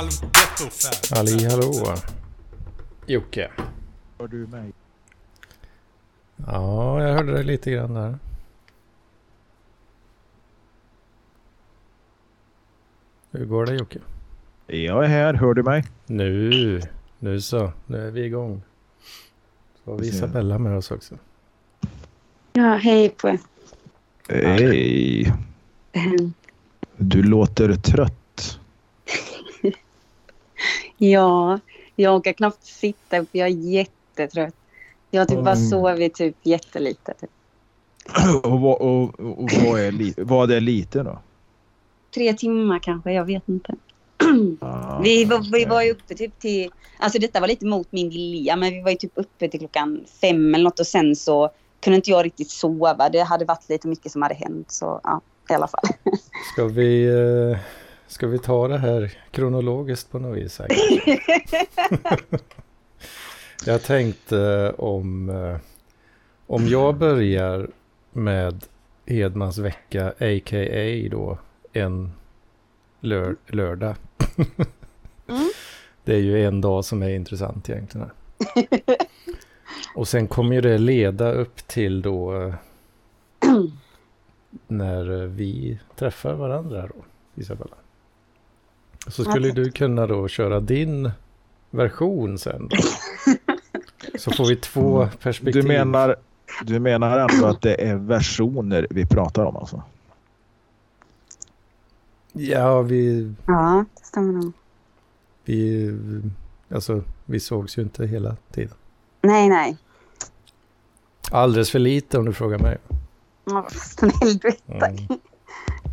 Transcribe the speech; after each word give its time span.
halvgetto. 0.00 0.64
Ali 1.16 1.44
hallå. 1.44 1.94
Jocke. 3.06 3.50
Hör 4.18 4.28
du 4.28 4.46
mig? 4.46 4.72
Ja, 6.36 7.02
jag 7.02 7.14
hörde 7.14 7.32
dig 7.32 7.44
lite 7.44 7.70
grann 7.70 7.94
där. 7.94 8.18
Hur 13.30 13.44
går 13.44 13.66
det 13.66 13.74
Jocke? 13.74 13.98
Jag 14.66 15.04
är 15.04 15.08
här, 15.08 15.34
hör 15.34 15.54
du 15.54 15.62
mig? 15.62 15.84
Nu, 16.06 16.80
nu 17.18 17.40
så. 17.40 17.72
Nu 17.86 18.06
är 18.06 18.10
vi 18.10 18.24
igång. 18.24 18.62
Så 19.84 19.90
har 19.90 19.98
vi 19.98 20.08
Isabella 20.08 20.58
med 20.58 20.76
oss 20.76 20.90
också. 20.90 21.14
Ja, 22.52 22.74
hej 22.74 23.08
på 23.08 23.28
er. 23.28 23.38
Hej. 24.28 25.32
Du 26.96 27.22
låter 27.22 27.74
trött. 27.74 28.19
Ja, 31.02 31.58
jag 31.96 32.16
orkar 32.16 32.32
knappt 32.32 32.64
sitta 32.64 33.18
upp. 33.18 33.28
Jag 33.32 33.48
är 33.48 33.52
jättetrött. 33.52 34.54
Jag 35.10 35.20
har 35.20 35.26
typ 35.26 35.38
bara 35.44 35.54
Mm. 35.54 35.68
sovit 35.70 36.14
typ 36.14 36.36
jättelite. 36.42 37.14
Typ. 37.20 37.30
Och, 38.44 38.60
vad- 38.60 38.80
och, 38.80 39.20
och, 39.20 39.50
vad, 39.64 39.80
är 39.80 39.92
li, 39.92 40.14
vad 40.16 40.50
är 40.50 40.60
lite 40.60 41.02
då? 41.02 41.18
Tre 42.14 42.32
timmar 42.34 42.78
kanske, 42.78 43.12
jag 43.12 43.24
vet 43.24 43.48
inte. 43.48 43.74
Ah, 44.60 44.98
Vi 45.02 45.24
var, 45.24 45.52
vi 45.52 45.64
var 45.64 45.82
ju 45.82 45.90
uppe 45.90 46.14
typ 46.14 46.38
till... 46.38 46.70
Alltså 46.98 47.18
detta 47.18 47.40
var 47.40 47.48
lite 47.48 47.66
mot 47.66 47.92
min 47.92 48.08
vilja, 48.10 48.56
men 48.56 48.72
vi 48.72 48.82
var 48.82 48.90
ju 48.90 48.96
typ 48.96 49.12
uppe 49.14 49.48
till 49.48 49.60
klockan 49.60 50.04
fem 50.20 50.54
eller 50.54 50.64
något 50.64 50.80
och 50.80 50.86
sen 50.86 51.16
så 51.16 51.50
kunde 51.80 51.96
inte 51.96 52.10
jag 52.10 52.24
riktigt 52.24 52.50
sova. 52.50 53.08
Det 53.08 53.20
hade 53.22 53.44
varit 53.44 53.68
lite 53.68 53.88
mycket 53.88 54.12
som 54.12 54.22
hade 54.22 54.34
hänt, 54.34 54.70
så 54.70 55.00
ja, 55.04 55.20
i 55.50 55.52
alla 55.54 55.68
fall. 55.68 55.84
Ska 56.52 56.64
vi, 56.64 57.04
eh, 57.06 57.58
ska 58.10 58.26
vi 58.26 58.38
ta 58.38 58.68
det 58.68 58.78
här 58.78 59.12
kronologiskt 59.30 60.10
på 60.10 60.18
något 60.18 60.38
vis? 60.38 60.60
jag 63.66 63.82
tänkte 63.82 64.72
om, 64.78 65.30
eh, 65.30 65.56
om 66.46 66.66
jag 66.66 66.96
börjar 66.96 67.70
med 68.12 68.64
Hedmans 69.06 69.58
vecka, 69.58 70.08
a.k.a. 70.08 71.08
då 71.10 71.38
en 71.72 72.12
lör, 73.00 73.36
lördag. 73.46 73.94
Mm. 75.28 75.50
Det 76.04 76.14
är 76.14 76.20
ju 76.20 76.44
en 76.44 76.60
dag 76.60 76.84
som 76.84 77.02
är 77.02 77.08
intressant 77.08 77.70
egentligen. 77.70 78.10
här. 78.38 78.66
Och 79.94 80.08
sen 80.08 80.28
kommer 80.28 80.54
ju 80.54 80.60
det 80.60 80.78
leda 80.78 81.32
upp 81.32 81.56
till 81.56 82.02
då 82.02 82.42
eh, 82.42 82.54
när 84.68 85.22
eh, 85.22 85.28
vi 85.28 85.80
träffar 85.96 86.34
varandra 86.34 86.86
då, 86.86 87.04
Isabella. 87.42 87.76
Så 89.06 89.24
skulle 89.24 89.50
du 89.50 89.70
kunna 89.70 90.06
då 90.06 90.28
köra 90.28 90.60
din 90.60 91.10
version 91.70 92.38
sen 92.38 92.68
då. 92.68 92.76
Så 94.18 94.30
får 94.30 94.48
vi 94.48 94.56
två 94.56 95.08
perspektiv. 95.22 95.62
Du 95.62 95.68
menar, 95.68 96.16
du 96.64 96.78
menar 96.78 97.18
ändå 97.18 97.46
att 97.46 97.62
det 97.62 97.74
är 97.88 97.94
versioner 97.96 98.86
vi 98.90 99.06
pratar 99.06 99.44
om 99.44 99.56
alltså? 99.56 99.82
Ja, 102.32 102.82
vi, 102.82 103.34
Ja, 103.46 103.84
det 103.98 104.04
stämmer 104.06 104.32
nog. 104.32 104.52
vi, 105.44 105.92
alltså, 106.74 107.02
vi 107.24 107.40
sågs 107.40 107.78
ju 107.78 107.82
inte 107.82 108.06
hela 108.06 108.36
tiden. 108.52 108.74
Nej, 109.22 109.48
nej. 109.48 109.76
Alldeles 111.30 111.70
för 111.70 111.78
lite 111.78 112.18
om 112.18 112.24
du 112.24 112.32
frågar 112.32 112.58
mig. 112.58 112.78
Ja, 113.44 113.66
snäll 113.72 114.38
du. 114.38 114.52
Mm. 114.66 114.96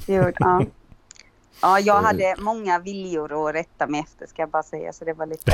Jo, 0.07 0.31
ja. 0.39 0.65
Ja, 1.61 1.79
jag 1.79 2.01
hade 2.01 2.35
många 2.39 2.79
viljor 2.79 3.49
att 3.49 3.55
rätta 3.55 3.87
mig 3.87 3.99
efter 4.01 4.27
ska 4.27 4.41
jag 4.41 4.49
bara 4.49 4.63
säga. 4.63 4.93
Så 4.93 5.05
det 5.05 5.13
var 5.13 5.25
lite... 5.25 5.51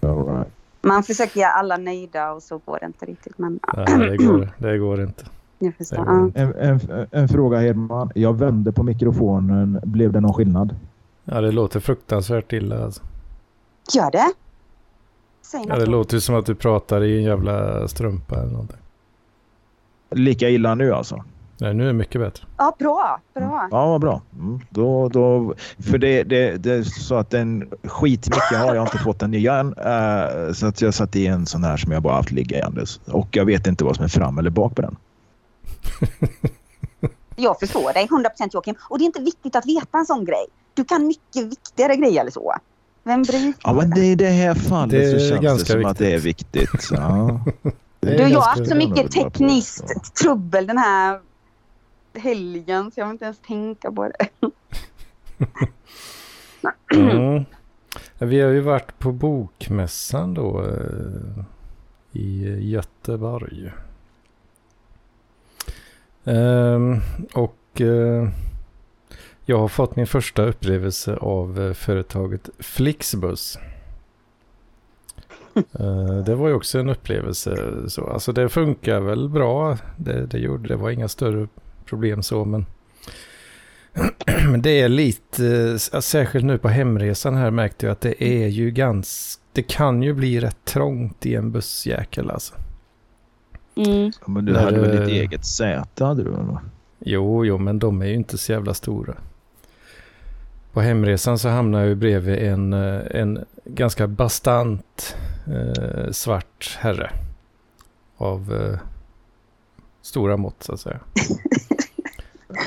Man 0.82 1.02
försöker 1.02 1.40
göra 1.40 1.50
alla 1.52 1.76
nöjda 1.76 2.32
och 2.32 2.42
så 2.42 2.58
går 2.58 2.78
det 2.80 2.86
inte 2.86 3.06
riktigt. 3.06 3.38
Men 3.38 3.60
ja, 3.66 3.84
Nej, 3.88 4.10
det 4.10 4.16
går, 4.16 4.50
det 4.58 4.78
går 4.78 5.02
inte. 5.02 5.24
jag 5.58 5.74
förstår. 5.74 5.96
Det 5.96 6.04
går 6.04 6.32
Ja. 6.34 6.40
En, 6.60 6.80
en, 6.90 7.06
en 7.10 7.28
fråga 7.28 7.58
Hedman. 7.58 8.10
Jag 8.14 8.38
vände 8.38 8.72
på 8.72 8.82
mikrofonen. 8.82 9.80
Blev 9.84 10.12
det 10.12 10.20
någon 10.20 10.34
skillnad? 10.34 10.76
Ja, 11.24 11.40
det 11.40 11.52
låter 11.52 11.80
fruktansvärt 11.80 12.52
illa 12.52 12.84
alltså. 12.84 13.02
Gör 13.94 14.10
det? 14.10 14.32
Säg 15.42 15.64
Ja, 15.68 15.76
det 15.76 15.86
låter 15.86 16.14
ju 16.14 16.20
som 16.20 16.34
att 16.34 16.46
du 16.46 16.54
pratar 16.54 17.02
i 17.04 17.16
en 17.18 17.22
jävla 17.24 17.88
strumpa 17.88 18.36
eller 18.36 18.52
någonting. 18.52 18.76
Lika 20.10 20.48
illa 20.48 20.74
nu 20.74 20.92
alltså? 20.92 21.24
Nej, 21.62 21.74
nu 21.74 21.82
är 21.82 21.86
det 21.86 21.92
mycket 21.92 22.20
bättre. 22.20 22.46
Ja, 22.56 22.76
bra. 22.78 23.20
bra. 23.34 23.68
Ja, 23.70 23.86
vad 23.86 24.00
bra. 24.00 24.22
Mm. 24.38 24.60
Då, 24.70 25.08
då, 25.08 25.54
för 25.90 25.98
det, 25.98 26.22
det, 26.22 26.56
det 26.56 26.72
är 26.72 26.82
så 26.82 27.14
att 27.14 27.30
den 27.30 27.70
skitmycket 27.84 28.58
har 28.58 28.74
jag 28.74 28.86
inte 28.86 28.98
fått 28.98 29.18
den 29.18 29.30
nya 29.30 29.54
än. 29.54 29.74
eh, 29.78 30.52
så 30.52 30.66
att 30.66 30.80
jag 30.80 30.94
satt 30.94 31.16
i 31.16 31.26
en 31.26 31.46
sån 31.46 31.64
här 31.64 31.76
som 31.76 31.92
jag 31.92 32.02
bara 32.02 32.14
haft 32.14 32.30
liggandes. 32.30 33.00
Och 33.06 33.28
jag 33.30 33.44
vet 33.44 33.66
inte 33.66 33.84
vad 33.84 33.96
som 33.96 34.04
är 34.04 34.08
fram 34.08 34.38
eller 34.38 34.50
bak 34.50 34.76
på 34.76 34.82
den. 34.82 34.96
Jag 37.36 37.60
förstår 37.60 37.92
dig 37.92 38.06
100% 38.06 38.48
Joakim. 38.52 38.74
Och 38.88 38.98
det 38.98 39.04
är 39.04 39.06
inte 39.06 39.22
viktigt 39.22 39.56
att 39.56 39.66
veta 39.66 39.98
en 39.98 40.06
sån 40.06 40.24
grej. 40.24 40.46
Du 40.74 40.84
kan 40.84 41.06
mycket 41.06 41.44
viktigare 41.52 41.96
grejer 41.96 42.20
eller 42.20 42.30
så. 42.30 42.54
Vem 43.04 43.22
bryr 43.22 43.38
sig? 43.38 43.54
Ja, 43.62 43.72
men 43.72 43.90
det, 43.90 44.04
i 44.04 44.14
det 44.14 44.28
här 44.28 44.54
fallet 44.54 44.90
Det 44.90 45.20
så 45.20 45.42
känns 45.42 45.64
det 45.64 45.72
som 45.72 45.84
att 45.84 45.98
det 45.98 46.12
är 46.14 46.18
viktigt. 46.20 46.88
Ja. 46.90 47.40
Det 48.00 48.14
är 48.14 48.18
Du, 48.18 48.32
jag 48.32 48.40
har 48.40 48.48
haft 48.48 48.68
så 48.68 48.74
mycket 48.76 49.10
tekniskt 49.10 50.14
trubbel 50.14 50.66
den 50.66 50.78
här 50.78 51.20
helgen 52.14 52.90
så 52.90 53.00
jag 53.00 53.06
vill 53.06 53.12
inte 53.12 53.24
ens 53.24 53.38
tänka 53.38 53.92
på 53.92 54.08
det. 54.08 54.28
Mm. 56.94 57.44
Vi 58.18 58.40
har 58.40 58.50
ju 58.50 58.60
varit 58.60 58.98
på 58.98 59.12
bokmässan 59.12 60.34
då 60.34 60.60
eh, 60.60 61.44
i 62.12 62.58
Göteborg. 62.70 63.72
Ehm, 66.24 67.00
och 67.34 67.80
eh, 67.80 68.28
jag 69.44 69.58
har 69.58 69.68
fått 69.68 69.96
min 69.96 70.06
första 70.06 70.42
upplevelse 70.42 71.16
av 71.16 71.60
eh, 71.60 71.72
företaget 71.72 72.50
Flixbus. 72.58 73.58
Det 76.26 76.34
var 76.34 76.48
ju 76.48 76.54
också 76.54 76.78
en 76.78 76.88
upplevelse. 76.88 77.72
Så, 77.88 78.06
alltså 78.06 78.32
det 78.32 78.48
funkar 78.48 79.00
väl 79.00 79.28
bra. 79.28 79.78
Det, 79.96 80.26
det 80.26 80.38
gjorde 80.38 80.68
det. 80.68 80.76
var 80.76 80.90
inga 80.90 81.08
större 81.08 81.48
problem 81.86 82.22
så. 82.22 82.44
Men, 82.44 82.66
men 84.50 84.62
det 84.62 84.80
är 84.80 84.88
lite, 84.88 85.46
eh, 85.92 86.00
särskilt 86.00 86.44
nu 86.44 86.58
på 86.58 86.68
hemresan 86.68 87.34
här 87.34 87.50
märkte 87.50 87.86
jag 87.86 87.92
att 87.92 88.00
det 88.00 88.24
är 88.24 88.46
ju 88.48 88.70
ganska, 88.70 89.42
det 89.52 89.62
kan 89.62 90.02
ju 90.02 90.12
bli 90.14 90.40
rätt 90.40 90.64
trångt 90.64 91.26
i 91.26 91.34
en 91.34 91.52
bussjäkel 91.52 92.30
alltså. 92.30 92.54
Mm. 93.76 94.12
Ja, 94.20 94.26
Men 94.28 94.44
du 94.44 94.52
När 94.52 94.60
hade 94.60 94.80
väl 94.80 94.96
det- 94.96 95.00
ditt 95.04 95.08
eget 95.14 95.46
säte? 95.46 96.04
Hade 96.04 96.24
du, 96.24 96.30
väl, 96.30 96.40
va? 96.46 96.60
Jo, 96.98 97.44
jo, 97.44 97.58
men 97.58 97.78
de 97.78 98.02
är 98.02 98.06
ju 98.06 98.14
inte 98.14 98.38
så 98.38 98.52
jävla 98.52 98.74
stora. 98.74 99.14
På 100.72 100.80
hemresan 100.80 101.38
så 101.38 101.48
hamnar 101.48 101.78
jag 101.80 101.88
ju 101.88 101.94
bredvid 101.94 102.34
en, 102.38 102.72
eh, 102.72 103.00
en 103.10 103.44
ganska 103.64 104.06
bastant 104.06 105.16
eh, 105.46 106.10
svart 106.10 106.76
herre. 106.80 107.10
Av 108.16 108.54
eh, 108.54 108.78
stora 110.02 110.36
mått 110.36 110.62
så 110.62 110.72
att 110.72 110.80
säga. 110.80 111.00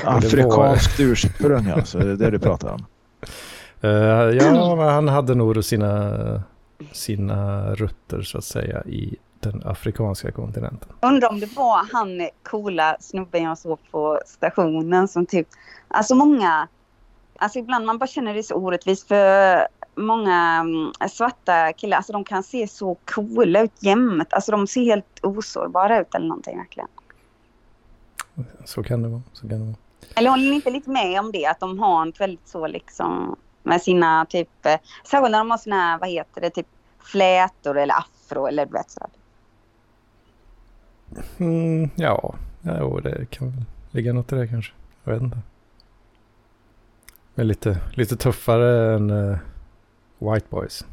Afrikanskt 0.06 1.00
ursprung 1.00 1.70
alltså, 1.70 1.98
det 1.98 2.10
är 2.10 2.16
det 2.16 2.30
du 2.30 2.38
pratar 2.38 2.72
om. 2.72 2.84
Eh, 3.80 3.90
ja, 4.36 4.76
men 4.76 4.88
han 4.88 5.08
hade 5.08 5.34
nog 5.34 5.64
sina, 5.64 6.42
sina 6.92 7.70
rötter 7.74 8.22
så 8.22 8.38
att 8.38 8.44
säga 8.44 8.82
i 8.84 9.16
den 9.40 9.62
afrikanska 9.64 10.32
kontinenten. 10.32 10.88
Undrar 11.00 11.28
om 11.28 11.40
det 11.40 11.56
var 11.56 11.92
han 11.92 12.28
coola 12.42 12.96
snubben 13.00 13.42
jag 13.42 13.58
såg 13.58 13.78
på 13.90 14.20
stationen 14.26 15.08
som 15.08 15.26
typ... 15.26 15.48
Alltså 15.88 16.14
många... 16.14 16.68
Alltså 17.38 17.58
ibland 17.58 17.86
man 17.86 17.98
bara 17.98 18.06
känner 18.06 18.34
det 18.34 18.42
så 18.42 18.54
orättvist 18.54 19.08
för 19.08 19.66
många 19.94 20.56
mm, 20.60 20.92
svarta 21.10 21.72
killar, 21.72 21.96
alltså 21.96 22.12
de 22.12 22.24
kan 22.24 22.42
se 22.42 22.68
så 22.68 22.96
coola 23.04 23.62
ut 23.62 23.82
jämt. 23.82 24.32
Alltså 24.32 24.52
de 24.52 24.66
ser 24.66 24.84
helt 24.84 25.20
osårbara 25.22 26.00
ut 26.00 26.14
eller 26.14 26.26
någonting 26.26 26.58
verkligen. 26.58 26.88
Så 28.64 28.82
kan 28.82 29.02
det 29.02 29.08
vara. 29.08 29.22
Så 29.32 29.48
kan 29.48 29.58
det 29.58 29.64
vara. 29.64 29.76
Eller 30.14 30.30
håller 30.30 30.50
ni 30.50 30.54
inte 30.54 30.70
lite 30.70 30.90
med 30.90 31.20
om 31.20 31.32
det? 31.32 31.46
Att 31.46 31.60
de 31.60 31.78
har 31.78 32.02
en 32.02 32.12
väldigt 32.18 32.48
så 32.48 32.66
liksom 32.66 33.36
med 33.62 33.82
sina 33.82 34.26
typ, 34.26 34.66
eh, 34.66 34.78
särskilt 35.04 35.30
när 35.30 35.38
de 35.38 35.50
har 35.50 35.58
sina, 35.58 35.76
här, 35.76 35.98
vad 35.98 36.08
heter 36.08 36.40
det, 36.40 36.50
typ 36.50 36.66
flätor 36.98 37.78
eller 37.78 37.94
afro 37.94 38.46
eller 38.46 38.66
du 38.66 38.72
vet 38.72 38.90
sådär. 38.90 39.10
Mm, 41.38 41.90
ja, 41.96 42.34
ja 42.62 43.00
det 43.02 43.30
kan 43.30 43.50
väl 43.50 43.64
ligga 43.90 44.12
något 44.12 44.32
i 44.32 44.36
det 44.36 44.48
kanske. 44.48 44.72
Jag 45.04 45.12
vet 45.12 45.22
inte. 45.22 45.38
Men 47.34 47.48
lite, 47.48 47.78
lite 47.94 48.16
tuffare 48.16 48.94
än 48.94 49.10
uh, 49.10 49.38
White 50.18 50.46
Boys. 50.50 50.84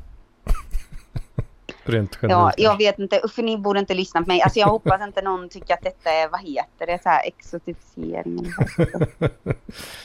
Rent 1.83 2.17
Ja, 2.21 2.51
jag 2.57 2.77
vet 2.77 2.99
inte. 2.99 3.19
Uffe, 3.23 3.41
ni 3.41 3.57
borde 3.57 3.79
inte 3.79 3.93
lyssna 3.93 4.21
på 4.21 4.27
mig. 4.27 4.41
Alltså 4.41 4.59
jag 4.59 4.67
hoppas 4.67 5.01
inte 5.01 5.21
någon 5.21 5.49
tycker 5.49 5.73
att 5.73 5.81
detta 5.81 6.09
är, 6.09 6.29
vad 6.29 6.41
heter 6.41 6.87
det, 6.87 7.03
så 7.03 7.09
här 7.09 7.27
exotifiering. 7.27 8.53
det 8.77 8.83
heter. 8.83 9.07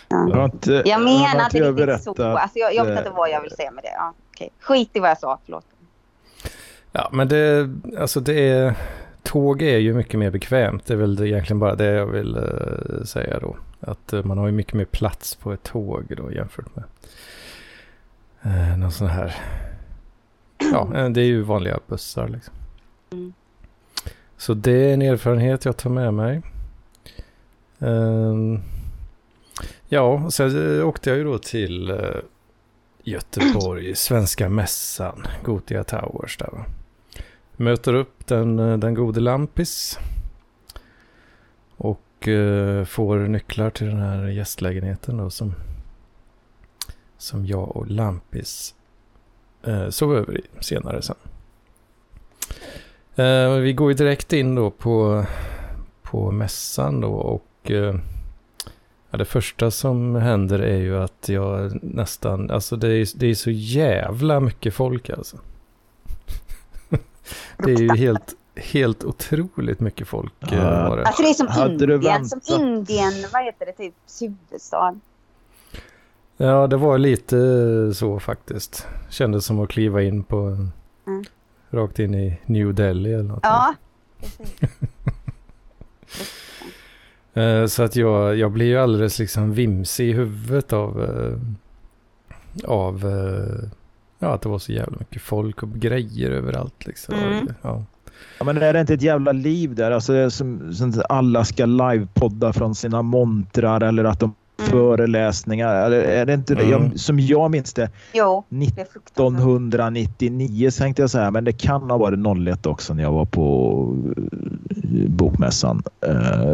Jag 0.08 0.44
inte, 0.44 0.82
Jag 0.86 1.02
menar 1.02 1.44
inte 1.44 1.58
inte 1.58 1.58
jag 1.58 1.88
riktigt 1.88 2.04
så. 2.04 2.22
Alltså 2.22 2.58
jag, 2.58 2.74
jag 2.74 2.84
vet 2.84 2.92
eh, 2.92 2.98
inte 2.98 3.10
vad 3.10 3.30
jag 3.30 3.40
vill 3.40 3.50
säga 3.50 3.70
med 3.70 3.84
det. 3.84 3.92
Ja, 3.94 4.14
okej. 4.30 4.50
Skit 4.60 4.90
i 4.92 4.98
vad 4.98 5.10
jag 5.10 5.18
sa, 5.18 5.38
förlåt. 5.44 5.66
Ja, 6.92 7.08
men 7.12 7.28
det, 7.28 7.70
alltså 7.98 8.20
det 8.20 8.48
är, 8.48 8.74
tåg 9.22 9.62
är 9.62 9.78
ju 9.78 9.94
mycket 9.94 10.18
mer 10.18 10.30
bekvämt. 10.30 10.86
Det 10.86 10.94
är 10.94 10.98
väl 10.98 11.16
det 11.16 11.28
egentligen 11.28 11.58
bara 11.58 11.74
det 11.74 11.84
jag 11.84 12.06
vill 12.06 12.36
eh, 12.36 13.04
säga 13.04 13.38
då. 13.40 13.56
Att 13.80 14.12
eh, 14.12 14.24
man 14.24 14.38
har 14.38 14.46
ju 14.46 14.52
mycket 14.52 14.74
mer 14.74 14.84
plats 14.84 15.34
på 15.34 15.52
ett 15.52 15.62
tåg 15.62 16.14
då 16.16 16.32
jämfört 16.32 16.76
med 16.76 16.84
uh, 18.46 18.78
någon 18.78 18.92
sån 18.92 19.06
här. 19.06 19.36
Ja, 20.58 20.90
eh, 20.94 21.08
det 21.08 21.20
är 21.20 21.26
ju 21.26 21.42
vanliga 21.42 21.78
bussar 21.86 22.28
liksom. 22.28 22.54
Mm. 23.10 23.32
Så 24.36 24.54
det 24.54 24.90
är 24.90 24.94
en 24.94 25.02
erfarenhet 25.02 25.64
jag 25.64 25.76
tar 25.76 25.90
med 25.90 26.14
mig. 26.14 26.42
Ehm, 27.78 28.60
ja, 29.88 30.30
sen 30.30 30.78
eh, 30.78 30.88
åkte 30.88 31.10
jag 31.10 31.18
ju 31.18 31.24
då 31.24 31.38
till 31.38 31.90
eh, 31.90 31.96
Göteborg, 33.02 33.96
Svenska 33.96 34.48
Mässan, 34.48 35.26
Gotia 35.44 35.84
Towers 35.84 36.36
där 36.36 36.50
va. 36.52 36.64
Möter 37.56 37.94
upp 37.94 38.26
den, 38.26 38.56
den 38.56 38.94
gode 38.94 39.20
Lampis. 39.20 39.98
Och 41.76 42.28
eh, 42.28 42.84
får 42.84 43.18
nycklar 43.18 43.70
till 43.70 43.86
den 43.86 43.98
här 43.98 44.26
gästlägenheten 44.26 45.16
då 45.16 45.30
som, 45.30 45.54
som 47.18 47.46
jag 47.46 47.76
och 47.76 47.86
Lampis 47.86 48.74
eh, 49.62 49.88
sov 49.88 50.16
över 50.16 50.38
i 50.38 50.42
senare 50.60 51.02
sen. 51.02 51.16
Eh, 53.16 53.50
vi 53.52 53.72
går 53.72 53.90
ju 53.90 53.94
direkt 53.96 54.32
in 54.32 54.54
då 54.54 54.70
på, 54.70 55.24
på 56.02 56.30
mässan 56.30 57.00
då 57.00 57.08
och 57.08 57.70
eh, 57.70 57.94
ja, 59.10 59.18
det 59.18 59.24
första 59.24 59.70
som 59.70 60.14
händer 60.14 60.58
är 60.58 60.76
ju 60.76 60.98
att 60.98 61.28
jag 61.28 61.78
nästan, 61.84 62.50
alltså 62.50 62.76
det 62.76 62.88
är, 62.88 63.18
det 63.18 63.26
är 63.26 63.34
så 63.34 63.50
jävla 63.50 64.40
mycket 64.40 64.74
folk 64.74 65.10
alltså. 65.10 65.36
det 67.56 67.72
är 67.72 67.78
ju 67.80 67.96
helt, 67.96 68.34
helt 68.56 69.04
otroligt 69.04 69.80
mycket 69.80 70.08
folk 70.08 70.32
eh, 70.52 70.58
Ja. 70.58 70.88
var 70.88 70.96
det. 70.96 71.04
Alltså 71.04 71.22
det 71.22 71.28
är 71.28 71.34
som 71.34 71.46
Hade 71.48 71.94
Indien. 71.94 72.24
Som? 72.24 72.40
Indien, 72.62 73.12
vad 73.32 73.44
heter 73.44 73.66
det, 73.66 73.72
typ 73.72 73.94
huvudstad. 74.20 75.00
Ja, 76.40 76.66
det 76.66 76.76
var 76.76 76.98
lite 76.98 77.36
så 77.94 78.20
faktiskt. 78.20 78.86
Kändes 79.10 79.44
som 79.44 79.60
att 79.60 79.68
kliva 79.68 80.02
in 80.02 80.22
på, 80.24 80.36
en- 80.36 80.72
Mm. 81.06 81.24
rakt 81.70 81.98
in 81.98 82.14
i 82.14 82.38
New 82.46 82.74
Delhi 82.74 83.12
eller 83.12 83.22
något. 83.24 83.40
Ja, 83.42 83.74
precis. 84.20 84.56
Eh, 87.34 87.66
Så 87.66 87.82
att 87.82 87.96
jag, 87.96 88.36
jag 88.36 88.52
blir 88.52 88.66
ju 88.66 88.76
alldeles 88.78 89.18
liksom 89.18 89.52
vimsig 89.52 90.08
i 90.08 90.12
huvudet 90.12 90.72
av, 90.72 91.02
eh, 91.04 91.38
av 92.70 93.06
eh, 93.06 93.68
ja, 94.18 94.28
att 94.34 94.42
det 94.42 94.48
var 94.48 94.58
så 94.58 94.72
jävla 94.72 94.96
mycket 94.98 95.22
folk 95.22 95.62
och 95.62 95.68
grejer 95.74 96.30
överallt. 96.30 96.86
Liksom. 96.86 97.14
Mm. 97.14 97.48
Ja. 97.62 97.84
Ja, 98.38 98.44
men 98.44 98.56
är 98.62 98.72
det 98.72 98.80
inte 98.80 98.94
ett 98.94 99.02
jävla 99.02 99.32
liv 99.32 99.74
där? 99.74 99.90
Alltså, 99.90 100.12
det 100.12 100.18
är 100.18 100.28
som, 100.28 100.74
som 100.74 100.88
att 100.90 101.10
alla 101.10 101.44
ska 101.44 101.66
livepodda 101.66 102.52
från 102.52 102.74
sina 102.74 103.02
montrar 103.02 103.80
eller 103.80 104.04
att 104.04 104.20
de 104.20 104.34
Mm. 104.58 104.70
föreläsningar. 104.70 105.74
Eller 105.74 106.00
är 106.00 106.26
det 106.26 106.34
inte 106.34 106.54
det? 106.54 106.62
Mm. 106.64 106.82
Jag, 106.82 107.00
som 107.00 107.20
jag 107.20 107.50
minns 107.50 107.72
det, 107.72 107.90
Jo, 108.12 108.44
det 108.48 108.64
är 108.64 108.70
fruktansvärt. 108.70 109.16
1999 109.16 110.70
tänkte 110.70 111.02
jag 111.02 111.10
säga, 111.10 111.30
men 111.30 111.44
det 111.44 111.52
kan 111.52 111.90
ha 111.90 111.98
varit 111.98 112.48
01 112.48 112.66
också 112.66 112.94
när 112.94 113.02
jag 113.02 113.12
var 113.12 113.24
på 113.24 113.82
eh, 114.70 115.08
bokmässan. 115.08 115.82
Eh, 116.06 116.52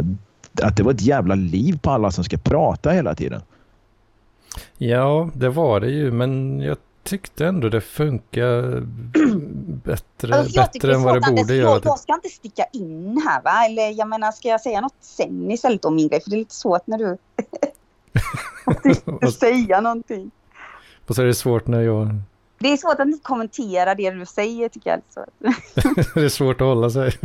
att 0.62 0.76
det 0.76 0.82
var 0.82 0.92
ett 0.92 1.02
jävla 1.02 1.34
liv 1.34 1.78
på 1.82 1.90
alla 1.90 2.10
som 2.10 2.24
ska 2.24 2.36
prata 2.36 2.90
hela 2.90 3.14
tiden. 3.14 3.40
ja, 4.78 5.30
det 5.34 5.48
var 5.48 5.80
det 5.80 5.90
ju, 5.90 6.10
men 6.12 6.60
jag 6.60 6.76
tyckte 7.02 7.46
ändå 7.46 7.68
det 7.68 7.80
funkar 7.80 8.80
bättre, 9.84 10.34
Alltså, 10.34 10.60
bättre 10.60 10.94
än 10.94 11.02
vad 11.02 11.14
det 11.14 11.20
borde 11.20 11.54
jag, 11.54 11.56
göra. 11.56 11.80
jag 11.84 11.98
ska 11.98 12.14
inte 12.14 12.28
sticka 12.28 12.64
in 12.72 13.22
här 13.28 13.42
va? 13.42 13.64
Eller 13.68 13.98
jag 13.98 14.08
menar, 14.08 14.32
ska 14.32 14.48
jag 14.48 14.60
säga 14.60 14.80
något 14.80 14.94
sen 15.00 15.50
istället 15.50 15.84
om 15.84 15.96
min 15.96 16.08
grej? 16.08 16.20
För 16.20 16.30
det 16.30 16.36
är 16.36 16.38
lite 16.38 16.54
svårt 16.54 16.86
när 16.86 16.98
du 16.98 17.16
Och 19.26 19.32
säga 19.32 19.80
någonting. 19.80 20.30
och 21.06 21.14
så 21.14 21.22
är 21.22 21.26
det 21.26 21.34
svårt 21.34 21.66
när 21.66 21.80
jag... 21.80 22.14
Det 22.58 22.72
är 22.72 22.76
svårt 22.76 23.00
att 23.00 23.06
inte 23.06 23.22
kommentera 23.22 23.94
det 23.94 24.10
du 24.10 24.26
säger 24.26 24.68
tycker 24.68 24.90
jag. 24.90 25.00
Det 26.14 26.20
är 26.24 26.28
svårt 26.28 26.60
att 26.60 26.66
hålla 26.66 26.90
sig. 26.90 27.12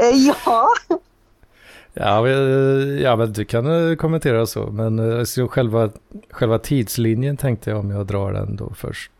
Eh, 0.00 0.08
ja, 0.44 0.68
Ja, 1.94 2.28
ja, 2.28 3.16
men 3.16 3.32
du 3.32 3.44
kan 3.44 3.90
eh, 3.90 3.96
kommentera 3.96 4.46
så. 4.46 4.66
Men 4.66 5.18
eh, 5.18 5.24
så 5.24 5.48
själva, 5.48 5.90
själva 6.30 6.58
tidslinjen 6.58 7.36
tänkte 7.36 7.70
jag 7.70 7.78
om 7.78 7.90
jag 7.90 8.06
drar 8.06 8.32
den 8.32 8.56
då 8.56 8.72
först. 8.74 9.12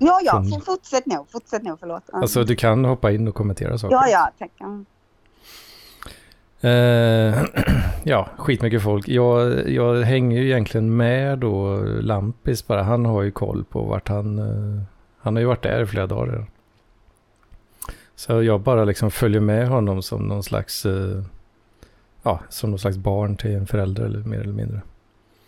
ja, 0.00 0.20
ja. 0.24 0.32
från- 0.32 0.60
fortsätt 0.60 1.06
nu, 1.06 1.16
fortsätt 1.32 1.62
nu, 1.62 1.76
förlåt. 1.80 2.02
Alltså 2.12 2.44
du 2.44 2.56
kan 2.56 2.84
hoppa 2.84 3.10
in 3.10 3.28
och 3.28 3.34
kommentera 3.34 3.78
saker. 3.78 3.94
ja, 3.94 4.08
ja, 4.08 4.30
tack. 4.38 4.52
Eh, 6.60 7.42
ja, 8.04 8.28
skitmycket 8.36 8.82
folk. 8.82 9.08
Jag, 9.08 9.68
jag 9.70 10.02
hänger 10.02 10.40
ju 10.40 10.46
egentligen 10.46 10.96
med 10.96 11.38
då 11.38 11.76
Lampis 12.00 12.66
bara. 12.66 12.82
Han 12.82 13.04
har 13.04 13.22
ju 13.22 13.30
koll 13.30 13.64
på 13.64 13.82
vart 13.82 14.08
han... 14.08 14.38
eh, 14.38 14.82
han 15.22 15.36
har 15.36 15.40
ju 15.40 15.46
varit 15.46 15.62
där 15.62 15.82
i 15.82 15.86
flera 15.86 16.06
dagar 16.06 16.26
redan. 16.32 16.46
Så 18.16 18.42
jag 18.42 18.60
bara 18.60 18.84
liksom 18.84 19.10
följer 19.10 19.40
med 19.40 19.68
honom 19.68 20.02
som 20.02 20.22
någon 20.22 20.42
slags... 20.42 20.86
eh, 20.86 21.22
ja, 22.22 22.40
som 22.48 22.70
någon 22.70 22.78
slags 22.78 22.96
barn 22.96 23.36
till 23.36 23.54
en 23.54 23.66
förälder 23.66 24.04
eller 24.04 24.18
mer 24.18 24.40
eller 24.40 24.52
mindre. 24.52 24.80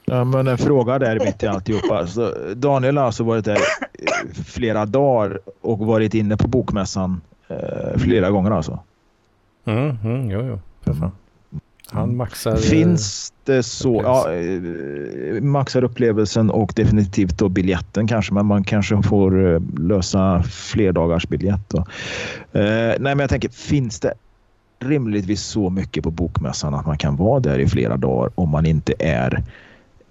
Ja, 0.04 0.24
men 0.24 0.48
en 0.48 0.58
fråga 0.58 0.98
där 0.98 1.20
mitt 1.24 1.42
i 1.42 1.46
alltihopa. 1.46 2.06
Så 2.06 2.34
Daniel 2.54 2.96
har 2.96 3.04
alltså 3.04 3.24
varit 3.24 3.44
där 3.44 3.58
flera 4.44 4.86
dagar 4.86 5.38
och 5.60 5.78
varit 5.78 6.14
inne 6.14 6.36
på 6.36 6.48
bokmässan 6.48 7.20
flera 7.96 8.30
gånger 8.30 8.50
alltså. 8.50 8.78
Mm, 9.64 9.96
mm, 10.04 10.30
jo, 10.30 10.40
jo. 10.46 10.58
Han 11.86 12.16
maxar... 12.16 12.50
eh, 12.50 12.56
Finns 12.56 13.32
det 13.44 13.62
så? 13.62 14.00
Ja, 14.04 14.32
eh, 14.32 15.42
maxar 15.42 15.84
upplevelsen 15.84 16.50
och 16.50 16.72
definitivt 16.76 17.38
då 17.38 17.48
biljetten 17.48 18.06
kanske, 18.06 18.34
men 18.34 18.46
man 18.46 18.64
kanske 18.64 19.02
får 19.02 19.54
eh, 19.54 19.60
lösa 19.78 20.42
fler 20.42 20.92
dagars 20.92 21.28
biljett. 21.28 21.68
Då. 21.68 21.78
Eh, 22.60 22.64
nej, 22.98 22.98
men 23.00 23.18
jag 23.18 23.30
tänker, 23.30 23.48
finns 23.48 24.00
det 24.00 24.14
rimligtvis 24.80 25.42
så 25.42 25.70
mycket 25.70 26.04
på 26.04 26.10
bokmässan 26.10 26.74
att 26.74 26.86
man 26.86 26.98
kan 26.98 27.16
vara 27.16 27.40
där 27.40 27.58
i 27.58 27.68
flera 27.68 27.96
dagar 27.96 28.30
om 28.34 28.48
man 28.48 28.66
inte 28.66 28.94
är 28.98 29.42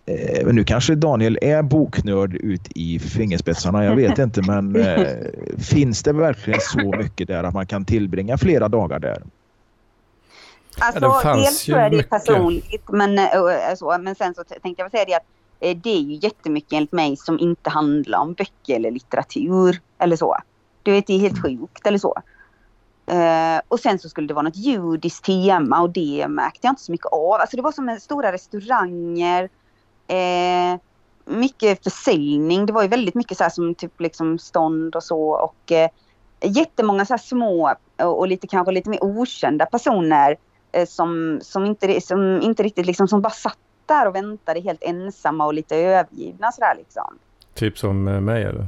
eh, 0.06 0.46
men 0.46 0.56
nu 0.56 0.64
kanske 0.64 0.96
Daniel 0.96 1.38
är 1.42 1.62
boknörd 1.62 2.36
ut 2.36 2.62
i 2.76 3.00
fingerspetsarna, 3.00 3.86
jag 3.86 3.96
vet 3.96 4.20
inte, 4.20 4.42
men 4.42 4.76
eh, 4.86 5.06
finns 5.58 6.04
det 6.04 6.14
verkligen 6.14 6.60
så 6.62 6.96
mycket 6.98 7.28
där 7.28 7.44
att 7.44 7.54
man 7.54 7.66
kan 7.66 7.86
tillbringa 7.86 8.38
flera 8.38 8.68
dagar 8.70 9.00
där? 9.00 9.24
Alltså, 10.80 11.00
det 11.00 11.22
fanns 11.24 11.46
dels 11.46 11.66
tror 11.66 11.80
jag 11.80 11.92
det 11.92 11.98
är 11.98 12.04
personligt, 12.04 12.90
men, 12.90 13.20
eh, 13.20 13.26
eh, 13.26 13.76
så, 13.76 13.98
men 14.00 14.16
sen 14.16 14.36
så 14.36 14.44
tänkte 14.44 14.84
jag 14.84 14.92
säga 14.92 15.06
det 15.06 15.14
att 15.14 15.26
eh, 15.60 15.78
det 15.78 15.90
är 15.90 16.00
ju 16.00 16.20
jättemycket 16.22 16.74
enligt 16.74 16.92
mig 16.92 17.18
som 17.18 17.40
inte 17.40 17.70
handlar 17.70 18.20
om 18.20 18.34
böcker 18.34 18.76
eller 18.76 18.92
litteratur 18.92 19.82
eller 20.00 20.16
så. 20.16 20.38
Du 20.84 20.92
vet, 20.92 21.08
det 21.08 21.14
är 21.14 21.20
helt 21.20 21.42
sjukt 21.42 21.88
eller 21.88 21.98
så. 21.98 22.16
Eh, 23.06 23.62
och 23.68 23.80
sen 23.80 24.00
så 24.00 24.10
skulle 24.10 24.28
det 24.28 24.34
vara 24.34 24.44
något 24.44 24.56
judiskt 24.56 25.26
tema 25.26 25.82
och 25.82 25.90
det 25.90 26.26
märkte 26.30 26.68
jag 26.68 26.72
inte 26.72 26.82
så 26.82 26.92
mycket 26.92 27.08
av. 27.12 27.34
Alltså 27.34 27.56
det 27.56 27.62
var 27.62 27.72
som 27.72 27.98
stora 28.02 28.32
restauranger, 28.32 29.50
eh, 30.08 30.80
mycket 31.26 31.84
försäljning. 31.84 32.66
Det 32.66 32.74
var 32.74 32.82
ju 32.82 32.88
väldigt 32.88 33.16
mycket 33.16 33.38
så 33.38 33.44
här 33.44 33.52
som 33.52 33.76
typ 33.76 34.00
liksom 34.00 34.40
stånd 34.40 34.96
och 34.96 35.04
så 35.04 35.32
och 35.32 35.72
eh, 35.72 35.90
jättemånga 36.42 37.06
så 37.06 37.14
här 37.14 37.18
små 37.18 37.76
och, 37.98 38.20
och 38.20 38.28
lite 38.28 38.48
kanske 38.48 38.72
lite 38.72 38.90
mer 38.90 39.04
okända 39.04 39.66
personer 39.66 40.32
eh, 40.32 40.38
som, 40.88 41.40
som, 41.44 41.66
inte, 41.66 42.02
som 42.02 42.42
inte 42.42 42.64
riktigt 42.64 42.86
liksom 42.86 43.08
som 43.08 43.22
bara 43.22 43.34
satt 43.34 43.58
där 43.86 44.08
och 44.08 44.16
väntade 44.16 44.60
helt 44.60 44.84
ensamma 44.84 45.46
och 45.46 45.54
lite 45.54 45.76
övergivna 45.76 46.52
sådär 46.52 46.76
liksom. 46.78 47.18
Typ 47.54 47.78
som 47.78 48.08
eh, 48.08 48.20
mig 48.20 48.44
eller? 48.44 48.66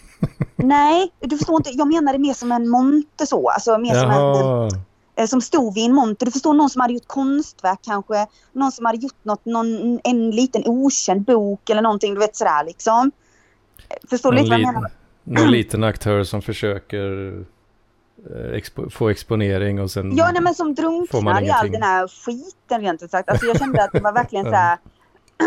Nej, 0.56 1.12
du 1.20 1.38
förstår 1.38 1.56
inte. 1.56 1.70
Jag 1.70 1.88
menar 1.88 2.12
det 2.12 2.18
mer 2.18 2.34
som 2.34 2.52
en 2.52 2.68
monter 2.68 3.26
så. 3.26 3.48
Alltså 3.48 3.78
mer 3.78 3.94
som 3.94 4.10
en, 4.10 4.16
Jaha. 4.16 4.68
eh, 5.16 5.26
som 5.26 5.40
stod 5.40 5.74
vid 5.74 5.84
en 5.84 5.94
monter. 5.94 6.26
Du 6.26 6.32
förstår 6.32 6.54
någon 6.54 6.70
som 6.70 6.80
hade 6.80 6.94
gjort 6.94 7.06
konstverk 7.06 7.78
kanske. 7.82 8.26
Någon 8.52 8.72
som 8.72 8.84
hade 8.84 8.98
gjort 8.98 9.24
något, 9.24 9.44
någon, 9.44 10.00
en 10.04 10.30
liten 10.30 10.62
okänd 10.66 11.24
bok 11.24 11.70
eller 11.70 11.82
någonting. 11.82 12.14
Du 12.14 12.20
vet 12.20 12.36
sådär 12.36 12.64
liksom. 12.64 13.10
Förstår 14.10 14.32
du 14.32 14.38
lite 14.38 14.50
vad 14.50 14.60
jag 14.60 14.74
menar? 14.74 14.90
någon 15.24 15.50
liten 15.50 15.84
aktör 15.84 16.24
som 16.24 16.42
försöker 16.42 17.38
eh, 17.38 17.44
expo, 18.54 18.90
få 18.90 19.08
exponering 19.08 19.80
och 19.80 19.90
sen... 19.90 20.16
Ja, 20.16 20.30
nej, 20.32 20.42
men 20.42 20.54
som 20.54 20.74
drunknar 20.74 21.42
i 21.42 21.50
all 21.50 21.70
den 21.70 21.82
här 21.82 22.08
skiten 22.08 22.80
rent 22.80 23.02
ut 23.02 23.10
sagt. 23.10 23.28
Alltså 23.28 23.46
jag 23.46 23.58
kände 23.58 23.84
att 23.84 23.92
det 23.92 24.00
var 24.00 24.12
verkligen 24.12 24.44
så 24.44 24.54
här. 24.54 24.78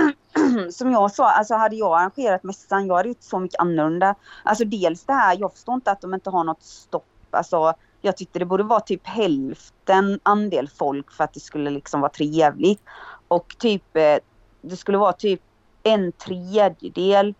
som 0.72 0.92
jag 0.92 1.12
sa, 1.12 1.32
alltså 1.32 1.56
hade 1.56 1.76
jag 1.76 2.00
arrangerat 2.00 2.44
mässan, 2.44 2.88
jag 2.88 2.96
hade 2.96 3.10
gjort 3.10 3.22
så 3.24 3.40
mycket 3.40 3.60
annorlunda. 3.60 4.16
Alltså 4.44 4.66
dels 4.66 5.04
det 5.04 5.14
här, 5.14 5.38
jag 5.40 5.54
förstår 5.54 5.76
inte 5.76 5.92
att 5.92 6.02
de 6.02 6.14
inte 6.14 6.30
har 6.30 6.44
något 6.44 6.64
stopp 6.64 7.06
Alltså, 7.32 7.74
jag 8.02 8.18
tyckte 8.18 8.40
det 8.40 8.46
borde 8.46 8.64
vara 8.64 8.80
typ 8.80 9.08
hälften 9.08 10.20
andel 10.24 10.70
folk 10.70 11.12
för 11.12 11.24
att 11.24 11.34
det 11.34 11.40
skulle 11.40 11.70
liksom 11.70 12.02
vara 12.02 12.12
trevligt. 12.12 12.82
Och 13.28 13.56
typ, 13.58 13.98
eh, 13.98 14.18
det 14.62 14.76
skulle 14.76 14.98
vara 14.98 15.14
typ 15.14 15.42
en 15.84 16.12
tredjedel 16.12 17.34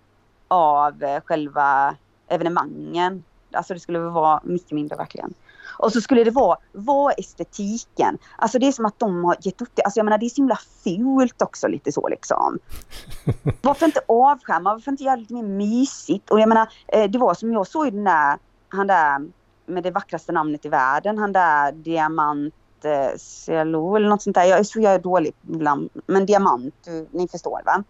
av 0.48 1.04
eh, 1.04 1.22
själva 1.22 1.96
evenemangen. 2.28 3.24
Alltså 3.52 3.74
det 3.74 3.80
skulle 3.80 4.00
vara 4.00 4.40
mycket 4.44 4.72
mindre 4.72 4.96
verkligen. 4.96 5.34
Och 5.80 5.94
så 5.94 6.02
skulle 6.02 6.24
det 6.24 6.32
vara, 6.32 6.58
vad 6.72 7.12
är 7.12 7.20
estetiken? 7.20 8.18
Alltså 8.36 8.60
det 8.60 8.68
är 8.68 8.72
som 8.72 8.86
att 8.86 9.00
de 9.00 9.24
har 9.24 9.38
gett 9.42 9.62
upp 9.62 9.70
det. 9.74 9.82
Alltså 9.84 10.00
jag 10.00 10.06
menar 10.06 10.18
det 10.18 10.26
är 10.26 10.30
så 10.30 10.42
himla 10.42 10.60
fult 10.84 11.42
också 11.42 11.68
lite 11.68 11.92
så 11.92 12.08
liksom. 12.08 12.60
Varför 13.62 13.86
inte 13.86 14.02
avskärma? 14.08 14.74
Varför 14.74 14.92
inte 14.92 15.04
göra 15.04 15.16
det 15.16 15.22
lite 15.22 15.34
mer 15.34 15.44
mysigt? 15.44 16.30
Och 16.30 16.40
jag 16.40 16.50
menar, 16.50 16.70
eh, 16.88 17.10
det 17.10 17.18
var 17.18 17.34
som 17.34 17.54
jag 17.54 17.68
såg 17.68 17.94
den 17.94 18.04
där, 18.04 18.38
han 18.70 18.88
där 18.88 19.28
med 19.66 19.84
det 19.84 19.92
vackraste 19.92 20.32
namnet 20.32 20.66
i 20.66 20.70
världen, 20.70 21.18
han 21.18 21.34
där 21.34 21.72
Diamant 21.72 22.54
eh, 22.84 23.18
Cielo 23.18 23.96
eller 23.96 24.10
något 24.10 24.22
sånt 24.22 24.36
där. 24.36 24.44
Jag 24.44 24.66
så 24.66 24.80
jag 24.80 24.94
är 24.94 25.00
dålig 25.00 25.34
ibland. 25.50 25.90
Men 26.06 26.26
Diamant, 26.26 26.88
ni 27.12 27.28
förstår 27.28 27.62
va? 27.66 27.84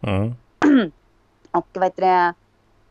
Mm. 0.00 0.34
Och 1.50 1.66
vad 1.72 1.84
heter 1.84 2.02
det, 2.02 2.34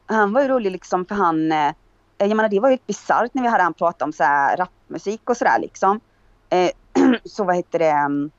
han 0.06 0.34
var 0.34 0.42
ju 0.42 0.48
rolig 0.48 0.72
liksom 0.72 1.06
för 1.06 1.16
han 1.16 1.52
eh, 1.52 1.72
Eh, 1.72 1.72
Eh, 2.18 2.28
jag 2.28 2.38
menar 2.38 2.50
det 2.50 2.60
var 2.60 2.70
ju 2.70 2.78
bisarrt 2.88 3.34
när 3.34 3.42
vi 3.42 3.50
hade 3.50 3.64
han 3.64 3.74
pratat 3.74 4.02
om 4.02 4.14
så 4.14 4.24
här 4.24 4.58
rapmusik 4.58 5.30
och 5.30 5.38
sådär 5.38 5.60
liksom. 5.60 6.00
Eh, 6.50 6.72
så 7.26 7.44
vad 7.44 7.56
heter 7.56 7.80
det. 7.80 7.90
Mm, 7.90 8.32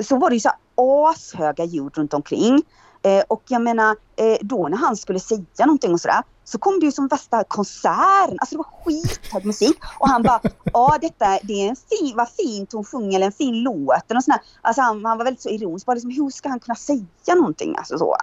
så 0.00 0.16
var 0.16 0.30
det 0.30 0.36
ju 0.36 0.40
så 0.40 0.50
ashöga 0.74 1.64
ljud 1.64 1.98
runt 1.98 2.14
omkring. 2.14 2.62
Eh, 3.02 3.22
och 3.28 3.42
jag 3.48 3.62
menar 3.62 3.96
eh, 4.16 4.36
då 4.40 4.68
när 4.68 4.76
han 4.76 4.96
skulle 4.96 5.20
säga 5.20 5.42
någonting 5.58 5.92
och 5.92 6.00
sådär 6.00 6.22
så 6.44 6.58
kom 6.58 6.80
det 6.80 6.86
ju 6.86 6.92
som 6.92 7.08
värsta 7.08 7.44
konserten. 7.44 8.38
Alltså 8.40 8.54
det 8.54 8.56
var 8.56 8.84
skithög 8.84 9.44
musik. 9.44 9.78
Och 9.98 10.08
han 10.08 10.22
bara, 10.22 10.40
ja 10.64 10.98
detta 11.00 11.38
det 11.42 11.52
är 11.52 11.68
en 11.68 11.76
fin, 11.76 12.16
vad 12.16 12.28
fint 12.28 12.72
hon 12.72 12.84
sjunger 12.84 13.16
eller 13.16 13.26
en 13.26 13.32
fin 13.32 13.62
låt. 13.62 14.12
Och 14.12 14.24
sådär. 14.24 14.40
Alltså 14.60 14.82
han, 14.82 15.04
han 15.04 15.18
var 15.18 15.24
väldigt 15.24 15.42
så 15.42 15.48
ironisk. 15.48 15.86
Bara 15.86 15.94
liksom, 15.94 16.10
hur 16.10 16.30
ska 16.30 16.48
han 16.48 16.60
kunna 16.60 16.74
säga 16.74 17.34
någonting? 17.34 17.76
Alltså 17.76 17.98
så. 17.98 18.16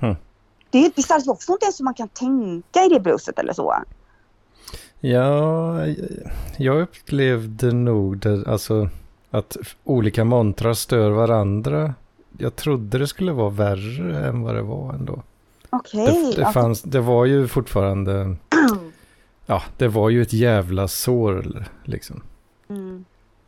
Hmm 0.00 0.16
det 0.72 0.86
är 0.86 0.90
bisarrt. 0.96 1.22
Jag 1.26 1.36
förstår 1.36 1.54
inte 1.54 1.64
ens 1.64 1.80
hur 1.80 1.84
man 1.84 1.94
kan 1.94 2.08
tänka 2.08 2.84
i 2.84 2.88
det 2.88 3.00
blueset 3.00 3.38
eller 3.38 3.52
så. 3.52 3.74
Ja, 5.00 5.86
jag 6.56 6.80
upplevde 6.80 7.72
nog 7.72 8.18
det, 8.18 8.46
alltså 8.46 8.88
att 9.30 9.56
olika 9.84 10.24
montrar 10.24 10.74
stör 10.74 11.10
varandra. 11.10 11.94
Jag 12.38 12.56
trodde 12.56 12.98
det 12.98 13.06
skulle 13.06 13.32
vara 13.32 13.50
värre 13.50 14.26
än 14.26 14.42
vad 14.42 14.54
det 14.54 14.62
var 14.62 14.92
ändå. 14.92 15.22
Okej. 15.70 16.02
Okay, 16.02 16.32
det, 16.36 16.44
det, 16.44 16.52
fanns, 16.52 16.82
det 16.82 17.00
var 17.00 17.24
ju 17.24 17.48
fortfarande, 17.48 18.36
ja, 19.46 19.62
det 19.76 19.88
var 19.88 20.10
ju 20.10 20.22
ett 20.22 20.32
jävla 20.32 20.88
sår 20.88 21.64
liksom. 21.84 22.22
Mm. 22.68 23.04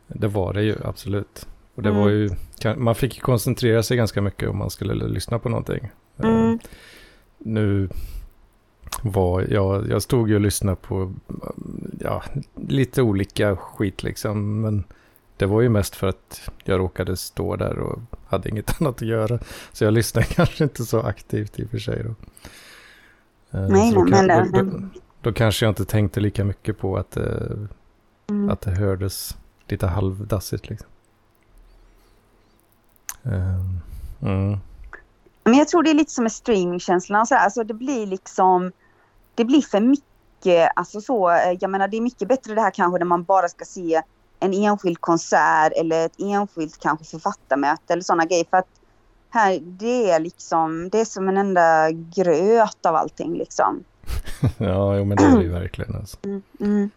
Det 0.07 0.27
var 0.27 0.53
det 0.53 0.63
ju 0.63 0.75
absolut. 0.83 1.47
Och 1.75 1.83
det 1.83 1.89
mm. 1.89 2.01
var 2.01 2.09
ju, 2.09 2.29
man 2.77 2.95
fick 2.95 3.21
koncentrera 3.21 3.83
sig 3.83 3.97
ganska 3.97 4.21
mycket 4.21 4.49
om 4.49 4.57
man 4.57 4.69
skulle 4.69 5.07
lyssna 5.07 5.39
på 5.39 5.49
någonting. 5.49 5.91
Mm 6.17 6.59
nu 7.37 7.89
var 9.01 9.41
jag, 9.41 9.89
jag 9.89 10.01
stod 10.01 10.29
ju 10.29 10.35
och 10.35 10.41
lyssnade 10.41 10.75
på 10.75 11.13
ja, 11.99 12.23
lite 12.67 13.01
olika 13.01 13.55
skit 13.55 14.03
liksom. 14.03 14.61
Men 14.61 14.83
det 15.37 15.45
var 15.45 15.61
ju 15.61 15.69
mest 15.69 15.95
för 15.95 16.07
att 16.07 16.49
jag 16.63 16.79
råkade 16.79 17.17
stå 17.17 17.55
där 17.55 17.79
och 17.79 17.99
hade 18.27 18.49
inget 18.49 18.81
annat 18.81 18.95
att 18.95 19.07
göra. 19.07 19.39
Så 19.71 19.83
jag 19.83 19.93
lyssnade 19.93 20.27
kanske 20.29 20.63
inte 20.63 20.85
så 20.85 21.01
aktivt 21.01 21.59
i 21.59 21.65
och 21.65 21.69
för 21.69 21.77
sig. 21.77 22.03
Då. 22.03 22.09
Eh, 23.57 23.67
nej, 23.67 23.93
då, 23.93 24.03
men 24.03 24.11
kan, 24.11 24.51
då, 24.51 24.61
då, 24.63 24.89
då, 25.21 25.33
kanske 25.33 25.65
jag 25.65 25.71
inte 25.71 25.85
tänkte 25.85 26.19
lika 26.19 26.43
mycket 26.43 26.77
på 26.77 26.97
att, 26.97 27.17
mm. 27.17 28.49
att 28.49 28.61
det 28.61 28.71
hördes 28.71 29.37
lite 29.67 29.87
halvdassigt 29.87 30.69
liksom. 30.69 30.89
Um, 33.23 33.81
mm. 34.21 34.59
Men 35.45 35.53
jag 35.53 35.67
tror 35.67 35.83
det 35.83 35.89
är 35.89 35.93
lite 35.93 36.11
som 36.11 36.23
med 36.23 36.31
streamingkänslan 36.31 37.21
och 37.21 37.27
så 37.27 37.35
Alltså 37.35 37.63
det 37.63 37.73
blir 37.73 38.05
liksom, 38.05 38.71
det 39.35 39.45
blir 39.45 39.61
för 39.61 39.79
mycket, 39.79 40.71
alltså 40.75 41.01
så, 41.01 41.29
eh, 41.29 41.57
jag 41.59 41.71
menar 41.71 41.87
det 41.87 41.97
är 41.97 42.01
mycket 42.01 42.27
bättre 42.27 42.55
det 42.55 42.61
här 42.61 42.71
kanske 42.71 42.99
när 42.99 43.05
man 43.05 43.23
bara 43.23 43.47
ska 43.47 43.65
se 43.65 44.01
en 44.39 44.53
enskild 44.53 45.01
konsert 45.01 45.73
eller 45.75 46.05
ett 46.05 46.19
enskilt 46.19 46.79
kanske 46.79 47.05
författarmöte 47.05 47.93
eller 47.93 48.03
sådana 48.03 48.25
grejer. 48.25 48.45
För 48.49 48.57
att 48.57 48.67
här, 49.29 49.59
det 49.61 50.11
är 50.11 50.19
liksom, 50.19 50.89
det 50.89 50.99
är 50.99 51.05
som 51.05 51.29
en 51.29 51.37
enda 51.37 51.91
gröt 51.91 52.85
av 52.85 52.95
allting 52.95 53.37
liksom. 53.37 53.83
ja, 54.57 54.97
jo, 54.97 55.05
men 55.05 55.17
det 55.17 55.23
är 55.23 55.37
det 55.37 55.43
ju 55.43 55.51
verkligen. 55.51 55.95
Alltså. 55.95 56.17
Mm, 56.23 56.41
mm. 56.59 56.89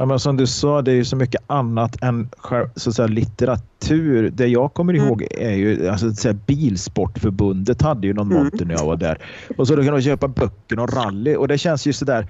Ja, 0.00 0.06
men 0.06 0.20
som 0.20 0.36
du 0.36 0.46
sa, 0.46 0.82
det 0.82 0.90
är 0.90 0.94
ju 0.94 1.04
så 1.04 1.16
mycket 1.16 1.42
annat 1.46 2.02
än 2.02 2.28
så 2.76 2.90
att 2.90 2.96
säga, 2.96 3.06
litteratur. 3.06 4.30
Det 4.30 4.46
jag 4.46 4.74
kommer 4.74 4.94
mm. 4.94 5.06
ihåg 5.06 5.26
är 5.30 5.50
ju 5.50 5.88
alltså, 5.88 6.08
att 6.08 6.16
säga, 6.16 6.34
Bilsportförbundet 6.46 7.82
hade 7.82 8.06
ju 8.06 8.14
någon 8.14 8.32
mm. 8.32 8.42
monter 8.42 8.64
när 8.64 8.74
jag 8.74 8.86
var 8.86 8.96
där. 8.96 9.18
Och 9.56 9.66
så 9.66 9.76
då 9.76 9.82
kan 9.82 9.92
man 9.92 10.02
köpa 10.02 10.28
böcker 10.28 10.78
och 10.78 10.92
rally 10.92 11.36
och 11.36 11.48
det 11.48 11.58
känns 11.58 11.86
ju 11.86 11.92
sådär, 11.92 12.26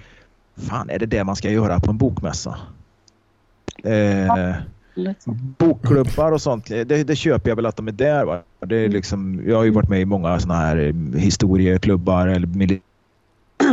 fan 0.55 0.89
är 0.89 0.99
det 0.99 1.05
det 1.05 1.23
man 1.23 1.35
ska 1.35 1.49
göra 1.49 1.79
på 1.79 1.91
en 1.91 1.97
bokmässa? 1.97 2.57
Eh, 3.83 4.55
bokklubbar 5.57 6.31
och 6.31 6.41
sånt, 6.41 6.65
det, 6.67 7.03
det, 7.03 7.15
köper 7.15 7.49
jag 7.49 7.55
väl 7.55 7.65
att 7.65 7.75
de 7.75 7.87
är 7.87 7.91
där. 7.91 8.25
Va? 8.25 8.39
Det 8.59 8.75
är 8.75 8.79
mm. 8.79 8.91
liksom, 8.91 9.43
jag 9.47 9.57
har 9.57 9.63
ju 9.63 9.71
varit 9.71 9.89
med 9.89 10.01
i 10.01 10.05
många 10.05 10.39
sådana 10.39 10.59
här 10.59 10.77
eh, 10.77 11.19
historieklubbar 11.19 12.27
eller 12.27 12.47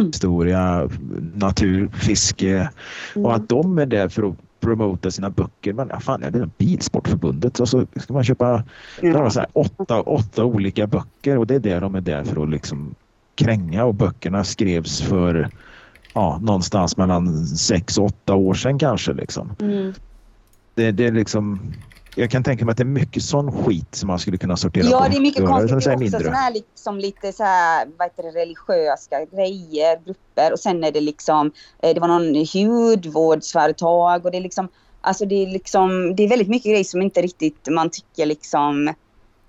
historia, 0.13 0.89
natur, 1.35 1.89
fiske 1.89 2.71
och 3.15 3.21
mm. 3.21 3.31
att 3.31 3.49
de 3.49 3.79
är 3.79 3.87
där 3.87 4.09
för 4.09 4.23
att 4.23 4.37
promota 4.61 5.11
sina 5.11 5.31
böcker. 5.31 5.73
Men 5.73 5.89
ja, 5.89 6.01
fan, 6.01 6.21
det 6.21 6.27
är 6.27 6.51
Bilsportförbundet 6.59 7.61
och 7.61 7.69
så 7.69 7.87
ska 7.97 8.13
man 8.13 8.25
köpa 8.25 8.65
ja. 9.03 9.31
så 9.31 9.41
här, 9.41 9.49
åtta, 9.53 10.01
åtta 10.01 10.45
olika 10.45 10.87
böcker 10.87 11.39
och 11.39 11.47
det 11.47 11.55
är 11.55 11.61
det 11.61 11.81
de 11.81 11.95
är 11.95 12.01
där 12.01 12.25
för 12.25 12.43
att 12.43 12.51
liksom 12.51 12.95
kränga 13.35 13.85
och 13.85 13.95
böckerna 13.95 14.45
skrevs 14.45 15.03
för 15.03 15.51
ja, 16.15 16.39
någonstans 16.43 16.97
mellan 16.97 17.47
sex 17.47 17.99
och 17.99 18.05
åtta 18.05 18.35
år 18.35 18.55
sedan 18.55 18.79
kanske. 18.79 19.13
Liksom. 19.13 19.51
Mm. 19.61 19.93
Det, 20.75 20.91
det 20.91 21.07
är 21.07 21.13
liksom 21.13 21.61
jag 22.19 22.31
kan 22.31 22.43
tänka 22.43 22.65
mig 22.65 22.73
att 22.73 22.79
det 22.79 22.83
är 22.83 22.85
mycket 23.03 23.23
sån 23.23 23.65
skit 23.65 23.95
som 23.95 24.07
man 24.07 24.19
skulle 24.19 24.39
kunna 24.39 24.57
sortera 24.57 24.87
Ja, 24.87 25.07
det 25.11 25.17
är 25.17 25.21
mycket 25.21 25.47
konstigt. 25.47 25.85
Det 25.85 25.91
är 25.91 25.97
också 25.97 26.19
sådana 26.19 26.37
här 26.37 26.53
liksom 26.53 26.99
lite 26.99 27.33
så 27.33 27.45
här, 27.45 27.89
vad 27.99 28.09
heter 28.09 28.23
det, 28.23 28.41
religiösa 28.41 29.25
grejer, 29.25 29.99
grupper 30.05 30.53
och 30.53 30.59
sen 30.59 30.85
är 30.85 30.93
det 30.93 31.01
liksom, 31.01 31.53
eh, 31.83 31.95
det 31.95 32.01
var 32.01 32.09
någon 32.09 32.35
hudvårdsföretag 32.53 34.25
och 34.25 34.31
det 34.31 34.39
är 34.39 34.43
liksom, 34.43 34.69
alltså 35.01 35.25
det 35.25 35.43
är 35.43 35.47
liksom, 35.47 36.17
det 36.17 36.23
är 36.23 36.29
väldigt 36.29 36.49
mycket 36.49 36.71
grejer 36.71 36.85
som 36.85 37.03
inte 37.03 37.23
riktigt 37.23 37.69
man 37.71 37.91
tycker 37.91 38.27
liksom 38.27 38.95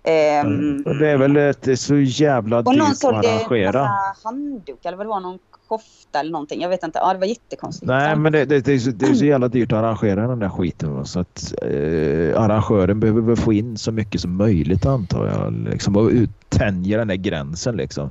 Um, 0.03 0.83
det 0.83 1.09
är 1.09 1.17
väl 1.17 1.37
ett 1.37 1.79
så 1.79 1.95
jävla 1.95 2.61
dyrt 2.61 2.81
att 2.81 3.03
arrangera. 3.03 3.81
Och 3.81 3.87
någon 3.87 4.15
handduk 4.23 4.85
eller 4.85 4.97
vad 4.97 5.05
det 5.05 5.09
var, 5.09 5.19
någon 5.19 5.39
kofta 5.69 6.19
eller 6.19 6.31
någonting. 6.31 6.61
Jag 6.61 6.69
vet 6.69 6.83
inte. 6.83 6.99
Ja, 6.99 7.13
det 7.13 7.19
var 7.19 7.25
jättekonstigt. 7.25 7.87
Nej, 7.87 8.15
men 8.15 8.31
det, 8.31 8.45
det, 8.45 8.59
det, 8.59 8.73
är, 8.73 8.79
så, 8.79 8.91
det 8.91 9.05
är 9.05 9.13
så 9.13 9.25
jävla 9.25 9.47
dyrt 9.47 9.71
att 9.71 9.79
arrangera 9.79 10.27
den 10.27 10.39
där 10.39 10.49
skiten. 10.49 11.05
Så 11.05 11.19
att 11.19 11.53
eh, 11.61 12.41
arrangören 12.41 12.99
behöver 12.99 13.21
väl 13.21 13.37
få 13.37 13.53
in 13.53 13.77
så 13.77 13.91
mycket 13.91 14.21
som 14.21 14.35
möjligt 14.35 14.85
antar 14.85 15.27
jag. 15.27 15.53
Liksom, 15.53 15.95
och 15.95 16.09
uttänja 16.09 16.97
den 16.97 17.07
där 17.07 17.15
gränsen 17.15 17.77
liksom. 17.77 18.09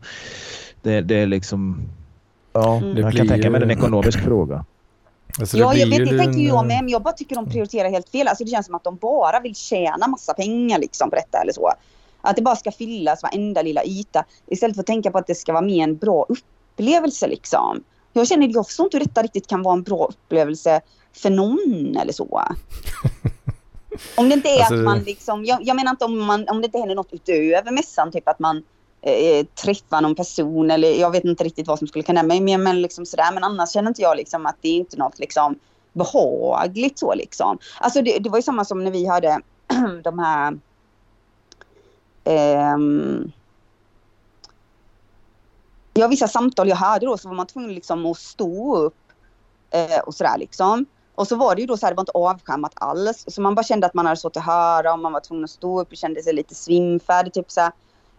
Det, 0.82 1.00
det 1.00 1.14
är 1.14 1.26
liksom... 1.26 1.82
Ja, 2.52 2.76
mm. 2.76 2.96
jag 2.96 3.12
kan 3.12 3.28
tänka 3.28 3.50
mig 3.50 3.62
en 3.62 3.70
ekonomisk 3.70 4.20
fråga. 4.20 4.64
Alltså 5.40 5.58
ja, 5.58 5.74
jag 5.74 5.86
vet, 5.86 6.10
det 6.10 6.18
tänkte 6.18 6.40
jag 6.40 6.66
med, 6.66 6.82
men 6.82 6.88
jag 6.88 7.02
bara 7.02 7.14
tycker 7.14 7.34
de 7.36 7.50
prioriterar 7.50 7.90
helt 7.90 8.08
fel. 8.08 8.28
Alltså 8.28 8.44
det 8.44 8.50
känns 8.50 8.66
som 8.66 8.74
att 8.74 8.84
de 8.84 8.96
bara 8.96 9.40
vill 9.40 9.54
tjäna 9.54 10.08
massa 10.08 10.34
pengar 10.34 10.78
liksom 10.78 11.10
på 11.10 11.16
detta 11.16 11.38
eller 11.38 11.52
så. 11.52 11.72
Att 12.20 12.36
det 12.36 12.42
bara 12.42 12.56
ska 12.56 12.72
fyllas 12.72 13.22
varenda 13.22 13.62
lilla 13.62 13.84
yta 13.84 14.24
istället 14.46 14.76
för 14.76 14.80
att 14.80 14.86
tänka 14.86 15.10
på 15.10 15.18
att 15.18 15.26
det 15.26 15.34
ska 15.34 15.52
vara 15.52 15.64
mer 15.64 15.84
en 15.84 15.96
bra 15.96 16.22
upplevelse 16.22 16.57
liksom. 17.26 17.84
Jag 18.12 18.28
känner, 18.28 18.50
jag 18.54 18.66
förstår 18.66 18.86
inte 18.86 18.96
hur 18.96 19.04
detta 19.04 19.22
riktigt 19.22 19.46
kan 19.46 19.62
vara 19.62 19.74
en 19.74 19.82
bra 19.82 20.06
upplevelse 20.06 20.80
för 21.12 21.30
någon 21.30 21.96
eller 21.96 22.12
så. 22.12 22.42
om 24.16 24.28
det 24.28 24.34
inte 24.34 24.48
är 24.48 24.58
alltså... 24.58 24.74
att 24.74 24.84
man 24.84 24.98
liksom, 24.98 25.44
jag, 25.44 25.58
jag 25.62 25.76
menar 25.76 25.90
inte 25.90 26.04
om, 26.04 26.18
man, 26.18 26.48
om 26.48 26.60
det 26.60 26.64
inte 26.64 26.78
händer 26.78 26.94
något 26.94 27.12
utöver 27.12 27.70
mässan, 27.70 28.12
typ 28.12 28.28
att 28.28 28.38
man 28.38 28.62
eh, 29.02 29.46
träffa 29.46 30.00
någon 30.00 30.14
person 30.14 30.70
eller 30.70 31.00
jag 31.00 31.10
vet 31.10 31.24
inte 31.24 31.44
riktigt 31.44 31.66
vad 31.66 31.78
som 31.78 31.88
skulle 31.88 32.02
kunna 32.02 32.22
mig 32.22 32.40
mer 32.40 32.58
men 32.58 32.82
liksom 32.82 33.06
sådär. 33.06 33.32
Men 33.34 33.44
annars 33.44 33.72
känner 33.72 33.88
inte 33.88 34.02
jag 34.02 34.16
liksom 34.16 34.46
att 34.46 34.56
det 34.60 34.68
är 34.68 34.76
inte 34.76 34.96
något 34.96 35.18
liksom 35.18 35.58
behagligt 35.92 36.98
så 36.98 37.14
liksom. 37.14 37.58
Alltså 37.80 38.02
det, 38.02 38.18
det 38.18 38.30
var 38.30 38.38
ju 38.38 38.42
samma 38.42 38.64
som 38.64 38.84
när 38.84 38.90
vi 38.90 39.06
hade 39.06 39.40
de 40.04 40.18
här 40.18 40.58
ehm, 42.24 43.32
Ja, 45.98 46.08
vissa 46.08 46.28
samtal 46.28 46.68
jag 46.68 46.76
hade 46.76 47.06
då 47.06 47.18
så 47.18 47.28
var 47.28 47.36
man 47.36 47.46
tvungen 47.46 47.74
liksom 47.74 48.06
att 48.06 48.18
stå 48.18 48.76
upp 48.76 48.94
eh, 49.70 49.98
och 50.06 50.14
sådär 50.14 50.38
liksom. 50.38 50.86
Och 51.14 51.28
så 51.28 51.36
var 51.36 51.54
det 51.54 51.60
ju 51.60 51.66
då 51.66 51.76
så 51.76 51.86
här, 51.86 51.92
det 51.92 51.96
var 51.96 52.02
inte 52.02 52.12
avskärmat 52.12 52.72
alls. 52.74 53.24
Så 53.26 53.40
man 53.40 53.54
bara 53.54 53.62
kände 53.62 53.86
att 53.86 53.94
man 53.94 54.06
hade 54.06 54.20
så 54.20 54.28
att 54.28 54.36
höra 54.36 54.92
och 54.92 54.98
man 54.98 55.12
var 55.12 55.20
tvungen 55.20 55.44
att 55.44 55.50
stå 55.50 55.80
upp 55.80 55.90
och 55.90 55.96
kände 55.96 56.22
sig 56.22 56.32
lite 56.32 56.54
svimfärdig. 56.54 57.32
Typ 57.32 57.50
så 57.50 57.60
här. 57.60 57.72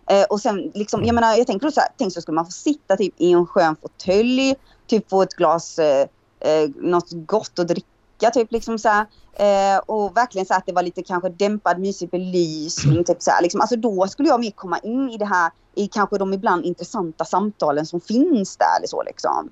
Eh, 0.10 0.26
och 0.30 0.42
sen 0.42 0.72
liksom, 0.74 1.06
jag 1.06 1.16
menar, 1.16 1.36
jag 1.36 1.48
tänker 1.48 1.70
så 1.70 1.80
här, 1.80 1.90
tänk 1.98 2.14
så 2.14 2.22
skulle 2.22 2.36
man 2.36 2.46
få 2.46 2.52
sitta 2.52 2.98
typ 2.98 3.14
i 3.18 3.32
en 3.32 3.46
skön 3.46 3.76
fåtölj, 3.82 4.56
typ 4.88 5.10
få 5.10 5.22
ett 5.22 5.34
glas 5.34 5.80
eh, 5.80 6.08
eh, 6.40 6.70
något 6.76 7.12
gott 7.12 7.60
att 7.60 7.68
dricka 7.68 7.88
typ 8.34 8.52
liksom 8.52 8.80
så 8.80 8.90
här. 8.90 9.06
Eh, 9.34 9.80
och 9.86 10.18
verkligen 10.18 10.46
så 10.46 10.54
att 10.54 10.66
det 10.66 10.74
var 10.74 10.84
lite 10.84 11.04
kanske 11.04 11.30
dämpad 11.30 11.80
mysig 11.80 12.10
belysning. 12.10 13.04
Typ 13.04 13.22
så 13.22 13.32
här, 13.32 13.42
liksom. 13.42 13.62
Alltså 13.62 13.76
då 13.76 14.08
skulle 14.08 14.30
jag 14.30 14.40
mer 14.40 14.52
komma 14.52 14.78
in 14.80 15.10
i 15.10 15.18
det 15.18 15.26
här, 15.26 15.52
i 15.76 15.88
kanske 15.88 16.18
de 16.18 16.34
ibland 16.34 16.66
intressanta 16.66 17.26
samtalen 17.26 17.86
som 17.86 18.02
finns 18.02 18.58
där 18.58 18.78
eller 18.78 18.88
så 18.88 19.04
liksom. 19.04 19.50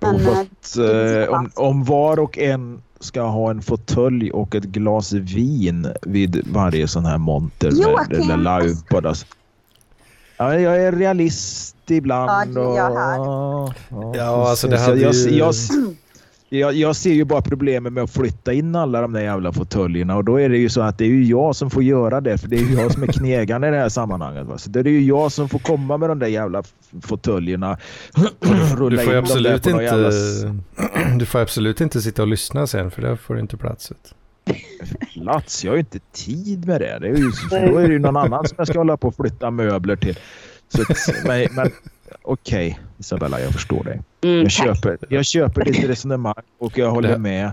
Men, 0.00 0.18
fast, 0.20 0.76
eh, 0.76 0.86
eh, 0.86 1.28
om, 1.28 1.50
om 1.54 1.84
var 1.84 2.18
och 2.18 2.38
en 2.38 2.82
ska 3.00 3.22
ha 3.22 3.50
en 3.50 3.62
fåtölj 3.62 4.32
och 4.32 4.54
ett 4.54 4.64
glas 4.64 5.12
vin 5.12 5.92
vid 6.02 6.48
varje 6.52 6.88
sån 6.88 7.04
här 7.04 7.18
monter 7.18 7.70
med 7.70 7.78
Joakim, 7.80 8.30
eller 8.30 8.60
livepodd. 8.60 9.06
Alltså. 9.06 9.26
Ja, 10.36 10.58
jag 10.58 10.82
är 10.82 10.92
realist 10.92 11.76
ibland. 11.86 12.30
Ja, 12.30 12.60
det 12.62 12.68
är 12.68 12.76
jag 12.76 12.90
och- 12.90 12.98
här. 12.98 14.16
ja, 14.18 14.48
alltså 14.50 14.68
det 14.68 14.78
hade 14.78 15.00
jag, 15.00 15.14
ju- 15.14 15.30
jag, 15.30 15.48
jag, 15.48 15.54
jag 16.58 16.96
ser 16.96 17.12
ju 17.12 17.24
bara 17.24 17.42
problemet 17.42 17.92
med 17.92 18.04
att 18.04 18.10
flytta 18.10 18.52
in 18.52 18.76
alla 18.76 19.00
de 19.00 19.12
där 19.12 19.20
jävla 19.20 19.52
fåtöljerna 19.52 20.16
och 20.16 20.24
då 20.24 20.40
är 20.40 20.48
det 20.48 20.58
ju 20.58 20.68
så 20.68 20.80
att 20.80 20.98
det 20.98 21.04
är 21.04 21.08
ju 21.08 21.24
jag 21.24 21.56
som 21.56 21.70
får 21.70 21.82
göra 21.82 22.20
det 22.20 22.38
för 22.38 22.48
det 22.48 22.56
är 22.56 22.60
ju 22.60 22.74
jag 22.74 22.92
som 22.92 23.02
är 23.02 23.06
knegaren 23.06 23.64
i 23.64 23.70
det 23.70 23.76
här 23.76 23.88
sammanhanget. 23.88 24.46
Va? 24.46 24.58
Så 24.58 24.70
det 24.70 24.80
är 24.80 24.84
ju 24.84 25.00
jag 25.00 25.32
som 25.32 25.48
får 25.48 25.58
komma 25.58 25.96
med 25.96 26.08
de 26.08 26.18
där 26.18 26.26
jävla 26.26 26.62
fåtöljerna. 27.02 27.78
Du 28.90 28.98
får, 28.98 29.14
absolut 29.14 29.66
inte, 29.66 29.82
jävla 29.82 30.10
du 31.18 31.26
får 31.26 31.38
absolut 31.38 31.80
inte 31.80 32.02
sitta 32.02 32.22
och 32.22 32.28
lyssna 32.28 32.66
sen 32.66 32.90
för 32.90 33.02
där 33.02 33.16
får 33.16 33.34
du 33.34 33.40
inte 33.40 33.56
plats. 33.56 33.92
plats. 35.14 35.64
Jag 35.64 35.70
har 35.70 35.76
ju 35.76 35.80
inte 35.80 35.98
tid 36.12 36.66
med 36.66 36.80
det. 36.80 36.98
det 36.98 37.08
är 37.08 37.16
ju, 37.16 37.30
då 37.50 37.78
är 37.78 37.86
det 37.86 37.92
ju 37.92 37.98
någon 37.98 38.16
annan 38.16 38.48
som 38.48 38.54
jag 38.58 38.68
ska 38.68 38.78
hålla 38.78 38.96
på 38.96 39.08
och 39.08 39.16
flytta 39.16 39.50
möbler 39.50 39.96
till. 39.96 40.18
Så, 40.68 41.12
men 41.26 41.48
men 41.50 41.70
okej, 42.22 42.80
Isabella, 42.98 43.40
jag 43.40 43.52
förstår 43.52 43.84
dig. 43.84 44.00
Mm, 44.24 44.42
Jag 44.42 44.50
köper, 44.50 44.98
jag 45.08 45.24
köper 45.24 45.64
ditt 45.64 45.84
resonemang 45.84 46.34
och 46.58 46.78
jag 46.78 46.90
håller 46.90 47.18
med. 47.18 47.50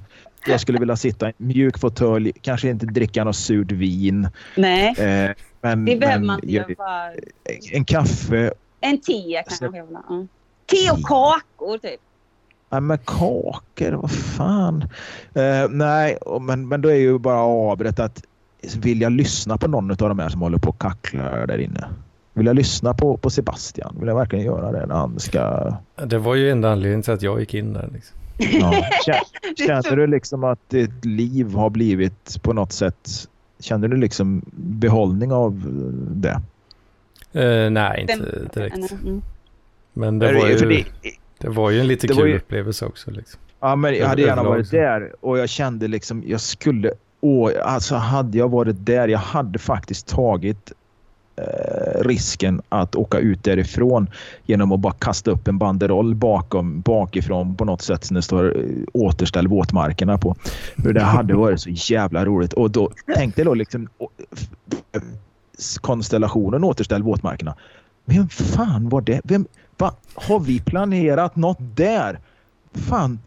Jag 0.47 0.59
skulle 0.61 0.79
vilja 0.79 0.95
sitta 0.95 1.29
i 1.29 1.33
en 1.39 1.47
mjuk 1.47 1.79
fåtölj, 1.79 2.31
kanske 2.41 2.69
inte 2.69 2.85
dricka 2.85 3.23
något 3.23 3.35
surt 3.35 3.71
vin. 3.71 4.27
Nej, 4.57 4.95
Eh, 4.97 5.31
men, 5.61 5.85
det 5.85 5.95
behöver 5.95 6.17
men 6.19 6.27
man 6.27 6.39
inte. 6.43 6.73
Bara... 6.77 7.11
en 7.71 7.85
kaffe, 7.85 8.53
En 8.81 9.01
te 9.01 9.43
kanske 9.47 9.65
jag 9.65 9.85
vill 9.85 9.95
ha. 9.95 10.03
Ja. 10.09 10.25
Te 10.65 10.91
och 10.91 11.03
kakor 11.03 11.77
typ. 11.77 11.99
ja, 12.69 12.79
med 12.79 13.05
kakor, 13.05 13.91
vad 13.91 14.11
fan. 14.11 14.81
Eh, 15.35 15.69
nej, 15.69 16.17
men, 16.41 16.67
men 16.67 16.81
då 16.81 16.89
är 16.89 16.95
ju 16.95 17.19
bara 17.19 17.39
avret 17.41 17.99
att 17.99 18.23
vill 18.77 19.01
jag 19.01 19.11
lyssna 19.11 19.57
på 19.57 19.67
någon 19.67 19.91
av 19.91 19.97
de 19.97 20.19
här 20.19 20.29
som 20.29 20.41
håller 20.41 20.57
på 20.57 20.69
och 20.69 20.81
kacklar 20.81 21.47
där 21.47 21.57
inne? 21.57 21.87
Vill 22.39 22.47
jag 22.47 22.55
lyssna 22.55 22.93
på, 22.93 23.17
på 23.17 23.29
Sebastian? 23.29 23.95
Vill 23.99 24.07
jag 24.07 24.15
verkligen 24.15 24.45
göra 24.45 24.71
det 24.71 24.85
när 24.85 24.95
han 24.95 25.19
ska... 25.19 25.73
Det 26.05 26.17
var 26.17 26.35
ju 26.35 26.51
enda 26.51 26.71
anledningen 26.71 27.01
till 27.01 27.13
att 27.13 27.21
jag 27.21 27.39
gick 27.39 27.53
in 27.53 27.73
där. 27.73 27.89
Liksom. 27.93 28.17
Ja. 28.61 28.71
Kä- 29.07 29.65
Känner 29.67 29.95
du 29.95 30.07
liksom 30.07 30.43
att 30.43 30.69
ditt 30.69 31.05
liv 31.05 31.53
har 31.53 31.69
blivit 31.69 32.37
på 32.43 32.53
något 32.53 32.71
sätt... 32.71 33.09
Känner 33.59 33.87
du 33.87 33.97
liksom 33.97 34.41
behållning 34.55 35.31
av 35.33 35.63
det? 36.11 36.41
Eh, 37.33 37.69
nej, 37.71 38.01
inte 38.09 38.39
direkt. 38.53 38.91
Mm. 38.91 39.21
Men 39.93 40.19
det 40.19 40.33
var, 40.33 40.47
ju, 40.47 40.55
det- 40.57 40.85
det 41.37 41.49
var 41.49 41.69
ju 41.69 41.79
en 41.79 41.87
lite 41.87 42.07
kul 42.07 42.27
ju- 42.29 42.37
upplevelse 42.37 42.85
också. 42.85 43.11
Liksom. 43.11 43.39
Ja, 43.59 43.75
men 43.75 43.95
jag 43.95 44.07
hade 44.07 44.21
gärna 44.21 44.43
varit 44.43 44.71
där 44.71 45.13
och 45.21 45.39
jag 45.39 45.49
kände 45.49 45.87
liksom 45.87 46.23
jag 46.27 46.41
skulle... 46.41 46.91
Åh, 47.21 47.51
alltså 47.63 47.95
hade 47.95 48.37
jag 48.37 48.49
varit 48.51 48.85
där, 48.85 49.07
jag 49.07 49.19
hade 49.19 49.59
faktiskt 49.59 50.07
tagit 50.07 50.71
risken 52.01 52.61
att 52.69 52.95
åka 52.95 53.19
ut 53.19 53.43
därifrån 53.43 54.09
genom 54.45 54.71
att 54.71 54.79
bara 54.79 54.93
kasta 54.93 55.31
upp 55.31 55.47
en 55.47 55.57
banderoll 55.57 56.15
bakom, 56.15 56.81
bakifrån 56.81 57.55
på 57.55 57.65
något 57.65 57.81
sätt 57.81 58.05
som 58.05 58.15
det 58.15 58.21
står 58.21 58.57
eh, 58.57 58.63
återställ 58.93 59.47
våtmarkerna 59.47 60.17
på. 60.17 60.35
För 60.83 60.93
det 60.93 61.01
hade 61.01 61.33
varit 61.33 61.61
så 61.61 61.69
jävla 61.69 62.25
roligt. 62.25 62.53
Och 62.53 62.71
då 62.71 62.91
tänkte 63.15 63.41
jag 63.41 63.47
då 63.47 63.53
liksom 63.53 63.87
konstellationen 65.81 66.63
återställ 66.63 67.03
våtmarkerna. 67.03 67.55
Vem 68.05 68.29
fan 68.29 68.89
var 68.89 69.01
det? 69.01 69.21
Vem, 69.23 69.47
va, 69.77 69.93
har 70.13 70.39
vi 70.39 70.59
planerat 70.59 71.35
något 71.35 71.57
där? 71.75 72.19
Fan, 72.73 73.19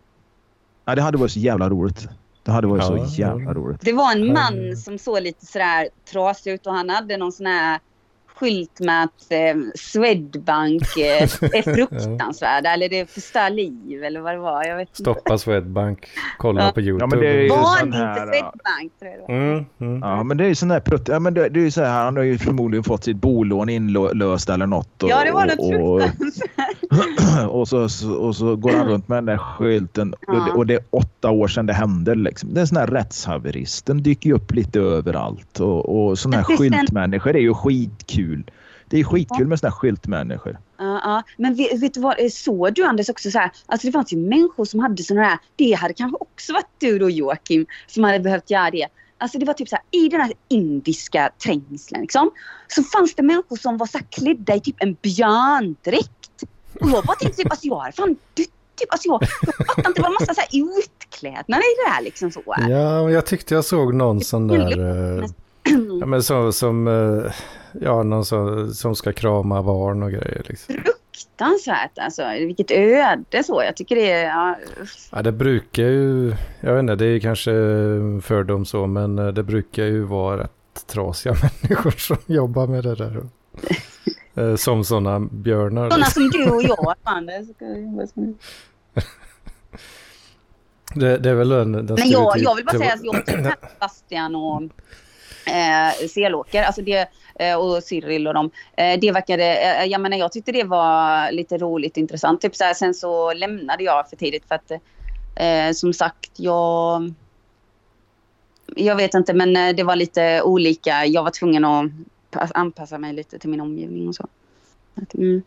Ja, 0.84 0.94
det 0.94 1.02
hade 1.02 1.18
varit 1.18 1.32
så 1.32 1.38
jävla 1.38 1.70
roligt. 1.70 2.08
Det 2.42 2.50
hade 2.50 2.66
varit 2.66 2.82
Ja, 2.82 3.06
så 3.06 3.20
jävla 3.20 3.54
roligt. 3.54 3.80
Det 3.80 3.92
var 3.92 4.12
en 4.12 4.32
man 4.32 4.76
som 4.76 4.98
såg 4.98 5.22
lite 5.22 5.46
sådär 5.46 5.88
trasig 6.12 6.52
ut 6.52 6.66
och 6.66 6.72
han 6.72 6.90
hade 6.90 7.16
någon 7.16 7.32
sån 7.32 7.46
här 7.46 7.80
skylt 8.42 8.80
med 8.80 9.04
att 9.04 9.30
eh, 9.32 9.62
Swedbank 9.74 10.82
eh, 10.96 11.22
är 11.52 11.62
fruktansvärda 11.74 12.70
eller 12.70 12.88
det 12.88 13.10
förstör 13.10 13.50
liv 13.50 14.04
eller 14.04 14.20
vad 14.20 14.34
det 14.34 14.38
var. 14.38 14.64
Jag 14.64 14.76
vet 14.76 14.88
inte. 14.88 15.00
Stoppa 15.02 15.38
Swedbank, 15.38 16.06
kolla 16.38 16.62
Ja. 16.64 16.72
på 16.72 16.80
YouTube. 16.80 17.02
Ja, 17.02 17.06
men 17.06 17.18
det 17.18 17.28
är 17.28 17.40
ju 17.42 17.48
Var 17.48 17.78
sån 17.78 17.90
det 17.90 17.96
här, 17.96 18.10
inte 18.26 18.36
ja. 18.36 18.52
Swedbank 18.52 18.92
tror 18.98 19.10
jag 19.10 19.20
det 19.20 19.32
var. 19.32 19.52
Mm, 19.52 19.64
mm. 19.80 20.00
Ja, 20.02 20.22
men 20.22 20.36
det 20.36 20.44
är 20.44 20.48
ju 20.48 20.54
sån 20.54 20.68
där 20.68 20.80
prutt. 20.80 21.08
Ja, 21.08 21.18
men 21.18 21.34
det, 21.34 21.48
det 21.48 21.60
är 21.60 21.64
ju 21.64 21.70
så 21.70 21.82
här, 21.82 22.04
han 22.04 22.16
har 22.16 22.22
ju 22.24 22.38
förmodligen 22.38 22.84
fått 22.84 23.04
sitt 23.04 23.16
bolån 23.16 23.68
inlöst 23.68 24.50
eller 24.50 24.66
något. 24.66 25.02
Och, 25.02 25.10
Ja, 25.10 25.24
det 25.24 25.32
var 25.32 25.46
något 25.46 25.58
och, 25.58 26.02
och, 26.02 26.02
och, 27.60 27.68
så, 27.68 27.82
och 28.18 28.36
så 28.36 28.56
går 28.56 28.72
han 28.72 28.88
runt 28.88 29.08
med 29.08 29.16
den 29.18 29.26
där 29.26 29.36
skylten. 29.38 30.14
Och, 30.28 30.34
det, 30.34 30.42
Ja. 30.48 30.54
och 30.54 30.66
det 30.66 30.74
är 30.74 30.84
åtta 30.90 31.30
år 31.30 31.48
sedan 31.48 31.66
det 31.66 31.72
hände. 31.72 32.14
Liksom. 32.14 32.54
Det 32.54 32.60
är 32.60 32.66
sån 32.66 32.76
här 32.76 32.86
rättshaverist. 32.86 33.86
Den 33.86 34.02
dyker 34.02 34.28
ju 34.30 34.36
upp 34.36 34.52
lite 34.54 34.80
överallt. 34.80 35.60
Och, 35.60 36.06
och 36.06 36.18
såna 36.18 36.36
här 36.36 36.44
skyltmänniskor 36.44 37.36
är 37.36 37.40
ju 37.40 37.54
skitkul. 37.54 38.31
Det 38.86 39.00
är 39.00 39.04
skitkul 39.04 39.46
med 39.46 39.58
såna 39.58 39.70
här 39.70 39.76
skyltmänniskor. 39.76 40.58
Ja, 40.78 41.00
ja. 41.04 41.22
Men 41.36 41.54
vet, 41.54 41.82
vet 41.82 41.94
du 41.94 42.00
vad, 42.00 42.20
eh, 42.20 42.28
såg 42.28 42.74
du 42.74 42.84
Anders 42.84 43.08
också 43.08 43.30
så 43.30 43.38
här, 43.38 43.50
alltså 43.66 43.86
det 43.86 43.92
fanns 43.92 44.12
ju 44.12 44.16
människor 44.16 44.64
som 44.64 44.80
hade 44.80 45.02
sådana 45.02 45.26
här, 45.26 45.38
det 45.56 45.72
hade 45.72 45.94
kanske 45.94 46.16
också 46.20 46.52
varit 46.52 46.70
du 46.78 46.98
då 46.98 47.10
Joakim, 47.10 47.66
som 47.86 48.04
hade 48.04 48.20
behövt 48.20 48.50
göra 48.50 48.70
det. 48.70 48.86
Alltså 49.18 49.38
det 49.38 49.46
var 49.46 49.54
typ 49.54 49.68
så 49.68 49.76
här, 49.76 49.84
i 50.00 50.08
den 50.08 50.20
här 50.20 50.32
indiska 50.48 51.30
trängseln 51.44 52.00
liksom, 52.00 52.30
så 52.68 52.82
fanns 52.82 53.14
det 53.14 53.22
människor 53.22 53.56
som 53.56 53.76
var 53.78 53.86
så 53.86 53.98
här 53.98 54.06
klädda 54.10 54.54
i 54.54 54.60
typ 54.60 54.76
en 54.78 54.96
björndräkt. 55.02 56.42
Och 56.80 56.90
jag 56.90 57.04
bara 57.04 57.16
tänkte 57.16 57.42
typ, 57.42 57.50
alltså 57.50 57.66
jag 57.66 57.78
hade 57.78 57.92
fan 57.92 58.16
dött. 58.34 58.48
Typ, 58.74 58.92
alltså 58.92 59.08
jag, 59.08 59.22
jag 59.22 59.66
fattar 59.66 59.88
inte, 59.88 59.98
det 59.98 60.02
var 60.02 60.08
en 60.08 60.14
massa 60.20 60.34
så 60.34 60.40
här 60.40 60.78
utklädnad 60.78 61.60
i 61.60 61.74
det 61.84 61.90
här 61.90 62.02
liksom 62.02 62.30
så. 62.30 62.42
Ja, 62.46 63.10
jag 63.10 63.26
tyckte 63.26 63.54
jag 63.54 63.64
såg 63.64 63.94
någon 63.94 64.20
sån 64.20 64.48
där... 64.48 65.41
Ja, 66.02 66.06
men 66.06 66.22
så, 66.22 66.52
som... 66.52 66.88
eh, 66.88 67.32
Ja, 67.80 68.02
någon 68.02 68.24
som, 68.24 68.74
som 68.74 68.94
ska 68.94 69.12
krama 69.12 69.62
barn 69.62 70.02
och 70.02 70.10
grejer. 70.10 70.42
Liksom. 70.48 70.74
Fruktansvärt 70.74 71.98
alltså, 71.98 72.22
vilket 72.28 72.70
öde 72.70 73.42
så. 73.44 73.62
Jag 73.62 73.76
tycker 73.76 73.96
det 73.96 74.10
är, 74.12 74.24
ja, 74.24 74.56
Ja, 75.12 75.22
det 75.22 75.32
brukar 75.32 75.82
ju... 75.82 76.34
Jag 76.60 76.72
vet 76.74 76.80
inte, 76.80 76.94
det 76.94 77.06
är 77.06 77.20
kanske 77.20 77.50
fördom 78.22 78.64
så, 78.64 78.86
men 78.86 79.18
eh, 79.18 79.26
det 79.26 79.42
brukar 79.42 79.84
ju 79.84 80.02
vara 80.02 80.42
rätt 80.42 80.86
trasiga 80.86 81.34
människor 81.62 81.90
som 81.90 82.16
jobbar 82.26 82.66
med 82.66 82.84
det 82.84 82.94
där. 82.94 83.20
Eh, 84.34 84.56
Som 84.56 84.84
sådana 84.84 85.20
björnar. 85.20 85.90
sådana 85.90 85.96
liksom. 85.96 86.22
som 86.22 86.40
du 86.40 86.50
och 86.50 86.62
jag. 86.62 86.94
Anders. 87.02 87.46
Det, 90.94 91.18
det 91.18 91.30
är 91.30 91.34
väl 91.34 91.48
den, 91.48 91.72
den 91.72 91.86
Men 91.86 92.10
jag, 92.10 92.38
jag 92.38 92.54
vill 92.56 92.64
bara 92.64 92.78
säga 92.78 92.92
att 92.92 93.04
jag 93.04 93.26
tycker 93.26 93.48
att 93.48 93.78
Bastian 93.80 94.34
och 94.36 94.62
eh, 95.46 96.08
Selåker, 96.08 96.62
alltså 96.62 96.82
det, 96.82 97.08
eh, 97.34 97.56
och 97.56 97.82
Cyril 97.82 98.26
och 98.26 98.34
dem, 98.34 98.50
eh, 98.76 99.00
det 99.00 99.12
verkade, 99.12 99.56
eh, 99.56 99.84
jag 99.84 100.00
menar 100.00 100.16
jag 100.16 100.32
tyckte 100.32 100.52
det 100.52 100.64
var 100.64 101.30
lite 101.32 101.58
roligt 101.58 101.96
intressant. 101.96 102.40
Typ 102.40 102.56
så 102.56 102.64
här, 102.64 102.74
sen 102.74 102.94
så 102.94 103.32
lämnade 103.32 103.84
jag 103.84 104.08
för 104.10 104.16
tidigt 104.16 104.44
för 104.48 104.54
att 104.54 104.70
eh, 105.36 105.72
som 105.74 105.92
sagt 105.92 106.30
jag 106.36 107.12
jag 108.76 108.96
vet 108.96 109.14
inte 109.14 109.34
men 109.34 109.56
eh, 109.56 109.74
det 109.74 109.82
var 109.82 109.96
lite 109.96 110.42
olika. 110.42 111.06
Jag 111.06 111.22
var 111.22 111.30
tvungen 111.30 111.64
att 111.64 111.90
pass- 112.30 112.52
anpassa 112.54 112.98
mig 112.98 113.12
lite 113.12 113.38
till 113.38 113.50
min 113.50 113.60
omgivning 113.60 114.08
och 114.08 114.14
så. 114.14 114.26
Mm. 115.14 115.42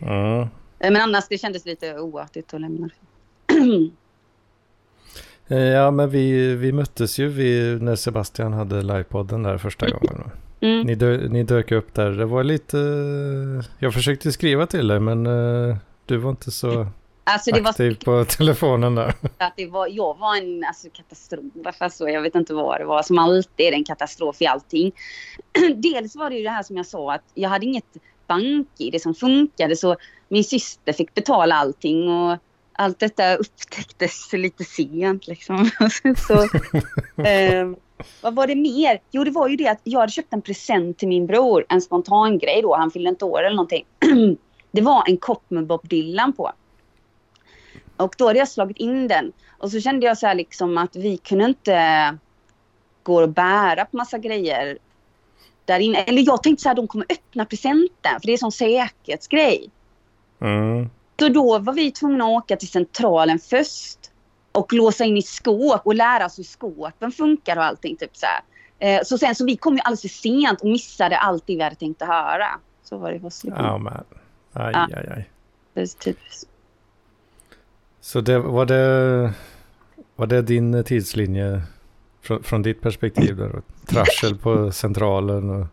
Eh, 0.00 0.46
Men 0.78 0.96
annars 0.96 1.24
det 1.28 1.38
kändes 1.38 1.64
lite 1.66 1.98
oartigt 1.98 2.54
att 2.54 2.60
lämna. 2.60 2.88
Eh, 5.48 5.58
Ja, 5.58 5.90
men 5.90 6.10
vi, 6.10 6.54
vi 6.54 6.72
möttes 6.72 7.18
ju 7.18 7.28
vid, 7.28 7.82
när 7.82 7.96
Sebastian 7.96 8.52
hade 8.52 8.82
livepodden 8.82 9.42
där 9.42 9.58
första 9.58 9.86
gången. 9.90 10.14
va? 10.24 10.30
Mm. 10.60 10.80
Ni, 10.86 10.94
dö, 10.94 11.28
ni 11.28 11.42
dök 11.44 11.72
upp 11.72 11.94
där. 11.94 12.10
Det 12.10 12.24
var 12.24 12.44
lite... 12.44 12.78
Jag 13.78 13.94
försökte 13.94 14.32
skriva 14.32 14.66
till 14.66 14.88
dig, 14.88 15.00
men 15.00 15.26
eh, 15.26 15.76
du 16.06 16.16
var 16.16 16.30
inte 16.30 16.50
så 16.50 16.86
Alltså 17.24 17.50
det 17.50 17.60
var 17.60 17.70
aktiv 17.70 17.98
på 18.04 18.24
telefonen 18.24 18.94
där. 18.94 19.14
att 19.38 19.52
det 19.56 19.66
var, 19.66 19.86
jag 19.86 20.18
var 20.18 20.36
en 20.36 20.64
alltså, 20.64 20.88
katastrof. 20.92 21.76
Alltså, 21.78 22.08
jag 22.08 22.22
vet 22.22 22.34
inte 22.34 22.54
vad 22.54 22.80
det 22.80 22.84
var. 22.84 23.02
Som 23.02 23.18
alltid 23.18 23.66
är 23.66 23.70
det 23.70 23.76
en 23.76 23.84
katastrof 23.84 24.42
i 24.42 24.46
allting. 24.46 24.92
Dels 25.76 26.16
var 26.16 26.30
det 26.30 26.36
ju 26.36 26.42
det 26.42 26.50
här 26.50 26.62
som 26.62 26.76
jag 26.76 26.86
sa 26.86 27.12
att 27.14 27.24
jag 27.34 27.48
hade 27.48 27.66
inget 27.66 27.84
bank-id 28.26 29.02
som 29.02 29.14
funkade 29.14 29.76
så 29.76 29.96
min 30.28 30.44
syster 30.44 30.92
fick 30.92 31.14
betala 31.14 31.54
allting 31.54 32.08
och 32.08 32.38
allt 32.78 32.98
detta 32.98 33.36
upptäcktes 33.36 34.32
lite 34.32 34.64
sent 34.64 35.26
liksom. 35.26 35.70
så, 36.28 36.42
eh, 37.22 37.70
vad 38.20 38.34
var 38.34 38.46
det 38.46 38.54
mer? 38.54 39.00
Jo 39.10 39.24
det 39.24 39.30
var 39.30 39.48
ju 39.48 39.56
det 39.56 39.68
att 39.68 39.80
jag 39.84 40.00
hade 40.00 40.12
köpt 40.12 40.32
en 40.32 40.42
present 40.42 40.98
till 40.98 41.08
min 41.08 41.26
bror. 41.26 41.64
En 41.68 41.80
spontan 41.80 42.38
grej 42.38 42.62
då. 42.62 42.76
Han 42.76 42.90
fyllde 42.90 43.08
inte 43.08 43.24
år 43.24 43.42
eller 43.42 43.56
någonting. 43.56 43.84
det 44.70 44.80
var 44.80 45.04
en 45.06 45.16
kopp 45.16 45.50
med 45.50 45.66
Bob 45.66 45.88
Dylan 45.88 46.32
på. 46.32 46.52
Och 47.96 48.14
då 48.18 48.26
hade 48.26 48.38
jag 48.38 48.48
slagit 48.48 48.76
in 48.76 49.08
den. 49.08 49.32
Och 49.58 49.70
så 49.70 49.80
kände 49.80 50.06
jag 50.06 50.18
så 50.18 50.26
här 50.26 50.34
liksom 50.34 50.78
att 50.78 50.96
vi 50.96 51.16
kunde 51.16 51.44
inte 51.44 52.18
gå 53.02 53.22
och 53.22 53.28
bära 53.28 53.84
på 53.84 53.96
massa 53.96 54.18
grejer 54.18 54.78
där 55.64 55.80
inne. 55.80 55.98
Eller 55.98 56.22
jag 56.26 56.42
tänkte 56.42 56.62
så 56.62 56.68
här, 56.68 56.76
de 56.76 56.88
kommer 56.88 57.06
öppna 57.08 57.44
presenten 57.44 58.20
för 58.20 58.26
det 58.26 58.30
är 58.30 58.34
en 58.34 58.38
sån 58.38 58.52
säkerhetsgrej. 58.52 59.70
Mm. 60.40 60.90
Så 61.20 61.28
då 61.28 61.58
var 61.58 61.72
vi 61.72 61.90
tvungna 61.90 62.24
att 62.24 62.30
åka 62.30 62.56
till 62.56 62.68
centralen 62.68 63.38
först 63.38 63.98
och 64.52 64.72
låsa 64.72 65.04
in 65.04 65.16
i 65.16 65.22
skåp 65.22 65.80
och 65.86 65.94
lära 65.94 66.26
oss 66.26 66.38
hur 66.38 66.44
skåpen 66.44 67.12
funkar 67.12 67.56
och 67.56 67.64
allting. 67.64 67.96
Typ 67.96 68.16
så. 68.16 68.26
Eh, 68.78 69.00
så 69.04 69.18
sen 69.18 69.34
så 69.34 69.44
vi 69.44 69.56
kom 69.56 69.74
ju 69.74 69.80
alldeles 69.80 70.00
för 70.00 70.08
sent 70.08 70.60
och 70.60 70.68
missade 70.68 71.18
allt 71.18 71.46
det 71.46 71.56
vi 71.56 71.62
hade 71.62 71.76
tänkt 71.76 72.02
att 72.02 72.08
höra. 72.08 72.46
Så 72.82 72.98
var 72.98 73.12
det 73.12 73.18
hos 73.18 73.44
Ja, 73.44 73.78
men. 73.78 74.04
Aj, 74.52 74.72
Ja. 74.72 74.88
aj, 74.96 75.08
aj. 75.16 75.28
Det 75.74 75.80
är 75.80 75.86
typiskt. 75.86 76.48
Så 78.00 78.20
det, 78.20 78.38
var, 78.38 78.66
det, 78.66 79.32
var 80.16 80.26
det 80.26 80.42
din 80.42 80.84
tidslinje 80.84 81.62
från, 82.22 82.42
från 82.42 82.62
ditt 82.62 82.80
perspektiv? 82.80 83.36
Där? 83.36 83.62
Trassel 83.86 84.36
på 84.38 84.72
centralen 84.72 85.50
och 85.50 85.66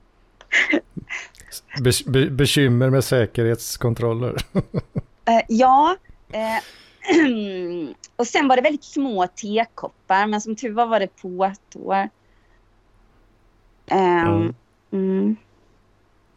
be, 1.82 1.92
be, 2.06 2.30
bekymmer 2.30 2.90
med 2.90 3.04
säkerhetskontroller. 3.04 4.36
Eh, 5.26 5.42
ja. 5.48 5.96
Eh, 6.32 6.60
och 8.16 8.28
sen 8.28 8.48
var 8.48 8.56
det 8.56 8.62
väldigt 8.62 8.84
små 8.84 9.28
tekoppar 9.28 10.28
men 10.28 10.42
som 10.42 10.56
tur 10.56 10.72
var 10.74 10.86
var 10.86 11.00
det 11.00 11.08
påtår. 11.22 12.10
Ehm, 13.88 14.28
Mm. 14.28 14.54
mm. 14.92 15.36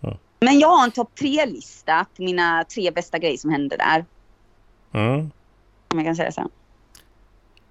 Ja. 0.01 0.17
Men 0.41 0.59
jag 0.59 0.69
har 0.69 0.85
en 0.85 0.91
topp 0.91 1.11
tre-lista 1.19 2.07
på 2.17 2.23
mina 2.23 2.65
tre 2.65 2.91
bästa 2.91 3.19
grejer 3.19 3.37
som 3.37 3.51
hände 3.51 3.77
där. 3.77 4.05
Mm. 4.93 5.21
Om 5.89 5.99
jag 5.99 6.05
kan 6.05 6.17
säga 6.17 6.33
så. 6.33 6.49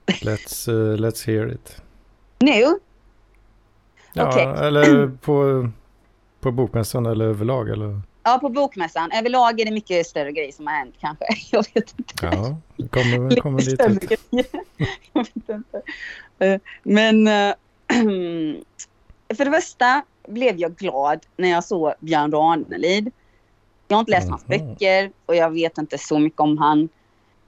Let's, 0.07 0.71
uh, 0.71 0.95
let's 0.97 1.25
hear 1.27 1.51
it. 1.53 1.81
Nu? 2.39 2.63
Ja, 4.13 4.29
Okej. 4.29 4.43
eller 4.67 5.07
på, 5.21 5.69
på 6.39 6.51
bokmässan 6.51 7.05
eller 7.05 7.25
överlag. 7.25 7.69
Eller? 7.69 8.01
Ja, 8.27 8.37
på 8.41 8.49
bokmässan. 8.49 9.11
Överlag 9.11 9.59
är 9.59 9.65
det 9.65 9.71
mycket 9.71 10.07
större 10.07 10.31
grejer 10.31 10.51
som 10.51 10.67
har 10.67 10.73
hänt 10.73 10.95
kanske. 10.99 11.25
Jag 11.51 11.65
vet 11.73 11.93
inte. 11.97 12.13
Ja, 12.21 12.57
det 12.77 12.87
kommer, 12.87 13.35
kommer 13.35 13.61
Lite 13.61 13.87
dit. 13.87 14.11
Jag 15.13 15.23
vet 15.23 15.35
inte. 15.49 15.81
Eh, 16.39 16.59
Men 16.83 17.27
eh, 17.27 17.53
för 19.37 19.45
det 19.45 19.51
första 19.51 20.03
blev 20.27 20.57
jag 20.59 20.75
glad 20.75 21.19
när 21.37 21.49
jag 21.49 21.63
såg 21.63 21.93
Björn 21.99 22.31
Ranelid. 22.31 23.11
Jag 23.87 23.97
har 23.97 23.99
inte 23.99 24.11
läst 24.11 24.29
hans 24.29 24.47
Mhm. 24.47 24.67
böcker 24.67 25.11
och 25.25 25.35
jag 25.35 25.49
vet 25.49 25.77
inte 25.77 25.97
så 25.97 26.19
mycket 26.19 26.39
om 26.39 26.57
han. 26.57 26.89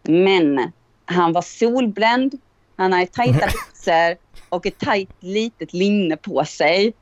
Men 0.04 0.72
han 1.06 1.34
var 1.34 1.42
solbränd, 1.42 2.38
han 2.76 2.94
hade 2.94 3.06
tajta 3.08 3.46
byxor 3.74 4.18
och 4.50 4.66
ett 4.66 4.78
tajt 4.80 5.10
litet 5.20 5.74
linne 5.74 6.18
på 6.18 6.46
sig. 6.46 6.94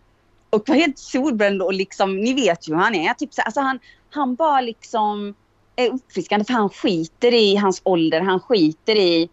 Och 0.49 0.69
var 0.69 0.75
helt 0.75 0.99
solbränd 0.99 1.61
och 1.61 1.73
liksom, 1.73 2.17
ni 2.17 2.33
vet 2.33 2.69
ju 2.69 2.73
hur 2.73 2.81
han 2.81 2.95
är. 2.95 3.13
Typ 3.13 3.33
så, 3.33 3.41
alltså 3.41 3.59
han, 3.61 3.79
han 4.09 4.35
bara 4.35 4.61
liksom 4.61 5.35
är 5.75 5.89
uppfriskande 5.89 6.45
för 6.45 6.53
han 6.53 6.69
skiter 6.69 7.33
i 7.33 7.55
hans 7.55 7.81
ålder, 7.83 8.21
han 8.21 8.39
skiter 8.39 8.95
i 8.95 9.29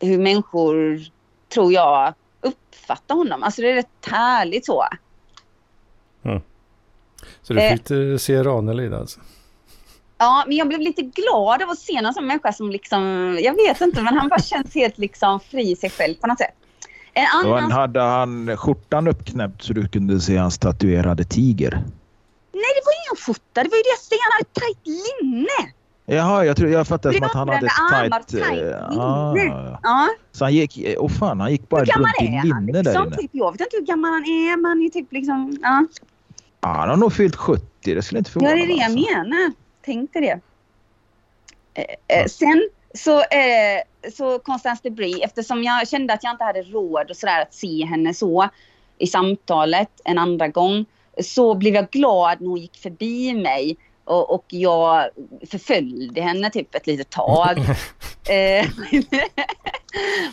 hur 0.00 0.18
människor, 0.18 1.00
tror 1.48 1.72
jag, 1.72 2.14
uppfattar 2.40 3.14
honom. 3.14 3.42
Alltså 3.42 3.62
det 3.62 3.70
är 3.70 3.74
rätt 3.74 4.06
härligt 4.06 4.66
så. 4.66 4.84
Så 7.42 7.52
du 7.54 7.60
Eh. 7.60 7.72
fick 7.72 7.90
eh, 7.90 8.16
se 8.16 8.42
Ranelid 8.42 8.94
alltså? 8.94 9.20
Ja, 10.18 10.44
men 10.46 10.56
jag 10.56 10.68
blev 10.68 10.80
lite 10.80 11.02
glad 11.02 11.62
av 11.62 11.70
att 11.70 11.78
se 11.78 12.00
någon 12.00 12.14
sån 12.14 12.26
människa 12.26 12.52
som 12.52 12.70
liksom, 12.70 13.02
jag 13.42 13.54
vet 13.54 13.80
inte, 13.80 14.02
men 14.02 14.14
han 14.18 14.28
bara 14.28 14.40
känns 14.40 14.74
helt 14.74 14.98
liksom 14.98 15.40
fri 15.40 15.70
i 15.70 15.76
sig 15.76 15.90
själv 15.90 16.14
på 16.14 16.26
något 16.26 16.38
sätt. 16.38 16.54
En 17.18 17.50
Och 17.50 17.58
annan... 17.58 17.62
han 17.62 17.72
hade 17.72 18.00
han 18.00 18.56
skjortan 18.56 19.08
uppknäppt 19.08 19.62
så 19.62 19.72
du 19.72 19.88
kunde 19.88 20.20
se 20.20 20.36
hans 20.36 20.58
tatuerade 20.58 21.24
tiger. 21.24 21.70
Nej, 22.52 22.70
det 22.74 22.82
var 22.84 22.92
ingen 22.92 23.16
skjorta, 23.26 23.62
det 23.62 23.68
var 23.70 23.76
ju 23.76 23.82
det 23.82 23.88
jag 23.88 23.98
säger, 23.98 24.22
han 24.22 24.32
hade 24.32 24.42
ett 24.42 24.54
tajt 24.54 24.86
linne. 24.86 25.72
Jaha, 26.10 26.44
jag, 26.44 26.56
tror, 26.56 26.70
jag 26.70 26.86
fattade 26.88 27.14
som 27.14 27.26
att 27.26 27.32
han 27.34 27.48
hade 27.48 27.66
ett 27.66 27.72
tajt... 27.90 28.28
tajt 28.28 28.62
eh, 28.62 28.98
ah, 29.00 29.34
linne. 29.34 29.46
ja. 29.54 29.78
Ja, 29.82 30.08
så 30.32 30.44
han 30.44 30.54
gick... 30.54 30.84
Åh 30.98 31.08
fan, 31.10 31.40
han 31.40 31.50
gick 31.52 31.68
bara 31.68 31.84
runt 31.84 32.08
i 32.20 32.24
linne 32.46 32.72
där 32.72 32.82
Liksom, 32.82 33.06
inne. 33.06 33.16
typ, 33.16 33.30
jag 33.32 33.52
vet 33.52 33.60
inte 33.60 33.76
hur 33.76 33.86
gammal 33.86 34.10
han 34.10 34.22
är, 34.22 34.56
men 34.56 34.64
han 34.68 34.82
är 34.82 34.88
typ 34.88 35.12
liksom, 35.12 35.58
ja. 35.62 35.86
Ja, 36.60 36.68
han 36.68 36.88
har 36.88 36.96
nog 36.96 37.12
fyllt 37.12 37.36
70, 37.36 37.64
det 37.82 38.02
skulle 38.02 38.18
inte 38.18 38.30
Ja, 38.30 38.32
förvåna 38.32 38.50
det 38.52 38.60
är 38.60 38.60
det 38.62 38.66
mig, 38.66 38.78
jag 38.78 38.84
alltså. 38.84 39.30
menar. 39.30 39.52
Tänk 39.84 40.12
dig 40.12 40.22
det. 40.22 40.40
Eh, 42.08 42.18
eh, 42.20 42.26
sen 42.26 42.68
så, 42.94 43.18
eh, 43.18 43.82
så 44.12 44.38
Constance 44.38 44.80
de 44.82 44.90
Brie, 44.90 45.24
eftersom 45.24 45.62
jag 45.62 45.88
kände 45.88 46.12
att 46.12 46.24
jag 46.24 46.32
inte 46.32 46.44
hade 46.44 46.62
råd 46.62 47.10
och 47.10 47.16
sådär 47.16 47.42
att 47.42 47.54
se 47.54 47.84
henne 47.84 48.14
så 48.14 48.48
i 48.98 49.06
samtalet 49.06 50.00
en 50.04 50.18
andra 50.18 50.48
gång, 50.48 50.84
så 51.22 51.54
blev 51.54 51.74
jag 51.74 51.90
glad 51.90 52.40
när 52.40 52.48
hon 52.48 52.58
gick 52.58 52.76
förbi 52.76 53.34
mig 53.34 53.76
och, 54.04 54.34
och 54.34 54.44
jag 54.48 55.08
förföljde 55.50 56.20
henne 56.20 56.50
typ 56.50 56.74
ett 56.74 56.86
litet 56.86 57.10
tag. 57.10 57.58
eh, 58.28 58.66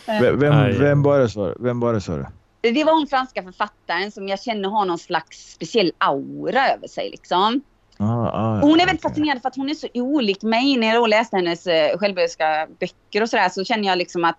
Vem, 0.05 0.39
vem, 0.39 0.79
vem 0.79 1.03
var 1.03 1.19
det 1.19 1.29
sa 1.29 1.45
du? 1.45 1.55
Vem 1.59 1.79
var 1.79 1.93
det 1.93 2.01
sa 2.01 2.15
du? 2.15 2.25
det 2.71 2.83
var 2.83 2.93
hon 2.93 3.07
franska 3.07 3.43
författaren 3.43 4.11
som 4.11 4.27
jag 4.27 4.41
känner 4.41 4.69
har 4.69 4.85
någon 4.85 4.99
slags 4.99 5.51
speciell 5.51 5.91
aura 5.97 6.69
över 6.69 6.87
sig 6.87 7.09
liksom. 7.09 7.61
Ah, 7.97 8.29
ah, 8.33 8.59
hon 8.61 8.79
är 8.79 8.85
väldigt 8.85 9.01
fascinerande 9.01 9.41
för 9.41 9.49
att 9.49 9.55
hon 9.55 9.69
är 9.69 9.73
så 9.73 9.87
olik 9.93 10.41
mig. 10.41 10.77
När 10.77 10.87
jag 10.87 11.09
läste 11.09 11.35
hennes 11.35 11.67
eh, 11.67 11.97
självbiografiska 11.97 12.67
böcker 12.79 13.21
och 13.21 13.29
sådär 13.29 13.49
så 13.49 13.63
känner 13.63 13.87
jag 13.87 13.97
liksom 13.97 14.25
att 14.25 14.37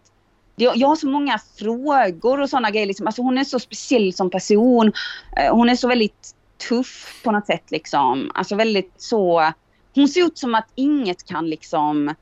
jag, 0.57 0.89
har 0.89 0.97
så 0.97 1.09
många 1.09 1.39
frågor 1.59 2.41
och 2.41 2.51
sådana 2.51 2.71
grejer. 2.71 2.87
Liksom. 2.87 3.07
Alltså 3.07 3.23
hon 3.23 3.39
är 3.39 3.45
så 3.45 3.59
speciell 3.59 4.13
som 4.13 4.31
person. 4.31 4.93
Eh, 5.37 5.55
hon 5.55 5.69
är 5.69 5.77
så 5.77 5.89
väldigt 5.89 6.35
tuff 6.69 7.21
på 7.25 7.33
något 7.33 7.47
sätt 7.47 7.71
liksom. 7.71 8.31
Alltså 8.35 8.57
väldigt 8.57 8.93
så... 8.97 9.53
Hon 9.95 10.09
ser 10.09 10.27
ut 10.27 10.39
som 10.39 10.55
att 10.55 10.69
inget 10.75 11.27
kan 11.27 11.51
liksom 11.51 12.15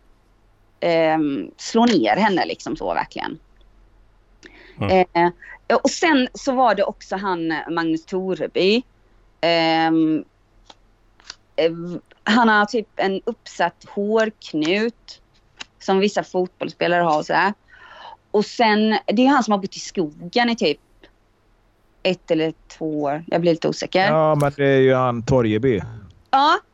ehm, 0.81 1.51
slå 1.57 1.87
ner 1.87 2.17
henne 2.17 2.47
liksom 2.47 2.77
så 2.77 2.95
verkligen. 2.95 3.39
Mm. 4.81 5.07
Eh, 5.13 5.77
och 5.83 5.91
sen 5.91 6.29
så 6.35 6.53
var 6.53 6.75
det 6.75 6.85
också 6.85 7.17
han 7.17 7.55
Magnus 7.71 8.05
Toreby. 8.05 8.83
Eh, 9.41 9.91
han 12.25 12.49
har 12.49 12.65
typ 12.67 12.89
en 12.97 13.21
uppsatt 13.25 13.85
hårknut 13.89 15.21
som 15.79 15.99
vissa 15.99 16.25
fotbollsspelare 16.25 17.03
har 17.03 17.19
och 17.19 17.27
sådär. 17.27 17.53
Och 18.31 18.45
sen, 18.45 18.99
det 19.07 19.27
är 19.27 19.29
han 19.29 19.45
som 19.45 19.53
har 19.53 19.59
bott 19.59 19.77
i 19.77 19.81
skogen 19.81 20.51
i 20.51 20.57
typ 20.57 20.79
ett 22.03 22.31
eller 22.31 22.55
två 22.69 23.03
år. 23.03 23.25
Jag 23.27 23.41
blir 23.41 23.53
lite 23.53 23.69
osäker. 23.69 24.01
Ja, 24.01 24.29
Ja, 24.29 24.35
men 24.35 24.53
det 24.57 24.65
är 24.67 24.81
ju 24.81 24.95
han 24.95 25.23
Torjeby. 25.23 25.81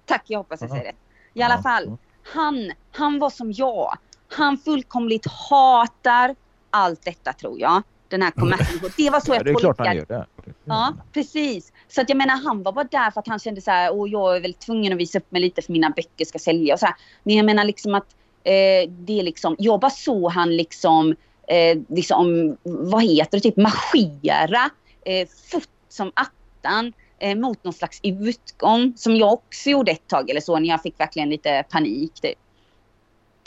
tack. 0.06 0.22
Jag 0.26 0.38
hoppas 0.38 0.60
jag 0.60 0.70
säger 0.70 0.84
Ja. 0.84 0.88
rätt. 0.90 0.96
I 1.34 1.42
alla 1.42 1.54
Ja. 1.54 1.62
fall, 1.62 1.96
han, 2.34 2.72
han 2.92 3.18
var 3.18 3.30
som 3.30 3.52
jag. 3.52 3.98
Han 4.28 4.58
fullkomligt 4.58 5.26
hatar 5.50 6.34
allt 6.70 7.04
detta 7.04 7.32
tror 7.32 7.60
jag. 7.60 7.82
Den 8.10 8.22
här 8.22 8.30
kommersen. 8.30 8.90
Det 8.96 9.10
var 9.10 9.20
så 9.20 9.30
Ja, 9.32 9.36
jag 9.36 9.44
det 9.44 9.50
är 9.50 9.54
klart 9.54 9.78
han 9.78 9.96
gör 9.96 10.04
det. 10.08 10.26
Ja, 10.64 10.94
precis. 11.12 11.72
Så 11.88 12.00
att 12.00 12.08
jag 12.08 12.18
menar, 12.18 12.36
han 12.36 12.62
var 12.62 12.72
bara 12.72 12.84
där 12.84 13.10
för 13.10 13.20
att 13.20 13.28
han 13.28 13.38
kände 13.38 13.60
så 13.60 13.70
här, 13.70 13.98
och 13.98 14.08
jag 14.08 14.36
är 14.36 14.40
väl 14.40 14.54
tvungen 14.54 14.92
att 14.92 14.98
visa 14.98 15.18
upp 15.18 15.32
mig 15.32 15.40
lite 15.42 15.62
för 15.62 15.72
mina 15.72 15.90
böcker 15.90 16.24
ska 16.24 16.38
sälja 16.38 16.74
och 16.74 16.80
så 16.80 16.86
här. 16.86 16.94
Men 17.22 17.36
jag 17.36 17.46
menar 17.46 17.64
liksom 17.64 17.94
att 17.94 18.06
eh, 18.44 18.90
det 18.90 19.20
är 19.20 19.22
liksom, 19.22 19.56
jag 19.58 19.80
bara 19.80 19.90
såg 19.90 20.30
han 20.32 20.56
liksom, 20.56 21.16
eh, 21.48 21.78
liksom, 21.88 22.56
vad 22.62 23.02
heter 23.02 23.38
det, 23.38 23.40
typ 23.40 23.56
marschera 23.56 24.70
eh, 25.04 25.28
fort 25.50 25.68
som 25.88 26.12
attan 26.14 26.92
eh, 27.18 27.38
mot 27.38 27.64
någon 27.64 27.74
slags 27.74 28.00
utgång 28.02 28.92
som 28.96 29.16
jag 29.16 29.32
också 29.32 29.70
gjorde 29.70 29.92
ett 29.92 30.08
tag 30.08 30.30
eller 30.30 30.40
så 30.40 30.58
när 30.58 30.68
jag 30.68 30.82
fick 30.82 31.00
verkligen 31.00 31.30
lite 31.30 31.64
panik. 31.70 32.20
Typ. 32.20 32.38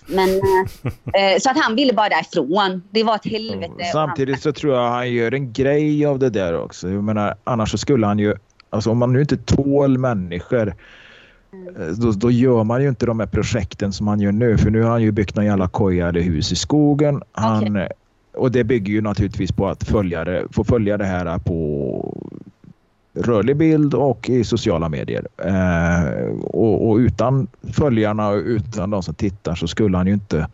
Men 0.08 0.30
eh, 0.30 1.34
eh, 1.34 1.40
så 1.40 1.50
att 1.50 1.58
han 1.64 1.76
ville 1.76 1.94
bara 1.94 2.10
därifrån. 2.10 2.84
Det 2.92 3.04
var 3.04 3.16
ett 3.16 3.26
helvete. 3.26 3.84
Samtidigt 3.92 4.42
så 4.42 4.52
tror 4.52 4.74
jag 4.76 4.90
han 4.90 5.12
gör 5.12 5.34
en 5.34 5.54
grej 5.54 6.06
av 6.06 6.20
det 6.20 6.30
där 6.30 6.60
också. 6.62 6.90
Jag 6.90 7.04
menar, 7.04 7.36
annars 7.44 7.72
så 7.72 7.78
skulle 7.78 8.08
han 8.08 8.20
ju... 8.20 8.36
Alltså 8.70 8.92
om 8.92 8.98
man 8.98 9.14
nu 9.14 9.22
inte 9.22 9.38
tål 9.38 9.98
människor 9.98 10.68
eh, 10.68 11.86
då, 11.88 12.12
då 12.12 12.32
gör 12.32 12.64
man 12.64 12.82
ju 12.82 12.90
inte 12.90 13.06
de 13.06 13.20
här 13.20 13.28
projekten 13.28 13.94
som 13.94 14.08
han 14.08 14.20
gör 14.20 14.32
nu. 14.32 14.58
För 14.58 14.70
nu 14.70 14.82
har 14.84 14.92
han 14.92 15.02
ju 15.02 15.12
byggt 15.12 15.36
några 15.36 15.48
jävla 15.50 15.68
koja 15.68 16.08
eller 16.10 16.22
hus 16.22 16.52
i 16.52 16.56
skogen. 16.56 17.22
Han, 17.32 17.76
eh, 17.76 17.88
Och 18.34 18.52
det 18.52 18.64
bygger 18.64 18.94
ju 18.94 19.02
naturligtvis 19.02 19.52
på 19.52 19.68
att 19.68 19.84
följare, 19.84 20.44
få 20.52 20.64
följa 20.64 20.98
det 20.98 21.06
här 21.06 21.38
på 21.38 22.30
rörlig 23.14 23.58
bild 23.58 23.94
och 23.94 24.30
i 24.30 24.44
sociala 24.44 24.90
medier. 24.90 25.28
Eh, 25.38 26.30
och, 26.44 26.90
och 26.90 26.98
utan 26.98 27.48
följarna 27.74 28.30
och 28.30 28.38
utan 28.38 28.90
de 28.90 29.04
som 29.04 29.14
tittar 29.14 29.56
så 29.56 29.68
skulle 29.68 29.98
han 29.98 30.08
ju 30.08 30.14
inte 30.14 30.48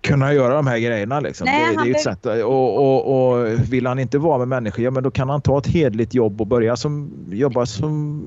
kunna 0.00 0.32
göra 0.32 0.54
de 0.54 0.66
här 0.66 0.78
grejerna. 0.78 1.20
Liksom. 1.20 1.44
Nej, 1.44 1.76
det, 1.76 1.82
det 1.82 1.90
är 1.90 1.94
ett 1.94 2.02
sätt. 2.02 2.26
Och, 2.26 2.76
och, 2.76 3.36
och 3.36 3.46
vill 3.72 3.86
han 3.86 3.98
inte 3.98 4.18
vara 4.18 4.38
med 4.38 4.48
människor, 4.48 4.84
ja 4.84 4.90
men 4.90 5.02
då 5.02 5.10
kan 5.10 5.28
han 5.28 5.40
ta 5.40 5.58
ett 5.58 5.66
hedligt 5.66 6.14
jobb 6.14 6.40
och 6.40 6.46
börja 6.46 6.76
som, 6.76 7.10
jobba 7.30 7.66
som 7.66 8.22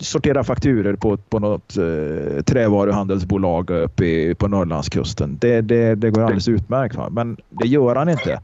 sortera 0.00 0.44
fakturer 0.44 0.96
på, 0.96 1.16
på 1.16 1.38
något 1.38 1.76
eh, 1.76 2.42
trävaruhandelsbolag 2.42 3.70
uppe 3.70 4.04
i, 4.04 4.34
på 4.34 4.48
Norrlandskusten. 4.48 5.36
Det, 5.40 5.60
det, 5.60 5.94
det 5.94 6.10
går 6.10 6.22
alldeles 6.22 6.48
utmärkt. 6.48 6.96
Va? 6.96 7.08
Men 7.10 7.36
det 7.48 7.66
gör 7.66 7.96
han 7.96 8.08
inte. 8.08 8.40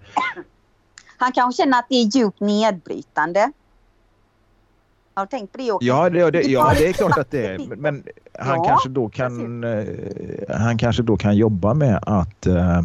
Han 1.18 1.32
kanske 1.32 1.62
känner 1.62 1.78
att 1.78 1.86
det 1.88 1.94
är 1.94 2.16
djupt 2.16 2.40
nedbrytande. 2.40 3.52
Har 5.14 5.26
du 5.26 5.28
tänkt 5.30 5.52
på 5.52 5.58
det 5.58 5.72
också? 5.72 5.86
Ja, 5.86 6.10
det, 6.10 6.30
det, 6.30 6.42
ja, 6.42 6.72
det 6.78 6.88
är 6.88 6.92
klart 6.92 7.18
att 7.18 7.30
det 7.30 7.46
är. 7.46 7.58
Men, 7.76 8.04
han, 8.38 8.56
Ja, 8.56 8.64
kanske 8.64 8.88
då 8.88 9.08
kan, 9.08 9.64
eh, 9.64 9.84
han 10.48 10.78
kanske 10.78 11.02
då 11.02 11.16
kan 11.16 11.36
jobba 11.36 11.74
med 11.74 11.98
att 12.02 12.46
eh, 12.46 12.82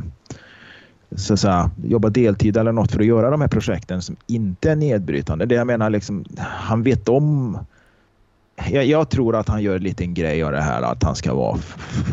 så 1.16 1.34
att 1.34 1.40
säga, 1.40 1.72
jobba 1.84 2.10
deltid 2.10 2.58
eller 2.58 2.72
något 2.72 2.92
för 2.92 3.00
att 3.00 3.06
göra 3.06 3.30
de 3.30 3.42
här 3.42 3.48
projekten 3.48 4.02
som 4.02 4.16
inte 4.28 4.72
är 4.72 4.76
nedbrytande. 4.76 5.46
Det 5.46 5.56
jag 5.56 5.68
menar, 5.68 5.90
liksom, 5.90 6.26
han 6.38 6.84
vet 6.84 7.10
om... 7.10 7.58
Jag, 8.72 8.86
jag 8.86 9.10
tror 9.10 9.36
att 9.36 9.48
han 9.48 9.62
gör 9.62 9.76
en 9.76 9.84
liten 9.84 10.14
grej 10.14 10.44
av 10.44 10.52
det 10.52 10.62
här 10.62 10.82
att 10.82 11.04
han 11.04 11.16
ska 11.16 11.34
vara... 11.34 11.60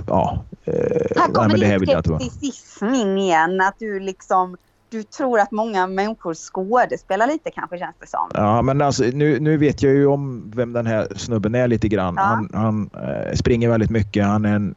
Ja, 0.07 0.45
eh, 0.65 0.75
Här 0.75 1.13
nej, 1.17 1.35
kommer 1.35 1.49
men 1.49 1.61
det 1.61 1.67
här 1.67 1.79
din 1.79 2.03
skepticism 2.03 2.87
in 2.87 3.19
igen. 3.19 3.61
Att 3.61 3.75
du 3.79 4.01
liksom... 4.01 4.57
Du 4.91 5.03
tror 5.03 5.41
att 5.41 5.51
många 5.51 5.87
människor 5.87 6.35
skådespelar 6.35 7.27
lite 7.27 7.51
kanske 7.51 7.79
känns 7.79 7.97
det 8.01 8.07
som. 8.07 8.31
Ja, 8.35 8.63
men 8.63 8.83
alltså, 8.83 9.05
nu, 9.05 9.41
nu 9.41 9.57
vet 9.57 9.83
jag 9.83 9.93
ju 9.93 10.07
om 10.07 10.53
vem 10.55 10.73
den 10.73 10.87
här 10.87 11.09
snubben 11.17 11.55
är 11.55 11.69
lite 11.69 11.89
grann. 11.89 12.15
Ja. 12.17 12.23
Han, 12.23 12.51
han 12.55 12.91
eh, 12.95 13.35
springer 13.35 13.69
väldigt 13.69 13.91
mycket. 13.91 14.25
Han 14.25 14.45
är 14.45 14.55
en 14.55 14.75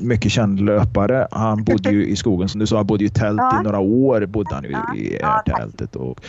mycket 0.00 0.32
känd 0.32 0.60
löpare. 0.60 1.28
Han 1.30 1.64
bodde 1.64 1.90
ju 1.90 2.06
i 2.06 2.16
skogen 2.16 2.48
som 2.48 2.60
du 2.60 2.66
sa. 2.66 2.76
Han 2.76 2.86
bodde 2.86 3.04
i 3.04 3.08
tält 3.08 3.38
Ja. 3.38 3.60
i 3.60 3.62
några 3.62 3.78
år. 3.78 4.26
Bodde 4.26 4.54
han 4.54 4.64
ju 4.64 4.98
i 4.98 5.18
Ja, 5.20 5.42
tältet 5.46 5.96
och 5.96 6.20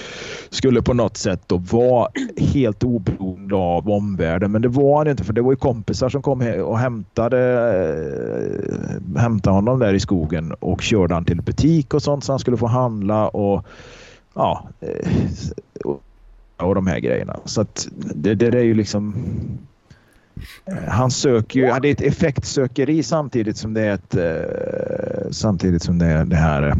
skulle 0.49 0.81
på 0.81 0.93
något 0.93 1.17
sätt 1.17 1.41
då 1.47 1.57
vara 1.57 2.07
helt 2.37 2.83
oberoende 2.83 3.55
av 3.55 3.89
omvärlden. 3.89 4.51
Men 4.51 4.61
det 4.61 4.67
var 4.67 4.97
han 4.97 5.07
inte 5.07 5.23
för 5.23 5.33
det 5.33 5.41
var 5.41 5.51
ju 5.51 5.55
kompisar 5.55 6.09
som 6.09 6.21
kom 6.21 6.41
och 6.65 6.79
hämtade, 6.79 7.39
eh, 9.15 9.21
hämtade 9.21 9.55
honom 9.55 9.79
där 9.79 9.93
i 9.93 9.99
skogen 9.99 10.53
och 10.59 10.81
körde 10.81 11.13
han 11.13 11.25
till 11.25 11.41
butik 11.41 11.93
och 11.93 12.03
sånt 12.03 12.23
så 12.23 12.31
han 12.31 12.39
skulle 12.39 12.57
få 12.57 12.67
handla 12.67 13.27
och 13.27 13.65
ja, 14.33 14.67
eh, 14.81 15.09
och, 16.57 16.75
de 16.75 16.87
här 16.87 16.99
grejerna. 16.99 17.39
Så 17.45 17.61
att 17.61 17.87
det, 18.15 18.35
det 18.35 18.47
är 18.47 18.63
ju 18.63 18.73
liksom 18.73 19.15
eh, 19.15 19.72
han 20.87 21.11
söker 21.11 21.59
ju, 21.59 21.65
det 21.65 21.87
är 21.87 21.91
ett 21.91 22.01
effektsökeri 22.01 23.03
samtidigt 23.03 23.57
som 23.57 23.73
det 23.73 23.81
är 23.81 23.93
ett 23.93 24.15
eh, 24.15 25.31
samtidigt 25.31 25.83
som 25.83 25.99
det 25.99 26.05
är 26.05 26.25
det 26.25 26.35
här 26.35 26.67
eh, 26.67 26.75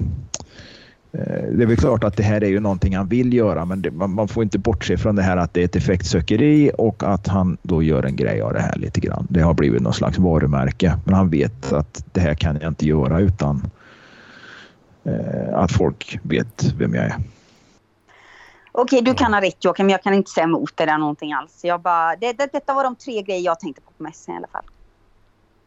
det 1.52 1.64
är 1.64 1.66
väl 1.66 1.78
klart 1.78 2.04
att 2.04 2.18
det 2.18 2.24
här 2.24 2.44
är 2.44 2.50
ju 2.50 2.60
någonting 2.60 2.96
han 2.96 3.08
vill 3.08 3.34
göra 3.34 3.66
men 3.66 3.82
det, 3.82 3.92
man, 3.92 4.28
får 4.28 4.44
inte 4.44 4.60
bortse 4.60 4.98
från 4.98 5.16
det 5.16 5.22
här 5.22 5.38
att 5.38 5.54
det 5.54 5.62
är 5.62 5.66
ett 5.66 5.76
effektsökeri 5.76 6.72
och 6.78 7.04
att 7.04 7.28
han 7.28 7.58
då 7.62 7.84
gör 7.84 8.04
en 8.04 8.16
grej 8.16 8.42
av 8.42 8.54
det 8.54 8.62
här 8.62 8.76
lite 8.76 9.00
grann. 9.00 9.28
Det 9.30 9.42
har 9.42 9.54
blivit 9.54 9.82
någon 9.82 9.94
slags 9.94 10.18
varumärke 10.18 10.98
men 11.06 11.14
han 11.14 11.30
vet 11.30 11.74
att 11.74 12.06
det 12.12 12.22
här 12.22 12.34
kan 12.34 12.58
jag 12.62 12.72
inte 12.72 12.88
göra 12.88 13.20
utan 13.20 13.72
eh, 15.04 15.54
att 15.54 15.72
folk 15.72 16.20
vet 16.24 16.74
vem 16.78 16.94
jag 16.94 17.04
är. 17.06 17.16
Okej, 18.76 19.02
du 19.02 19.14
kan 19.14 19.34
ha 19.34 19.42
rätt 19.42 19.64
Joakim, 19.64 19.90
jag 19.90 20.04
kan 20.04 20.14
inte 20.14 20.32
säga 20.32 20.44
emot 20.44 20.78
det 20.78 20.86
där 20.86 20.98
någonting 20.98 21.34
alls. 21.34 21.64
Jag 21.64 21.82
bara, 21.82 22.16
det, 22.16 22.34
det, 22.34 22.52
detta 22.52 22.74
var 22.74 22.84
de 22.84 22.96
tre 22.96 23.22
grejer 23.22 23.42
jag 23.42 23.60
tänkte 23.60 23.82
på 23.82 23.92
på 23.98 24.04
mässan 24.04 24.36
i 24.36 24.38
alla 24.38 24.48
fall. 24.48 24.66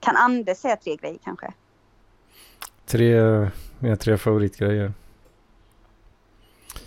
Kan 0.01 0.17
Anders 0.17 0.59
säga 0.59 0.77
tre 0.77 0.97
grejer 0.97 1.19
kanske? 1.25 1.53
Tre, 2.87 3.21
mina 3.79 3.97
tre 3.97 4.19
favoritgrejer. 4.19 4.93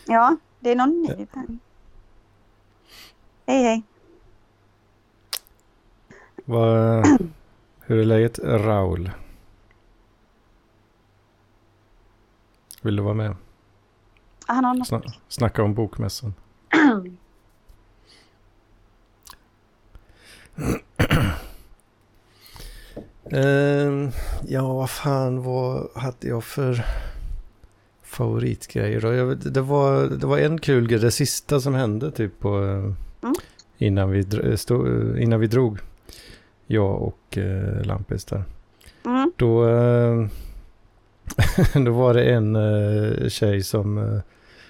Ja, 0.06 0.38
det 0.60 0.72
är 0.72 0.76
någon 0.76 1.02
ny. 1.02 1.28
Hej 3.46 3.64
hej. 3.64 3.84
Vad, 6.46 7.06
hur 7.82 8.00
är 8.00 8.04
läget 8.04 8.40
Raul? 8.40 9.12
Vill 12.82 12.96
du 12.96 13.04
vara 13.04 13.14
med? 13.14 13.36
Han 14.50 14.66
har 14.66 14.74
något. 14.74 14.90
Sna- 14.90 15.14
snacka 15.28 15.64
om 15.64 15.74
bokmässan. 15.74 16.34
Ehm, 23.32 24.10
ja, 24.48 24.74
vad 24.74 24.90
fan 24.90 25.44
vad 25.44 25.88
hade 25.96 26.28
jag 26.28 26.44
för 26.44 26.86
favoritgrejer 28.04 29.02
då? 29.02 29.14
Jag 29.14 29.26
vet, 29.26 29.54
det, 29.54 29.62
var, 29.62 30.04
det 30.06 30.26
var 30.28 30.38
en 30.38 30.60
kul 30.60 30.88
grej, 30.88 31.00
det 31.00 31.12
sista 31.12 31.60
som 31.60 31.74
hände 31.74 32.12
typ 32.12 32.40
på, 32.40 32.64
eh, 32.66 32.94
Mm. 33.24 33.36
innan, 33.78 34.10
vi, 34.12 34.22
dr- 34.22 34.56
stå, 34.56 34.88
eh, 34.88 35.24
innan 35.24 35.40
vi 35.40 35.48
drog. 35.48 35.80
Jag 36.68 37.02
och 37.02 37.38
eh, 37.38 37.82
Lampis 37.86 38.26
där. 38.26 38.44
Mm. 39.06 39.32
Då, 39.38 39.70
eh, 39.70 40.28
då 41.86 41.92
var 41.92 42.14
det 42.14 42.24
en 42.24 42.56
eh, 42.56 43.30
tjej 43.30 43.64
som, 43.64 43.98
eh, 43.98 44.20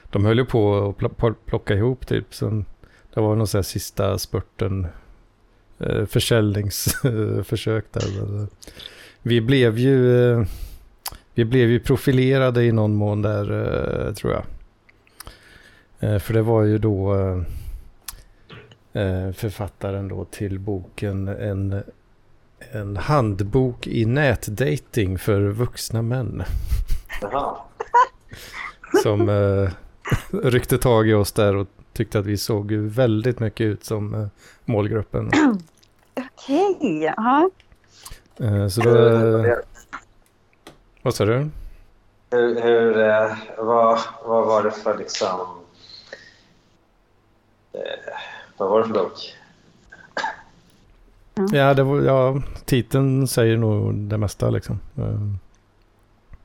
de 0.09 0.25
höll 0.25 0.37
ju 0.37 0.45
på 0.45 0.77
att 0.89 0.95
pl- 1.03 1.15
pl- 1.15 1.35
plocka 1.45 1.73
ihop 1.73 2.07
typ. 2.07 2.33
Som, 2.33 2.65
det 3.13 3.21
var 3.21 3.35
någon 3.35 3.47
sån 3.47 3.57
här 3.57 3.63
sista 3.63 4.17
spurten 4.17 4.87
eh, 5.79 6.05
försäljningsförsök 6.05 7.85
där. 7.91 8.19
Eh, 8.41 8.47
Vi 9.21 9.41
blev 9.41 9.77
ju, 9.77 10.31
eh, 10.31 10.43
vi 11.33 11.45
blev 11.45 11.69
ju 11.69 11.79
profilerade 11.79 12.63
i 12.63 12.71
någon 12.71 12.95
mån 12.95 13.21
där 13.21 13.51
eh, 14.07 14.13
tror 14.13 14.33
jag. 14.33 14.43
För 16.21 16.33
det 16.33 16.41
var 16.41 16.63
ju 16.63 16.77
då 16.77 17.13
författaren 19.33 20.07
då 20.07 20.25
till 20.25 20.59
boken 20.59 21.27
en 21.27 21.83
en 22.71 22.97
handbok 22.97 23.87
i 23.87 24.05
nätdating 24.05 25.17
för 25.19 25.41
vuxna 25.41 26.01
män. 26.01 26.43
Som 29.03 29.29
ryckte 30.43 30.77
tag 30.77 31.09
i 31.09 31.13
oss 31.13 31.31
där 31.31 31.55
och 31.55 31.67
tyckte 31.93 32.19
att 32.19 32.25
vi 32.25 32.37
såg 32.37 32.71
ju 32.71 32.87
väldigt 32.87 33.39
mycket 33.39 33.65
ut 33.65 33.83
som 33.83 34.13
eh, 34.13 34.27
målgruppen. 34.65 35.31
Okej, 36.15 37.03
jaha. 37.03 37.49
Eh, 38.39 38.67
så 38.67 38.81
då... 38.81 39.55
Vad 41.01 41.15
sa 41.15 41.25
du? 41.25 41.49
Hur, 42.31 42.61
hur, 42.61 42.99
eh, 42.99 43.37
vad, 43.57 43.99
vad 44.25 44.47
var 44.47 44.63
det 44.63 44.71
för 44.71 44.97
liksom... 44.97 45.39
Vad 48.57 48.69
var 48.69 48.79
det 48.79 48.87
för 48.87 48.93
bok? 48.93 49.35
Ja, 51.51 51.73
det 51.73 51.83
var, 51.83 52.01
ja, 52.01 52.41
titeln 52.65 53.27
säger 53.27 53.57
nog 53.57 53.95
det 53.95 54.17
mesta 54.17 54.49
liksom. 54.49 54.79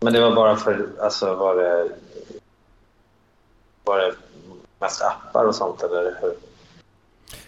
Men 0.01 0.13
det 0.13 0.21
var 0.21 0.35
bara 0.35 0.57
för... 0.57 0.87
Alltså 1.01 1.35
var 1.35 1.55
det... 1.55 1.89
Var 3.85 3.99
det 3.99 4.15
mest 4.81 5.03
appar 5.03 5.45
och 5.45 5.55
sånt 5.55 5.83
eller 5.83 6.17
hur? 6.21 6.33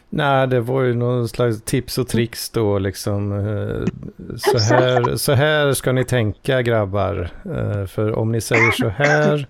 Nej, 0.08 0.46
det 0.48 0.60
var 0.60 0.82
ju 0.82 0.94
någon 0.94 1.28
slags 1.28 1.62
tips 1.62 1.98
och 1.98 2.08
tricks 2.08 2.50
då 2.50 2.78
liksom. 2.78 3.32
eh, 3.32 3.84
Så 4.36 4.58
här, 4.74 5.16
så 5.16 5.32
här 5.32 5.72
ska 5.72 5.92
ni 5.92 6.04
tänka 6.04 6.62
grabbar. 6.62 7.30
Eh, 7.44 7.86
För 7.86 8.12
om 8.18 8.32
ni 8.32 8.40
säger 8.40 8.70
så 8.70 8.88
här 8.88 9.46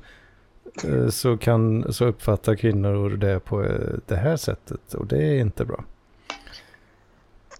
eh, 0.85 1.09
så, 1.09 1.37
kan, 1.37 1.92
så 1.92 2.05
uppfattar 2.05 2.55
kvinnor 2.55 3.11
det 3.16 3.40
på 3.40 3.66
det 4.07 4.16
här 4.16 4.37
sättet 4.37 4.94
och 4.94 5.07
det 5.07 5.18
är 5.25 5.40
inte 5.40 5.64
bra. 5.64 5.85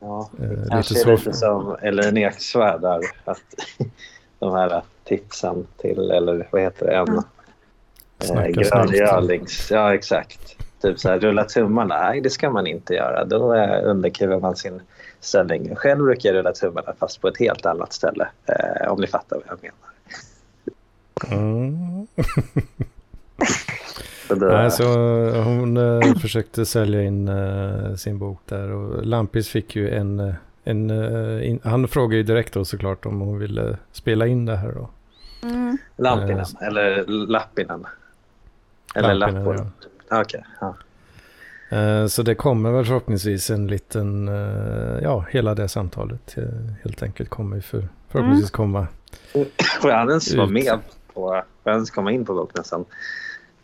Ja, 0.01 0.31
det 0.39 0.47
lite 0.49 0.67
kanske 0.71 0.95
så. 0.95 1.09
är 1.11 1.17
lite 1.17 1.33
som 1.33 1.77
Ellen 1.83 2.17
Eksvärd 2.17 2.81
där. 2.81 3.01
Att 3.25 3.43
de 4.39 4.53
här 4.55 4.83
tipsen 5.05 5.67
till, 5.77 6.11
eller 6.11 6.49
vad 6.53 6.63
heter 6.63 6.87
det? 6.87 6.97
En, 6.97 7.23
Eh, 8.19 8.27
Snacka 8.27 8.51
grön 8.51 8.65
snällt. 8.65 8.95
görlings. 8.97 9.71
Ja, 9.71 9.95
exakt. 9.95 10.57
Typ 10.83 10.99
så 11.01 11.09
här, 11.09 11.19
rulla 11.19 11.45
tummarna. 11.45 11.99
Nej, 11.99 12.21
det 12.21 12.31
ska 12.31 12.51
man 12.51 12.67
inte 12.67 12.95
göra. 12.95 13.25
Då 13.25 13.55
eh, 13.55 13.81
underkuvar 13.85 14.41
man 14.41 14.57
sin 14.57 14.83
ställning. 15.21 15.77
Själv 15.77 16.05
brukar 16.05 16.29
jag 16.29 16.37
rulla 16.37 16.53
tummarna 16.53 16.93
fast 16.99 17.21
på 17.21 17.29
ett 17.29 17.39
helt 17.39 17.67
annat 17.67 17.93
ställe. 17.93 18.29
Eh, 18.47 18.93
om 18.93 19.01
ni 19.01 19.07
fattar 19.07 19.37
vad 19.37 19.45
jag 19.47 19.59
menar. 19.63 19.87
Mm. 21.43 22.07
Så 24.29 24.35
då, 24.35 24.47
Nej, 24.47 24.71
så 24.71 24.85
hon 25.31 25.77
eh, 25.77 26.15
försökte 26.15 26.67
sälja 26.67 27.03
in 27.03 27.29
eh, 27.29 27.95
sin 27.95 28.19
bok 28.19 28.41
där 28.47 28.71
och 28.71 29.07
Lampis 29.07 29.49
fick 29.49 29.77
ju 29.77 29.91
en, 29.91 30.21
eh, 30.21 30.35
en 30.65 30.91
eh, 30.91 31.49
in, 31.49 31.61
han 31.65 31.89
frågade 31.89 32.17
ju 32.17 32.23
direkt 32.23 32.55
då 32.55 32.65
såklart 32.65 33.07
om 33.07 33.21
hon 33.21 33.39
ville 33.39 33.77
spela 33.93 34.27
in 34.27 34.47
det 34.47 34.57
här 34.57 34.73
då. 34.73 34.89
Mm. 35.49 35.79
Lampinen, 35.97 36.39
eh, 36.61 36.67
eller 36.67 37.05
Lappinen. 37.07 37.87
Eller 38.97 39.15
Lampinen, 39.15 39.45
Lappor. 39.45 39.71
Okej. 40.11 40.45
ja. 40.61 40.77
Eh, 41.77 42.07
Så 42.07 42.23
det 42.23 42.35
kommer 42.35 42.71
väl 42.73 42.85
förhoppningsvis 42.85 43.51
en 43.51 43.67
liten, 43.67 44.29
eh, 44.29 44.99
ja 45.03 45.25
hela 45.31 45.55
det 45.55 45.69
samtalet 45.69 46.39
eh, 46.39 46.45
helt 46.85 47.03
enkelt 47.03 47.29
kommer 47.31 47.61
för, 47.61 47.89
förhoppningsvis 48.09 48.51
komma. 48.51 48.87
Får 49.83 49.91
jag 49.91 50.09
ens 50.09 50.35
vara 50.35 50.47
med 50.47 50.79
på... 51.15 51.21
Får 51.23 51.45
jag 51.65 51.73
ens 51.75 51.91
komma 51.91 52.13
in 52.13 52.25
på 52.25 52.35
bokmässan? 52.35 52.85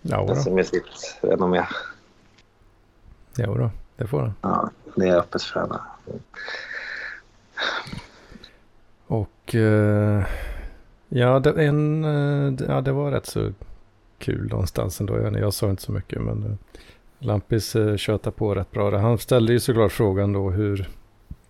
Ja, 0.03 0.17
Alltså 0.31 0.51
då, 0.51 0.57
med 0.57 0.67
sitt 0.67 1.19
renommé. 1.23 1.63
ja 3.37 3.47
då. 3.47 3.71
det 3.97 4.07
får 4.07 4.21
han. 4.21 4.35
Ja, 4.41 4.71
det 4.97 5.09
är 5.09 5.17
öppet 5.17 5.43
för 5.43 5.61
henne. 5.61 5.79
Och 9.07 9.55
ja, 11.09 11.39
det, 11.41 11.65
en, 11.65 12.59
ja, 12.69 12.81
det 12.81 12.93
var 12.93 13.11
rätt 13.11 13.27
så 13.27 13.53
kul 14.23 14.49
någonstans 14.49 15.01
ändå. 15.01 15.19
Jag, 15.19 15.39
jag 15.39 15.55
sa 15.55 15.71
inte 15.71 15.83
så 15.83 15.93
mycket 15.93 16.21
men 16.21 16.43
eh, 16.43 16.57
Lampis 17.19 17.77
eh, 17.77 17.97
tjötade 17.97 18.37
på 18.37 18.55
rätt 18.55 18.71
bra. 18.71 18.99
Han 18.99 19.19
ställde 19.19 19.53
ju 19.53 19.61
såklart 19.61 19.93
frågan 19.93 20.33
då 20.33 20.51
hur, 20.51 20.89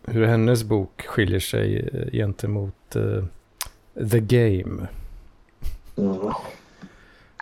hur 0.06 0.26
hennes 0.26 0.64
bok 0.64 1.06
skiljer 1.06 1.40
sig 1.40 1.90
eh, 1.92 2.12
gentemot 2.12 2.96
eh, 2.96 3.24
The 4.10 4.20
Game. 4.20 4.88
Mm. 5.96 6.32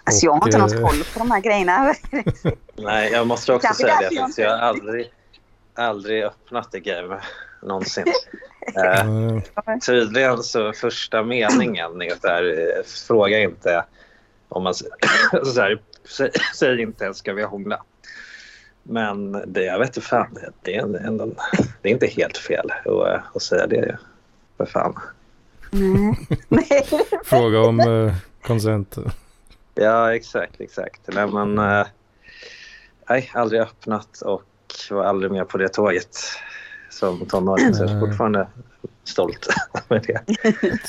Alltså 0.04 0.26
jag 0.26 0.32
har 0.32 0.46
inte 0.46 0.76
eh, 0.76 0.82
koll 0.82 1.04
på 1.14 1.18
de 1.18 1.30
här 1.30 1.40
grejerna. 1.40 1.94
Nej, 2.76 3.12
jag 3.12 3.26
måste 3.26 3.52
också 3.52 3.74
säga 3.74 3.96
det. 3.96 4.14
jag 4.14 4.34
För 4.34 4.42
jag 4.42 4.50
har 4.50 4.58
aldrig, 4.58 5.12
aldrig 5.74 6.24
öppnat 6.24 6.72
det 6.72 6.80
game 6.80 7.20
någonsin. 7.62 8.04
Eh, 8.76 9.78
tydligen 9.86 10.42
så 10.42 10.72
första 10.72 11.22
meningen 11.22 12.02
är 12.22 12.58
eh, 12.58 12.84
fråga 13.06 13.40
inte 13.40 13.84
om 14.50 14.62
man 14.62 14.74
så 15.44 15.60
här, 15.60 15.82
säg, 16.04 16.30
säg 16.54 16.80
inte 16.80 17.04
ens 17.04 17.18
ska 17.18 17.32
vi 17.32 17.42
hångla. 17.42 17.82
Men 18.82 19.32
det, 19.46 19.64
jag 19.64 19.78
vet 19.78 19.88
inte 19.88 20.00
fan, 20.00 20.34
det, 20.34 20.50
det, 20.62 20.76
är, 20.76 21.06
ändå, 21.06 21.32
det 21.82 21.88
är 21.88 21.92
inte 21.92 22.06
helt 22.06 22.38
fel 22.38 22.70
att, 22.84 23.36
att 23.36 23.42
säga 23.42 23.66
det. 23.66 23.76
ju. 23.76 23.96
För 24.56 24.66
fan. 24.66 24.98
Nej. 25.70 26.28
Nej. 26.48 26.88
fråga 27.24 27.60
om 27.60 27.80
eh, 27.80 28.14
konsent. 28.42 28.98
Ja, 29.74 30.14
exakt, 30.14 30.60
exakt. 30.60 31.00
Nej, 31.06 31.26
men, 31.26 31.58
eh, 31.58 31.86
nej, 33.08 33.30
aldrig 33.34 33.60
öppnat 33.60 34.20
och 34.20 34.42
var 34.90 35.04
aldrig 35.04 35.32
med 35.32 35.48
på 35.48 35.58
det 35.58 35.68
tåget 35.68 36.18
som 36.90 37.26
tonåring. 37.26 37.74
Så 37.74 37.84
jag 37.84 38.00
fortfarande 38.00 38.46
stolt 39.04 39.46
över 39.90 40.02
det. 40.06 40.20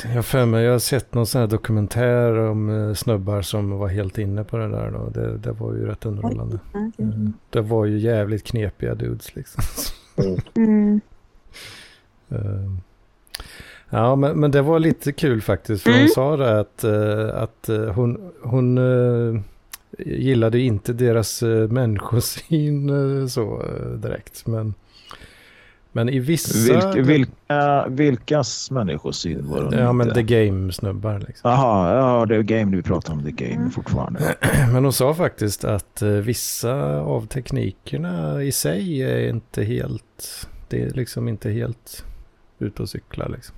Jag 0.15 0.25
för 0.25 0.45
mig, 0.45 0.63
jag 0.63 0.71
har 0.71 0.79
sett 0.79 1.13
någon 1.13 1.25
sån 1.25 1.41
här 1.41 1.47
dokumentär 1.47 2.37
om 2.39 2.69
eh, 2.89 2.93
snubbar 2.93 3.41
som 3.41 3.69
var 3.71 3.87
helt 3.87 4.17
inne 4.17 4.43
på 4.43 4.57
det 4.57 4.67
där. 4.69 4.91
Då. 4.91 5.09
Det, 5.09 5.37
det 5.37 5.51
var 5.51 5.73
ju 5.73 5.85
rätt 5.85 6.05
underhållande. 6.05 6.59
Mm. 6.99 7.33
Det 7.49 7.61
var 7.61 7.85
ju 7.85 7.97
jävligt 7.99 8.43
knepiga 8.43 8.95
dudes 8.95 9.35
liksom. 9.35 9.63
Mm. 10.55 11.01
Eh, 12.29 12.71
Ja, 13.93 14.15
men, 14.15 14.39
men 14.39 14.51
det 14.51 14.61
var 14.61 14.79
lite 14.79 15.11
kul 15.11 15.41
faktiskt. 15.41 15.83
För 15.83 15.89
hon 15.89 15.99
Mm. 15.99 16.09
sa 16.09 16.37
det 16.37 16.59
att, 16.59 16.83
eh, 16.83 17.41
att 17.43 17.69
eh, 17.69 17.85
hon, 17.85 18.31
hon 18.43 18.79
gillade 19.99 20.59
inte 20.59 20.93
deras 20.93 21.41
människosyn 21.69 23.29
så 23.29 23.63
direkt. 23.97 24.47
Men, 24.47 24.73
men 25.91 26.09
i 26.09 26.19
vissa... 26.19 26.73
Vilka, 26.73 27.01
vilka, 27.01 27.85
vilkas 27.87 28.71
människosyn 28.71 29.49
var 29.49 29.71
det? 29.71 29.79
Ja, 29.79 29.93
men 29.93 30.07
inte? 30.07 30.21
the 30.21 30.35
game-snubbar 30.35 31.19
liksom. 31.19 31.51
Jaha, 31.51 31.95
ja 31.95 32.25
det 32.25 32.35
är 32.35 32.41
game 32.41 32.75
vi 32.75 32.83
pratar 32.83 33.13
om. 33.13 33.23
The 33.23 33.31
game 33.31 33.69
fortfarande. 33.69 34.35
Men 34.73 34.83
hon 34.83 34.93
sa 34.93 35.13
faktiskt 35.13 35.63
att 35.63 36.01
eh, 36.01 36.09
vissa 36.09 36.99
av 36.99 37.27
teknikerna 37.27 38.43
i 38.43 38.51
sig 38.51 39.03
är 39.03 39.29
inte 39.29 39.63
helt... 39.63 40.47
Det 40.69 40.81
är 40.81 40.89
liksom 40.89 41.27
inte 41.27 41.49
helt 41.49 42.05
ute 42.59 42.81
och 42.81 42.89
cykla 42.89 43.27
liksom. 43.27 43.55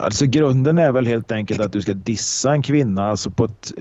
Alltså 0.00 0.26
grunden 0.26 0.78
är 0.78 0.92
väl 0.92 1.06
helt 1.06 1.32
enkelt 1.32 1.60
att 1.60 1.72
du 1.72 1.82
ska 1.82 1.94
dissa 1.94 2.52
en 2.52 2.62
kvinna. 2.62 3.06
Alltså 3.10 3.30
på 3.30 3.44
ett, 3.44 3.72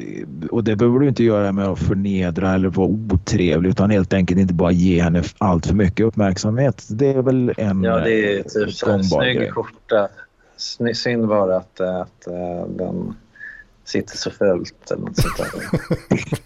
och 0.51 0.63
det 0.63 0.75
behöver 0.75 0.99
du 0.99 1.07
inte 1.07 1.23
göra 1.23 1.51
med 1.51 1.65
att 1.67 1.79
förnedra 1.79 2.53
eller 2.53 2.69
vara 2.69 2.87
otrevlig 2.87 3.69
utan 3.69 3.89
helt 3.89 4.13
enkelt 4.13 4.39
inte 4.39 4.53
bara 4.53 4.71
ge 4.71 5.01
henne 5.01 5.23
allt 5.37 5.65
för 5.65 5.75
mycket 5.75 6.05
uppmärksamhet. 6.05 6.85
Det 6.89 7.07
är 7.07 7.21
väl 7.21 7.53
en 7.57 7.83
Ja, 7.83 7.97
det 7.99 8.37
är 8.39 8.43
typ 8.43 8.73
så 8.73 8.85
grej. 8.87 9.03
snygg 9.03 9.51
skjorta. 9.53 10.07
Synd 10.93 11.27
bara 11.27 11.57
att, 11.57 11.79
att 11.79 12.27
eh, 12.27 12.67
den 12.77 13.15
sitter 13.85 14.17
så 14.17 14.31
fult 14.31 14.91
eller 14.91 15.01
något 15.01 15.17
sånt 15.17 15.37
där. 15.37 15.79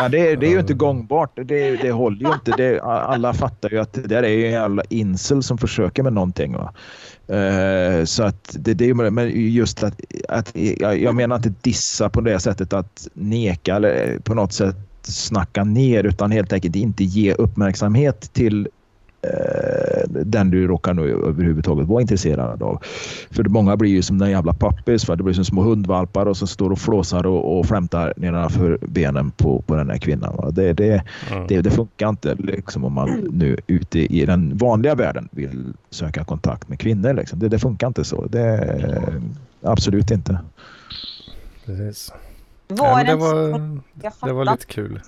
Ja, 0.00 0.08
det, 0.08 0.30
är- 0.32 0.36
det 0.36 0.46
är 0.46 0.50
ju 0.50 0.60
inte 0.60 0.74
gångbart. 0.74 1.30
Det, 1.44 1.76
det 1.76 1.90
håller 1.90 2.26
ju 2.28 2.32
inte. 2.34 2.50
Det, 2.56 2.80
alla 2.82 3.34
fattar 3.34 3.70
ju 3.70 3.78
att 3.78 3.92
det 3.92 4.00
där 4.02 4.22
är 4.22 4.28
ju 4.28 4.46
en 4.46 4.52
jävla 4.52 4.82
insel 4.88 5.42
som 5.42 5.58
försöker 5.58 6.02
med 6.02 6.12
någonting. 6.12 6.52
Va? 6.52 6.74
Uh, 7.32 8.04
så 8.04 8.22
att 8.22 8.56
det, 8.58 8.74
det 8.74 8.88
är 8.88 8.94
men 9.10 9.30
just 9.52 9.82
att, 9.82 10.00
att 10.28 10.52
jag, 10.54 11.02
jag 11.02 11.14
menar 11.14 11.36
inte 11.36 11.52
dissa 11.62 12.08
på 12.10 12.20
det 12.20 12.40
sättet 12.40 12.72
att 12.72 13.08
neka 13.14 13.76
eller 13.76 14.18
på 14.18 14.34
något 14.34 14.52
sätt 14.52 14.76
snacka 15.02 15.64
ner 15.64 16.04
utan 16.04 16.30
helt 16.30 16.52
enkelt 16.52 16.76
inte 16.76 17.04
ge 17.04 17.32
uppmärksamhet 17.32 18.32
till 18.32 18.68
den 20.08 20.50
du 20.50 20.66
råkar 20.66 20.94
nu 20.94 21.10
överhuvudtaget 21.10 21.86
vara 21.88 22.00
intresserad 22.00 22.62
av. 22.62 22.82
För 23.30 23.44
många 23.44 23.76
blir 23.76 23.90
ju 23.90 24.02
som 24.02 24.18
den 24.18 24.30
jävla 24.30 24.52
pappis. 24.52 25.02
Det 25.02 25.16
blir 25.16 25.34
som 25.34 25.44
små 25.44 25.62
hundvalpar 25.62 26.26
och 26.26 26.36
så 26.36 26.46
står 26.46 26.70
och 26.70 26.78
flåsar 26.78 27.26
och, 27.26 27.58
och 27.58 27.66
flämtar 27.66 28.14
nedanför 28.16 28.78
benen 28.82 29.30
på, 29.30 29.62
på 29.62 29.74
den 29.74 29.90
här 29.90 29.98
kvinnan. 29.98 30.36
Va? 30.36 30.50
Det, 30.50 30.72
det, 30.72 31.02
Mm. 31.32 31.46
det, 31.48 31.60
det 31.60 31.70
funkar 31.70 32.08
inte 32.08 32.34
liksom, 32.34 32.84
om 32.84 32.92
man 32.92 33.10
nu 33.32 33.56
ute 33.66 33.98
i 33.98 34.26
den 34.26 34.56
vanliga 34.56 34.94
världen 34.94 35.28
vill 35.32 35.72
söka 35.90 36.24
kontakt 36.24 36.68
med 36.68 36.80
kvinnor. 36.80 37.14
Liksom. 37.14 37.38
Det, 37.38 37.48
det 37.48 37.58
funkar 37.58 37.86
inte 37.86 38.04
så. 38.04 38.26
Det, 38.26 39.12
absolut 39.62 40.10
inte. 40.10 40.38
Precis. 41.66 42.12
Men 42.68 43.06
det, 43.06 43.14
var, 43.16 43.58
det 44.26 44.32
var 44.32 44.44
lite 44.44 44.66
kul. 44.66 45.00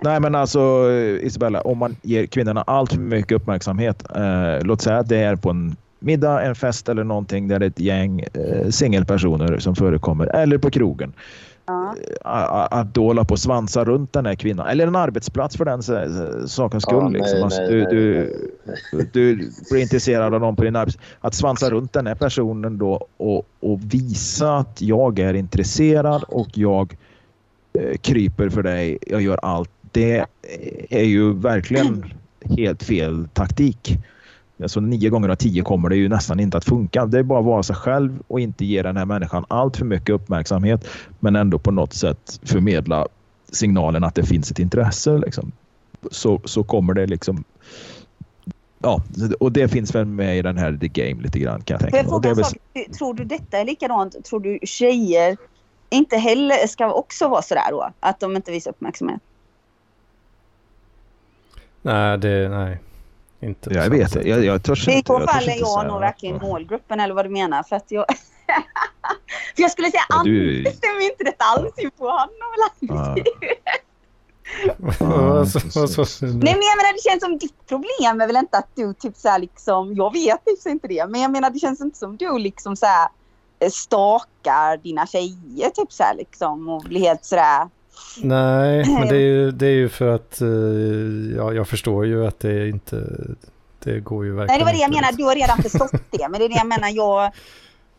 Nej 0.00 0.20
men 0.20 0.34
alltså 0.34 0.90
Isabella, 1.22 1.60
om 1.60 1.78
man 1.78 1.96
ger 2.02 2.26
kvinnorna 2.26 2.62
allt 2.62 2.92
för 2.92 3.00
mycket 3.00 3.32
uppmärksamhet. 3.32 4.02
Eh, 4.16 4.62
låt 4.66 4.80
säga 4.82 4.98
att 4.98 5.08
det 5.08 5.16
är 5.18 5.36
på 5.36 5.50
en 5.50 5.76
middag, 6.00 6.42
en 6.42 6.54
fest 6.54 6.88
eller 6.88 7.04
någonting 7.04 7.48
där 7.48 7.58
det 7.58 7.66
är 7.66 7.70
ett 7.70 7.80
gäng 7.80 8.20
eh, 8.20 8.68
singelpersoner 8.70 9.58
som 9.58 9.76
förekommer. 9.76 10.26
Eller 10.26 10.58
på 10.58 10.70
krogen. 10.70 11.12
Ja. 11.66 11.94
A- 12.24 12.68
Att 12.70 12.94
då 12.94 13.06
hålla 13.06 13.24
på 13.24 13.32
och 13.32 13.38
svansa 13.38 13.84
runt 13.84 14.12
den 14.12 14.26
här 14.26 14.34
kvinnan. 14.34 14.66
Eller 14.66 14.86
en 14.86 14.96
arbetsplats 14.96 15.56
för 15.56 15.64
den 15.64 15.82
sa- 15.82 16.46
sakens 16.46 16.82
skull. 16.82 16.96
Ja, 17.02 17.08
nej, 17.08 17.20
liksom. 17.20 17.42
alltså, 17.42 17.60
nej, 17.60 17.70
du, 17.70 18.14
nej, 18.64 18.76
du, 18.92 19.34
du 19.34 19.50
blir 19.70 19.82
intresserad 19.82 20.34
av 20.34 20.40
någon 20.40 20.56
på 20.56 20.64
din 20.64 20.76
arbetsplats. 20.76 21.08
Att 21.20 21.34
svansa 21.34 21.70
runt 21.70 21.92
den 21.92 22.06
här 22.06 22.14
personen 22.14 22.78
då 22.78 23.06
och, 23.16 23.36
och 23.60 23.78
visa 23.94 24.56
att 24.56 24.82
jag 24.82 25.18
är 25.18 25.34
intresserad 25.34 26.22
och 26.28 26.48
jag 26.54 26.92
eh, 26.92 26.98
kryper 28.00 28.48
för 28.48 28.62
dig. 28.62 28.98
Jag 29.06 29.22
gör 29.22 29.38
allt. 29.42 29.70
Det 29.92 30.26
är 30.90 31.04
ju 31.04 31.32
verkligen 31.32 32.04
helt 32.56 32.82
fel 32.82 33.28
taktik. 33.32 33.98
Alltså 34.62 34.80
nio 34.80 35.10
gånger 35.10 35.28
av 35.28 35.34
tio 35.34 35.62
kommer 35.62 35.88
det 35.88 35.96
ju 35.96 36.08
nästan 36.08 36.40
inte 36.40 36.56
att 36.56 36.64
funka. 36.64 37.06
Det 37.06 37.18
är 37.18 37.22
bara 37.22 37.38
att 37.38 37.44
vara 37.44 37.62
sig 37.62 37.76
själv 37.76 38.22
och 38.26 38.40
inte 38.40 38.64
ge 38.64 38.82
den 38.82 38.96
här 38.96 39.04
människan 39.04 39.44
allt 39.48 39.76
för 39.76 39.84
mycket 39.84 40.10
uppmärksamhet 40.10 40.88
men 41.20 41.36
ändå 41.36 41.58
på 41.58 41.70
något 41.70 41.92
sätt 41.92 42.40
förmedla 42.42 43.08
signalen 43.52 44.04
att 44.04 44.14
det 44.14 44.22
finns 44.22 44.50
ett 44.50 44.58
intresse. 44.58 45.18
Liksom. 45.18 45.52
Så, 46.10 46.40
så 46.44 46.64
kommer 46.64 46.94
det 46.94 47.06
liksom... 47.06 47.44
Ja, 48.78 49.02
och 49.40 49.52
det 49.52 49.68
finns 49.68 49.94
väl 49.94 50.04
med 50.04 50.38
i 50.38 50.42
den 50.42 50.58
här 50.58 50.78
The 50.80 50.88
Game 50.88 51.22
lite 51.22 51.38
grann 51.38 51.62
kan 51.62 51.74
jag 51.74 51.80
tänka 51.80 52.18
mig. 52.18 52.34
Väl? 52.34 52.94
Tror 52.98 53.14
du 53.14 53.24
detta 53.24 53.58
är 53.58 53.64
likadant? 53.64 54.24
Tror 54.24 54.40
du 54.40 54.58
tjejer 54.62 55.36
inte 55.90 56.16
heller 56.16 56.66
ska 56.66 56.92
också 56.92 57.28
vara 57.28 57.42
sådär 57.42 57.70
då? 57.70 57.92
Att 58.00 58.20
de 58.20 58.36
inte 58.36 58.50
visar 58.52 58.70
uppmärksamhet? 58.70 59.20
Nej, 61.82 62.18
det, 62.18 62.48
nej. 62.48 62.78
Inte 63.40 63.70
jag 63.74 63.90
vet 63.90 64.12
det. 64.12 64.22
Jag, 64.28 64.44
jag 64.44 64.62
törs 64.62 64.88
I 64.88 64.92
inte. 64.92 65.06
så 65.06 65.12
jag 65.12 65.20
törs 65.20 65.30
fall 65.34 65.48
är 65.48 65.58
jag 65.60 65.86
nog 65.86 66.00
verkligen 66.00 66.36
målgruppen 66.38 67.00
eller 67.00 67.14
vad 67.14 67.24
du 67.24 67.28
menar. 67.28 67.62
För 67.62 67.76
att 67.76 67.90
jag... 67.90 68.04
för 69.56 69.62
jag 69.62 69.70
skulle 69.70 69.90
säga 69.90 70.02
Ja, 70.08 70.22
du- 70.24 70.58
Anders 70.58 70.74
stämmer 70.76 71.00
inte 71.10 71.24
detta 71.24 71.44
alls 71.44 71.78
in 71.78 71.90
på. 71.90 72.08
Har 72.08 72.28
väl 72.28 73.16
Ja. 75.00 75.46
så- 75.46 76.06
så- 76.06 76.26
Nej 76.26 76.32
men 76.32 76.46
jag 76.46 76.76
menar 76.76 76.92
det 76.92 77.10
känns 77.10 77.22
som 77.22 77.38
ditt 77.38 77.66
problem 77.66 78.20
är 78.20 78.26
väl 78.26 78.36
inte 78.36 78.58
att 78.58 78.68
du 78.74 78.94
typ 78.94 79.16
såhär 79.16 79.38
liksom, 79.38 79.94
jag 79.94 80.12
vet 80.12 80.42
så 80.62 80.68
inte 80.68 80.88
det, 80.88 81.06
men 81.08 81.20
jag 81.20 81.30
menar 81.30 81.50
det 81.50 81.58
känns 81.58 81.80
inte 81.80 81.98
som 81.98 82.16
du 82.16 82.38
liksom 82.38 82.76
såhär 82.76 83.04
eh, 83.04 83.08
stakar 83.70 84.76
dina 84.76 85.06
tjejer 85.06 85.70
typ 85.70 85.92
såhär 85.92 86.14
liksom 86.14 86.68
och 86.68 86.82
blir 86.82 87.00
helt 87.00 87.24
sådär. 87.24 87.68
Nej, 88.22 88.84
men 88.98 89.08
det 89.08 89.16
är 89.16 89.20
ju, 89.20 89.50
det 89.50 89.66
är 89.66 89.70
ju 89.70 89.88
för 89.88 90.14
att 90.14 90.40
eh, 90.40 90.48
ja, 91.36 91.52
jag 91.52 91.68
förstår 91.68 92.06
ju 92.06 92.26
att 92.26 92.40
det 92.40 92.68
inte... 92.68 93.06
Det 93.84 94.00
går 94.00 94.24
ju 94.24 94.32
verkligen 94.32 94.46
Nej 94.48 94.58
det 94.58 94.64
var 94.64 94.72
det 94.72 94.96
jag 94.96 95.02
liksom. 95.02 95.16
du 95.16 95.24
har 95.24 95.34
redan 95.34 95.62
förstått 95.62 95.90
det, 96.10 96.28
men 96.28 96.40
det 96.40 96.44
är 96.44 96.48
det 96.48 96.54
jag 96.54 96.66
menar, 96.66 96.88
jag... 96.88 97.30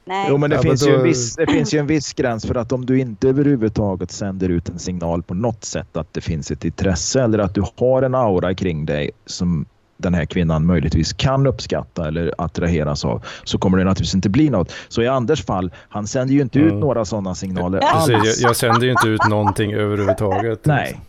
Nej. 0.06 0.28
Jo, 0.30 0.38
men 0.38 0.50
det, 0.50 0.56
Ja, 0.56 0.62
men 0.62 0.70
finns 0.70 0.82
då- 0.82 0.90
ju 0.90 0.96
en 0.96 1.04
viss, 1.04 1.36
det 1.36 1.48
finns 1.48 1.74
ju 1.74 1.80
en 1.80 1.88
viss 1.88 2.14
gräns 2.14 2.46
för 2.46 2.56
att 2.56 2.72
om 2.72 2.86
du 2.86 3.00
inte 3.00 3.30
överhuvudtaget 3.30 4.12
sänder 4.12 4.50
ut 4.50 4.70
en 4.70 4.80
signal 4.80 5.24
på 5.24 5.34
något 5.34 5.64
sätt 5.66 5.98
att 5.98 6.14
det 6.14 6.22
finns 6.22 6.52
ett 6.52 6.66
intresse 6.66 7.22
eller 7.24 7.40
att 7.40 7.56
du 7.56 7.64
har 7.76 8.02
en 8.02 8.16
aura 8.16 8.54
kring 8.56 8.86
dig 8.86 9.12
som 9.26 9.66
den 10.00 10.14
här 10.14 10.26
kvinnan 10.26 10.66
möjligtvis 10.66 11.14
kan 11.14 11.48
uppskatta 11.48 12.08
eller 12.08 12.34
attraheras 12.38 13.06
av 13.06 13.26
så 13.44 13.58
kommer 13.58 13.78
det 13.78 13.84
naturligtvis 13.84 14.16
inte 14.16 14.30
bli 14.30 14.50
något. 14.50 14.72
Så 14.88 15.02
i 15.02 15.08
Anders 15.08 15.46
fall, 15.46 15.72
han 15.90 16.08
sänder 16.08 16.34
ju 16.34 16.42
inte 16.42 16.60
ut 16.60 16.66
Mm. 16.72 16.80
några 16.80 17.06
sådana 17.06 17.36
signaler 17.36 17.80
Precis, 17.94 18.42
jag, 18.42 18.50
jag 18.50 18.56
sänder 18.56 18.82
ju 18.82 18.92
inte 18.92 19.08
ut 19.08 19.28
någonting 19.30 19.74
överhuvudtaget. 19.74 20.66
Nej, 20.66 21.00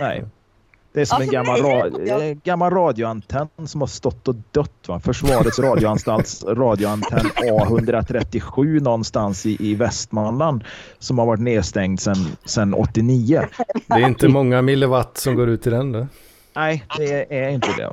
nej. 0.00 0.24
Det 0.92 1.00
är 1.00 1.04
som 1.04 1.18
Ja, 1.18 1.24
en 1.24 1.30
gammal, 1.30 1.60
ra- 1.60 2.40
gammal 2.44 2.70
radioantenn 2.70 3.48
som 3.66 3.80
har 3.80 3.88
stått 3.88 4.28
och 4.28 4.34
dött. 4.50 4.84
Va? 4.88 5.00
Försvarets 5.00 5.58
radioanstalts 5.58 6.44
radioantenn 6.48 7.26
A137 7.36 8.80
någonstans 8.80 9.46
i, 9.46 9.56
i 9.70 9.74
Västmanland 9.74 10.64
som 10.98 11.18
har 11.18 11.26
varit 11.26 11.40
nedstängd 11.40 12.00
sedan 12.00 12.16
sedan 12.44 12.74
89. 12.74 13.42
Det 13.86 13.94
är 13.94 14.08
inte 14.08 14.28
många 14.28 14.62
milliwatt 14.62 15.18
som 15.18 15.34
går 15.34 15.48
ut 15.48 15.66
i 15.66 15.70
den. 15.70 15.92
Då. 15.92 16.06
Nej, 16.60 16.84
det 16.96 17.38
är 17.38 17.48
inte 17.48 17.68
det. 17.76 17.90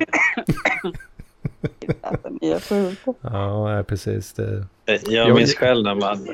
Ja, 3.20 3.84
precis. 3.88 4.32
Det... 4.32 4.66
Jag 5.08 5.34
minns 5.34 5.54
själv 5.54 5.84
när 5.84 5.94
man... 5.94 6.28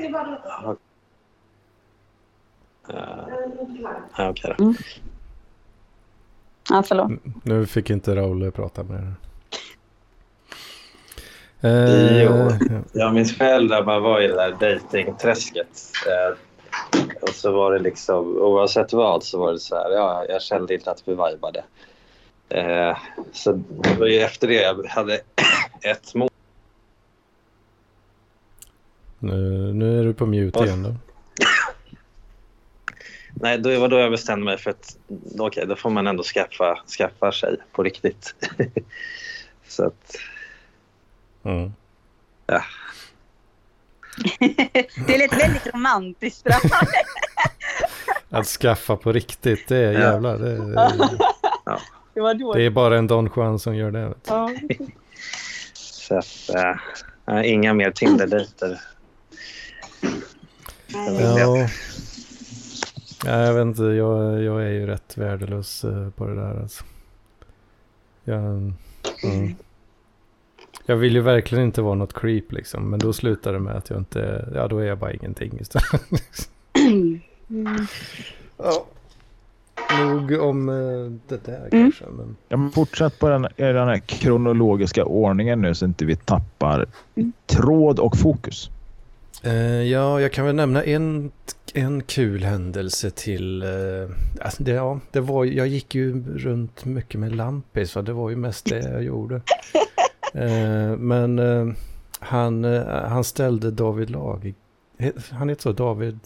Uh, 2.89 3.27
ja, 4.17 4.29
okej 4.29 4.55
då. 4.57 4.73
Ja, 6.69 6.83
förlåt. 6.87 7.11
Nu 7.43 7.65
fick 7.65 7.89
inte 7.89 8.15
Raoul 8.15 8.51
prata 8.51 8.83
med 8.83 9.13
Jo. 11.61 11.69
Eh, 11.69 12.57
Jag 12.93 13.13
minns 13.13 13.37
själv 13.37 13.69
när 13.69 13.83
man 13.83 14.01
var 14.01 14.21
i 14.21 14.27
det 14.27 14.35
där 14.35 14.55
dejtingträsket. 14.59 15.91
Eh, 16.07 16.37
och 17.21 17.29
så 17.29 17.51
var 17.51 17.71
det 17.71 17.79
liksom, 17.79 18.37
oavsett 18.37 18.93
vad 18.93 19.23
så 19.23 19.39
var 19.39 19.51
det 19.51 19.59
så 19.59 19.75
här, 19.75 19.91
ja, 19.91 20.25
jag 20.29 20.41
kände 20.41 20.73
inte 20.73 20.91
att 20.91 21.03
vi 21.05 21.11
vibade. 21.11 21.63
Eh, 22.49 22.97
så 23.33 23.51
det 23.67 23.95
var 23.99 24.07
ju 24.07 24.19
efter 24.19 24.47
det 24.47 24.53
jag 24.61 24.85
hade 24.85 25.21
ett 25.81 26.13
mål. 26.15 26.29
nu, 29.19 29.73
nu 29.73 29.99
är 29.99 30.03
du 30.03 30.13
på 30.13 30.25
mute 30.25 30.59
igen 30.59 30.83
då. 30.83 30.95
Nej, 33.33 33.57
det 33.57 33.77
var 33.77 33.87
då 33.87 33.97
jag 33.99 34.11
bestämde 34.11 34.45
mig 34.45 34.57
för 34.57 34.69
att 34.71 34.97
okej, 35.39 35.65
då 35.67 35.75
får 35.75 35.89
man 35.89 36.07
ändå 36.07 36.23
skaffa, 36.23 36.79
skaffa 36.97 37.31
sig 37.31 37.57
på 37.71 37.83
riktigt. 37.83 38.35
så 39.67 39.85
att, 39.85 40.15
Mm. 41.43 41.71
Det 45.07 45.17
lät 45.17 45.33
väldigt 45.33 45.67
romantiskt. 45.73 46.43
bra. 46.43 46.55
Att 48.39 48.47
skaffa 48.47 48.95
på 48.97 49.11
riktigt, 49.11 49.67
det 49.67 49.77
är 49.77 49.91
Ja. 49.93 49.99
jävlar. 49.99 50.37
Det, 50.37 50.55
det, 50.55 51.79
Det 52.15 52.21
var 52.21 52.33
då. 52.33 52.53
det 52.53 52.63
är 52.63 52.69
bara 52.69 52.97
en 52.97 53.07
Don 53.07 53.29
Juan 53.35 53.59
som 53.59 53.75
gör 53.75 53.91
det. 53.91 54.07
vet 54.07 54.23
du. 54.23 54.31
Ja. 54.31 54.51
så 55.73 56.17
att 56.17 56.49
eh, 57.27 57.51
inga 57.51 57.73
mer 57.73 57.91
Tinder-dejter. 57.91 58.81
Ja. 60.93 61.67
Ja, 63.25 63.41
jag 63.41 63.53
vet 63.53 63.61
inte, 63.61 63.83
jag, 63.83 64.43
jag 64.43 64.63
är 64.63 64.69
ju 64.69 64.87
rätt 64.87 65.17
värdelös 65.17 65.83
eh, 65.83 66.09
på 66.09 66.27
det 66.27 66.35
där 66.35 66.61
alltså. 66.61 66.83
Jag, 68.23 68.43
mm. 68.43 69.55
jag 70.85 70.95
vill 70.95 71.13
ju 71.13 71.21
verkligen 71.21 71.63
inte 71.63 71.81
vara 71.81 71.95
något 71.95 72.13
creep 72.13 72.51
liksom, 72.51 72.89
men 72.89 72.99
då 72.99 73.13
slutar 73.13 73.53
det 73.53 73.59
med 73.59 73.75
att 73.75 73.89
jag 73.89 73.99
inte, 73.99 74.49
ja 74.53 74.67
då 74.67 74.77
är 74.77 74.85
jag 74.85 74.97
bara 74.97 75.13
ingenting 75.13 75.59
istället. 75.59 76.01
Mm. 77.49 77.87
ja. 78.57 78.85
Nog 79.89 80.31
om 80.41 80.69
eh, 80.69 80.75
det 81.27 81.45
där 81.45 81.57
Mm. 81.71 81.83
kanske, 81.83 82.05
men 82.17 82.35
Ja, 82.49 82.57
men 82.57 82.71
fortsätt 82.71 83.19
på 83.19 83.29
den, 83.29 83.45
i 83.45 83.63
den 83.63 83.87
här 83.87 83.97
kronologiska 83.99 85.05
ordningen 85.05 85.61
nu 85.61 85.75
så 85.75 85.85
inte 85.85 86.05
vi 86.05 86.15
tappar 86.15 86.85
tråd 87.45 87.99
och 87.99 88.17
fokus. 88.17 88.69
Eh, 89.43 89.53
ja, 89.83 90.21
jag 90.21 90.31
kan 90.31 90.45
väl 90.45 90.55
nämna 90.55 90.83
en, 90.83 91.31
en 91.73 92.03
kul 92.03 92.43
händelse 92.43 93.09
till. 93.11 93.61
eh, 93.61 93.69
alltså 94.41 94.63
det, 94.63 94.71
ja, 94.71 94.99
det 95.11 95.19
var, 95.19 95.45
jag 95.45 95.67
gick 95.67 95.95
ju 95.95 96.23
runt 96.37 96.85
mycket 96.85 97.19
med 97.19 97.35
lampis, 97.35 97.91
så 97.91 98.01
det 98.01 98.13
var 98.13 98.29
ju 98.29 98.35
mest 98.35 98.65
det 98.65 98.89
jag 98.91 99.03
gjorde. 99.03 99.41
Eh, 100.33 100.97
men 100.97 101.39
eh, 101.39 101.73
han, 102.19 102.65
eh, 102.65 102.85
han 102.87 103.23
ställde 103.23 103.71
David 103.71 104.09
Lag... 104.09 104.53
Han 105.31 105.49
heter 105.49 105.61
så, 105.61 105.71
David... 105.71 106.19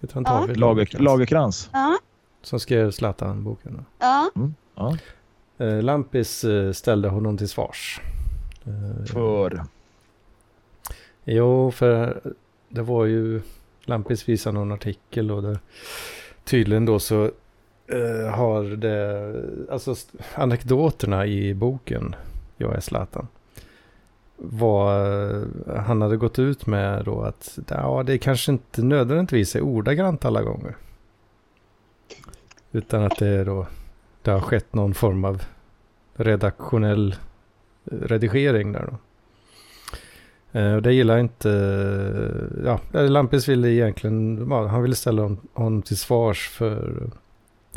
Heter 0.00 0.14
han 0.14 0.24
Ja. 0.26 0.32
David 0.40 0.56
Lager, 0.56 0.74
Lagercrantz? 0.76 1.04
Lagerkrans. 1.04 1.70
Ja, 1.72 1.98
Som 2.42 2.60
skrev 2.60 2.90
Zlatan-boken. 2.90 3.84
ja. 3.98 4.30
Ja. 4.74 4.96
Eh, 5.58 5.82
Lampis 5.82 6.44
eh, 6.44 6.72
ställde 6.72 7.08
honom 7.08 7.38
till 7.38 7.48
svars. 7.48 8.00
Eh, 8.64 9.04
För... 9.04 9.64
Jo, 11.24 11.70
för 11.70 12.20
det 12.68 12.82
var 12.82 13.04
ju 13.04 13.42
Lampis 13.84 14.28
visade 14.28 14.54
någon 14.54 14.72
artikel 14.72 15.30
och 15.30 15.42
det, 15.42 15.58
tydligen 16.44 16.86
då 16.86 16.98
så 16.98 17.30
har 18.34 18.76
det, 18.76 19.32
alltså 19.72 19.94
anekdoterna 20.34 21.26
i 21.26 21.54
boken 21.54 22.14
Jag 22.56 22.76
är 22.76 22.80
Zlatan 22.80 23.28
var, 24.38 25.46
han 25.78 26.02
hade 26.02 26.16
gått 26.16 26.38
ut 26.38 26.66
med 26.66 27.04
då 27.04 27.22
att 27.22 27.58
ja, 27.68 28.02
det 28.06 28.18
kanske 28.18 28.52
inte 28.52 28.82
nödvändigtvis 28.82 29.56
är 29.56 29.60
ordagrant 29.60 30.24
alla 30.24 30.42
gånger. 30.42 30.76
Utan 32.78 33.02
att 33.02 33.18
det 33.18 33.28
är 33.28 33.44
då, 33.44 33.66
det 34.22 34.30
har 34.30 34.40
skett 34.40 34.74
någon 34.74 34.94
form 34.94 35.24
av 35.24 35.42
redaktionell 36.14 37.16
eh, 37.90 37.98
redigering 37.98 38.72
där 38.72 38.90
då. 38.90 38.98
Eh, 40.58 40.74
och 40.74 40.82
det 40.82 40.92
gillar 40.92 41.18
inte, 41.18 41.50
eh, 41.50 42.64
ja, 42.64 43.00
Lampis 43.00 43.48
ville 43.48 43.68
egentligen, 43.68 44.50
han 44.50 44.82
ville 44.82 44.94
ställa 44.94 45.36
honom 45.52 45.82
till 45.82 45.96
svars 45.96 46.48
för 46.48 47.10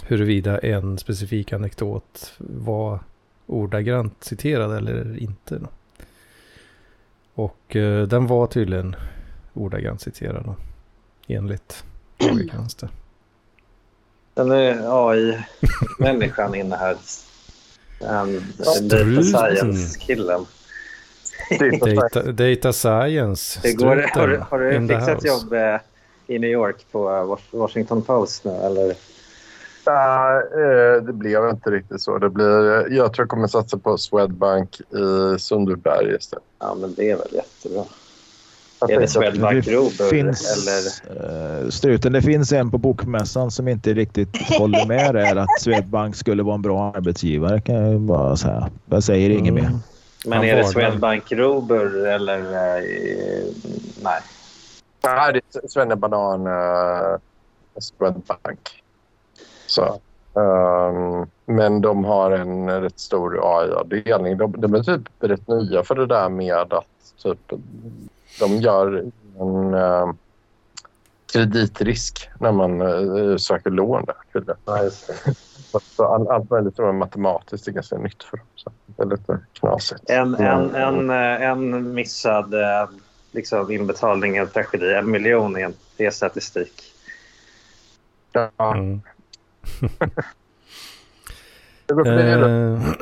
huruvida 0.04 0.58
en 0.60 0.98
specifik 0.98 1.54
anekdot 1.54 2.34
var 2.38 3.00
ordagrant 3.48 4.24
citerad 4.24 4.78
eller 4.78 5.18
inte. 5.18 5.58
Då. 5.58 5.68
Och 7.34 7.76
eh, 7.76 8.08
den 8.08 8.28
var 8.28 8.48
tydligen 8.48 8.96
ordagrant 9.54 10.02
citerad 10.02 10.46
då, 10.46 10.56
enligt 11.28 11.84
Lagercrantz. 12.20 12.76
det. 12.76 12.90
Den 14.34 14.52
är 14.52 15.10
AI-människan 15.10 16.56
inne 16.56 16.76
här. 16.76 16.98
Um, 18.00 18.44
data 18.82 19.24
science-killen. 19.24 20.46
Data, 21.60 22.32
data 22.32 22.74
science. 22.74 23.60
Det 23.64 23.74
går, 23.74 24.06
har, 24.14 24.28
du- 24.28 24.38
har 24.38 24.60
du 24.60 24.88
fixat 24.88 25.26
jobb 25.26 25.54
eh, 25.54 25.78
i 26.28 26.40
New 26.40 26.50
York 26.50 26.86
på 26.92 27.10
eh, 27.10 27.14
Was- 27.24 27.52
Washington 27.60 28.02
Post 28.02 28.46
nu? 28.46 28.52
Eller? 28.52 28.96
Nej, 29.86 30.38
eh, 30.54 31.04
det 31.04 31.14
blev 31.14 31.50
inte 31.50 31.70
riktigt 31.72 32.02
så. 32.02 32.18
Det 32.18 32.30
blir, 32.30 32.92
jag 32.94 33.14
tror 33.14 33.24
jag 33.24 33.30
kommer 33.30 33.48
satsa 33.48 33.78
på 33.78 33.98
Swedbank 33.98 34.80
i 34.82 35.40
Sundbyberg 35.40 36.16
istället. 36.16 36.44
Ja, 36.60 36.76
men 36.76 36.94
det 36.94 37.12
är 37.12 37.16
väl 37.18 37.28
jättebra. 37.34 37.84
Är 38.90 39.00
det 39.00 39.08
Swedbank 39.08 39.68
Robur? 39.68 40.10
finns, 40.10 40.68
Eller? 40.68 41.62
eh, 41.64 41.70
struten, 41.70 42.14
det 42.14 42.22
finns 42.22 42.52
en 42.52 42.72
på 42.72 42.78
bokmässan 42.78 43.52
som 43.52 43.68
inte 43.68 43.94
riktigt 43.94 44.38
håller 44.58 44.86
med 44.86 45.16
där 45.16 45.36
att 45.36 45.62
Swedbank 45.62 46.16
skulle 46.16 46.44
vara 46.44 46.56
en 46.56 46.62
bra 46.62 46.94
arbetsgivare 46.96 47.62
kan 47.62 47.76
jag 47.76 48.02
bara 48.02 48.38
säga. 48.38 48.70
Jag 48.86 49.04
säger 49.04 49.30
inget 49.30 49.52
Mm. 49.52 49.64
mer. 49.64 49.80
Men 50.26 50.38
Han 50.38 50.48
är 50.48 50.56
det. 50.56 50.66
Swedbank 50.66 51.32
Robur 51.32 52.08
eller? 52.08 52.40
eh, 52.40 52.84
nej. 54.04 54.20
Nej, 55.04 55.34
det 55.34 55.58
är 55.64 55.68
Svennebanan 55.68 56.48
uh, 56.48 57.18
Swedbank. 57.80 58.84
Så, 59.68 59.84
ehm, 60.40 61.28
men 61.46 61.82
de 61.82 62.04
har 62.06 62.32
en 62.32 62.82
rätt 62.82 63.00
stor 63.00 63.40
AI-avdelning. 63.44 64.38
De, 64.38 64.56
de 64.58 64.76
är 64.76 64.84
typ 64.84 65.02
rätt 65.20 65.48
nya 65.48 65.84
för 65.84 65.96
det 65.96 66.06
där 66.06 66.30
med 66.30 66.56
att 66.56 66.86
typ, 67.24 67.54
de 68.40 68.58
gör 68.58 69.12
en 69.40 69.74
eh, 69.74 70.14
kreditrisk 71.34 72.30
när 72.40 72.52
man 72.52 72.82
eh, 72.82 73.38
söker 73.38 73.70
lån 73.70 74.06
där. 74.06 74.16
tydligen. 74.34 74.92
Så 75.98 76.06
all, 76.06 76.28
allt 76.28 76.50
möjligt 76.50 76.76
som 76.76 76.86
är 76.86 76.92
matematiskt 76.92 77.68
är 77.68 77.72
ganska 77.72 77.98
nytt 77.98 78.24
för 78.24 78.38
dem. 78.38 78.46
Så 78.56 78.72
det 78.86 79.04
är 79.04 79.08
lite 79.08 79.40
knasigt. 79.54 80.10
En, 80.10 80.36
en, 80.36 80.76
en, 80.76 81.10
eh, 81.10 81.50
en 81.50 81.94
missad 81.94 82.54
liksom, 83.32 83.72
inbetalning 83.72 84.38
är 84.38 84.42
en 84.42 84.48
tragedi. 84.48 84.94
En 84.94 85.12
miljon 85.12 85.56
är, 85.56 85.66
en, 85.66 85.74
det 85.98 86.06
är 86.06 86.12
statistik. 86.12 86.84
Ja, 88.32 88.52
Mm. 88.60 89.02
det 91.86 92.04
det 92.04 93.02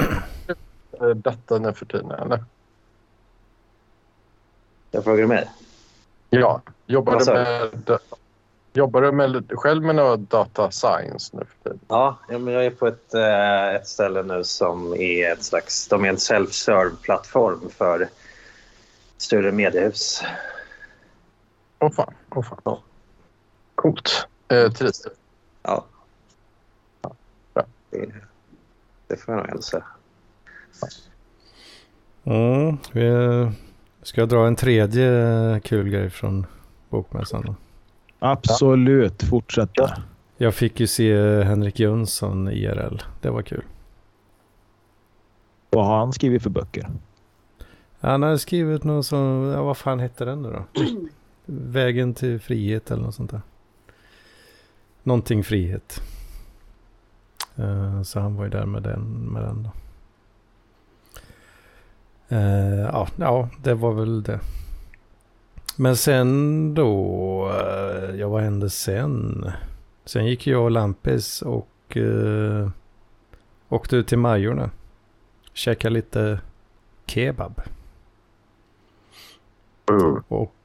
Eh, 0.99 1.05
uh, 1.05 1.15
detta 1.15 1.59
nu 1.59 1.73
för 1.73 1.85
tiden, 1.85 2.11
eller? 2.11 2.43
Jag 4.91 5.03
frågar 5.03 5.27
mig. 5.27 5.49
Ja. 6.29 6.61
Jobbar 6.85 7.19
du 7.19 7.25
med, 7.33 7.99
jobbar 8.73 9.01
du 9.01 9.11
med, 9.11 9.51
själv 9.51 9.83
med 9.83 9.95
något 9.95 10.29
data 10.29 10.71
science 10.71 11.37
nu 11.37 11.45
för 11.45 11.63
tiden? 11.63 11.79
Ja, 11.87 12.17
ja, 12.29 12.37
men 12.37 12.53
jag 12.53 12.65
är 12.65 12.71
på 12.71 12.87
ett, 12.87 13.13
eh, 13.13 13.75
ett 13.75 13.87
ställe 13.87 14.23
nu 14.23 14.43
som 14.43 14.93
är 14.93 15.31
ett 15.33 15.43
slags... 15.43 15.87
De 15.87 16.05
är 16.05 16.09
en 16.09 16.17
self-serve-plattform 16.17 17.69
för 17.69 18.09
större 19.17 19.51
mediehus. 19.51 20.23
Åh 21.79 21.91
fan. 21.91 22.13
Åh 22.29 22.43
fan. 22.43 22.77
Coolt. 23.75 24.27
Eh, 24.47 24.71
trivs 24.71 25.01
du? 25.01 25.09
Ja. 25.61 25.85
Bra. 27.53 27.65
Det 27.89 28.11
Det 29.07 29.17
får 29.17 29.35
jag 29.35 29.49
nog 29.49 29.63
säga. 29.63 29.85
Mm, 32.23 32.77
vi 32.93 33.09
ska 34.09 34.21
jag 34.21 34.29
dra 34.29 34.47
en 34.47 34.55
tredje 34.55 35.61
kul 35.63 35.89
grej 35.89 36.09
från 36.09 36.45
bokmässan. 36.89 37.43
Då? 37.45 37.55
Absolut, 38.19 39.23
fortsätta. 39.23 40.03
Jag 40.37 40.53
fick 40.53 40.79
ju 40.79 40.87
se 40.87 41.43
Henrik 41.43 41.79
Jönsson 41.79 42.49
IRL. 42.51 42.97
Det 43.21 43.29
var 43.29 43.41
kul. 43.41 43.63
Vad 45.69 45.85
har 45.85 45.97
han 45.97 46.13
skrivit 46.13 46.43
för 46.43 46.49
böcker? 46.49 46.89
Han 47.99 48.23
har 48.23 48.37
skrivit 48.37 48.83
något 48.83 49.05
som, 49.05 49.51
ja, 49.55 49.63
vad 49.63 49.77
fan 49.77 49.99
hette 49.99 50.25
den 50.25 50.41
nu 50.41 50.49
då? 50.49 50.65
Vägen 51.45 52.13
till 52.13 52.39
frihet 52.39 52.91
eller 52.91 53.03
något 53.03 53.15
sånt 53.15 53.31
där. 53.31 53.41
Någonting 55.03 55.43
frihet. 55.43 56.01
Uh, 57.59 58.03
så 58.03 58.19
han 58.19 58.35
var 58.35 58.43
ju 58.43 58.49
där 58.49 58.65
med 58.65 58.83
den. 58.83 59.01
Med 59.33 59.43
den 59.43 59.63
då. 59.63 59.71
Uh, 62.31 62.79
ja, 62.79 63.07
ja, 63.15 63.49
det 63.63 63.73
var 63.73 63.93
väl 63.93 64.23
det. 64.23 64.39
Men 65.75 65.97
sen 65.97 66.73
då, 66.73 67.45
uh, 67.47 68.19
ja 68.19 68.27
vad 68.29 68.41
hände 68.41 68.69
sen? 68.69 69.51
Sen 70.05 70.25
gick 70.25 70.47
jag 70.47 70.63
och 70.63 70.71
Lampis 70.71 71.41
och 71.41 71.97
uh, 71.97 72.69
åkte 73.69 73.95
ut 73.95 74.07
till 74.07 74.17
Majorna. 74.17 74.69
Käkade 75.53 75.93
lite 75.93 76.39
kebab. 77.05 77.61
Mm. 79.89 80.23
Och 80.27 80.55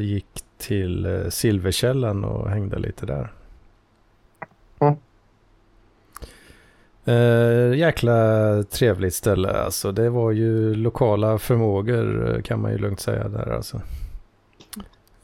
gick 0.00 0.26
till 0.58 1.26
Silverkällan 1.30 2.24
och 2.24 2.50
hängde 2.50 2.78
lite 2.78 3.06
där. 3.06 3.32
Uh, 7.08 7.76
jäkla 7.76 8.62
trevligt 8.62 9.14
ställe 9.14 9.50
alltså. 9.50 9.92
Det 9.92 10.10
var 10.10 10.30
ju 10.30 10.74
lokala 10.74 11.38
förmågor 11.38 12.40
kan 12.44 12.60
man 12.60 12.72
ju 12.72 12.78
lugnt 12.78 13.00
säga 13.00 13.28
där 13.28 13.50
alltså. 13.50 13.80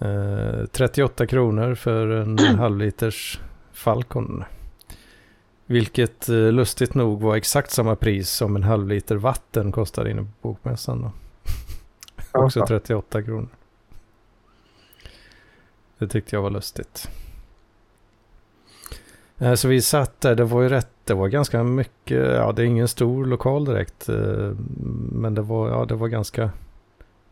Uh, 0.02 0.64
38 0.66 1.26
kronor 1.26 1.74
för 1.74 2.06
en 2.06 2.38
halvliters 2.58 3.40
Falcon. 3.72 4.44
Vilket 5.66 6.28
uh, 6.28 6.52
lustigt 6.52 6.94
nog 6.94 7.20
var 7.20 7.36
exakt 7.36 7.70
samma 7.70 7.96
pris 7.96 8.30
som 8.30 8.56
en 8.56 8.62
halvliter 8.62 9.16
vatten 9.16 9.72
kostade 9.72 10.10
inne 10.10 10.22
på 10.22 10.48
bokmässan. 10.48 11.02
Då. 11.02 11.12
Också 12.32 12.66
38 12.66 13.22
kronor. 13.22 13.48
Det 15.98 16.08
tyckte 16.08 16.36
jag 16.36 16.42
var 16.42 16.50
lustigt. 16.50 17.08
Eh, 19.38 19.54
Så 19.54 19.68
vi 19.68 19.82
satt 19.82 20.20
där, 20.20 20.34
det 20.34 20.44
var 20.44 20.62
ju 20.62 20.68
rätt, 20.68 20.91
det 21.04 21.14
var 21.14 21.28
ganska 21.28 21.64
mycket, 21.64 22.18
ja 22.18 22.52
det 22.52 22.62
är 22.62 22.66
ingen 22.66 22.88
stor 22.88 23.24
lokal 23.24 23.64
direkt. 23.64 24.08
Eh, 24.08 24.50
men 25.12 25.34
det 25.34 25.42
var, 25.42 25.68
ja 25.68 25.84
det 25.84 25.94
var 25.94 26.08
ganska, 26.08 26.50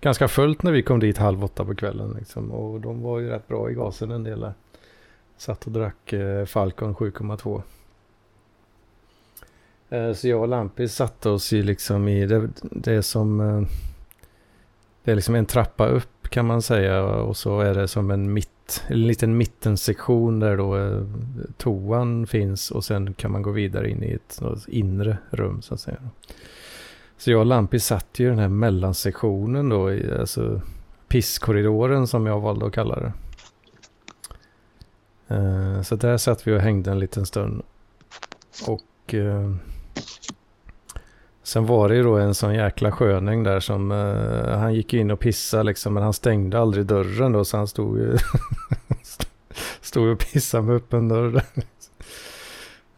ganska 0.01 0.29
fullt 0.29 0.62
när 0.62 0.73
vi 0.73 0.83
kom 0.83 1.01
dit 1.01 1.18
halv 1.18 1.45
åtta 1.45 1.64
på 1.64 1.75
kvällen 1.75 2.16
liksom. 2.18 2.51
Och 2.51 2.81
de 2.81 3.03
var 3.03 3.18
ju 3.18 3.29
rätt 3.29 3.49
bra 3.49 3.71
i 3.71 3.75
gasen 3.75 4.11
en 4.11 4.25
del 4.25 4.41
där. 4.41 4.55
Satt 5.37 5.66
och 5.66 5.73
drack 5.73 6.12
eh, 6.12 6.45
Falcon 6.45 6.95
7,2. 6.95 7.62
Eh, 9.89 10.12
så 10.12 10.29
jag 10.29 10.41
och 10.41 10.49
Lampis 10.49 10.95
satte 10.95 11.29
oss 11.31 11.53
ju 11.53 11.62
liksom 11.62 12.09
i, 12.09 12.27
det, 12.27 12.49
det 12.62 13.03
som, 13.03 13.66
det 15.05 15.11
är 15.11 15.14
liksom 15.14 15.34
en 15.34 15.46
trappa 15.46 15.86
upp 15.86 16.28
kan 16.30 16.46
man 16.46 16.62
säga 16.62 17.05
och 17.05 17.36
så 17.36 17.61
är 17.61 17.74
det 17.74 17.88
som 17.88 18.11
en 18.11 18.32
mitt, 18.32 18.84
en 18.86 19.07
liten 19.07 19.36
mittensektion 19.36 20.40
där 20.40 20.57
då 20.57 20.78
eh, 20.78 21.03
toan 21.57 22.26
finns 22.26 22.70
och 22.70 22.84
sen 22.84 23.14
kan 23.14 23.32
man 23.32 23.42
gå 23.42 23.51
vidare 23.51 23.90
in 23.90 24.03
i 24.03 24.12
ett 24.12 24.40
något 24.40 24.68
inre 24.68 25.18
rum 25.30 25.62
så 25.62 25.74
att 25.74 25.80
säga. 25.80 25.98
Så 27.16 27.30
jag 27.30 27.40
och 27.40 27.46
Lampi 27.46 27.80
satt 27.80 28.18
ju 28.18 28.26
i 28.26 28.28
den 28.28 28.38
här 28.38 28.48
mellansektionen 28.48 29.68
då, 29.68 29.92
i, 29.92 30.12
alltså 30.20 30.61
pisskorridoren 31.09 32.07
som 32.07 32.26
jag 32.26 32.40
valde 32.40 32.66
att 32.66 32.72
kalla 32.72 33.01
det. 33.01 33.12
Eh, 35.34 35.82
så 35.82 35.96
där 35.96 36.16
satt 36.16 36.46
vi 36.46 36.53
och 36.53 36.61
hängde 36.61 36.90
en 36.90 36.98
liten 36.98 37.26
stund. 37.26 37.62
Och 38.66 39.14
eh, 39.14 39.55
sen 41.43 41.66
var 41.66 41.88
det 41.88 41.95
ju 41.95 42.03
då 42.03 42.16
en 42.16 42.34
sån 42.34 42.55
jäkla 42.55 42.93
sköning 42.93 43.43
där 43.43 43.61
som, 43.61 43.91
uh, 43.91 44.59
han 44.59 44.74
gick 44.74 44.95
in 44.95 45.11
och 45.11 45.20
pissade 45.20 45.62
liksom, 45.62 45.95
men 45.95 46.03
han 46.03 46.12
stängde 46.12 46.59
aldrig 46.59 46.86
dörren 46.86 47.32
då, 47.32 47.45
så 47.45 47.57
han 47.57 47.66
stod 47.66 47.99
ju 47.99 48.16
stod 49.80 50.09
och 50.09 50.18
pissade 50.18 50.62
med 50.62 50.76
öppen 50.76 51.09
dörr 51.09 51.43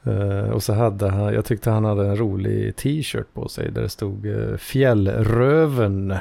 uh, 0.07 0.51
och 0.51 0.62
så 0.62 0.72
hade 0.72 1.09
han, 1.09 1.34
jag 1.34 1.45
tyckte 1.45 1.70
han 1.70 1.84
hade 1.84 2.07
en 2.07 2.16
rolig 2.16 2.76
t-shirt 2.76 3.26
på 3.34 3.49
sig 3.49 3.70
där 3.70 3.82
det 3.82 3.88
stod 3.88 4.26
uh, 4.26 4.57
Fjällröven. 4.57 6.14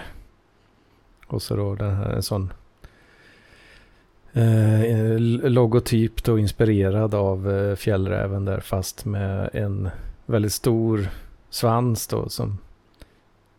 Och 1.27 1.41
så 1.41 1.55
då 1.55 1.75
den 1.75 1.95
här, 1.95 2.09
en 2.09 2.23
sån 2.23 2.53
uh, 4.37 5.19
logotyp 5.49 6.23
då 6.23 6.39
inspirerad 6.39 7.15
av 7.15 7.47
uh, 7.47 7.75
fjällräven 7.75 8.45
där 8.45 8.59
fast 8.59 9.05
med 9.05 9.49
en 9.53 9.89
väldigt 10.25 10.53
stor 10.53 11.09
svans 11.51 12.07
då 12.07 12.29
som, 12.29 12.57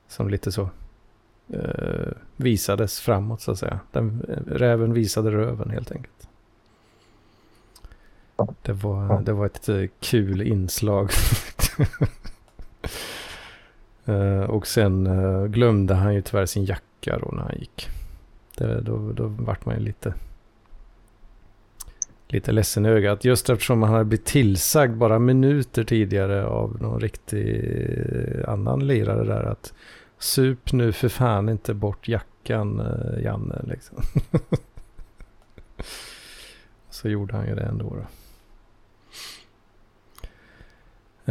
som 0.08 0.28
lite 0.28 0.52
så 0.52 0.70
eh, 1.48 2.12
visades 2.36 3.00
framåt 3.00 3.40
så 3.40 3.52
att 3.52 3.58
säga. 3.58 3.80
Den, 3.92 4.22
räven 4.46 4.92
visade 4.92 5.30
röven 5.30 5.70
helt 5.70 5.92
enkelt. 5.92 6.28
Det 8.62 8.72
var, 8.72 9.22
det 9.22 9.32
var 9.32 9.46
ett 9.46 9.68
eh, 9.68 9.84
kul 10.00 10.42
inslag. 10.42 11.10
Eh, 14.04 14.42
och 14.42 14.66
sen 14.66 15.06
eh, 15.06 15.44
glömde 15.44 15.94
han 15.94 16.14
ju 16.14 16.22
tyvärr 16.22 16.46
sin 16.46 16.64
jacka 16.64 17.18
då 17.18 17.28
när 17.32 17.42
han 17.42 17.58
gick. 17.58 17.88
Det, 18.56 18.80
då, 18.80 19.12
då 19.12 19.26
vart 19.26 19.66
man 19.66 19.74
ju 19.74 19.80
lite, 19.80 20.14
lite 22.32 22.52
ledsen 22.52 22.86
i 22.86 22.88
ögat. 22.88 23.24
Just 23.24 23.50
eftersom 23.50 23.82
han 23.82 23.92
hade 23.92 24.04
blivit 24.04 24.26
tillsagd 24.26 24.96
bara 24.96 25.18
minuter 25.18 25.84
tidigare 25.84 26.46
av 26.46 26.82
någon 26.82 27.00
riktig 27.00 27.64
eh, 27.88 28.48
annan 28.48 28.86
lirare 28.86 29.24
där 29.24 29.42
att 29.42 29.72
sup 30.18 30.72
nu 30.72 30.92
för 30.92 31.08
fan 31.08 31.48
inte 31.48 31.74
bort 31.74 32.08
jackan 32.08 32.80
eh, 32.80 33.22
Janne 33.22 33.60
liksom. 33.64 33.98
Så 36.90 37.08
gjorde 37.08 37.36
han 37.36 37.46
ju 37.46 37.54
det 37.54 37.62
ändå 37.62 37.96
då. 37.96 38.06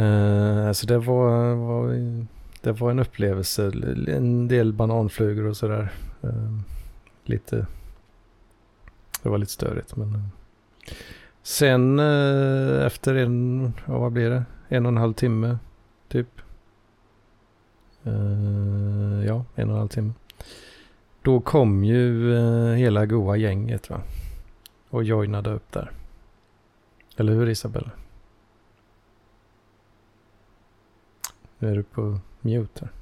Uh, 0.02 0.72
så 0.72 0.86
det 0.86 0.98
var, 0.98 1.54
var, 1.54 1.92
det 2.60 2.72
var 2.72 2.90
en 2.90 2.98
upplevelse. 2.98 3.72
En 4.08 4.48
del 4.48 4.72
bananflugor 4.72 5.46
och 5.46 5.56
sådär. 5.56 5.92
Uh, 6.24 6.58
lite. 7.24 7.66
Det 9.22 9.28
var 9.28 9.38
lite 9.38 9.52
störigt 9.52 9.96
men. 9.96 10.32
Sen 11.42 11.98
eh, 11.98 12.86
efter 12.86 13.14
en, 13.14 13.72
ja, 13.86 13.98
vad 13.98 14.12
blir 14.12 14.30
det? 14.30 14.44
En 14.68 14.86
och 14.86 14.92
en 14.92 14.96
halv 14.96 15.14
timme 15.14 15.58
typ. 16.08 16.40
Eh, 18.04 19.26
ja, 19.26 19.44
en 19.54 19.68
och 19.68 19.74
en 19.74 19.78
halv 19.78 19.88
timme. 19.88 20.12
Då 21.22 21.40
kom 21.40 21.84
ju 21.84 22.36
eh, 22.36 22.74
hela 22.74 23.06
goa 23.06 23.36
gänget 23.36 23.90
va. 23.90 24.00
Och 24.90 25.04
joinade 25.04 25.50
upp 25.50 25.72
där. 25.72 25.90
Eller 27.16 27.32
hur 27.32 27.48
Isabella? 27.48 27.90
Nu 31.58 31.70
är 31.70 31.76
du 31.76 31.82
på 31.82 32.18
mute 32.40 32.80
här. 32.84 33.01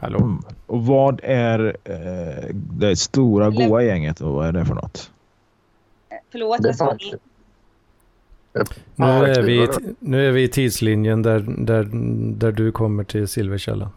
Hallå? 0.00 0.18
Mm. 0.18 0.42
Och 0.66 0.86
vad 0.86 1.20
är 1.24 1.76
eh, 1.84 2.54
det 2.54 2.96
stora 2.96 3.50
goa 3.50 3.82
gänget 3.82 4.20
och 4.20 4.32
vad 4.32 4.46
är 4.48 4.52
det 4.52 4.64
för 4.64 4.74
något? 4.74 5.10
Förlåt, 6.32 6.60
vad 6.62 6.76
sa 6.76 6.94
ni? 7.00 7.14
Nu 8.96 9.06
är, 9.06 9.42
vi, 9.42 9.68
nu 9.98 10.28
är 10.28 10.32
vi 10.32 10.42
i 10.42 10.48
tidslinjen 10.48 11.22
där, 11.22 11.40
där, 11.58 11.88
där 12.38 12.52
du 12.52 12.72
kommer 12.72 13.04
till 13.04 13.28
Silverkällan. 13.28 13.88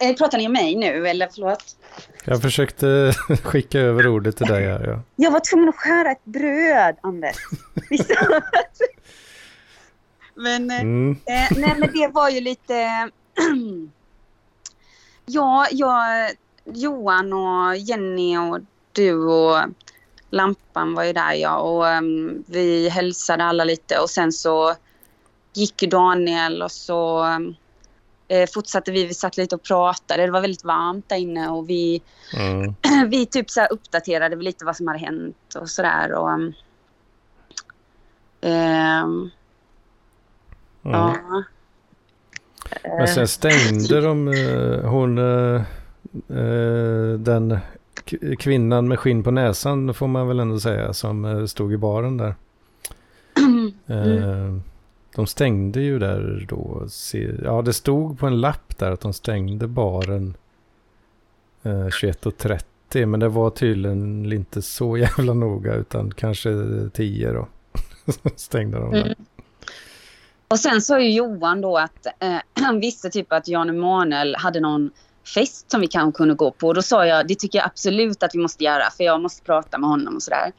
Eh, 0.00 0.08
eh, 0.08 0.16
Pratar 0.16 0.38
ni 0.38 0.46
om 0.46 0.52
mig 0.52 0.74
nu 0.76 1.08
eller 1.08 1.28
förlåt? 1.34 1.76
Jag 2.24 2.42
försökte 2.42 3.12
skicka 3.42 3.80
över 3.80 4.06
ordet 4.08 4.36
till 4.36 4.46
dig 4.46 4.64
här. 4.66 4.86
Ja. 4.86 5.00
Jag 5.16 5.30
var 5.30 5.40
tvungen 5.40 5.68
att 5.68 5.74
skära 5.76 6.10
ett 6.10 6.24
bröd, 6.24 6.96
Anders. 7.00 7.36
Men, 10.34 10.70
eh, 10.70 10.80
Mm. 10.80 11.10
eh, 11.10 11.58
nej, 11.58 11.74
men 11.78 11.90
det 11.94 12.08
var 12.12 12.30
ju 12.30 12.40
lite... 12.40 13.10
ja, 15.26 15.66
jag, 15.70 16.30
Johan 16.64 17.32
och 17.32 17.76
Jenny 17.76 18.38
och 18.38 18.58
du 18.92 19.24
och 19.24 19.58
Lampan 20.30 20.94
var 20.94 21.04
ju 21.04 21.12
där 21.12 21.32
ja 21.32 21.56
och 21.56 21.88
ehm, 21.88 22.44
vi 22.46 22.88
hälsade 22.88 23.44
alla 23.44 23.64
lite 23.64 23.98
och 23.98 24.10
sen 24.10 24.32
så 24.32 24.74
gick 25.52 25.82
ju 25.82 25.88
Daniel 25.88 26.62
och 26.62 26.72
så 26.72 27.24
eh, 28.28 28.48
fortsatte 28.54 28.92
vi, 28.92 29.06
vi 29.06 29.14
satt 29.14 29.36
lite 29.36 29.54
och 29.54 29.62
pratade. 29.62 30.26
Det 30.26 30.32
var 30.32 30.40
väldigt 30.40 30.64
varmt 30.64 31.08
där 31.08 31.16
inne 31.16 31.48
och 31.48 31.70
vi 31.70 32.02
Mm. 32.36 32.74
vi 33.10 33.26
typ 33.26 33.50
så 33.50 33.64
uppdaterade 33.64 34.36
lite 34.36 34.64
vad 34.64 34.76
som 34.76 34.86
hade 34.86 34.98
hänt 34.98 35.54
och 35.60 35.70
sådär. 35.70 36.12
Och, 36.12 36.28
um, 36.28 36.54
Ehm, 38.40 39.30
Mm. 40.84 40.92
Ja. 40.92 41.42
Men 42.82 43.08
sen 43.08 43.28
stängde 43.28 44.00
de 44.00 44.28
eh, 44.28 44.90
hon, 44.90 45.18
eh, 45.18 45.62
eh, 46.38 47.18
den 47.18 47.58
kvinnan 48.38 48.88
med 48.88 48.98
skinn 48.98 49.22
på 49.22 49.30
näsan 49.30 49.94
får 49.94 50.08
man 50.08 50.28
väl 50.28 50.40
ändå 50.40 50.60
säga 50.60 50.92
som 50.92 51.24
eh, 51.24 51.44
stod 51.44 51.72
i 51.72 51.76
baren 51.76 52.16
där. 52.16 52.34
Eh, 53.86 54.56
de 55.14 55.26
stängde 55.26 55.80
ju 55.80 55.98
där 55.98 56.46
då. 56.48 56.86
Ja, 57.44 57.62
det 57.62 57.72
stod 57.72 58.18
på 58.18 58.26
en 58.26 58.40
lapp 58.40 58.78
där 58.78 58.90
att 58.90 59.00
de 59.00 59.12
stängde 59.12 59.66
baren 59.66 60.36
eh, 61.62 61.86
21.30. 61.86 63.06
Men 63.06 63.20
det 63.20 63.28
var 63.28 63.50
tydligen 63.50 64.32
inte 64.32 64.62
så 64.62 64.96
jävla 65.18 65.34
noga 65.34 65.74
utan 65.74 66.10
kanske 66.10 66.50
10 66.92 67.32
då. 67.32 67.48
stängde 68.36 68.78
de 68.78 68.90
där. 68.90 69.00
Mm. 69.00 69.14
Och 70.54 70.60
sen 70.60 70.82
sa 70.82 71.00
ju 71.00 71.10
Johan 71.10 71.60
då 71.60 71.78
att 71.78 72.06
eh, 72.06 72.36
han 72.64 72.80
visste 72.80 73.10
typ 73.10 73.32
att 73.32 73.48
Jan 73.48 73.68
Emanuel 73.68 74.36
hade 74.36 74.60
någon 74.60 74.90
fest 75.34 75.70
som 75.70 75.80
vi 75.80 75.86
kanske 75.86 76.16
kunde 76.16 76.34
gå 76.34 76.50
på. 76.50 76.68
Och 76.68 76.74
då 76.74 76.82
sa 76.82 77.06
jag, 77.06 77.28
det 77.28 77.34
tycker 77.34 77.58
jag 77.58 77.66
absolut 77.66 78.22
att 78.22 78.34
vi 78.34 78.38
måste 78.38 78.64
göra 78.64 78.90
för 78.90 79.04
jag 79.04 79.20
måste 79.20 79.42
prata 79.42 79.78
med 79.78 79.90
honom 79.90 80.16
och 80.16 80.22
sådär. 80.22 80.52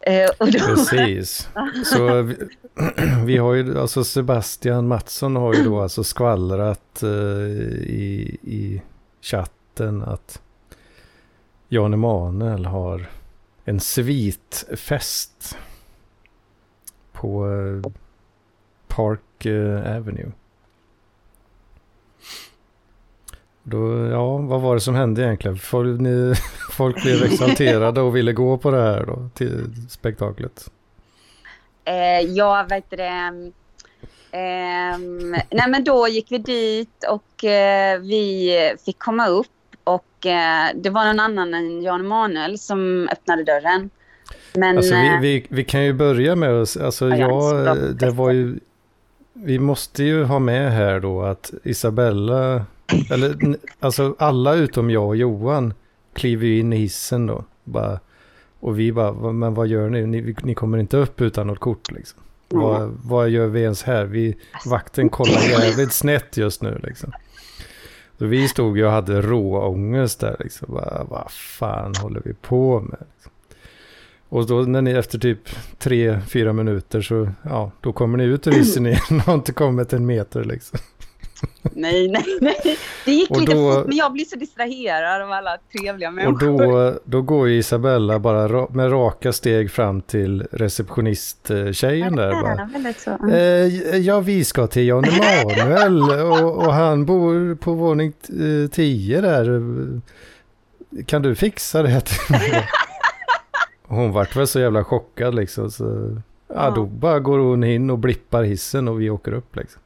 Eh, 0.00 0.30
och 0.38 0.52
då, 0.52 0.58
Precis. 0.58 1.48
Så 1.84 2.22
vi, 2.22 2.36
vi 3.24 3.36
har 3.36 3.54
ju, 3.54 3.78
alltså 3.78 4.04
Sebastian 4.04 4.88
Mattsson 4.88 5.36
har 5.36 5.54
ju 5.54 5.64
då 5.64 5.80
alltså 5.82 6.04
skvallrat 6.04 7.02
eh, 7.02 7.08
i, 7.08 8.38
i 8.42 8.82
chatten 9.20 10.02
att 10.02 10.40
Jan 11.68 11.94
Emanuel 11.94 12.66
har 12.66 13.10
en 13.64 13.80
svitfest 13.80 15.58
på 17.12 17.52
eh, 17.52 17.90
Park 18.96 19.46
eh, 19.46 19.96
Avenue. 19.96 20.32
Då, 23.62 24.06
ja, 24.06 24.36
vad 24.36 24.60
var 24.60 24.74
det 24.74 24.80
som 24.80 24.94
hände 24.94 25.22
egentligen? 25.22 25.56
Folk, 25.56 26.00
ni, 26.00 26.34
folk 26.70 27.02
blev 27.02 27.22
exalterade 27.24 28.00
och 28.00 28.16
ville 28.16 28.32
gå 28.32 28.58
på 28.58 28.70
det 28.70 28.82
här 28.82 29.06
då, 29.06 29.28
till 29.34 29.64
spektaklet. 29.90 30.70
eh, 31.84 32.20
ja, 32.20 32.66
vad 32.68 32.72
heter 32.76 32.96
det? 32.96 33.52
ehm, 34.32 35.30
nej 35.30 35.68
men 35.68 35.84
då 35.84 36.08
gick 36.08 36.32
vi 36.32 36.38
dit 36.38 37.04
och 37.10 37.44
eh, 37.44 38.00
vi 38.00 38.52
fick 38.84 38.98
komma 38.98 39.26
upp 39.28 39.46
och 39.84 40.26
eh, 40.26 40.68
det 40.74 40.90
var 40.90 41.04
någon 41.04 41.20
annan 41.20 41.54
än 41.54 41.82
Jan 41.82 42.00
Emanuel 42.00 42.58
som 42.58 43.08
öppnade 43.12 43.44
dörren. 43.44 43.90
Men 44.54 44.76
Alltså 44.76 44.94
vi, 44.94 45.08
eh, 45.08 45.20
vi, 45.20 45.46
vi 45.48 45.64
kan 45.64 45.84
ju 45.84 45.92
börja 45.92 46.36
med 46.36 46.50
oss, 46.52 46.76
alltså 46.76 47.08
Ja, 47.08 47.16
jag, 47.16 47.66
ja, 47.66 47.74
det 47.74 48.10
var 48.10 48.30
ju, 48.30 48.58
vi 49.44 49.58
måste 49.58 50.04
ju 50.04 50.24
ha 50.24 50.38
med 50.38 50.72
här 50.72 51.00
då 51.00 51.22
att 51.22 51.52
Isabella, 51.64 52.64
eller 53.10 53.56
alltså 53.80 54.14
alla 54.18 54.54
utom 54.54 54.90
jag 54.90 55.06
och 55.06 55.16
Johan 55.16 55.74
kliver 56.14 56.46
ju 56.46 56.58
in 56.60 56.72
i 56.72 56.76
hissen 56.76 57.26
då. 57.26 57.44
Bara, 57.64 58.00
och 58.60 58.78
vi 58.78 58.92
bara, 58.92 59.12
"Va- 59.12 59.32
men 59.32 59.54
vad 59.54 59.66
gör 59.66 59.88
ni? 59.88 60.06
ni? 60.06 60.34
Ni 60.42 60.54
kommer 60.54 60.78
inte 60.78 60.96
upp 60.96 61.20
utan 61.20 61.46
något 61.46 61.58
kort 61.58 61.90
liksom. 61.90 62.20
Vad, 62.48 62.90
vad 63.04 63.28
gör 63.28 63.46
vi 63.46 63.62
ens 63.62 63.82
här? 63.82 64.04
Vi, 64.04 64.36
vakten 64.66 65.08
kollar 65.08 65.40
jävligt 65.50 65.92
snett 65.92 66.36
just 66.36 66.62
nu 66.62 66.80
liksom. 66.82 67.12
Så 68.18 68.26
vi 68.26 68.48
stod 68.48 68.78
ju 68.78 68.84
och 68.86 68.92
hade 68.92 69.22
råångest 69.22 70.20
där 70.20 70.36
liksom. 70.40 70.74
Bara, 70.74 71.04
vad 71.04 71.30
fan 71.30 71.94
håller 72.02 72.22
vi 72.24 72.34
på 72.34 72.80
med? 72.80 72.98
Liksom. 73.14 73.32
Och 74.32 74.46
då 74.46 74.54
när 74.62 74.82
ni 74.82 74.90
efter 74.90 75.18
typ 75.18 75.38
tre, 75.78 76.20
fyra 76.28 76.52
minuter 76.52 77.00
så, 77.02 77.28
ja, 77.42 77.70
då 77.80 77.92
kommer 77.92 78.18
ni 78.18 78.24
ut 78.24 78.46
ur 78.46 78.52
hissen 78.52 78.86
igen 78.86 79.00
och 79.10 79.16
har 79.16 79.34
inte 79.34 79.52
kommit 79.52 79.92
en 79.92 80.06
meter 80.06 80.44
liksom. 80.44 80.78
nej, 81.62 82.08
nej, 82.08 82.24
nej. 82.40 82.78
Det 83.04 83.12
gick 83.12 83.30
Och 83.30 83.40
lite 83.40 83.54
då- 83.54 83.72
fort 83.74 83.86
men 83.86 83.96
jag 83.96 84.12
blev 84.12 84.24
så 84.24 84.36
distraherad 84.36 85.22
av 85.22 85.32
alla 85.32 85.58
trevliga 85.72 86.08
Och 86.08 86.14
människor. 86.14 86.58
då, 86.92 86.98
då 87.04 87.22
går 87.22 87.48
ju 87.48 87.58
Isabella 87.58 88.18
bara 88.18 88.48
ra- 88.48 88.72
med 88.74 88.92
raka 88.92 89.32
steg 89.32 89.70
fram 89.70 90.00
till 90.02 90.46
receptionisttjejen 90.52 92.16
där. 92.16 92.32
Bara. 92.32 92.54
Ja, 92.58 92.68
väldigt 92.72 93.00
så. 93.00 93.28
Eh, 93.30 93.96
ja, 93.98 94.20
vi 94.20 94.44
ska 94.44 94.66
till 94.66 94.86
Jan 94.88 95.04
Emanuel 95.04 96.02
och, 96.02 96.56
och 96.66 96.72
han 96.74 97.04
bor 97.06 97.54
på 97.54 97.72
våning 97.74 98.12
10 98.72 99.20
där. 99.20 99.60
Kan 101.06 101.22
du 101.22 101.34
fixa 101.34 101.82
det 101.82 102.00
till 102.00 102.18
mig? 102.30 102.68
Hon 103.90 104.12
vart 104.12 104.36
väl 104.36 104.46
så 104.46 104.60
jävla 104.60 104.84
chockad 104.84 105.34
liksom. 105.34 105.70
Så, 105.70 105.84
ja, 106.48 106.54
Ja. 106.54 106.70
då 106.70 106.84
bara 106.86 107.18
går 107.20 107.38
hon 107.38 107.64
in 107.64 107.90
och 107.90 107.98
blippar 107.98 108.42
hissen 108.42 108.88
och 108.88 109.00
vi 109.00 109.10
åker 109.10 109.32
upp 109.32 109.56
liksom. 109.56 109.82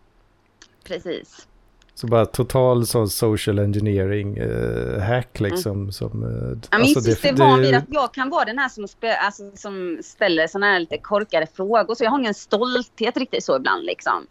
Precis. 0.89 1.47
Så 1.95 2.07
bara 2.07 2.27
total 2.27 2.87
sån 2.87 3.09
social 3.09 3.59
engineering 3.59 4.37
eh, 4.37 5.01
hack 5.03 5.41
liksom. 5.41 5.93
Som, 5.93 6.23
eh, 6.23 6.29
Ja, 6.71 6.79
min 6.79 6.81
alltså, 6.81 7.01
det- 7.01 7.05
syster 7.05 7.29
är 7.29 7.37
van 7.37 7.61
vid 7.61 7.75
att 7.75 7.85
jag 7.89 8.15
kan 8.15 8.31
vara 8.31 8.45
den 8.45 8.59
här 8.59 8.69
som, 8.69 8.89
spe, 8.89 9.17
alltså, 9.17 9.51
som 9.55 9.99
ställer 10.05 10.47
såna 10.47 10.67
här 10.67 10.81
lite 10.81 10.99
korkade 10.99 11.47
frågor. 11.47 11.95
Så 11.95 12.05
jag 12.05 12.11
har 12.11 12.19
ingen 12.19 12.35
stolthet 12.35 13.17
riktigt 13.17 13.45
så 13.45 13.57
ibland 13.57 13.85
liksom. 13.85 14.27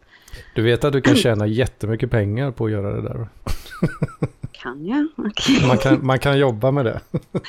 Du 0.56 0.62
vet 0.62 0.84
att 0.84 0.94
du 0.94 1.02
kan 1.02 1.16
tjäna 1.26 1.48
jättemycket 1.48 2.12
pengar 2.12 2.52
på 2.52 2.66
att 2.66 2.72
göra 2.72 2.92
det 2.96 3.02
där. 3.02 3.28
Kan 4.52 4.86
jag? 4.86 5.08
Okej. 5.18 5.68
Man 5.68 5.78
kan, 5.78 6.06
man 6.06 6.20
kan 6.20 6.40
jobba 6.40 6.72
med 6.72 6.86
det. 6.86 7.00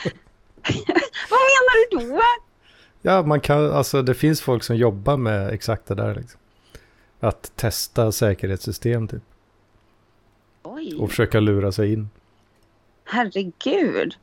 Vad 1.30 1.40
menar 1.40 1.90
du 1.90 2.08
då? 2.08 2.22
Ja, 3.02 3.22
man 3.22 3.40
kan, 3.40 3.72
alltså 3.72 4.02
det 4.02 4.14
finns 4.14 4.40
folk 4.40 4.62
som 4.64 4.76
jobbar 4.76 5.16
med 5.16 5.48
exakt 5.52 5.86
det 5.86 5.94
där 5.94 6.14
liksom. 6.14 6.40
Att 7.20 7.56
testa 7.56 8.12
säkerhetssystem 8.12 9.08
typ. 9.08 9.22
Oj, 10.62 10.94
Och 10.98 11.10
försöka 11.10 11.40
lura 11.40 11.72
sig 11.72 11.92
in. 11.92 12.10
herregud. 13.04 14.16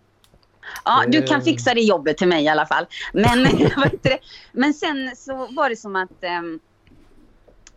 Ja, 0.85 1.03
du 1.07 1.21
kan 1.27 1.41
fixa 1.41 1.73
det 1.73 1.81
jobbet 1.81 2.17
till 2.17 2.27
mig 2.27 2.43
i 2.43 2.47
alla 2.47 2.65
fall. 2.65 2.85
Men? 3.13 3.47
Men 4.51 4.73
sen 4.73 5.15
så 5.15 5.47
var 5.51 5.69
det 5.69 5.75
som 5.75 5.95
att... 5.95 6.23
ehm, 6.23 6.59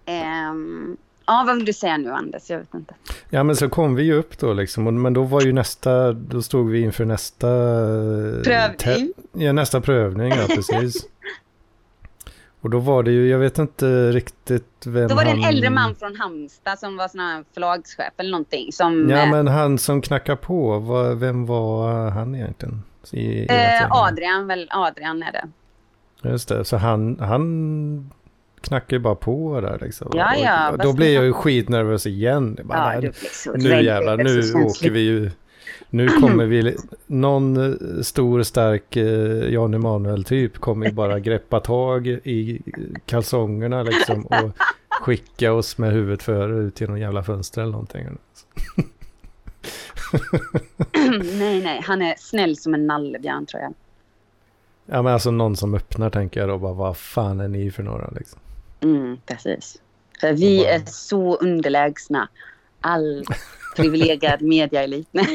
ehm, 0.06 0.96
ja, 1.26 1.44
vad 1.46 1.56
vill 1.56 1.64
du 1.64 1.72
säga 1.72 1.96
nu 1.96 2.10
Anders? 2.10 2.50
Jag 2.50 2.58
vet 2.58 2.74
inte. 2.74 2.94
Ja, 3.30 3.42
men 3.42 3.56
så 3.56 3.68
kom 3.68 3.94
vi 3.94 4.02
ju 4.02 4.14
upp 4.14 4.38
då 4.38 4.52
liksom. 4.52 5.02
Men 5.02 5.12
då 5.14 5.22
var 5.22 5.40
ju 5.40 5.52
nästa, 5.52 6.12
då 6.12 6.42
stod 6.42 6.70
vi 6.70 6.80
inför 6.80 7.04
nästa... 7.04 7.48
eh, 7.48 8.42
Prövning. 8.42 9.12
Ja, 9.32 9.52
nästa 9.52 9.80
prövning, 9.80 10.28
ja 10.28 10.46
precis. 10.54 11.06
Och 12.60 12.70
då 12.70 12.78
var 12.78 13.02
det 13.02 13.10
ju, 13.10 13.28
jag 13.28 13.38
vet 13.38 13.58
inte 13.58 14.12
riktigt 14.12 14.86
vem 14.86 15.08
Då 15.08 15.14
var 15.14 15.24
det 15.24 15.30
en 15.30 15.42
han... 15.42 15.54
äldre 15.54 15.70
man 15.70 15.94
från 15.94 16.16
Halmstad 16.16 16.78
som 16.78 16.96
var 16.96 17.08
sån 17.08 17.20
här 17.20 17.44
förlagschef 17.54 18.12
eller 18.16 18.30
någonting. 18.30 18.72
Som, 18.72 19.10
Ja, 19.10 19.16
eh, 19.22 19.30
men 19.30 19.48
han 19.48 19.78
som 19.78 20.02
knackar 20.02 20.36
på, 20.36 20.78
vad, 20.78 21.18
vem 21.18 21.46
var 21.46 22.10
han 22.10 22.34
egentligen? 22.34 22.82
I, 23.10 23.20
i 23.20 23.46
eh? 23.50 23.92
Adrian, 23.92 24.46
väl, 24.46 24.68
Adrian 24.70 25.22
är 25.22 25.32
det. 25.32 25.48
Just 26.28 26.48
det, 26.48 26.64
så 26.64 26.76
han, 26.76 27.18
han 27.20 28.10
knackar 28.64 28.96
ju 28.96 29.00
bara 29.00 29.14
på 29.14 29.60
där 29.60 29.78
liksom. 29.82 30.10
Ja, 30.14 30.36
ja, 30.36 30.70
Och 30.70 30.78
då 30.78 30.92
blir 30.92 31.14
jag 31.14 31.24
ju 31.24 31.32
skitnervös 31.32 32.06
igen. 32.06 32.54
Jag 32.58 32.66
Bara, 32.66 32.94
Ja, 32.94 33.00
nej, 33.00 33.12
nu 33.54 33.82
jävlar, 33.82 34.16
nu 34.16 34.64
åker 34.64 34.90
vi 34.90 35.00
ju. 35.00 35.30
Nu 35.90 36.08
kommer 36.08 36.46
vi, 36.46 36.76
någon 37.06 37.56
eh, 37.56 38.02
stor 38.02 38.42
stark 38.42 38.96
eh, 38.96 39.52
Jan 39.52 39.74
Emanuel 39.74 40.24
typ 40.24 40.58
kommer 40.58 40.86
ju 40.86 40.92
bara 40.92 41.20
greppa 41.20 41.60
tag 41.60 42.06
i 42.06 42.62
kalsongerna 43.06 43.82
liksom 43.82 44.24
och 44.24 44.50
skicka 44.88 45.52
oss 45.52 45.78
med 45.78 45.92
huvudet 45.92 46.22
före 46.22 46.56
ut 46.56 46.80
genom 46.80 46.98
jävla 46.98 47.22
fönster 47.22 47.62
eller 47.62 47.72
någonting. 47.72 48.06
nej, 51.38 51.62
nej, 51.62 51.80
han 51.84 52.02
är 52.02 52.14
snäll 52.18 52.56
som 52.56 52.74
en 52.74 52.86
nallebjörn 52.86 53.46
tror 53.46 53.62
jag. 53.62 53.74
Ja 54.86 55.02
men 55.02 55.12
alltså 55.12 55.30
någon 55.30 55.56
som 55.56 55.74
öppnar 55.74 56.10
tänker 56.10 56.40
jag 56.40 56.48
då 56.48 56.58
bara 56.58 56.72
vad 56.72 56.96
fan 56.96 57.40
är 57.40 57.48
ni 57.48 57.70
för 57.70 57.82
några 57.82 58.10
liksom. 58.10 58.40
Mm, 58.84 59.18
precis. 59.26 59.80
För 60.20 60.32
vi 60.32 60.58
bara- 60.58 60.70
är 60.70 60.82
så 60.86 61.36
underlägsna. 61.36 62.28
All 62.80 63.24
privilegierad 63.76 64.42
mediaelit. 64.42 65.08
Nej, 65.10 65.26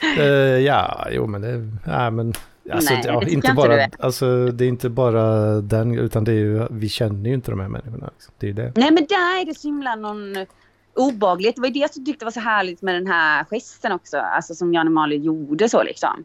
Eh, 0.18 0.24
ja, 0.58 1.08
jo 1.10 1.26
men 1.26 1.40
det, 1.40 1.68
ja 1.86 2.10
men 2.10 2.32
alltså, 2.72 2.94
Nej, 2.94 3.02
ja, 3.06 3.20
det 3.20 3.30
inte 3.30 3.46
jag 3.46 3.56
bara, 3.56 3.82
är. 3.82 3.90
alltså 3.98 4.46
det 4.46 4.64
är 4.64 4.68
inte 4.68 4.88
bara 4.88 5.50
den, 5.60 5.98
utan 5.98 6.24
det 6.24 6.32
är 6.32 6.36
ju, 6.36 6.66
vi 6.70 6.88
känner 6.88 7.28
ju 7.28 7.34
inte 7.34 7.50
de 7.50 7.60
här 7.60 7.68
människorna. 7.68 8.10
Liksom. 8.14 8.34
Det 8.38 8.48
är 8.48 8.52
det. 8.52 8.72
nej, 8.76 8.90
men 8.90 9.06
där 9.08 9.40
är 9.40 9.44
det 9.46 9.54
så 9.54 9.68
himla 9.68 9.94
någon 9.94 10.46
obagligt. 10.94 11.54
Det 11.54 11.60
var 11.60 11.68
ju 11.68 11.74
det 11.80 11.94
som 11.94 12.04
tyckte 12.04 12.24
var 12.24 12.32
så 12.32 12.40
härligt 12.40 12.82
med 12.82 12.94
den 12.94 13.06
här 13.06 13.44
gesten 13.50 13.92
också. 13.92 14.18
Alltså 14.18 14.54
som 14.54 14.74
Jan 14.74 14.86
Emanuel 14.86 15.24
gjorde 15.24 15.68
så 15.68 15.82
liksom. 15.82 16.24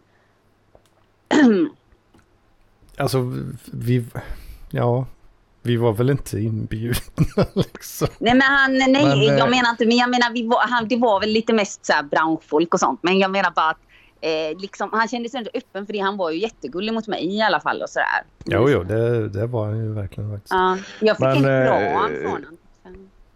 Alltså 2.97 3.33
vi, 3.71 4.05
ja, 4.69 5.05
vi 5.63 5.77
var 5.77 5.93
väl 5.93 6.09
inte 6.09 6.39
inbjudna 6.39 7.45
liksom. 7.53 8.07
Nej 8.19 8.33
men 8.33 8.41
han, 8.41 8.73
nej 8.73 8.91
Men, 8.91 9.11
eh, 9.11 9.23
jag 9.23 9.49
menar 9.49 9.69
inte, 9.69 9.85
men 9.85 9.97
jag 9.97 10.09
menar 10.09 10.33
vi 10.33 10.47
var, 10.47 10.67
han, 10.67 10.87
det 10.87 10.95
var 10.95 11.19
väl 11.19 11.29
lite 11.29 11.53
mest 11.53 11.85
så 11.85 11.93
här 11.93 12.03
branschfolk 12.03 12.73
och 12.73 12.79
sånt. 12.79 12.99
Men 13.03 13.19
jag 13.19 13.31
menar 13.31 13.51
bara 13.51 13.69
att 13.69 13.79
eh, 14.21 14.61
liksom, 14.61 14.89
han 14.91 15.07
kände 15.07 15.29
sig 15.29 15.37
ändå 15.37 15.49
öppen 15.53 15.85
för 15.85 15.93
det. 15.93 15.99
Han 15.99 16.17
var 16.17 16.31
ju 16.31 16.39
jättegullig 16.39 16.93
mot 16.93 17.07
mig 17.07 17.37
i 17.37 17.41
alla 17.41 17.59
fall 17.59 17.81
och 17.81 17.89
sådär. 17.89 18.23
Jo, 18.45 18.69
jo, 18.69 18.83
det, 18.83 19.29
det 19.29 19.47
var 19.47 19.65
han 19.65 19.77
ju 19.77 19.93
verkligen 19.93 20.31
faktiskt. 20.31 20.53
Ja, 20.53 20.77
jag 20.99 21.17
fick 21.17 21.25
Men, 21.25 21.45
en 21.45 21.61
eh, 21.61 21.67
kram 21.67 22.09
från 22.21 22.31
honom. 22.31 22.57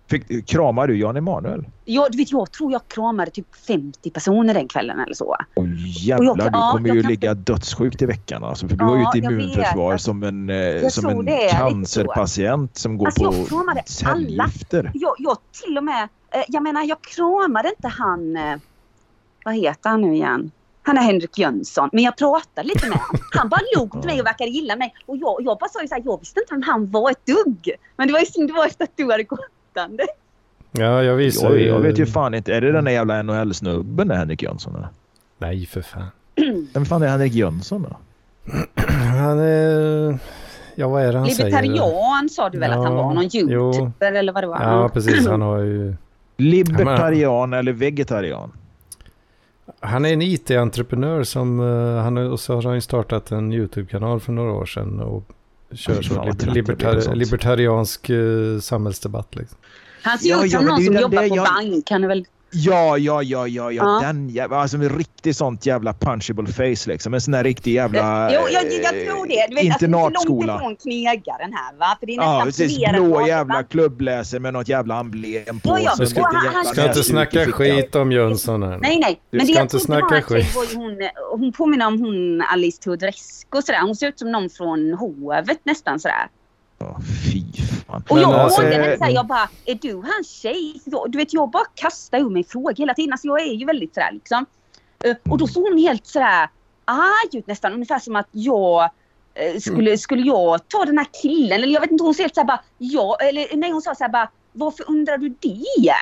Fick, 0.09 0.47
kramar 0.49 0.87
du 0.87 0.97
Jan 0.99 1.17
Emanuel? 1.17 1.65
Jag, 1.85 2.11
du 2.11 2.17
vet, 2.17 2.31
jag 2.31 2.51
tror 2.51 2.71
jag 2.71 2.87
kramade 2.87 3.31
typ 3.31 3.55
50 3.67 4.09
personer 4.09 4.53
den 4.53 4.67
kvällen 4.67 4.99
eller 4.99 5.13
så. 5.13 5.35
Och 5.55 5.67
jävlar, 5.87 6.25
jag- 6.25 6.37
du 6.37 6.57
ja, 6.57 6.69
kommer 6.73 6.87
jag 6.87 6.95
ju 6.95 7.01
kan- 7.01 7.11
ligga 7.11 7.33
dödssjukt 7.33 8.01
i 8.01 8.05
veckan 8.05 8.43
alltså, 8.43 8.67
för 8.67 8.75
du 8.75 8.83
Ja, 8.85 8.89
har 8.89 8.97
ju 8.97 9.01
ett 9.03 9.23
jag 9.23 9.33
immunförsvar 9.33 9.91
vet. 9.91 10.01
som 10.01 10.23
en, 10.23 10.49
eh, 10.49 10.55
Jag 10.55 10.91
som 10.91 11.05
en 11.09 11.25
det 11.25 11.49
cancerpatient 11.51 12.77
som 12.77 12.97
går 12.97 13.05
Alltså, 13.05 13.23
jag 13.23 13.33
på 13.33 13.45
kramade 13.45 13.83
cellgifter. 13.85 14.91
Jag, 14.93 15.15
jag 15.17 15.37
till 15.65 15.77
och 15.77 15.83
med, 15.83 16.03
eh, 16.31 16.41
jag 16.47 16.63
menar 16.63 16.83
jag 16.83 17.01
kramade 17.01 17.69
inte 17.69 17.87
han, 17.87 18.37
eh, 18.37 18.55
vad 19.45 19.55
heter 19.55 19.89
han 19.89 20.01
nu 20.01 20.13
igen? 20.15 20.51
Han 20.83 20.97
är 20.97 21.01
Henrik 21.01 21.37
Jönsson. 21.37 21.89
Men 21.93 22.03
jag 22.03 22.17
pratade 22.17 22.67
lite 22.67 22.89
med 22.89 22.97
honom. 22.97 23.21
Han 23.33 23.49
bara 23.49 23.59
log 23.75 23.95
mot 23.95 24.05
mig 24.05 24.19
och 24.21 24.25
verkade 24.25 24.49
gilla 24.49 24.75
mig. 24.75 24.93
Och 25.05 25.17
jag, 25.17 25.37
jag 25.41 25.57
bara 25.59 25.69
sa 25.69 25.81
ju 25.81 25.87
så 25.87 25.95
här, 25.95 26.01
jag 26.05 26.19
visste 26.19 26.39
inte 26.39 26.53
vem 26.53 26.61
han 26.63 26.91
var 26.91 27.11
ett 27.11 27.25
dugg. 27.25 27.71
Men 27.97 28.07
det 28.07 28.13
var 28.13 28.19
ju 28.19 28.25
synd 28.25 28.49
det 28.49 28.53
var 28.53 28.65
efter 28.65 28.83
att 28.83 28.91
du 28.95 29.11
hade 29.11 29.23
gått 29.23 29.39
den. 29.85 30.07
Ja, 30.71 31.03
jag 31.03 31.15
visar 31.15 31.49
Jag, 31.49 31.61
jag 31.61 31.79
vet 31.79 31.99
ju 31.99 32.05
fan 32.05 32.33
inte, 32.33 32.53
är 32.55 32.61
det 32.61 32.71
den 32.71 32.85
där 32.85 32.91
jävla 32.91 33.23
NHL-snubben 33.23 34.07
där 34.07 34.15
Henrik 34.15 34.43
Jönsson? 34.43 34.75
Eller? 34.75 34.87
Nej, 35.37 35.65
för 35.65 35.81
fan. 35.81 36.07
Vem 36.73 36.85
fan 36.85 37.01
är 37.01 37.07
Henrik 37.07 37.33
Jönsson 37.33 37.83
då? 37.89 37.97
Han 39.19 39.39
är... 39.39 40.19
Ja, 40.79 40.87
vad 40.87 41.03
är 41.03 41.13
det 41.13 41.19
han 41.19 41.27
säger? 41.29 41.61
Libertarian 41.61 42.29
sa 42.29 42.49
du 42.49 42.59
väl 42.59 42.71
att 42.71 42.77
han 42.77 42.85
Ja, 42.97 43.03
var? 43.03 43.13
Någon 43.13 43.29
jo. 43.31 43.69
youtuber 43.71 44.11
eller 44.11 44.33
vad 44.33 44.43
det 44.43 44.47
var? 44.47 44.61
Ja, 44.61 44.89
precis. 44.89 45.27
Han 45.27 45.41
har 45.49 45.57
ju... 45.59 45.95
Libertarian 46.37 47.53
eller 47.53 47.71
vegetarian? 47.73 48.51
Han 49.79 50.05
är 50.05 50.13
en 50.13 50.21
IT-entreprenör 50.21 51.23
som... 51.23 51.59
eh, 51.59 52.03
han 52.03 52.17
och 52.17 52.39
så 52.39 52.55
har 52.55 52.61
han 52.63 52.81
startat 52.81 53.31
en 53.31 53.53
YouTube-kanal 53.53 54.19
för 54.19 54.31
några 54.31 54.51
år 54.51 54.65
sedan 54.65 54.99
och 54.99 55.23
kör 55.73 56.01
så 56.01 56.13
fan, 56.15 56.17
vad 56.17 56.27
lib- 56.27 56.37
trött 56.39 56.45
jag 56.45 56.53
blir 56.53 56.63
på 56.63 56.71
libertar, 56.71 56.99
sånt. 57.01 57.17
libertariansk 57.17 58.09
uh, 58.09 58.59
samhällsdebatt 58.59 59.35
liksom. 59.35 59.57
Han 60.03 60.17
ser 60.19 60.29
Ja, 60.29 60.45
ut 60.45 60.51
som 60.51 60.65
någon 60.65 60.83
som 60.83 60.95
jobbar 60.95 61.29
på 61.29 61.35
jag- 61.35 61.45
bank. 61.45 61.89
Han 61.89 62.03
är 62.03 62.07
väl... 62.07 62.25
Ja, 62.51 62.97
ja, 62.97 63.21
ja, 63.23 63.47
ja, 63.47 63.47
ja, 63.47 63.71
Ja. 63.71 63.99
den 64.07 64.29
jävla, 64.29 64.57
alltså 64.57 64.77
en 64.77 64.89
riktigt 64.89 65.37
sånt 65.37 65.65
jävla 65.65 65.93
punchable 65.93 66.47
face 66.47 66.89
liksom. 66.89 67.13
En 67.13 67.21
sån 67.21 67.31
där 67.31 67.43
riktig 67.43 67.73
jävla 67.73 68.29
jo, 68.33 68.41
jag, 68.51 68.63
jag 68.63 69.05
tror 69.07 69.27
det. 69.27 69.45
Du 69.49 69.55
vet, 69.55 69.71
alltså, 69.73 69.87
långt 69.87 70.05
internatskola. 70.05 70.55
ifrån 70.55 70.75
knegaren 70.75 71.53
här 71.53 71.77
va? 71.79 71.97
För 71.99 72.05
det 72.07 72.13
är 72.13 72.15
Ja, 72.15 72.31
nästan 72.45 72.45
precis. 72.45 72.77
fler 72.77 72.93
Blå 72.93 73.27
jävla 73.27 73.53
va? 73.53 73.63
klubbläser 73.63 74.39
med 74.39 74.53
något 74.53 74.67
jävla 74.67 74.99
emblem 74.99 75.59
på. 75.59 75.69
Ja, 75.69 75.79
ja. 75.99 76.05
ska- 76.05 76.21
han- 76.23 76.43
jävla 76.43 76.51
han- 76.57 76.65
Ska 76.65 76.87
inte 76.87 77.03
snacka 77.03 77.45
skit 77.45 77.95
om 77.95 78.11
Jönsson 78.11 78.63
här. 78.63 78.77
Nej, 78.77 78.99
nej. 78.99 79.21
Du 79.31 79.37
Men 79.37 79.45
det 79.47 79.51
ska 79.53 79.59
jag 79.59 79.65
inte 79.65 79.79
snacka 79.79 80.21
skit. 80.21 80.55
var 80.55 80.75
hon, 80.75 81.09
hon 81.39 81.51
påminner 81.51 81.87
om 81.87 81.99
hon 82.01 82.41
Alice 82.41 82.81
Teodorescu 82.81 83.57
och 83.57 83.63
sådär. 83.63 83.81
Hon 83.81 83.95
ser 83.95 84.07
ut 84.07 84.19
som 84.19 84.31
någon 84.31 84.49
från 84.49 84.93
hovet 84.93 85.59
nästan 85.63 85.99
sådär. 85.99 86.27
Ja, 86.79 86.99
fy 87.23 87.43
fan. 87.87 88.03
Och 88.09 88.19
jag 88.19 88.33
alltså, 88.33 88.61
henne 88.61 88.91
eh, 88.91 88.97
såhär, 88.97 89.11
jag 89.11 89.25
bara, 89.27 89.49
är 89.65 89.75
du 89.75 89.95
hans 89.95 90.29
tjej? 90.29 90.81
Du 91.07 91.17
vet, 91.17 91.33
jag 91.33 91.49
bara 91.49 91.65
kastar 91.75 92.19
ur 92.19 92.29
mig 92.29 92.43
frågor 92.43 92.75
hela 92.77 92.93
tiden. 92.93 93.11
Alltså 93.11 93.27
jag 93.27 93.41
är 93.41 93.53
ju 93.53 93.65
väldigt 93.65 93.93
sådär 93.93 94.11
liksom. 94.11 94.45
Eh, 95.03 95.15
Och 95.29 95.37
då 95.37 95.47
såg 95.47 95.63
hon 95.63 95.77
helt 95.77 96.05
sådär 96.05 96.49
arg 96.85 97.37
ut 97.39 97.47
nästan. 97.47 97.73
Ungefär 97.73 97.99
som 97.99 98.15
att 98.15 98.27
jag 98.31 98.83
eh, 99.33 99.59
skulle, 99.59 99.97
skulle 99.97 100.21
jag 100.27 100.67
ta 100.67 100.85
den 100.85 100.97
här 100.97 101.07
killen? 101.21 101.63
Eller 101.63 101.73
jag 101.73 101.81
vet 101.81 101.91
inte, 101.91 102.03
hon 102.03 102.13
ser 102.13 102.23
helt 102.23 102.35
såhär 102.35 102.47
bara, 102.47 102.61
ja, 102.77 103.17
eller 103.21 103.57
nej 103.57 103.71
hon 103.71 103.81
sa 103.81 103.95
såhär 103.95 104.11
bara, 104.11 104.29
varför 104.53 104.89
undrar 104.89 105.17
du 105.17 105.29
det? 105.29 105.93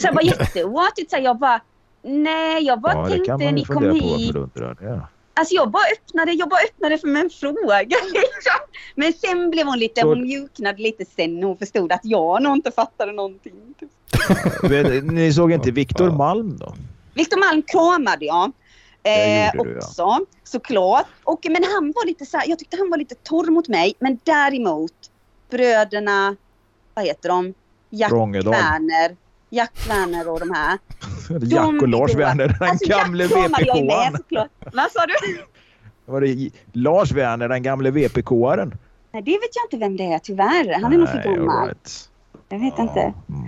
Så 0.00 0.06
jag 0.06 0.14
bara 0.14 0.22
jätteoartigt 0.24 1.12
jag 1.12 1.38
bara, 1.38 1.60
nej 2.02 2.64
jag 2.64 2.80
bara 2.80 2.92
Ja, 2.92 3.02
det 3.02 3.10
tänkte 3.10 3.26
kan 3.26 3.44
man 3.44 3.54
ni 3.54 3.60
ju 3.60 3.66
kom 3.66 3.76
fundera 3.76 3.92
på 4.02 4.16
hit. 4.16 4.32
Alltså 5.40 5.54
jag 5.54 5.70
bara 5.70 5.82
öppnade, 5.92 6.32
jag 6.32 6.48
bara 6.48 6.60
öppnade 6.60 6.98
för 6.98 7.08
mig 7.08 7.22
en 7.22 7.30
fråga. 7.30 7.96
Liksom. 8.12 8.60
Men 8.94 9.12
sen 9.12 9.50
blev 9.50 9.66
hon 9.66 9.78
lite, 9.78 10.00
Så- 10.00 10.08
hon 10.08 10.22
mjuknade 10.22 10.82
lite 10.82 11.04
sen 11.16 11.40
när 11.40 11.46
hon 11.46 11.56
förstod 11.56 11.92
att 11.92 12.00
jag 12.02 12.42
nog 12.42 12.56
inte 12.56 12.70
fattade 12.70 13.12
någonting. 13.12 13.52
Typ. 13.80 13.90
Ni 15.12 15.32
såg 15.32 15.52
inte 15.52 15.70
Viktor. 15.70 16.10
Malm 16.10 16.56
då? 16.58 16.74
Viktor 17.14 17.38
Malm 17.38 17.62
kramade 17.62 18.24
jag. 18.24 18.52
Eh, 19.02 19.56
gjorde 19.56 19.70
du, 19.70 19.74
ja. 19.74 19.86
också, 19.86 20.26
såklart. 20.44 21.06
Och, 21.24 21.46
men 21.50 21.64
han 21.64 21.92
var 21.96 22.06
lite 22.06 22.26
så 22.26 22.36
här, 22.36 22.48
jag 22.48 22.58
tyckte 22.58 22.76
han 22.76 22.90
var 22.90 22.98
lite 22.98 23.14
torr 23.14 23.50
mot 23.50 23.68
mig. 23.68 23.94
Men 23.98 24.18
däremot 24.24 24.92
bröderna, 25.50 26.36
vad 26.94 27.04
heter 27.04 27.28
de? 27.28 27.54
Jack. 27.90 28.12
Werner. 28.12 29.16
Jack 29.50 29.88
Werner 29.88 30.28
och 30.28 30.40
de 30.40 30.50
här. 30.50 30.78
Jack 31.42 31.82
och 31.82 31.88
Lars 31.88 32.14
Werner, 32.14 32.48
den 32.58 32.68
Alltså, 32.68 32.88
gamle 32.88 33.24
VPK-aren. 33.24 34.16
Vad 34.72 34.90
sa 34.90 35.00
du? 35.06 35.42
Var 36.12 36.20
det 36.20 36.50
Lars 36.72 37.12
Werner, 37.12 37.48
den 37.48 37.62
gamle 37.62 37.90
VPK-aren? 37.90 38.74
Nej, 39.12 39.22
det 39.22 39.30
vet 39.30 39.40
jag 39.54 39.64
inte 39.66 39.76
vem 39.76 39.96
det 39.96 40.12
är 40.14 40.18
tyvärr. 40.18 40.80
Han 40.82 40.92
är 40.92 40.98
nog 40.98 41.08
för 41.08 41.16
Nej, 41.16 41.34
gammal. 41.36 41.66
right. 41.66 42.08
Jag 42.48 42.58
vet 42.58 42.74
Ja, 42.76 42.82
inte. 42.82 43.00
mm. 43.00 43.44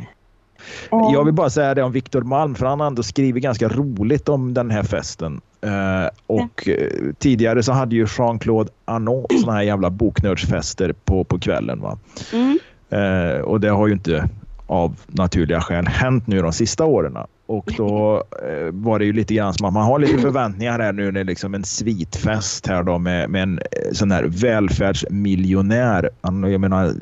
Eh, 0.92 1.12
Jag 1.12 1.24
vill 1.24 1.34
bara 1.34 1.50
säga 1.50 1.74
det 1.74 1.82
om 1.82 1.92
Viktor 1.92 2.22
Malm, 2.22 2.54
för 2.54 2.66
han 2.66 2.80
har 2.80 2.86
ändå 2.86 3.02
skrivit 3.02 3.42
ganska 3.42 3.68
roligt 3.68 4.28
om 4.28 4.54
den 4.54 4.70
här 4.70 4.82
festen. 4.82 5.40
Eh, 5.60 6.08
och 6.26 6.68
eh, 6.68 6.88
tidigare 7.18 7.62
så 7.62 7.72
hade 7.72 7.94
ju 7.94 8.06
Jean-Claude 8.18 8.70
Arnault 8.84 9.26
såna 9.40 9.52
här 9.52 9.62
jävla 9.62 9.90
boknördsfester 9.90 10.92
på, 11.04 11.24
på 11.24 11.38
kvällen. 11.38 11.80
Va? 11.80 11.98
Mm. 12.32 12.58
Eh, 12.90 13.40
och 13.40 13.60
det 13.60 13.68
har 13.68 13.86
ju 13.86 13.92
inte 13.92 14.28
av 14.66 14.96
naturliga 15.06 15.60
skäl 15.60 15.86
hänt 15.86 16.26
nu 16.26 16.42
de 16.42 16.52
sista 16.52 16.84
åren. 16.84 17.16
Och 17.52 17.72
då 17.76 18.24
eh, 18.42 18.72
var 18.72 18.98
det 18.98 19.04
ju 19.04 19.12
lite 19.12 19.34
grann 19.34 19.54
som 19.54 19.66
att 19.66 19.72
man 19.72 19.84
har 19.84 19.98
lite 19.98 20.18
förväntningar 20.22 20.78
här 20.78 20.92
nu. 20.92 21.10
Det 21.10 21.20
är 21.20 21.24
liksom 21.24 21.54
en 21.54 21.64
svitfest 21.64 22.66
här 22.66 22.82
då 22.82 22.98
med, 22.98 23.30
med 23.30 23.42
en 23.42 23.58
eh, 23.58 23.92
sån 23.92 24.10
här 24.10 24.24
välfärdsmiljonär. 24.24 26.10
Jag 26.22 26.60
menar, 26.60 26.92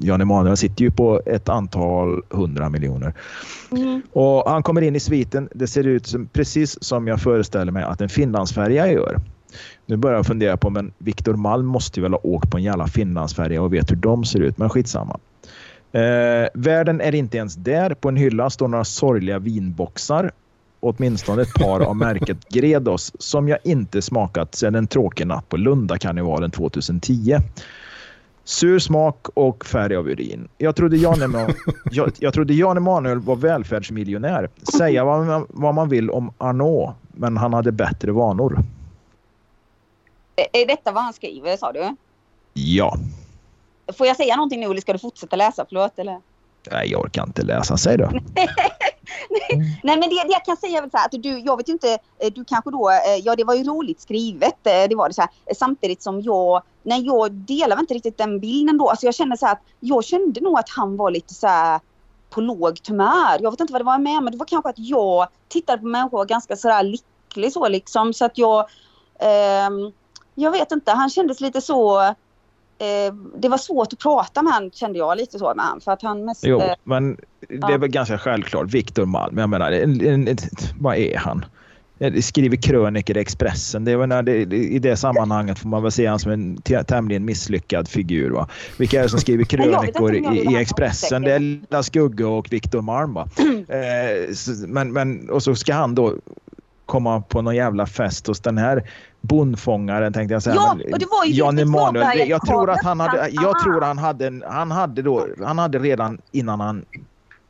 Jan 0.00 0.20
Emanuel 0.20 0.56
sitter 0.56 0.84
ju 0.84 0.90
på 0.90 1.22
ett 1.26 1.48
antal 1.48 2.22
hundra 2.30 2.68
miljoner. 2.68 3.14
Mm. 3.70 4.02
Och 4.12 4.50
han 4.50 4.62
kommer 4.62 4.82
in 4.82 4.96
i 4.96 5.00
sviten. 5.00 5.48
Det 5.54 5.66
ser 5.66 5.86
ut 5.86 6.06
som, 6.06 6.26
precis 6.26 6.82
som 6.82 7.06
jag 7.06 7.20
föreställer 7.20 7.72
mig 7.72 7.82
att 7.82 8.00
en 8.00 8.08
Finlandsfärja 8.08 8.92
gör. 8.92 9.20
Nu 9.86 9.96
börjar 9.96 10.16
jag 10.16 10.26
fundera 10.26 10.56
på, 10.56 10.70
men 10.70 10.92
Viktor 10.98 11.34
Malm 11.34 11.66
måste 11.66 12.00
ju 12.00 12.02
väl 12.02 12.12
ha 12.12 12.20
åkt 12.22 12.50
på 12.50 12.56
en 12.56 12.62
jävla 12.62 12.86
Finlandsfärja 12.86 13.62
och 13.62 13.74
vet 13.74 13.90
hur 13.90 13.96
de 13.96 14.24
ser 14.24 14.40
ut, 14.40 14.58
men 14.58 14.68
skitsamma. 14.68 15.18
Eh, 15.92 16.48
världen 16.54 17.00
är 17.00 17.14
inte 17.14 17.36
ens 17.36 17.54
där. 17.54 17.94
På 17.94 18.08
en 18.08 18.16
hylla 18.16 18.50
står 18.50 18.68
några 18.68 18.84
sorgliga 18.84 19.38
vinboxar. 19.38 20.32
Åtminstone 20.80 21.42
ett 21.42 21.54
par 21.54 21.80
av 21.80 21.96
märket 21.96 22.48
Gredos 22.48 23.12
som 23.18 23.48
jag 23.48 23.58
inte 23.64 24.02
smakat 24.02 24.54
sedan 24.54 24.74
en 24.74 24.86
tråkig 24.86 25.26
natt 25.26 25.48
på 25.48 25.56
Lundakarnevalen 25.56 26.50
2010. 26.50 27.36
Sur 28.44 28.78
smak 28.78 29.28
och 29.34 29.64
färg 29.66 29.96
av 29.96 30.08
urin. 30.08 30.48
Jag 30.58 30.76
trodde 30.76 30.96
Jan, 30.96 31.22
Ema- 31.22 31.54
jag, 31.90 32.12
jag 32.18 32.34
trodde 32.34 32.54
Jan 32.54 32.76
Emanuel 32.76 33.18
var 33.20 33.36
välfärdsmiljonär. 33.36 34.48
Säga 34.76 35.04
vad 35.04 35.26
man, 35.26 35.46
vad 35.48 35.74
man 35.74 35.88
vill 35.88 36.10
om 36.10 36.32
Arnault, 36.38 36.90
men 37.12 37.36
han 37.36 37.52
hade 37.52 37.72
bättre 37.72 38.12
vanor. 38.12 38.58
Är 40.52 40.66
detta 40.66 40.92
vad 40.92 41.02
han 41.02 41.12
skriver 41.12 41.56
sa 41.56 41.72
du? 41.72 41.96
Ja. 42.54 42.96
Får 43.92 44.06
jag 44.06 44.16
säga 44.16 44.36
någonting 44.36 44.60
nu 44.60 44.66
eller 44.66 44.80
ska 44.80 44.92
du 44.92 44.98
fortsätta 44.98 45.36
läsa? 45.36 45.64
Förlåt 45.68 45.98
eller? 45.98 46.20
Nej, 46.70 46.90
jag 46.90 47.00
orkar 47.00 47.22
inte 47.22 47.42
läsa. 47.42 47.76
Säg 47.76 47.96
då. 47.96 48.10
Nej 49.82 49.96
men 49.98 50.00
det, 50.00 50.08
det 50.08 50.32
jag 50.32 50.44
kan 50.44 50.56
säga 50.56 50.78
är 50.78 50.80
väl 50.80 50.90
så 50.90 50.96
här 50.96 51.06
att 51.06 51.22
du, 51.22 51.38
jag 51.38 51.56
vet 51.56 51.68
ju 51.68 51.72
inte, 51.72 51.98
eh, 52.18 52.32
du 52.32 52.44
kanske 52.44 52.70
då, 52.70 52.90
eh, 52.90 53.16
ja 53.24 53.36
det 53.36 53.44
var 53.44 53.54
ju 53.54 53.64
roligt 53.64 54.00
skrivet, 54.00 54.66
eh, 54.66 54.88
det 54.88 54.94
var 54.94 55.08
det 55.08 55.14
så 55.14 55.20
här. 55.20 55.30
Eh, 55.46 55.54
Samtidigt 55.56 56.02
som 56.02 56.20
jag, 56.20 56.62
nej 56.82 57.06
jag 57.06 57.32
delar 57.32 57.80
inte 57.80 57.94
riktigt 57.94 58.18
den 58.18 58.40
bilden 58.40 58.78
då. 58.78 58.88
Alltså 58.88 59.06
jag 59.06 59.14
kände 59.14 59.36
så 59.36 59.46
här 59.46 59.52
att, 59.52 59.62
jag 59.80 60.04
kände 60.04 60.40
nog 60.40 60.58
att 60.58 60.68
han 60.68 60.96
var 60.96 61.10
lite 61.10 61.34
så 61.34 61.46
här 61.46 61.80
på 62.30 62.40
lågt 62.40 62.88
humör. 62.88 63.38
Jag 63.40 63.50
vet 63.50 63.60
inte 63.60 63.72
vad 63.72 63.80
det 63.80 63.86
var 63.86 63.98
med 63.98 64.22
men 64.22 64.32
det 64.32 64.38
var 64.38 64.46
kanske 64.46 64.68
att 64.70 64.78
jag 64.78 65.26
tittade 65.48 65.78
på 65.78 65.86
människor 65.86 66.24
ganska 66.24 66.56
så 66.56 66.68
här 66.68 66.82
lycklig 66.82 67.52
så 67.52 67.68
liksom 67.68 68.12
så 68.12 68.24
att 68.24 68.38
jag, 68.38 68.68
ehm, 69.20 69.92
jag 70.34 70.50
vet 70.50 70.72
inte, 70.72 70.92
han 70.92 71.10
kändes 71.10 71.40
lite 71.40 71.60
så 71.60 72.14
eh, 72.80 73.14
det 73.36 73.48
var 73.48 73.58
svårt 73.58 73.92
att 73.92 73.98
prata 73.98 74.42
med 74.42 74.52
han 74.52 74.70
kände 74.70 74.98
jag 74.98 75.16
lite 75.16 75.38
så 75.38 75.52
med 75.56 75.64
han 75.64 75.80
för 75.80 75.92
att 75.92 76.02
han 76.02 76.24
mest... 76.24 76.44
Jo, 76.46 76.60
eh, 76.60 76.72
men 76.84 77.16
det 77.48 77.54
är 77.54 77.70
Ja. 77.70 77.78
väl 77.78 77.90
ganska 77.90 78.18
själklart. 78.18 78.74
Viktor 78.74 79.06
Malm, 79.06 79.38
jag 79.38 79.48
menar, 79.48 79.72
en, 79.72 80.06
en, 80.06 80.28
en, 80.28 80.36
vad 80.80 80.96
är 80.96 81.16
han? 81.16 81.44
Eh, 81.98 82.14
Skriver 82.20 82.56
krönikor 82.56 83.16
i 83.16 83.20
Expressen. 83.20 83.84
Det 83.84 83.92
är, 83.92 84.06
när 84.06 84.22
det, 84.22 84.36
I 84.54 84.78
det 84.78 84.96
sammanhanget 84.96 85.58
får 85.58 85.68
man 85.68 85.82
väl 85.82 85.92
se 85.92 86.06
han 86.06 86.18
som 86.18 86.32
en 86.32 86.62
tämligen 86.86 87.24
misslyckad 87.24 87.88
figur. 87.88 88.30
Va? 88.30 88.48
Vilka 88.76 88.98
är 88.98 89.02
det 89.02 89.08
som 89.08 89.20
skriver 89.20 89.44
krönikor 89.44 90.14
i, 90.14 90.46
i 90.52 90.56
Expressen? 90.56 91.22
Det 91.22 91.32
är 91.32 91.38
Lilla 91.38 91.82
Skugge 91.82 92.24
och 92.24 92.52
Viktor 92.52 92.80
Malm. 92.82 93.14
Va? 93.14 93.28
Eh, 93.68 94.34
men, 94.66 94.92
men, 94.92 95.30
och 95.30 95.42
så 95.42 95.54
ska 95.54 95.74
han 95.74 95.94
då 95.94 96.14
komma 96.86 97.20
på 97.20 97.42
någon 97.42 97.56
jävla 97.56 97.86
fest 97.86 98.26
hos 98.26 98.40
den 98.40 98.58
här 98.58 98.90
bondfångaren 99.20 100.12
tänkte 100.12 100.32
jag 100.34 100.42
säga. 100.42 100.54
Ja, 100.56 100.74
Men 100.84 100.92
och 100.92 100.98
det 100.98 101.06
var 101.10 101.24
ju 101.24 101.32
Jan 101.32 101.58
Emanuel. 101.58 102.18
det- 102.18 102.24
Jag 102.24 102.46
tror 102.46 102.70
att 102.70 102.84
han 102.84 103.00
hade, 103.00 103.28
jag 103.28 103.44
Aha. 103.44 103.62
tror 103.64 103.80
han 103.80 103.98
hade, 103.98 104.26
en, 104.26 104.44
han 104.48 104.70
hade 104.70 105.02
då, 105.02 105.26
han 105.44 105.58
hade 105.58 105.78
redan 105.78 106.18
innan 106.32 106.60
han 106.60 106.84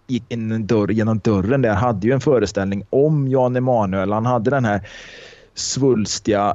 gick 0.06 0.24
in 0.32 0.66
dörr, 0.66 0.88
genom 0.90 1.18
dörren 1.18 1.62
där, 1.62 1.74
hade 1.74 2.06
ju 2.06 2.12
en 2.12 2.20
föreställning 2.20 2.84
om 2.90 3.28
Jan 3.28 3.56
Emanuel. 3.56 4.12
Han 4.12 4.26
hade 4.26 4.50
den 4.50 4.64
här 4.64 4.88
svulstiga, 5.54 6.54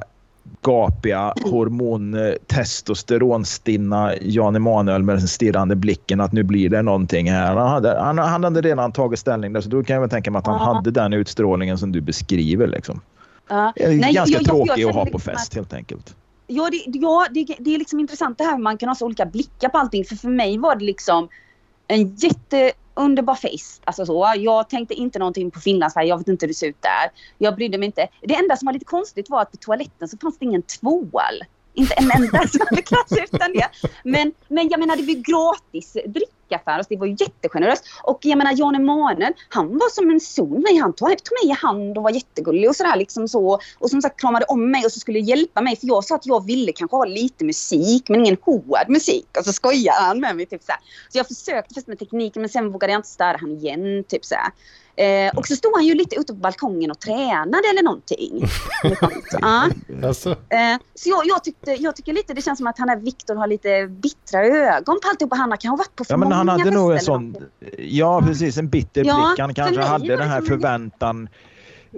gapiga, 0.62 1.34
hormon, 1.44 2.16
testosteronstinna 2.46 4.12
Jan 4.20 4.56
Emanuel 4.56 5.02
med 5.02 5.16
den 5.16 5.28
stirrande 5.28 5.76
blicken 5.76 6.20
att 6.20 6.32
nu 6.32 6.42
blir 6.42 6.68
det 6.70 6.82
någonting 6.82 7.30
här. 7.30 7.54
Han 7.56 7.68
hade, 7.68 7.98
han, 8.00 8.18
han 8.18 8.44
hade 8.44 8.60
redan 8.60 8.92
tagit 8.92 9.18
ställning 9.18 9.52
där 9.52 9.60
så 9.60 9.68
då 9.68 9.82
kan 9.84 9.94
jag 9.94 10.00
väl 10.00 10.10
tänka 10.10 10.30
mig 10.30 10.38
att 10.38 10.46
han 10.46 10.56
Ja. 10.60 10.74
hade 10.74 10.90
den 10.90 11.12
utstrålningen 11.12 11.78
som 11.78 11.92
du 11.92 12.00
beskriver. 12.00 12.66
Liksom. 12.66 13.00
Ja. 13.48 13.72
Är 13.76 13.88
Nej, 13.88 14.12
Ganska 14.12 14.32
jag- 14.34 14.42
jag- 14.42 14.44
tråkig 14.48 14.82
jag 14.82 14.88
att 14.88 14.94
ha 14.94 15.04
på 15.04 15.10
liksom 15.18 15.20
fest 15.32 15.54
helt 15.54 15.72
enkelt. 15.72 16.16
Ja, 16.46 16.70
det, 16.70 16.82
ja 16.98 17.26
det, 17.30 17.44
det 17.58 17.74
är 17.74 17.78
liksom 17.78 18.00
intressant 18.00 18.38
det 18.38 18.44
här 18.44 18.58
man 18.58 18.78
kan 18.78 18.88
ha 18.88 18.94
så 18.94 19.06
olika 19.06 19.26
blickar 19.26 19.68
på 19.68 19.78
allting. 19.78 20.04
För 20.04 20.16
för 20.16 20.28
mig 20.28 20.58
var 20.58 20.76
det 20.76 20.84
liksom 20.84 21.28
en 21.88 22.16
jätteunderbar 22.16 23.34
fest. 23.34 23.82
Alltså 23.84 24.06
så. 24.06 24.32
Jag 24.36 24.68
tänkte 24.68 24.94
inte 24.94 25.18
någonting 25.18 25.50
på 25.50 25.60
Finlandsfärg. 25.60 26.08
Jag 26.08 26.18
vet 26.18 26.28
inte 26.28 26.46
hur 26.46 26.48
det 26.48 26.54
ser 26.54 26.66
ut 26.68 26.82
där. 26.82 27.10
Jag 27.38 27.56
brydde 27.56 27.78
mig 27.78 27.86
inte. 27.86 28.08
Det 28.22 28.34
enda 28.34 28.56
som 28.56 28.66
var 28.66 28.72
lite 28.72 28.84
konstigt 28.84 29.30
var 29.30 29.42
att 29.42 29.50
på 29.50 29.56
toaletten 29.56 30.08
så 30.08 30.16
fanns 30.18 30.38
det 30.38 30.44
ingen 30.44 30.62
tvål. 30.62 31.12
Inte 31.76 31.94
en 31.94 32.10
enda 32.10 32.48
som 32.48 32.60
hade 32.70 32.82
klarat 32.82 33.08
sig 33.08 33.24
utan 33.32 33.52
det. 33.52 33.68
Men, 34.04 34.32
men 34.48 34.68
jag 34.68 34.80
menar 34.80 34.96
det 34.96 35.02
var 35.02 35.12
ju 35.14 35.22
gratis 35.22 35.92
dricka 35.92 36.60
för 36.64 36.78
oss. 36.78 36.86
Det 36.88 36.96
var 36.96 37.06
ju 37.06 37.16
jättegeneröst. 37.18 37.84
Och 38.02 38.18
jag 38.22 38.38
menar 38.38 38.52
Jan 38.56 38.74
Emanuel, 38.74 39.32
han 39.48 39.78
var 39.78 39.90
som 39.90 40.10
en 40.10 40.20
son 40.20 40.60
mig. 40.60 40.76
Han 40.76 40.92
tog, 40.92 41.08
tog 41.08 41.38
mig 41.44 41.52
i 41.52 41.66
hand 41.66 41.98
och 41.98 42.02
var 42.04 42.10
jättegullig 42.10 42.68
och 42.68 42.76
sådär 42.76 42.96
liksom 42.96 43.28
så. 43.28 43.60
Och 43.78 43.90
som 43.90 44.02
sagt 44.02 44.20
kramade 44.20 44.44
om 44.48 44.70
mig 44.70 44.84
och 44.84 44.92
så 44.92 45.00
skulle 45.00 45.18
hjälpa 45.18 45.60
mig. 45.60 45.76
För 45.76 45.86
jag 45.86 46.04
sa 46.04 46.14
att 46.14 46.26
jag 46.26 46.46
ville 46.46 46.72
kanske 46.72 46.96
ha 46.96 47.04
lite 47.04 47.44
musik 47.44 48.08
men 48.08 48.20
ingen 48.20 48.36
hård 48.40 48.88
musik. 48.88 49.28
Och 49.38 49.44
så 49.44 49.52
skojade 49.52 50.00
han 50.00 50.20
med 50.20 50.36
mig 50.36 50.46
typ 50.46 50.62
så 50.62 50.72
här. 50.72 50.80
Så 51.08 51.18
jag 51.18 51.26
försökte 51.26 51.74
först 51.74 51.86
med 51.86 51.98
tekniken 51.98 52.42
men 52.42 52.48
sen 52.48 52.72
vågade 52.72 52.92
jag 52.92 52.98
inte 52.98 53.08
störa 53.08 53.36
han 53.40 53.50
igen. 53.50 54.04
Typ 54.08 54.24
så 54.24 54.34
här. 54.34 54.52
Eh, 54.98 55.38
och 55.38 55.46
så 55.46 55.56
stod 55.56 55.72
han 55.74 55.84
ju 55.86 55.94
lite 55.94 56.16
ute 56.16 56.32
på 56.32 56.38
balkongen 56.38 56.90
och 56.90 57.00
tränade 57.00 57.62
eller 57.72 57.82
någonting. 57.82 58.48
ja. 59.40 59.68
Alltså, 60.06 60.30
Eh, 60.30 60.78
så 60.94 61.08
jag, 61.08 61.26
jag, 61.26 61.44
tyckte, 61.44 61.70
jag 61.72 61.96
tycker 61.96 62.12
lite 62.12 62.34
det 62.34 62.42
känns 62.42 62.58
som 62.58 62.66
att 62.66 62.78
han 62.78 62.88
är 62.88 62.96
Viktor 62.96 63.34
har 63.34 63.46
lite 63.46 63.86
bittra 63.86 64.40
ögon 64.46 64.98
på 65.02 65.08
alltihopa. 65.08 65.36
Han 65.36 65.50
har 65.50 65.56
kanske 65.56 65.78
varit 65.78 65.96
på 65.96 66.04
för 66.04 66.12
Ja, 66.12 66.16
men 66.16 66.26
många 66.28 66.36
han 66.36 66.48
hade 66.48 66.70
nog 66.70 66.92
en 66.92 67.00
sån, 67.00 67.36
ja 67.78 68.22
precis, 68.26 68.56
en 68.58 68.68
bitter 68.68 69.04
Ja, 69.04 69.26
blick. 69.28 69.40
Han 69.40 69.54
kanske 69.54 69.80
hade 69.82 70.06
den 70.08 70.18
det 70.18 70.24
här 70.24 70.40
som 70.40 70.52
en- 70.52 70.60
förväntan. 70.60 71.28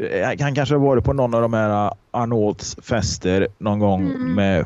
Eh, 0.01 0.41
Han 0.41 0.55
kanske 0.55 0.75
har 0.75 0.81
varit 0.81 1.05
på 1.05 1.13
någon 1.13 1.35
av 1.35 1.43
de 1.43 1.53
här 1.53 1.93
Arnolds 2.11 2.77
fester 2.83 3.49
någon 3.59 3.79
gång 3.79 4.11
Mm. 4.11 4.35
med 4.35 4.65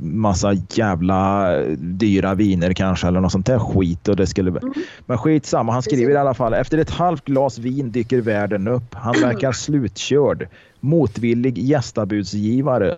massa 0.00 0.52
jävla 0.68 1.52
dyra 1.76 2.34
viner 2.34 2.72
kanske 2.72 3.06
eller 3.06 3.20
något 3.20 3.32
sånt 3.32 3.46
där 3.46 3.58
skit. 3.58 4.08
Och 4.08 4.16
det 4.16 4.26
skulle... 4.26 4.50
Mm. 4.50 4.72
Men 5.06 5.18
skitsamma, 5.18 5.72
han 5.72 5.82
skriver 5.82 6.12
i 6.12 6.16
alla 6.16 6.34
fall 6.34 6.54
efter 6.54 6.78
ett 6.78 6.90
halvt 6.90 7.24
glas 7.24 7.58
vin 7.58 7.90
dyker 7.92 8.20
världen 8.20 8.68
upp. 8.68 8.94
Han 8.94 9.14
verkar 9.20 9.52
slutkörd. 9.52 10.48
Motvillig 10.80 11.58
gästabudsgivare 11.58 12.96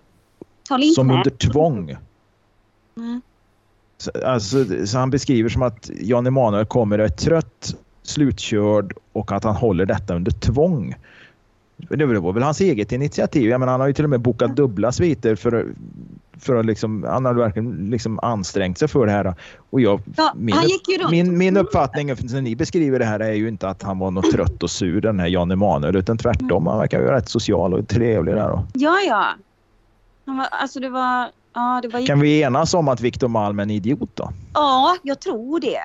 som 0.95 1.11
under 1.11 1.31
tvång. 1.31 1.97
Mm. 2.97 3.21
Så, 3.99 4.11
alltså, 4.27 4.87
så 4.87 4.99
han 4.99 5.11
beskriver 5.11 5.49
som 5.49 5.63
att 5.63 5.91
Jan 6.01 6.27
Emanuel 6.27 6.67
kommer 6.67 6.99
och 6.99 7.05
är 7.05 7.09
trött, 7.09 7.75
slutkörd 8.03 8.93
och 9.13 9.33
att 9.33 9.45
han 9.45 9.55
håller 9.57 9.87
detta 9.87 10.15
under 10.15 10.31
tvång. 10.33 10.95
Det 11.89 12.07
var 12.07 12.33
väl 12.33 12.43
hans 12.43 12.61
eget 12.61 12.93
initiativ. 12.93 13.51
Jag 13.51 13.61
menar, 13.61 13.73
han 13.73 13.81
har 13.81 13.89
ju 13.89 13.95
till 13.95 14.05
och 14.05 14.11
med 14.11 14.21
bokat 14.21 14.57
dubbla 14.57 14.93
sviter 14.93 15.37
för, 15.37 15.67
för 16.39 16.57
att 16.57 16.67
liksom, 16.67 17.05
han 17.09 17.25
har 17.25 17.35
verkligen 17.35 17.91
liksom 17.91 18.19
ansträngt 18.23 18.79
sig 18.79 18.89
för 18.89 19.07
det 19.07 19.13
här. 19.13 19.35
Och 19.71 19.81
jag, 19.81 20.01
Ja, 20.17 20.33
min, 20.37 20.57
min, 21.11 21.39
min 21.39 21.57
uppfattning 21.57 22.07
när 22.07 22.41
ni 22.41 22.57
beskriver 22.57 22.99
det 22.99 23.05
här 23.05 23.21
är 23.21 23.33
ju 23.33 23.49
inte 23.49 23.69
att 23.69 23.83
han 23.83 23.99
var 23.99 24.11
något 24.11 24.31
trött 24.31 24.63
och 24.63 24.71
sur 24.71 25.01
den 25.01 25.21
här 25.21 25.27
Jan 25.27 25.51
Emanuel 25.51 25.97
utan 25.97 26.19
tvärtom. 26.19 26.67
Han 26.67 26.79
verkar 26.79 27.01
ju 27.01 27.07
rätt 27.07 27.29
social 27.29 27.75
och 27.75 27.89
trevlig 27.89 28.35
där. 28.35 28.49
Då. 28.49 28.67
Ja, 28.75 29.01
ja. 29.09 29.27
Han 30.27 30.37
var, 30.37 30.47
alltså 30.51 30.81
det 30.81 30.89
var... 30.89 31.29
Ja, 31.55 31.81
det 31.83 31.89
var... 31.89 32.07
Kan 32.07 32.21
vi 32.21 32.43
enas 32.43 32.75
om 32.75 32.89
att 32.89 33.01
Victor 33.01 33.29
Malm 33.29 33.59
är 33.59 33.63
en 33.63 33.71
idiot 33.71 34.11
då? 34.15 34.33
Ja, 34.55 34.97
jag 35.03 35.21
tror 35.21 35.61
det. 35.61 35.81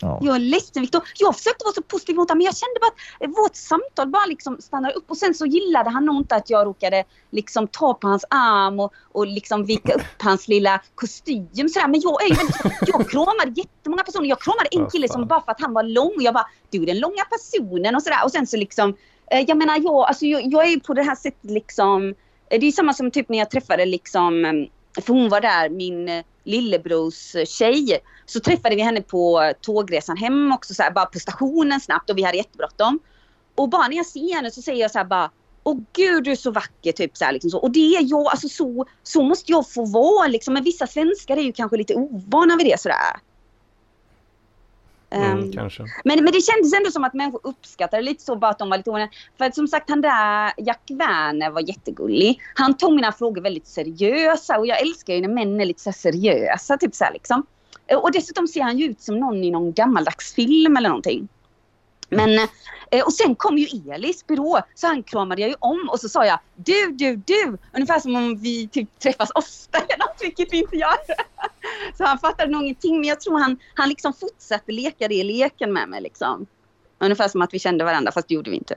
Ja. 0.00 0.18
Jag 0.22 0.34
är 0.34 0.38
ledsen 0.38 0.82
Viktor. 0.82 1.02
Jag 1.18 1.36
försökte 1.36 1.64
vara 1.64 1.74
så 1.74 1.82
positiv 1.82 2.16
mot 2.16 2.28
honom 2.28 2.38
men 2.38 2.44
jag 2.44 2.56
kände 2.56 2.80
bara 2.80 2.92
att 3.24 3.38
vårt 3.38 3.56
samtal 3.56 4.08
bara 4.08 4.26
liksom 4.26 4.60
stannade 4.60 4.94
upp 4.94 5.10
och 5.10 5.16
sen 5.16 5.34
så 5.34 5.46
gillade 5.46 5.90
han 5.90 6.04
nog 6.04 6.16
inte 6.16 6.34
att 6.34 6.50
jag 6.50 6.66
råkade 6.66 7.04
liksom 7.30 7.68
ta 7.68 7.94
på 7.94 8.08
hans 8.08 8.24
arm 8.30 8.80
och, 8.80 8.92
och 9.12 9.26
liksom 9.26 9.64
vika 9.64 9.92
upp 9.92 10.22
hans 10.22 10.48
lilla 10.48 10.80
kostym 10.94 11.48
sådär. 11.54 11.88
Men 11.88 12.00
jag 12.00 12.22
är 12.24 12.28
ju 12.28 12.34
väldigt, 12.34 12.56
jag 12.86 13.10
kramade 13.10 13.52
jättemånga 13.56 14.02
personer. 14.02 14.28
Jag 14.28 14.40
kramade 14.40 14.68
en 14.70 14.90
kille 14.90 15.08
som 15.08 15.26
bara 15.26 15.40
för 15.40 15.52
att 15.52 15.60
han 15.60 15.72
var 15.72 15.82
lång 15.82 16.12
och 16.16 16.22
jag 16.22 16.34
bara 16.34 16.46
du 16.70 16.82
är 16.82 16.86
den 16.86 17.00
långa 17.00 17.24
personen 17.30 17.94
och 17.94 18.02
sådär 18.02 18.24
och 18.24 18.30
sen 18.30 18.46
så 18.46 18.56
liksom 18.56 18.96
eh, 19.30 19.40
jag 19.40 19.56
menar 19.56 19.78
jag, 19.78 19.94
alltså 19.94 20.26
jag, 20.26 20.52
jag 20.52 20.72
är 20.72 20.80
på 20.80 20.94
det 20.94 21.02
här 21.02 21.14
sättet 21.14 21.50
liksom 21.50 22.14
eh, 22.50 22.60
det 22.60 22.66
är 22.66 22.72
samma 22.72 22.94
som 22.94 23.10
typ 23.10 23.28
när 23.28 23.38
jag 23.38 23.50
träffade 23.50 23.86
liksom 23.86 24.44
eh, 24.44 24.52
för 25.02 25.12
hon 25.12 25.28
var 25.28 25.40
där, 25.40 25.68
min 25.68 26.22
lillebrors 26.44 27.34
eh, 27.34 27.44
tjej. 27.44 28.00
Så 28.26 28.40
träffade 28.40 28.76
vi 28.76 28.82
henne 28.82 29.02
på 29.02 29.52
tågresan 29.60 30.16
hem 30.16 30.52
också, 30.52 30.74
så 30.74 30.82
här, 30.82 30.90
bara 30.90 31.06
på 31.06 31.18
stationen 31.18 31.80
snabbt 31.80 32.10
och 32.10 32.18
vi 32.18 32.22
hade 32.22 32.36
jättebråttom. 32.36 33.00
Och 33.54 33.68
bara 33.68 33.88
när 33.88 33.96
jag 33.96 34.06
ser 34.06 34.34
henne 34.34 34.50
så 34.50 34.62
säger 34.62 34.80
jag 34.80 34.90
så 34.90 34.98
här 34.98 35.04
bara 35.04 35.30
Åh 35.62 35.78
gud 35.92 36.24
du 36.24 36.30
är 36.30 36.36
så 36.36 36.50
vacker 36.50 36.92
typ 36.92 37.16
så 37.16 37.24
här, 37.24 37.32
liksom 37.32 37.50
så. 37.50 37.58
Och 37.58 37.70
det 37.70 37.96
är 37.96 38.10
jag, 38.10 38.26
alltså 38.26 38.48
så, 38.48 38.86
så 39.02 39.22
måste 39.22 39.52
jag 39.52 39.70
få 39.70 39.84
vara 39.84 40.26
liksom. 40.26 40.54
Men 40.54 40.64
vissa 40.64 40.86
svenskar 40.86 41.36
är 41.36 41.42
ju 41.42 41.52
kanske 41.52 41.76
lite 41.76 41.94
ovana 41.94 42.56
vid 42.56 42.66
det 42.66 42.80
sådär 42.80 43.20
mm, 45.10 45.38
Ehm, 45.38 45.52
kanske. 45.52 45.82
men, 46.04 46.24
men 46.24 46.32
det 46.32 46.40
kändes 46.40 46.72
ändå 46.72 46.90
som 46.90 47.04
att 47.04 47.14
människor 47.14 47.40
uppskattade 47.42 48.02
lite 48.02 48.24
så 48.24 48.36
bara 48.36 48.50
att 48.50 48.58
de 48.58 48.70
var 48.70 48.76
lite 48.76 48.90
ovana. 48.90 49.08
För 49.38 49.44
att 49.44 49.54
som 49.54 49.68
sagt 49.68 49.90
han 49.90 50.00
där 50.00 50.52
Jack 50.56 50.82
Werner 50.90 51.50
var 51.50 51.68
jättegullig. 51.68 52.40
Han 52.54 52.76
tog 52.76 52.94
mina 52.94 53.12
frågor 53.12 53.42
väldigt 53.42 53.66
seriösa 53.66 54.58
och 54.58 54.66
jag 54.66 54.80
älskar 54.80 55.14
ju 55.14 55.20
när 55.20 55.28
män 55.28 55.60
är 55.60 55.64
lite 55.64 55.82
så 55.82 55.92
seriösa. 55.92 56.76
Typ 56.76 56.94
så 56.94 57.04
här, 57.04 57.12
liksom. 57.12 57.46
Och 58.02 58.12
dessutom 58.12 58.48
ser 58.48 58.62
han 58.62 58.78
ju 58.78 58.86
ut 58.86 59.00
som 59.00 59.20
någon 59.20 59.44
i 59.44 59.50
någon 59.50 59.72
gammaldags 59.72 60.34
film 60.34 60.76
eller 60.76 60.88
någonting. 60.88 61.28
Men, 62.10 62.48
eh, 62.90 63.04
och 63.04 63.12
sen 63.12 63.34
kom 63.34 63.58
ju 63.58 63.92
Elis 63.92 64.26
byrå, 64.26 64.60
så 64.74 64.86
han 64.86 65.02
kramade 65.02 65.40
jag 65.40 65.50
ju 65.50 65.56
om 65.58 65.88
och 65.92 66.00
så 66.00 66.08
sa 66.08 66.26
jag 66.26 66.38
du, 66.54 66.92
du, 66.92 67.16
du. 67.16 67.58
Ungefär 67.72 68.00
som 68.00 68.16
om 68.16 68.36
vi 68.36 68.68
typ 68.68 68.98
träffas 68.98 69.30
ofta 69.34 69.78
eller 69.88 69.98
något, 69.98 70.16
vilket 70.20 70.52
vi 70.52 70.58
inte 70.58 70.76
gör. 70.76 70.96
Så 71.96 72.04
han 72.04 72.18
fattade 72.18 72.52
nog 72.52 72.62
ingenting, 72.62 73.00
men 73.00 73.08
jag 73.08 73.20
tror 73.20 73.38
han, 73.38 73.58
han 73.74 73.88
liksom 73.88 74.12
fortsatte 74.12 74.72
leka 74.72 75.08
det 75.08 75.24
leken 75.24 75.72
med 75.72 75.88
mig. 75.88 76.00
Liksom. 76.00 76.46
Ungefär 76.98 77.28
som 77.28 77.42
att 77.42 77.54
vi 77.54 77.58
kände 77.58 77.84
varandra, 77.84 78.12
fast 78.12 78.28
det 78.28 78.34
gjorde 78.34 78.50
vi 78.50 78.56
inte. 78.56 78.74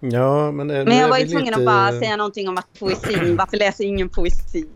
Ja, 0.00 0.52
men, 0.52 0.70
eh, 0.70 0.84
Men 0.84 0.96
jag 0.96 1.08
var 1.08 1.18
ju 1.18 1.26
tvungen 1.26 1.46
lite, 1.46 1.58
att 1.58 1.66
bara 1.66 1.92
säga 1.92 2.16
någonting 2.16 2.48
om 2.48 2.58
att 2.58 2.78
poesin, 2.78 3.36
varför 3.38 3.56
läser 3.56 3.84
ingen 3.84 4.08
poesi? 4.08 4.66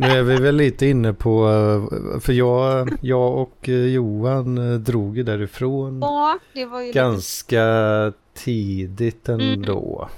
Nu 0.00 0.06
är 0.06 0.22
vi 0.22 0.36
väl 0.36 0.56
lite 0.56 0.86
inne 0.86 1.12
på, 1.12 1.48
eh, 1.48 2.20
för 2.20 2.32
jag, 2.32 2.92
jag 3.00 3.36
och 3.38 3.68
eh, 3.68 3.74
Johan 3.74 4.84
drog 4.84 5.16
ju 5.16 5.22
därifrån 5.22 6.00
Ja, 6.00 6.38
ju 6.52 6.80
lite... 6.80 6.98
ganska 6.98 8.12
tidigt 8.34 9.28
ändå. 9.28 10.08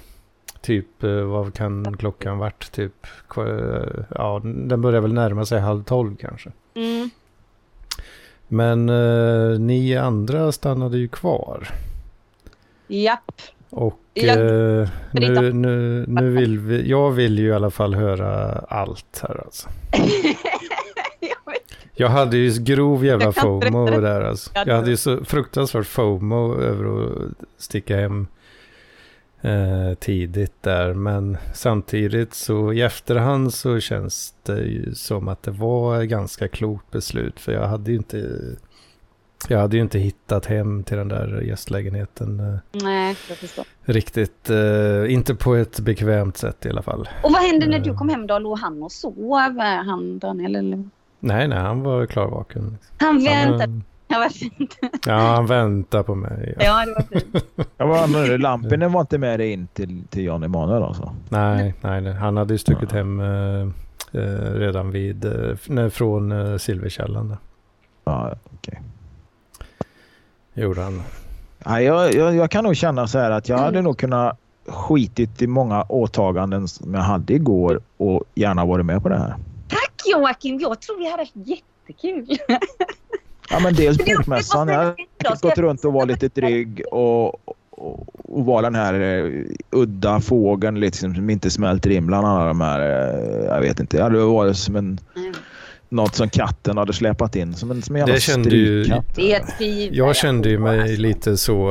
Typ, 0.61 1.03
eh, 1.03 1.11
vad 1.11 1.55
kan 1.55 1.97
klockan 1.97 2.39
varit? 2.39 2.73
Typ, 2.73 3.07
ja, 4.15 4.41
den 4.45 4.81
börjar 4.81 5.01
väl 5.01 5.13
närma 5.13 5.47
sig 5.47 5.61
halv 5.61 5.85
tolv 5.85 6.17
kanske. 6.17 6.53
Mm. 6.75 7.11
Men 8.49 8.89
eh, 8.89 9.59
ni 9.59 9.97
andra 9.97 10.53
stannade 10.53 10.99
ju 10.99 11.09
kvar. 11.09 11.69
Japp. 12.87 13.33
Och 13.71 14.01
Jag- 14.15 14.39
eh, 14.81 14.89
nu, 15.13 15.53
nu, 15.53 16.05
nu 16.09 16.31
vill 16.31 16.59
vi, 16.59 16.89
jag 16.91 17.11
vill 17.11 17.39
ju 17.39 17.47
i 17.49 17.53
alla 17.53 17.71
fall 17.71 17.95
höra 17.95 18.53
allt 18.69 19.23
här 19.29 19.41
alltså. 19.45 19.69
Jag 22.01 22.09
hade 22.09 22.37
ju 22.37 22.63
grov 22.63 23.05
jävla 23.05 23.33
FOMO 23.33 23.87
där 24.01 24.21
alltså. 24.21 24.51
Jag 24.67 24.75
hade 24.77 24.91
ju 24.91 24.97
så 24.97 25.25
fruktansvärt 25.25 25.87
FOMO 25.87 26.55
över 26.61 27.05
att 27.07 27.33
sticka 27.59 27.97
hem 27.97 28.27
eh, 29.41 29.95
tidigt 30.01 30.63
där. 30.63 30.95
Men 30.95 31.37
samtidigt 31.55 32.35
så 32.35 32.73
i 32.73 32.83
efterhand 32.83 33.55
så 33.55 33.81
känns 33.81 34.35
det 34.43 34.61
ju 34.61 34.95
som 34.95 35.29
att 35.29 35.43
det 35.43 35.51
var 35.51 36.03
ett 36.03 36.09
ganska 36.09 36.49
klokt 36.49 36.91
beslut. 36.91 37.41
För 37.41 37.53
jag 37.53 37.69
hade 37.69 37.91
ju 37.91 37.97
inte, 37.97 38.39
jag 39.49 39.59
hade 39.59 39.77
ju 39.77 39.83
inte 39.83 39.99
hittat 39.99 40.47
hem 40.47 40.85
till 40.85 40.97
den 40.97 41.09
där 41.09 41.41
gästlägenheten 41.41 42.41
eh, 42.41 42.59
Nej, 42.85 43.17
jag 43.29 43.37
förstår. 43.39 43.65
riktigt. 43.85 44.51
Eh, 44.51 45.13
inte 45.13 45.35
på 45.35 45.55
ett 45.55 45.81
bekvämt 45.81 46.37
sätt 46.37 46.67
i 46.67 46.71
alla 46.71 46.83
fall. 46.83 47.09
Och 47.23 47.33
vad 47.33 47.43
hände 47.43 47.67
när 47.67 47.79
du 47.79 47.91
Eh. 47.91 47.97
kom 47.97 48.09
hem 48.09 48.27
då? 48.27 48.39
Låg 48.39 48.59
han 48.59 48.83
och 48.83 48.93
sov? 48.93 49.15
eh, 49.61 49.85
Han, 49.87 50.19
Daniel? 50.19 50.57
Eller? 50.57 50.85
Nej, 51.21 51.49
nej, 51.49 51.59
han 51.59 51.83
var 51.83 52.07
klarvaken. 52.07 52.79
Han 52.99 53.25
väntade. 53.25 53.61
Han, 53.63 53.85
Ja, 54.11 54.19
vad 54.19 54.33
fint. 54.33 54.77
ja, 55.07 55.15
han 55.19 55.47
väntade 55.47 56.05
på 56.05 56.15
mig. 56.15 56.55
Ja. 56.59 56.65
Ja, 56.65 56.87
det 56.87 56.93
var 56.95 57.21
fint. 57.21 57.45
Ja, 57.77 58.07
menar 58.07 58.27
du? 58.27 58.39
Lampinen 58.39 58.93
var 58.93 59.01
inte 59.01 59.19
med 59.19 59.41
dig 59.41 59.53
in 59.53 59.67
till, 59.67 60.03
till 60.11 60.25
Jan 60.25 60.43
Emanuel 60.43 60.83
alltså? 60.83 61.15
Nej, 61.29 61.75
nej, 61.81 62.01
nej, 62.01 62.13
han 62.13 62.37
hade 62.37 62.55
ju 62.55 62.59
stuckit 62.59 62.93
hem 62.93 63.21
eh, 63.21 63.69
redan 64.55 64.91
vid, 64.91 65.25
eh, 65.25 65.89
från 65.89 66.33
eh, 66.33 66.57
Silverkällan. 66.57 67.37
Ja, 68.05 68.35
okej. 68.55 68.81
Gjorde 70.59 70.83
han. 70.83 71.03
Ja, 71.65 71.81
jag, 71.81 72.15
jag, 72.15 72.35
jag 72.35 72.51
kan 72.51 72.65
nog 72.65 72.77
känna 72.77 73.07
så 73.09 73.19
här 73.19 73.31
att 73.31 73.49
jag 73.49 73.59
hade 73.59 73.83
nog 73.83 73.99
kunnat 73.99 74.39
skitit 74.67 75.43
i 75.43 75.47
många 75.47 75.83
åtaganden 75.83 76.69
som 76.69 76.95
jag 76.95 77.01
hade 77.01 77.35
igår 77.35 77.81
och 77.97 78.25
gärna 78.35 78.65
varit 78.65 78.87
med 78.87 79.03
på 79.03 79.09
det 79.09 79.19
här. 79.19 79.35
Tack 79.69 79.93
Joakim, 80.13 80.59
jag 80.61 80.81
tror 80.81 80.99
vi 80.99 81.11
hade 81.11 81.23
haft 81.23 81.33
jättekul. 81.35 82.39
Ja, 83.51 83.61
men 83.63 83.75
dels 83.75 83.99
bokmässan. 84.17 84.69
Jag 84.69 84.79
har 85.25 85.43
gått 85.43 85.59
runt 85.59 85.85
och 85.85 85.93
varit 85.93 86.09
lite 86.23 86.41
dryg 86.41 86.83
och, 86.91 87.27
och, 87.27 87.49
och 87.71 88.45
vara 88.45 88.63
den 88.63 88.75
här 88.75 88.95
eh, 88.95 89.33
udda 89.71 90.21
fågeln 90.21 90.81
liksom, 90.81 91.15
som 91.15 91.31
inte 91.31 91.51
smälter 91.51 91.91
in 91.91 92.07
bland 92.07 92.27
alla 92.27 92.45
de 92.45 92.61
här. 92.61 92.81
Eh, 92.81 93.45
jag 93.45 93.61
vet 93.61 93.81
inte. 93.81 93.97
Jag 93.97 94.05
hade 94.05 94.19
varit 94.19 94.57
som 94.57 94.77
en, 94.77 94.99
Mm. 95.17 95.33
Något 95.89 96.15
som 96.15 96.29
katten 96.29 96.79
hade 96.79 96.93
släpat 96.93 97.37
in. 97.37 97.55
Som 97.55 97.71
en, 97.71 97.83
som 97.83 97.97
en 97.97 98.01
jävla 98.01 98.15
Det 98.15 98.21
kände 98.21 98.51
ju- 98.57 98.85
Jag 99.93 100.17
kände 100.17 100.49
ju 100.49 100.59
mig 100.59 100.97
lite 100.97 101.37
så 101.37 101.71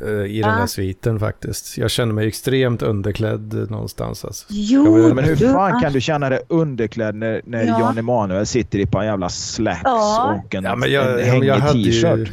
eh, 0.00 0.08
i 0.26 0.40
den 0.42 0.50
här 0.50 0.60
Va? 0.60 0.66
sviten 0.66 1.20
faktiskt. 1.20 1.78
Jag 1.78 1.90
kände 1.90 2.14
mig 2.14 2.28
extremt 2.28 2.82
underklädd 2.82 3.66
någonstans. 3.70 4.24
Alltså. 4.24 4.46
Jo, 4.48 4.94
vet- 5.06 5.14
Men 5.14 5.24
hur 5.24 5.36
du- 5.36 5.48
fan 5.52 5.80
kan 5.82 5.92
du 5.92 6.00
känna 6.00 6.28
dig 6.28 6.40
underklädd 6.48 7.14
när, 7.14 7.40
när 7.44 7.64
Ja. 7.64 7.80
Jan 7.80 7.98
Emanuel 7.98 8.46
sitter 8.46 8.78
i 8.78 8.82
ett 8.82 8.90
par 8.90 9.04
jävla 9.04 9.28
slacks 9.28 9.80
Ja. 9.84 10.40
och 10.46 10.54
en, 10.54 10.64
Ja, 10.64 10.76
men 10.76 10.92
jag, 10.92 11.20
en 11.20 11.26
hängig 11.30 11.48
hade 11.50 11.72
t-shirt? 11.72 12.18
ju, 12.18 12.26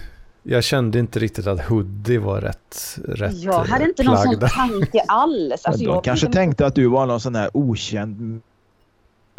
jag 0.43 0.63
kände 0.63 0.99
inte 0.99 1.19
riktigt 1.19 1.47
att 1.47 1.61
hoodie 1.61 2.17
var 2.17 2.41
rätt, 2.41 2.97
rätt 3.07 3.33
Jag 3.43 3.53
hade 3.63 3.83
eh, 3.83 3.89
inte 3.89 4.03
någon 4.03 4.17
sån 4.17 4.37
plagg. 4.39 4.51
tanke 4.51 4.99
alls. 5.07 5.65
Alltså, 5.65 5.83
de 5.85 5.91
jag 5.93 6.03
kanske 6.03 6.25
tänkte- 6.25 6.39
tänkte 6.39 6.65
att 6.65 6.75
du 6.75 6.87
var 6.87 7.05
någon 7.05 7.19
sån 7.19 7.35
här 7.35 7.49
okänd 7.53 8.41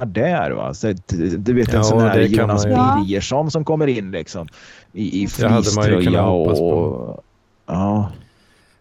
där 0.04 0.50
va? 0.50 0.74
Så, 0.74 0.94
du 1.38 1.54
vet 1.54 1.68
en 1.68 1.74
Ja, 1.74 1.82
sån 1.82 2.00
här 2.00 2.20
Jonas. 2.20 2.64
Ja. 2.66 3.02
Birgersson 3.06 3.50
som 3.50 3.64
kommer 3.64 3.86
in 3.86 4.10
liksom 4.10 4.48
i, 4.92 5.22
i 5.22 5.28
fleecetröja 5.28 6.22
hoppas 6.22 6.58
på. 6.58 6.68
och... 6.68 7.24
Ja, 7.66 8.10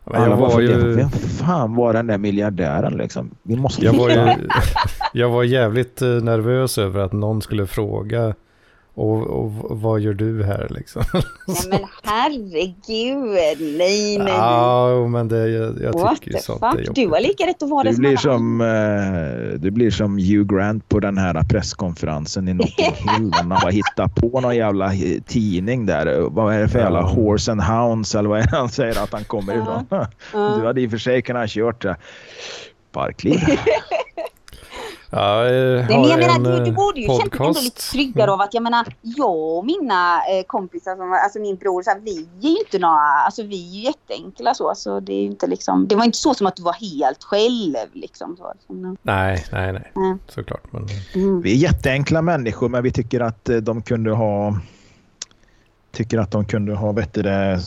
Men 0.05 0.21
jag 0.21 0.37
var 0.37 0.59
ju... 0.59 0.95
Vem 0.95 1.09
fan 1.09 1.75
var 1.75 1.93
den 1.93 2.07
där 2.07 2.17
miljardären 2.17 2.93
liksom? 2.93 3.31
Vi 3.43 3.55
måste... 3.55 3.85
Jag 3.85 3.93
var, 3.93 4.09
ju, 4.09 4.47
jag 5.13 5.29
var 5.29 5.43
jävligt 5.43 6.01
eh, 6.01 6.07
nervös 6.09 6.77
över 6.77 6.99
att 6.99 7.13
någon 7.13 7.41
skulle 7.41 7.67
fråga 7.67 8.33
och, 8.99 9.27
och 9.27 9.51
vad 9.81 9.99
gör 9.99 10.13
du 10.13 10.43
här 10.43 10.67
liksom? 10.69 11.03
Ja, 11.13 11.21
men 11.69 11.79
herregud, 12.03 13.27
nej, 13.59 13.77
nej, 13.77 14.17
nej. 14.17 14.33
Ja, 14.33 15.07
men 15.07 15.27
det, 15.27 15.49
jag, 15.49 15.81
jag 15.81 15.93
What 15.93 16.15
tycker 16.21 16.31
ju 16.31 16.37
sånt 16.39 16.63
är 16.63 16.69
fuck? 16.71 16.79
jobbigt. 16.79 16.95
Du 16.95 17.07
har 17.07 17.19
lika 17.21 17.43
rätt 17.47 17.63
att 17.63 17.69
vara 17.69 17.83
det 17.83 17.89
Du 17.89 17.95
som 17.95 18.01
blir 18.01 18.17
som, 18.17 18.61
eh, 18.61 19.59
du 19.59 19.71
blir 19.71 19.91
som 19.91 20.17
Hugh 20.17 20.55
Grant 20.55 20.89
på 20.89 20.99
den 20.99 21.17
här 21.17 21.43
presskonferensen 21.49 22.47
i 22.47 22.53
Notting 22.53 22.85
Hill. 23.17 23.31
han 23.33 23.49
bara 23.49 23.69
hittar 23.71 24.07
på 24.07 24.41
någon 24.41 24.55
jävla 24.55 24.85
eh, 24.93 25.21
tidning 25.27 25.85
där. 25.85 26.19
Vad 26.29 26.53
är 26.53 26.59
det 26.59 26.67
för 26.67 26.79
jävla 26.79 27.01
horse 27.01 27.51
and 27.51 27.61
hounds 27.61 28.15
eller 28.15 28.29
vad 28.29 28.39
är 28.39 28.43
det 28.43 28.57
han 28.57 28.69
säger 28.69 29.03
att 29.03 29.13
han 29.13 29.23
kommer 29.23 29.53
Ja. 29.55 29.61
ifrån? 29.61 29.85
Ja. 30.33 30.55
Du 30.59 30.65
hade 30.65 30.81
i 30.81 30.87
och 30.87 30.91
för 30.91 30.97
sig 30.97 31.21
kunnat 31.21 31.41
ha 31.41 31.47
kört 31.47 31.81
det. 31.81 31.95
Parkliv. 32.91 33.39
Ja, 35.11 35.45
jag 35.45 35.75
Nej, 35.75 35.85
men 35.87 35.97
har 35.97 36.09
jag 36.09 36.21
en 36.21 36.41
menar, 36.41 36.57
du, 36.57 36.63
du 36.63 36.69
eh, 36.69 36.75
borde 36.75 36.99
ju 36.99 37.07
känt 37.07 37.19
dig 37.19 37.25
ändå 37.33 37.37
podcast. 37.37 37.63
lite 37.63 37.81
tryggare 37.81 38.31
av 38.31 38.41
att 38.41 38.53
jag 38.53 38.63
menar, 38.63 38.87
jag 39.01 39.57
och 39.57 39.65
mina 39.65 40.21
eh, 40.29 40.43
kompisar, 40.47 40.95
som, 40.95 41.13
alltså 41.13 41.39
min 41.39 41.55
bror, 41.55 41.83
så 41.83 41.89
här, 41.89 41.99
vi 41.99 42.27
är 42.41 42.51
ju 42.51 42.59
inte 42.59 42.79
några, 42.79 42.95
alltså 42.95 43.43
vi 43.43 43.69
är 43.69 43.75
ju 43.75 43.81
jätteenkla 43.81 44.53
så, 44.53 44.73
så 44.75 44.99
det 44.99 45.13
är 45.13 45.21
ju 45.21 45.25
inte 45.25 45.47
liksom, 45.47 45.87
det 45.87 45.95
var 45.95 46.05
inte 46.05 46.17
så 46.17 46.33
som 46.33 46.47
att 46.47 46.55
du 46.55 46.63
var 46.63 46.73
helt 46.73 47.23
själv 47.23 47.89
liksom. 47.93 48.37
Så, 48.37 48.53
Nej, 49.01 49.45
nej, 49.51 49.73
nej. 49.73 49.91
Mm. 49.95 50.19
Såklart. 50.27 50.63
Men, 50.71 50.87
mm. 51.15 51.41
Vi 51.41 51.51
är 51.51 51.57
jätteenkla 51.57 52.21
människor 52.21 52.69
men 52.69 52.83
vi 52.83 52.91
tycker 52.91 53.19
att 53.19 53.49
eh, 53.49 53.57
de 53.57 53.81
kunde 53.81 54.11
ha 54.11 54.55
tycker 55.91 56.17
att 56.17 56.31
de 56.31 56.45
kunde 56.45 56.75
ha 56.75 56.93
bättre... 56.93 57.59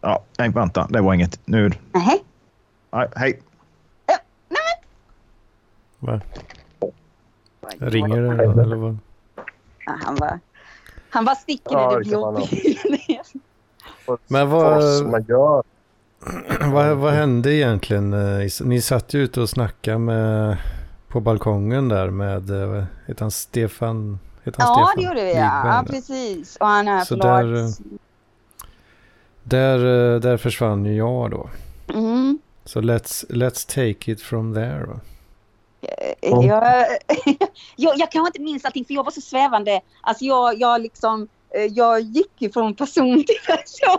Ja, 0.00 0.22
nej, 0.38 0.48
vänta, 0.48 0.86
det 0.90 1.00
var 1.00 1.14
inget. 1.14 1.40
Nu... 1.44 1.72
Nej, 1.92 3.08
hej. 3.16 3.40
Va? 6.06 6.20
Ringer 7.78 8.22
det 8.22 8.62
eller 8.62 8.76
vad? 8.76 8.98
Ja, 9.86 9.92
han 10.04 10.16
var, 10.16 10.38
han 11.10 11.24
var 11.24 11.34
sticker 11.34 11.72
Ja, 11.72 11.98
blir 11.98 12.12
jobbigt. 12.12 12.82
Men 14.26 14.48
Vad 14.50 15.02
vad, 16.72 16.96
vad, 16.96 17.12
hände 17.12 17.52
egentligen? 17.54 18.12
eh, 18.12 18.46
i- 18.46 18.50
Ni 18.64 18.80
satt 18.80 19.14
ju 19.14 19.22
ute 19.22 19.40
och 19.40 19.48
snackade 19.48 19.98
med, 19.98 20.56
på 21.08 21.20
balkongen 21.20 21.88
där 21.88 22.10
med, 22.10 22.50
eh, 22.50 22.84
heter 23.06 23.20
han 23.24 23.30
Stefan? 23.30 24.18
Heter 24.44 24.62
han 24.62 24.68
Ja, 24.80 24.86
Stefan 24.86 25.02
det 25.04 25.08
gjorde 25.08 25.24
vi. 25.24 25.34
Ja, 25.38 25.66
ja 25.68 25.82
där? 25.82 25.92
precis. 25.92 26.56
Och 26.56 26.66
han 26.66 26.88
är 26.88 27.00
Så. 27.04 27.14
Där, 29.42 29.78
eh, 30.14 30.20
där 30.20 30.36
försvann 30.36 30.84
ju 30.84 30.96
jag 30.96 31.30
då. 31.30 31.50
Mm. 31.94 32.38
Så 32.64 32.80
let's, 32.80 33.24
let's 33.30 33.68
take 33.74 34.12
it 34.12 34.22
from 34.22 34.54
there. 34.54 34.86
Jag, 36.20 36.86
jag, 37.76 37.98
jag 37.98 38.12
kanske 38.12 38.28
inte 38.28 38.40
minns 38.40 38.64
allting 38.64 38.84
för 38.84 38.94
jag 38.94 39.04
var 39.04 39.10
så 39.10 39.20
svävande. 39.20 39.80
Alltså 40.00 40.24
jag, 40.24 40.60
jag 40.60 40.80
liksom, 40.80 41.28
jag 41.60 42.00
gick 42.00 42.32
ju 42.38 42.50
från 42.50 42.74
person 42.74 43.24
till 43.24 43.38
person. 43.46 43.98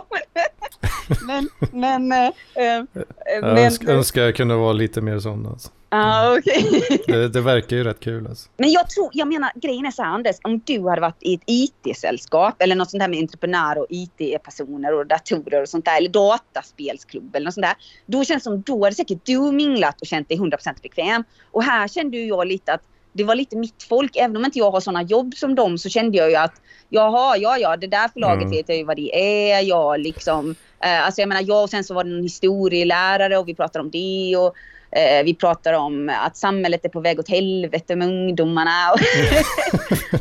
men, 1.26 1.48
men, 1.72 2.12
eh, 2.12 2.26
eh, 2.54 2.84
Jag 3.26 3.42
men, 3.42 3.88
önskar, 3.88 4.22
jag 4.22 4.36
kunde 4.36 4.54
vara 4.54 4.72
lite 4.72 5.00
mer 5.00 5.18
sån. 5.18 5.46
Alltså. 5.46 5.70
ah, 5.88 6.36
okej. 6.38 6.82
Det, 7.06 7.28
det 7.28 7.40
verkar 7.40 7.76
ju 7.76 7.84
rätt 7.84 8.00
kul. 8.00 8.26
Alltså. 8.26 8.48
Men 8.56 8.70
jag 8.70 8.90
tror, 8.90 9.10
jag 9.12 9.28
menar 9.28 9.52
grejen 9.54 9.86
är 9.86 9.90
så 9.90 10.02
här 10.02 10.10
Anders, 10.10 10.36
om 10.42 10.60
du 10.64 10.88
hade 10.88 11.00
varit 11.00 11.18
i 11.20 11.34
ett 11.34 11.42
IT-sällskap 11.46 12.62
eller 12.62 12.74
något 12.74 12.90
sånt 12.90 13.00
där 13.00 13.08
med 13.08 13.18
entreprenörer 13.18 13.78
och 13.78 13.86
IT-personer 13.90 14.94
och 14.94 15.06
datorer 15.06 15.62
och 15.62 15.68
sånt 15.68 15.84
där 15.84 15.96
eller 15.96 16.08
dataspelsklubb 16.08 17.36
eller 17.36 17.44
något 17.44 17.54
sånt 17.54 17.66
där. 17.66 17.74
Då 18.06 18.24
känns 18.24 18.42
det 18.42 18.50
som 18.50 18.62
då 18.62 18.84
hade 18.84 18.96
säkert 18.96 19.20
du 19.24 19.52
minglat 19.52 20.00
och 20.00 20.06
känt 20.06 20.28
dig 20.28 20.38
100% 20.38 20.82
bekväm. 20.82 21.24
Och 21.50 21.62
här 21.62 21.88
kände 21.88 22.16
ju 22.16 22.26
jag 22.26 22.46
lite 22.46 22.72
att 22.72 22.82
det 23.16 23.24
var 23.24 23.34
lite 23.34 23.56
mitt 23.56 23.82
folk. 23.88 24.16
Även 24.16 24.36
om 24.36 24.44
inte 24.44 24.58
jag 24.58 24.70
har 24.70 24.80
sådana 24.80 25.02
jobb 25.02 25.34
som 25.34 25.54
dem 25.54 25.78
så 25.78 25.88
kände 25.88 26.18
jag 26.18 26.30
ju 26.30 26.36
att 26.36 26.52
jaha, 26.88 27.36
ja, 27.36 27.58
ja, 27.58 27.76
det 27.76 27.86
där 27.86 28.08
förlaget 28.08 28.42
Mm. 28.42 28.50
vet 28.50 28.68
jag 28.68 28.78
ju 28.78 28.84
vad 28.84 28.96
det 28.96 29.16
är. 29.52 29.60
Jag 29.60 30.00
liksom, 30.00 30.54
eh, 30.80 31.04
alltså 31.04 31.20
jag 31.20 31.28
menar, 31.28 31.42
jag 31.46 31.62
och 31.62 31.70
sen 31.70 31.84
så 31.84 31.94
var 31.94 32.04
det 32.04 32.10
en 32.10 32.22
historielärare 32.22 33.38
och 33.38 33.48
vi 33.48 33.54
pratade 33.54 33.82
om 33.84 33.90
det 33.90 34.36
och 34.36 34.54
eh, 34.98 35.24
vi 35.24 35.34
pratar 35.34 35.72
om 35.72 36.12
att 36.26 36.36
samhället 36.36 36.84
är 36.84 36.88
på 36.88 37.00
väg 37.00 37.18
åt 37.20 37.28
helvete 37.28 37.96
med 37.96 38.08
ungdomarna. 38.08 38.92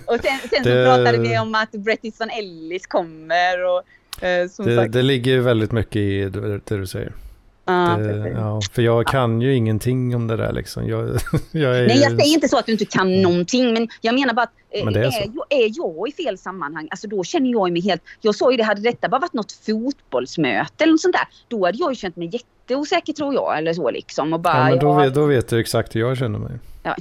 Och, 0.05 0.17
sen, 0.23 0.39
sen 0.49 0.63
så 0.63 0.69
Det- 0.69 0.85
pratade 0.85 1.17
vi 1.17 1.39
om 1.39 1.55
att 1.55 1.71
Bret 1.71 1.99
Easton 2.05 2.29
Ellis 2.29 2.87
kommer 2.87 3.63
och 3.65 3.77
eh, 4.25 4.43
Det, 4.43 4.75
sagt. 4.75 4.91
det 4.93 5.01
ligger 5.01 5.31
ju 5.31 5.41
väldigt 5.41 5.71
mycket 5.71 5.95
i 5.95 6.29
det, 6.29 6.59
det 6.65 6.77
du 6.77 6.87
säger. 6.87 7.11
Det, 7.65 8.29
ja, 8.29 8.61
för 8.71 8.81
jag 8.81 9.07
kan 9.07 9.41
ju 9.41 9.55
ingenting 9.55 10.15
om 10.15 10.27
det 10.27 10.37
där 10.37 10.53
liksom. 10.53 10.87
Jag, 10.87 11.09
jag 11.51 11.79
är, 11.79 11.87
Nej, 11.87 11.99
jag 11.99 12.11
säger 12.11 12.33
inte 12.33 12.47
så 12.47 12.57
att 12.57 12.65
du 12.65 12.71
inte 12.71 12.85
kan 12.85 13.21
någonting, 13.21 13.73
men 13.73 13.87
jag 14.01 14.15
menar 14.15 14.33
bara 14.33 14.43
att 14.43 14.53
eh, 14.69 14.85
Men 14.85 14.93
det 14.93 14.99
är 14.99 15.05
är, 15.05 15.31
jag, 15.33 15.45
är 15.49 15.71
jag 15.73 16.09
i 16.09 16.11
fel 16.11 16.37
sammanhang, 16.37 16.87
alltså 16.91 17.07
då 17.07 17.23
känner 17.23 17.51
jag 17.51 17.71
mig 17.71 17.81
helt... 17.81 18.03
Jag 18.21 18.35
sa 18.35 18.51
ju 18.51 18.57
det, 18.57 18.63
hade 18.63 18.81
detta 18.81 19.09
bara 19.09 19.19
varit 19.19 19.33
något 19.33 19.51
fotbollsmöte 19.51 20.83
eller 20.83 20.93
något 20.93 21.01
sånt 21.01 21.15
där, 21.15 21.27
då 21.47 21.65
hade 21.65 21.77
jag 21.77 21.91
ju 21.91 21.95
känt 21.95 22.15
mig 22.15 22.27
jätteosäker 22.65 23.13
tror 23.13 23.33
jag, 23.33 23.57
eller 23.57 23.73
så 23.73 23.91
liksom. 23.91 24.33
Och 24.33 24.39
bara, 24.39 24.57
ja, 24.57 24.69
men 24.69 24.79
då, 24.79 24.87
ja, 24.87 24.93
vet, 24.93 25.13
då 25.13 25.25
vet 25.25 25.49
du 25.49 25.59
exakt 25.59 25.95
hur 25.95 25.99
jag 25.99 26.17
känner 26.17 26.39
mig. 26.39 26.59
Ja. 26.83 26.95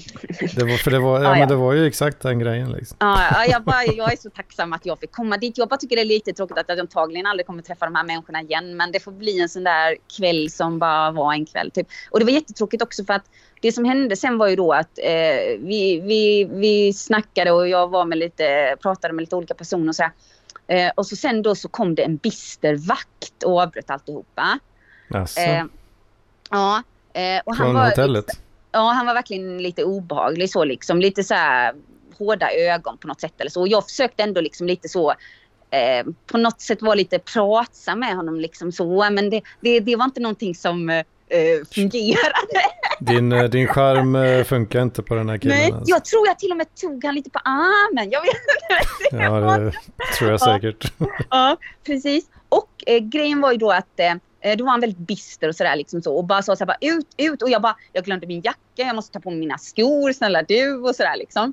Det 0.57 0.65
var, 0.65 0.77
för 0.77 0.91
det 0.91 0.99
var, 0.99 1.19
ja, 1.19 1.25
Ja. 1.25 1.39
Men 1.39 1.49
det 1.49 1.57
var 1.57 1.73
ju 1.73 1.87
exakt 1.87 2.21
den 2.21 2.39
grejen 2.39 2.73
liksom. 2.73 2.97
Ja, 3.01 3.19
ja, 3.33 3.45
jag, 3.45 3.63
bara, 3.63 3.85
jag 3.85 4.13
är 4.13 4.17
så 4.17 4.31
tacksam 4.31 4.73
att 4.73 4.87
jag 4.87 5.01
fick 5.01 5.13
komma 5.13 5.37
dit. 5.37 5.59
Jag 5.59 5.69
bara 5.69 5.77
tycker 5.77 5.97
det 5.97 6.03
är 6.03 6.07
lite 6.07 6.33
tråkigt 6.33 6.59
att 6.59 6.69
jag 6.69 6.81
antagligen 6.81 7.27
aldrig 7.27 7.47
kommer 7.47 7.63
träffa 7.63 7.85
de 7.85 7.95
här 7.95 8.05
människorna 8.05 8.41
igen. 8.41 8.77
Men 8.77 8.93
det 8.93 9.01
får 9.01 9.13
bli 9.13 9.41
en 9.41 9.49
sån 9.49 9.65
där 9.65 9.97
kväll 10.17 10.51
som 10.51 10.79
bara 10.79 11.11
var 11.11 11.33
en 11.33 11.47
kväll. 11.47 11.71
Typ. 11.71 11.87
Och 12.11 12.19
det 12.19 12.25
var 12.25 12.33
jättetråkigt 12.33 12.83
också 12.83 13.05
för 13.05 13.15
att 13.15 13.25
det 13.61 13.73
som 13.73 13.85
hände 13.85 14.17
sen 14.17 14.39
var 14.39 14.49
ju 14.49 14.57
då 14.57 14.73
att 14.73 14.99
eh, 14.99 15.59
vi, 15.59 16.01
vi, 16.01 16.45
vi 16.45 16.93
snackade 16.93 17.51
och 17.51 17.69
jag 17.69 17.89
var 17.89 18.05
med 18.05 18.19
lite, 18.19 18.77
pratade 18.83 19.15
med 19.15 19.23
lite 19.23 19.37
olika 19.37 19.55
personer 19.55 19.89
och 19.89 19.97
så 19.97 20.03
här. 20.03 20.13
Eh, 20.67 20.93
och 20.95 21.07
så 21.07 21.17
sen 21.17 21.43
då 21.43 21.55
så 21.55 21.69
kom 21.69 21.95
det 21.95 22.03
en 22.03 22.17
bister 22.17 22.75
vakt 22.89 23.43
och 23.45 23.61
avbröt 23.61 23.91
alltihopa. 23.91 24.59
Alltså, 25.15 25.41
Eh, 25.41 25.65
ja. 26.51 26.83
Eh, 27.13 27.41
och 27.45 27.57
han 27.57 27.67
från 27.67 27.75
var, 27.75 27.85
hotellet. 27.85 28.25
Ja, 28.73 28.93
han 28.93 29.07
var 29.07 29.15
verkligen 29.15 29.63
lite 29.63 29.85
obehaglig 29.85 30.51
så 30.51 30.65
liksom. 30.65 31.01
Lite 31.01 31.25
så 31.25 31.35
här 31.35 31.75
hårda 32.19 32.51
ögon 32.53 32.99
på 32.99 33.09
något 33.09 33.21
sätt 33.21 33.35
eller 33.39 33.51
så. 33.51 33.61
Och 33.61 33.69
jag 33.69 33.85
försökte 33.85 34.23
ändå 34.23 34.41
liksom 34.41 34.67
lite 34.67 34.89
så 34.89 35.11
eh, 35.71 36.07
på 36.27 36.39
något 36.39 36.61
sätt 36.61 36.83
vara 36.83 36.95
lite 36.95 37.19
pratsam 37.19 38.01
med 38.01 38.17
honom 38.17 38.41
liksom 38.41 38.73
så. 38.73 39.11
Men 39.11 39.31
det, 39.31 39.43
det, 39.61 39.81
det 39.81 39.97
var 39.97 40.05
inte 40.05 40.21
någonting 40.21 40.55
som 40.55 40.91
eh, 40.91 41.05
fungerade. 41.75 42.61
Din, 43.01 43.33
eh, 43.33 43.45
din 43.45 43.69
eh, 44.15 44.45
funkar 44.45 44.83
inte 44.83 45.03
på 45.03 45.15
den 45.15 45.29
här 45.29 45.39
killen. 45.39 45.59
Nej, 45.59 45.73
alltså. 45.73 45.91
jag 45.91 46.05
tror 46.05 46.27
jag 46.27 46.39
till 46.39 46.51
och 46.51 46.57
med 46.57 46.75
tog 46.75 47.05
han 47.05 47.15
lite 47.15 47.31
på 47.31 47.39
armen. 47.39 48.11
Jag 48.11 48.21
vet 48.21 48.31
inte. 48.31 48.85
Ja, 49.25 49.59
det 49.59 49.73
tror 50.19 50.31
jag 50.31 50.41
säkert. 50.41 50.93
Ja, 51.31 51.57
precis. 51.87 52.25
Och 52.49 52.71
eh, 52.87 52.99
grejen 52.99 53.41
var 53.41 53.53
ju 53.53 53.59
då 53.59 53.71
att 53.71 54.01
eh, 54.01 54.15
då 54.59 54.65
var 54.65 54.71
han 54.71 54.81
väldigt 54.81 54.99
bister 54.99 55.49
och 55.49 55.57
sådär 55.57 55.77
liksom 55.77 56.03
så. 56.03 56.17
Och 56.17 56.25
bara 56.25 56.43
sa 56.43 56.57
så 56.57 56.61
här, 56.65 56.67
bara 56.67 56.77
ut, 56.81 57.07
ut. 57.17 57.43
Och 57.43 57.51
jag 57.51 57.63
bara, 57.63 57.77
jag 57.93 58.05
glömde 58.05 58.27
min 58.27 58.41
jacka, 58.45 58.59
jag 58.75 58.97
måste 58.97 59.13
ta 59.13 59.21
på 59.21 59.31
mig 59.31 59.39
mina 59.39 59.59
skor, 59.59 60.13
snälla 60.13 60.43
du 60.43 60.75
och 60.75 60.97
sådär 60.97 61.17
liksom. 61.17 61.53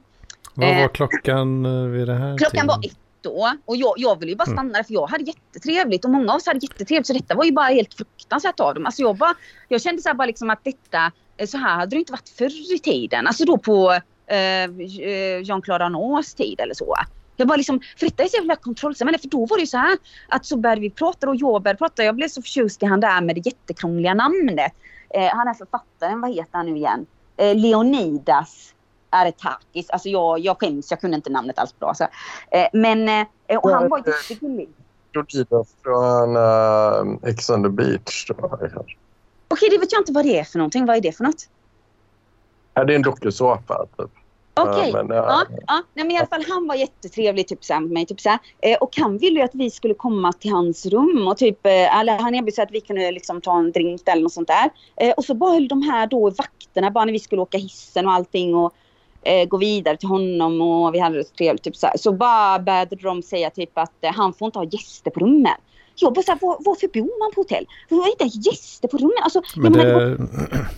Vad 0.54 0.70
Eh, 0.70 0.82
var 0.82 0.88
klockan 0.88 1.66
eh, 1.66 1.82
vid 1.92 2.08
det 2.08 2.16
här 2.16 2.38
Klockan 2.38 2.68
var 2.68 2.78
tiden? 2.82 2.96
då. 3.22 3.52
Och 3.66 3.76
jag, 3.76 3.94
jag 3.98 4.20
ville 4.20 4.32
ju 4.32 4.36
bara 4.38 4.44
Mm. 4.44 4.56
stanna 4.58 4.74
där 4.74 4.84
för 4.84 4.94
jag 4.94 5.08
hade 5.08 5.24
jättetrevligt 5.24 6.06
och 6.06 6.12
många 6.12 6.32
av 6.32 6.38
oss 6.38 6.46
hade 6.46 6.60
jättetrevligt. 6.62 7.08
Så 7.08 7.14
detta 7.14 7.36
var 7.36 7.44
ju 7.46 7.52
bara 7.52 7.66
helt 7.68 7.94
fruktansvärt 7.94 8.60
av 8.60 8.74
dem. 8.76 8.86
Alltså 8.86 9.02
jag, 9.02 9.16
bara, 9.18 9.34
jag 9.68 9.82
kände 9.82 10.02
så 10.02 10.10
här 10.10 10.14
bara 10.14 10.26
liksom 10.26 10.50
att 10.50 10.64
detta, 10.64 11.12
eh, 11.38 11.48
så 11.48 11.58
här 11.58 11.76
hade 11.76 11.96
det 11.96 12.00
inte 12.00 12.12
varit 12.12 12.30
förr 12.30 12.74
i 12.76 12.80
tiden. 12.80 13.28
Alltså 13.28 13.46
då 13.46 13.58
på 13.58 13.92
eh, 14.28 14.38
eh, 14.38 15.42
Jean-Claude 15.44 15.86
Arnaults 15.86 16.34
tid 16.34 16.60
eller 16.60 16.74
så. 16.74 16.96
Jag 17.42 17.48
bara 17.48 17.58
liksom, 17.58 17.80
för 17.98 18.06
detta 18.06 18.24
är 18.24 18.28
så 18.28 18.38
jävla 18.38 18.56
kontrollsamhälle. 18.56 19.18
För 19.18 19.28
då 19.28 19.46
var 19.46 19.58
det 19.58 19.62
ju 19.62 19.68
så 19.68 19.78
här 19.78 19.98
att 20.30 20.46
så 20.46 20.58
började 20.58 20.82
vi 20.82 20.90
prata 20.90 21.30
och 21.30 21.36
jag 21.36 21.62
började 21.62 21.78
prata. 21.78 22.04
Jag 22.04 22.16
blev 22.16 22.28
så 22.28 22.42
förtjust 22.42 22.84
i 22.84 22.86
han 22.86 23.00
där 23.00 23.22
med 23.22 23.36
det 23.36 23.46
jättekrångliga 23.46 24.14
namnet. 24.14 24.72
Eh, 25.10 25.30
han 25.30 25.48
är 25.48 25.54
författaren, 25.54 26.22
vad 26.22 26.34
heter 26.34 26.58
han 26.58 26.66
nu 26.66 26.78
igen? 26.78 27.06
Eh, 27.38 27.56
Leonidas 27.56 28.74
Aretakis. 29.10 29.90
Alltså 29.90 30.10
jag, 30.10 30.40
jag 30.40 30.60
skäms, 30.60 30.92
jag 30.92 31.02
kunde 31.02 31.16
inte 31.16 31.30
namnet 31.30 31.60
alls 31.60 31.80
bra. 31.80 31.94
Så. 31.94 32.04
Eh, 32.52 32.68
men, 32.74 33.10
eh, 33.48 33.58
och 33.58 33.70
han 33.70 33.90
var 33.90 34.04
jättegullig. 34.08 34.70
Rodidas 35.14 35.76
från 35.84 36.38
uh, 36.38 37.30
Ex 37.30 37.50
on 37.50 37.64
the 37.64 37.70
beach. 37.70 38.30
Okej, 39.48 39.70
det 39.70 39.78
vet 39.78 39.92
jag 39.92 40.02
inte 40.02 40.12
vad 40.12 40.26
det 40.26 40.40
är 40.40 40.44
för 40.44 40.58
någonting. 40.58 40.86
Vad 40.86 40.98
är 40.98 41.02
det 41.02 41.12
för 41.12 41.24
något? 41.24 41.50
Ja, 42.74 42.84
det 42.84 42.94
är 42.94 42.96
en 42.96 43.02
dokusåpa. 43.02 43.86
Typ. 43.98 44.12
Okej. 44.54 44.92
Ja, 44.94 45.04
men, 45.04 45.18
Ja, 45.18 45.46
ja. 45.50 45.58
ja. 45.68 45.84
Nej, 45.94 46.06
men 46.06 46.12
i 46.12 46.18
alla 46.18 46.28
fall 46.28 46.46
han 46.50 46.68
var 46.68 46.76
jättetrevlig 46.76 47.48
typ 47.48 47.64
så 47.64 47.74
här, 47.74 47.80
med 47.80 47.92
mig. 47.92 48.06
Typ 48.06 48.22
så 48.22 48.30
här. 48.30 48.40
Eh, 48.60 48.78
och 48.78 48.98
han 48.98 49.18
ville 49.18 49.40
ju 49.40 49.46
att 49.46 49.56
vi 49.56 49.72
skulle 49.72 49.94
komma 49.94 50.34
till 50.34 50.52
hans 50.52 50.86
rum 50.86 51.28
och 51.28 51.38
typ, 51.38 51.66
eh, 51.66 52.00
eller 52.00 52.20
han 52.20 52.36
erbjöd 52.36 52.54
sig 52.54 52.64
att 52.64 52.72
vi 52.72 52.82
kunde 52.82 53.12
liksom 53.12 53.42
ta 53.42 53.58
en 53.58 53.72
drink 53.72 54.02
eller 54.06 54.22
något 54.22 54.34
sånt 54.34 54.48
där. 54.48 54.70
Eh, 54.96 55.12
och 55.12 55.26
så 55.26 55.34
bara 55.34 55.52
höll 55.52 55.68
de 55.68 55.82
här 55.82 56.08
då 56.08 56.30
vakterna 56.30 56.92
bara 56.92 57.06
när 57.06 57.14
vi 57.14 57.20
skulle 57.20 57.42
åka 57.42 57.58
hissen 57.58 58.08
och 58.08 58.14
allting 58.14 58.56
och 58.56 58.74
eh, 59.24 59.48
gå 59.48 59.58
vidare 59.58 59.98
till 59.98 60.10
honom 60.10 60.62
och 60.62 60.96
vi 60.96 61.00
hade 61.00 61.18
det 61.18 61.24
så 61.24 61.34
trevligt. 61.36 61.64
Typ 61.64 61.76
så, 61.76 61.88
här. 61.88 61.98
så 61.98 62.12
bara 62.12 62.60
började 62.60 62.96
de 62.96 63.22
säga 63.22 63.50
typ 63.50 63.78
att 63.78 64.04
eh, 64.04 64.12
han 64.14 64.34
får 64.34 64.46
inte 64.46 64.60
ha 64.60 64.66
gäster 64.66 65.12
på 65.12 65.20
rummen. 65.20 65.58
Jag 66.02 66.14
bara 66.14 66.22
såhär, 66.24 66.40
var, 66.42 66.58
varför 66.60 66.88
bor 66.88 67.20
man 67.20 67.32
på 67.36 67.42
hotell? 67.42 67.66
Varför 67.90 68.02
har 68.04 68.12
inte 68.12 68.38
gäster 68.50 68.88
på 68.88 68.98
rummen? 68.98 69.12
Alltså, 69.24 69.42
Men 69.56 69.74
jag 69.74 69.86
menar, 69.86 70.00
det 70.00 70.06
var- 70.10 70.28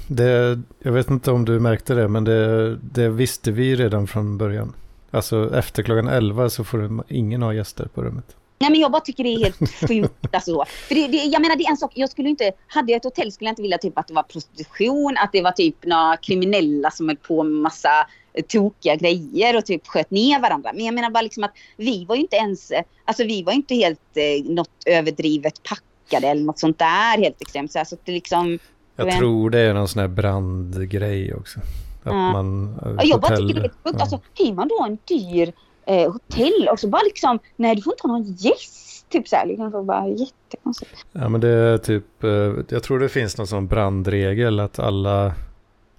det, 0.07 0.23
det, 0.53 0.61
jag 0.79 0.91
vet 0.91 1.09
inte 1.09 1.31
om 1.31 1.45
du 1.45 1.59
märkte 1.59 1.93
det, 1.95 2.07
men 2.07 2.23
det, 2.23 2.75
det 2.75 3.09
visste 3.09 3.51
vi 3.51 3.75
redan 3.75 4.07
från 4.07 4.37
början. 4.37 4.73
Alltså 5.11 5.55
efter 5.57 5.83
klockan 5.83 6.07
11 6.07 6.49
så 6.49 6.63
får 6.63 6.77
det- 6.77 7.03
ingen 7.15 7.41
ha 7.41 7.53
gäster 7.53 7.87
på 7.93 8.01
rummet. 8.01 8.35
Nej 8.63 8.71
men 8.71 8.79
jag 8.79 8.91
bara 8.91 9.01
tycker 9.01 9.23
det 9.23 9.29
är 9.29 9.43
helt 9.43 9.69
sjukt 9.89 10.35
alltså. 10.35 10.63
För 10.87 10.95
det, 10.95 11.07
det, 11.07 11.17
jag 11.17 11.41
menar 11.41 11.55
det 11.55 11.63
är 11.63 11.69
en 11.69 11.77
sak, 11.77 11.91
jag 11.95 12.09
skulle 12.09 12.29
inte, 12.29 12.51
hade 12.67 12.91
jag 12.91 12.97
ett 12.97 13.03
hotell 13.03 13.31
skulle 13.31 13.47
jag 13.47 13.51
inte 13.51 13.61
vilja 13.61 13.77
typ 13.77 13.97
att 13.97 14.07
det 14.07 14.13
var 14.13 14.23
prostitution, 14.23 15.15
att 15.17 15.29
det 15.31 15.41
var 15.41 15.51
typ 15.51 15.85
några 15.85 16.17
kriminella 16.17 16.91
som 16.91 17.07
höll 17.09 17.17
på 17.17 17.43
med 17.43 17.61
massa 17.61 17.89
eh, 18.33 18.43
tokiga 18.47 18.95
grejer 18.95 19.57
och 19.57 19.65
typ 19.65 19.87
sköt 19.87 20.11
ner 20.11 20.39
varandra. 20.41 20.71
Men 20.73 20.85
jag 20.85 20.93
menar 20.95 21.09
bara 21.09 21.21
liksom 21.21 21.43
att 21.43 21.53
vi 21.77 22.05
var 22.05 22.15
ju 22.15 22.21
inte 22.21 22.35
ens, 22.35 22.71
eh, 22.71 22.83
alltså 23.05 23.23
vi 23.23 23.43
var 23.43 23.51
ju 23.53 23.55
inte 23.57 23.75
helt 23.75 23.99
eh, 24.15 24.51
något 24.53 24.69
överdrivet 24.85 25.53
packade 25.63 26.27
eller 26.27 26.43
något 26.43 26.59
sånt 26.59 26.79
där 26.79 27.17
helt 27.17 27.41
extremt. 27.41 27.71
Så, 27.71 27.77
här, 27.77 27.85
så 27.85 27.95
att 27.95 28.05
det 28.05 28.11
liksom, 28.11 28.59
Jag 28.95 29.07
Men- 29.07 29.17
tror 29.19 29.49
det 29.49 29.59
är 29.59 29.73
någon 29.73 29.87
sån 29.87 29.99
här 30.01 30.07
brandgrej 30.07 31.33
också. 31.33 31.59
Att 31.59 31.65
Ja. 32.13 32.31
man... 32.31 32.67
eh, 32.85 32.91
Ja, 32.97 33.03
jag 33.03 33.21
bara 33.21 33.37
tycker 33.37 33.53
det 33.53 33.59
är 33.59 33.61
helt 33.61 33.73
sjukt. 33.83 33.95
ja. 33.97 34.01
Alltså, 34.01 34.19
hyr 34.39 34.53
man 34.53 34.67
då 34.67 34.83
en 34.83 34.97
dyr 35.07 35.53
eh, 35.85 36.11
hotell 36.11 36.67
och 36.71 36.79
så 36.79 36.87
bara 36.87 37.01
liksom, 37.01 37.39
nej 37.55 37.75
du 37.75 37.81
får 37.81 37.93
inte 37.93 38.07
ha 38.07 38.17
någon 38.17 38.33
gäst. 38.33 39.05
Typ 39.09 39.27
så 39.27 39.35
här, 39.35 39.45
liksom, 39.45 39.71
så 39.71 39.83
bara 39.83 40.07
jättekonstigt. 40.07 40.91
Ja 41.11 41.29
men 41.29 41.41
det 41.41 41.49
är 41.49 41.77
typ, 41.77 42.23
eh, 42.23 42.29
jag 42.69 42.83
tror 42.83 42.99
det 42.99 43.09
finns 43.09 43.37
någon 43.37 43.47
sån 43.47 43.67
brandregel 43.67 44.59
att 44.59 44.79
alla, 44.79 45.33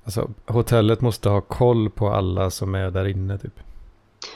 alltså 0.04 0.30
hotellet 0.46 1.00
måste 1.00 1.28
ha 1.28 1.40
koll 1.40 1.90
på 1.90 2.08
alla 2.08 2.50
som 2.50 2.74
är 2.74 2.90
där 2.90 3.08
inne 3.08 3.38
typ. 3.38 3.54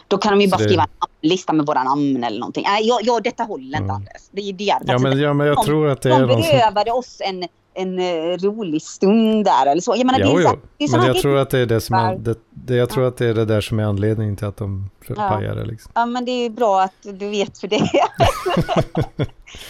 Då 0.09 0.19
kan 0.19 0.39
de 0.39 0.45
ju 0.45 0.51
bara 0.51 0.57
det- 0.59 0.65
skriva 0.65 0.83
en 0.83 1.29
lista 1.31 1.53
med 1.53 1.67
våra 1.67 1.83
namn 1.85 2.25
eller 2.25 2.41
någonting. 2.41 2.65
Nej, 2.67 2.87
jag, 2.89 3.01
jag, 3.03 3.23
detta 3.23 3.43
håller 3.43 3.65
inte 3.65 3.79
Mm. 3.79 3.91
Anders. 3.91 4.23
Det, 4.31 4.53
det 4.53 4.71
är 4.71 4.79
Ja 4.87 4.99
men, 4.99 5.19
ja, 5.21 5.33
men 5.33 5.47
jag 5.47 5.57
de, 5.57 5.65
tror 5.65 5.89
att 5.89 6.03
det 6.03 6.09
de 6.09 6.15
är 6.15 6.27
någon 6.27 6.43
som... 6.43 6.53
berövade 6.53 6.91
oss 6.93 7.21
en, 7.25 7.45
en 7.79 7.99
eh, 7.99 8.37
rolig 8.39 8.83
stund 8.83 9.45
där 9.45 9.67
eller 9.67 9.81
så. 9.81 9.95
Jag 9.97 10.07
menar, 10.07 10.19
det 10.19 10.25
är 10.25 10.29
Jo, 10.29 10.41
jo. 10.41 10.59
det 10.79 10.85
är 10.85 10.97
Men 10.99 11.07
jag 11.07 11.17
tror 11.17 11.37
att 11.37 11.51
det 11.51 11.59
är 11.59 11.67
det 11.67 11.81
som 11.81 11.97
är, 11.97 12.17
det, 12.19 12.35
det, 12.51 12.75
jag 12.75 12.91
tror 12.91 13.05
att 13.09 13.17
det 13.17 13.27
är 13.27 13.35
det 13.35 13.45
där 13.45 13.61
som 13.61 13.79
är 13.79 13.85
anledningen 13.85 14.37
till 14.37 14.47
att 14.47 14.57
de 14.57 14.91
Ja. 15.09 15.15
pajar 15.15 15.55
det 15.55 15.65
liksom. 15.65 15.93
Ja, 15.95 16.07
men 16.07 16.25
det 16.25 16.31
är 16.31 16.51
bra 16.51 16.83
att 16.83 16.95
du 17.03 17.29
vet 17.29 17.59
för 17.59 17.69
det. 17.69 17.79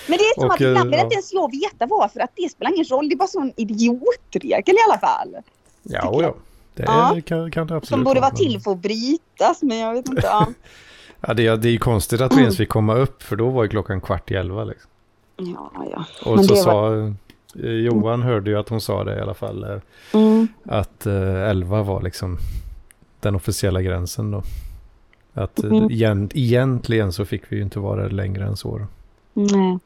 men 0.06 0.18
det 0.18 0.24
är 0.24 0.34
som 0.40 0.44
Och, 0.48 0.54
att 0.54 0.60
ibland 0.60 0.90
vill 0.90 0.98
ja. 0.98 1.04
inte 1.04 1.14
ens 1.14 1.32
jag 1.32 1.50
veta 1.50 1.86
varför. 1.86 2.20
Att 2.20 2.30
det 2.36 2.48
spelar 2.52 2.72
ingen 2.74 2.84
roll. 2.84 3.08
Det 3.08 3.14
är 3.14 3.16
bara 3.16 3.28
sån 3.28 3.52
idiotregel 3.56 4.74
i 4.74 4.78
alla 4.88 4.98
fall. 4.98 5.36
Ja, 5.82 6.18
ja. 6.22 6.34
Det 6.74 6.82
Ja. 6.86 7.16
är, 7.16 7.20
kan, 7.20 7.50
kan 7.50 7.66
det 7.66 7.76
absolut 7.76 7.88
Som 7.88 8.04
borde 8.04 8.20
vara 8.20 8.30
men- 8.30 8.36
till 8.36 8.60
för 8.60 8.70
att 8.70 8.78
brytas. 8.78 9.62
Men 9.62 9.78
jag 9.78 9.94
vet 9.94 10.08
inte. 10.08 10.22
Ja, 10.24 10.46
Ja, 11.20 11.34
det, 11.34 11.46
är- 11.46 11.56
det 11.56 11.68
är 11.68 11.72
ju 11.72 11.78
konstigt 11.78 12.20
att 12.20 12.36
vi 12.36 12.40
ens 12.40 12.56
fick 12.56 12.68
komma 12.68 12.94
upp 12.94 13.22
för 13.22 13.36
då 13.36 13.48
var 13.50 13.62
ju 13.62 13.68
klockan 13.68 14.00
kvart 14.00 14.30
i 14.30 14.34
elva 14.34 14.64
liksom. 14.64 14.90
ja. 15.36 15.70
ja. 15.92 16.04
Och 16.24 16.36
Men 16.36 16.44
så 16.44 16.54
det 16.54 16.60
sa, 16.60 16.90
Johan 17.54 18.22
hörde 18.22 18.50
ju 18.50 18.58
att 18.58 18.68
hon 18.68 18.80
sa 18.80 19.04
det 19.04 19.16
i 19.16 19.20
alla 19.20 19.34
fall, 19.34 19.64
eh, 19.64 19.78
Mm. 20.14 20.48
att 20.64 21.06
eh, 21.06 21.48
11 21.50 21.82
var 21.82 22.02
liksom 22.02 22.38
den 23.20 23.34
officiella 23.34 23.82
gränsen 23.82 24.30
då. 24.30 24.42
Att 25.34 25.64
eh, 25.64 25.70
Mm. 25.70 25.90
egent, 25.90 26.32
egentligen 26.34 27.12
så 27.12 27.24
fick 27.24 27.42
vi 27.52 27.56
ju 27.56 27.62
inte 27.62 27.78
vara 27.78 28.08
längre 28.08 28.44
än 28.46 28.56
så. 28.56 28.86
Nej. 29.34 29.78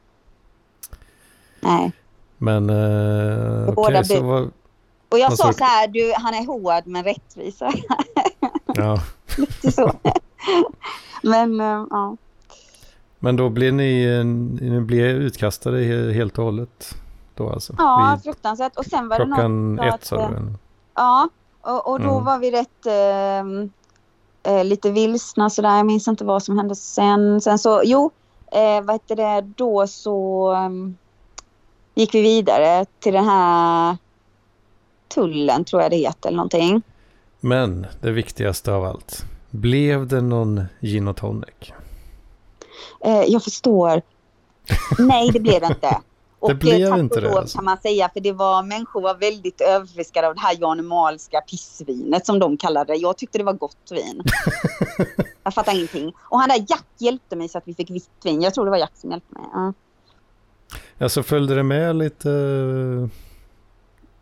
Nej. 1.60 1.92
Men 2.38 2.70
eh, 2.70 3.62
okej, 3.62 3.74
Båda 3.74 4.04
så 4.04 4.22
var, 4.22 4.40
Och 5.08 5.18
jag 5.18 5.32
sa 5.36 5.52
så 5.52 5.64
här, 5.64 5.88
du, 5.88 6.12
han 6.16 6.34
är 6.34 6.46
hård 6.46 6.86
men 6.86 7.04
rättvis. 7.04 7.60
ja. 8.74 9.02
Lite 9.38 9.72
så. 9.72 9.92
men 11.22 11.60
eh, 11.60 11.86
ja. 11.90 12.16
Men 13.18 13.36
då 13.36 13.48
blev 13.48 13.74
ni, 13.74 14.04
eh, 14.04 14.24
ni 14.64 14.80
blev 14.80 15.06
utkastade 15.16 15.78
he- 15.80 16.12
helt 16.12 16.38
och 16.38 16.44
hållet 16.44 16.94
då 17.35 17.51
alltså? 17.51 17.74
ja, 17.78 18.12
Vid 18.16 18.22
fruktansvärt. 18.24 18.76
Och 18.76 18.85
sen 18.85 19.09
var 19.09 19.18
det 19.18 19.24
klockan 19.24 19.78
ett 19.78 20.05
sa 20.05 20.16
du 20.16 20.22
eh? 20.22 20.43
Ja, 20.95 21.28
och, 21.61 21.89
och 21.93 22.01
då 22.01 22.11
Mm. 22.11 22.24
var 22.24 22.39
vi 22.39 22.51
rätt 22.51 22.87
eh, 22.87 24.53
eh, 24.55 24.64
lite 24.64 24.91
vilsna 24.91 25.51
sådär. 25.51 25.76
Jag 25.76 25.87
minns 25.87 26.09
inte 26.09 26.24
vad 26.24 26.43
som 26.43 26.59
hände 26.59 26.74
sen. 26.74 27.41
Sen 27.41 27.59
så, 27.59 27.83
jo, 27.85 28.11
eh, 28.53 28.83
vad 28.83 28.95
heter 28.95 29.16
det, 29.16 29.41
då 29.57 29.87
så 29.87 30.51
ehm, 30.53 30.97
gick 31.95 32.14
vi 32.14 32.22
vidare 32.22 32.87
till 33.01 33.12
den 33.12 33.24
här 33.24 33.97
tullen 35.09 35.64
tror 35.64 35.83
jag 35.83 35.91
det 35.91 35.97
heter 35.97 36.28
eller 36.28 36.37
någonting. 36.37 36.83
Men 37.41 37.87
det 38.01 38.11
viktigaste 38.11 38.72
av 38.72 38.85
allt. 38.85 39.24
Blev 39.51 40.07
det 40.07 40.20
någon 40.20 40.64
gin 40.80 41.09
och 41.09 41.16
tonic? 41.16 41.72
Eh, 43.01 43.22
jag 43.26 43.45
förstår. 43.45 44.03
Nej, 44.99 45.30
det 45.30 45.41
blev 45.41 45.61
det 45.61 45.66
inte. 45.66 45.99
Och 46.43 46.51
eh, 46.51 46.57
blev 46.57 46.88
tack 46.88 46.99
inte 46.99 47.14
och 47.14 47.22
det, 47.22 47.38
alltså. 47.38 47.59
kan 47.59 47.64
man 47.64 47.78
säga, 47.78 48.09
för 48.09 48.20
det 48.20 48.32
var 48.32 48.62
människor 48.62 49.01
var 49.01 49.14
väldigt 49.14 49.61
överfiskade 49.61 50.28
av 50.28 50.34
det 50.34 50.40
här 50.40 50.57
janemalska 50.61 51.41
pissvinet 51.41 52.26
som 52.26 52.38
de 52.38 52.57
kallade 52.57 52.92
det. 52.92 52.99
Jag 52.99 53.18
tyckte 53.18 53.38
det 53.38 53.45
var 53.45 53.53
gott 53.53 53.91
vin. 53.91 54.22
jag 55.45 55.54
fattar 55.54 55.75
ingenting. 55.75 56.12
Och 56.18 56.38
han 56.38 56.49
där 56.49 56.64
Jack 56.68 56.87
hjälpte 56.99 57.37
mig 57.37 57.49
så 57.49 57.58
att 57.58 57.68
vi 57.68 57.75
fick 57.75 57.91
vitt 57.91 58.08
vin. 58.25 58.42
Jag 58.42 58.54
tror 58.54 58.64
det 58.64 58.71
var 58.71 58.79
Jack 58.79 58.92
som 58.95 59.11
hjälpte 59.11 59.34
mig. 59.34 59.72
Ja. 60.99 61.08
Så 61.08 61.22
följde 61.22 61.54
det 61.54 61.62
med 61.62 61.96
lite... 61.96 62.29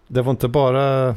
Det 0.09 0.23
var 0.23 0.31
inte 0.31 0.49
bara 0.49 1.15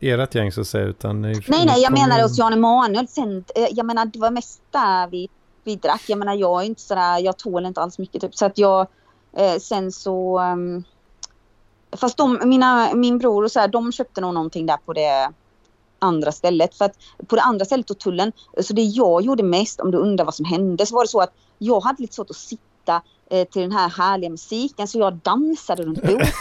ert 0.00 0.34
gäng 0.34 0.52
så 0.52 0.60
att 0.60 0.66
säga, 0.66 0.84
utan... 0.84 1.22
Nej, 1.22 1.42
nej, 1.48 1.82
jag 1.82 1.92
menar 1.92 2.22
hos 2.22 2.38
Jan 2.38 2.52
Emanuel. 2.52 3.08
Sen, 3.08 3.44
eh, 3.54 3.66
jag 3.70 3.86
menar, 3.86 4.06
det 4.06 4.18
var 4.18 4.30
mest 4.30 4.62
där 4.70 5.08
vi, 5.08 5.28
vi 5.64 5.76
drack. 5.76 6.02
Jag 6.08 6.18
menar, 6.18 6.34
jag 6.34 6.62
är 6.62 6.66
inte 6.66 6.80
sådär, 6.82 7.18
jag 7.18 7.38
tål 7.38 7.66
inte 7.66 7.80
alls 7.80 7.98
mycket 7.98 8.20
typ. 8.20 8.34
Så 8.34 8.46
att 8.46 8.58
jag, 8.58 8.86
eh, 9.36 9.58
sen 9.58 9.92
så... 9.92 10.38
ehm, 10.38 10.84
fast 11.92 12.16
de, 12.16 12.38
mina, 12.44 12.94
min 12.94 13.18
bror 13.18 13.44
och 13.44 13.52
så 13.52 13.60
här, 13.60 13.68
de 13.68 13.92
köpte 13.92 14.20
nog 14.20 14.34
någonting 14.34 14.66
där 14.66 14.76
på 14.76 14.92
det 14.92 15.32
andra 15.98 16.32
stället. 16.32 16.74
För 16.74 16.84
att 16.84 16.96
på 17.26 17.36
det 17.36 17.42
andra 17.42 17.64
stället 17.64 17.90
och 17.90 17.98
tullen, 17.98 18.32
så 18.60 18.72
det 18.72 18.82
jag 18.82 19.22
gjorde 19.22 19.42
mest, 19.42 19.80
om 19.80 19.90
du 19.90 19.98
undrar 19.98 20.24
vad 20.24 20.34
som 20.34 20.44
hände, 20.44 20.86
så 20.86 20.94
var 20.94 21.04
det 21.04 21.08
så 21.08 21.20
att 21.20 21.32
jag 21.58 21.80
hade 21.80 22.02
lite 22.02 22.14
svårt 22.14 22.30
att 22.30 22.36
sitta 22.36 23.02
eh, 23.30 23.48
till 23.48 23.62
den 23.62 23.72
här 23.72 23.88
härliga 23.88 24.30
musiken, 24.30 24.88
så 24.88 24.98
jag 24.98 25.14
dansade 25.14 25.82
runt 25.82 26.02
bordet. 26.06 26.34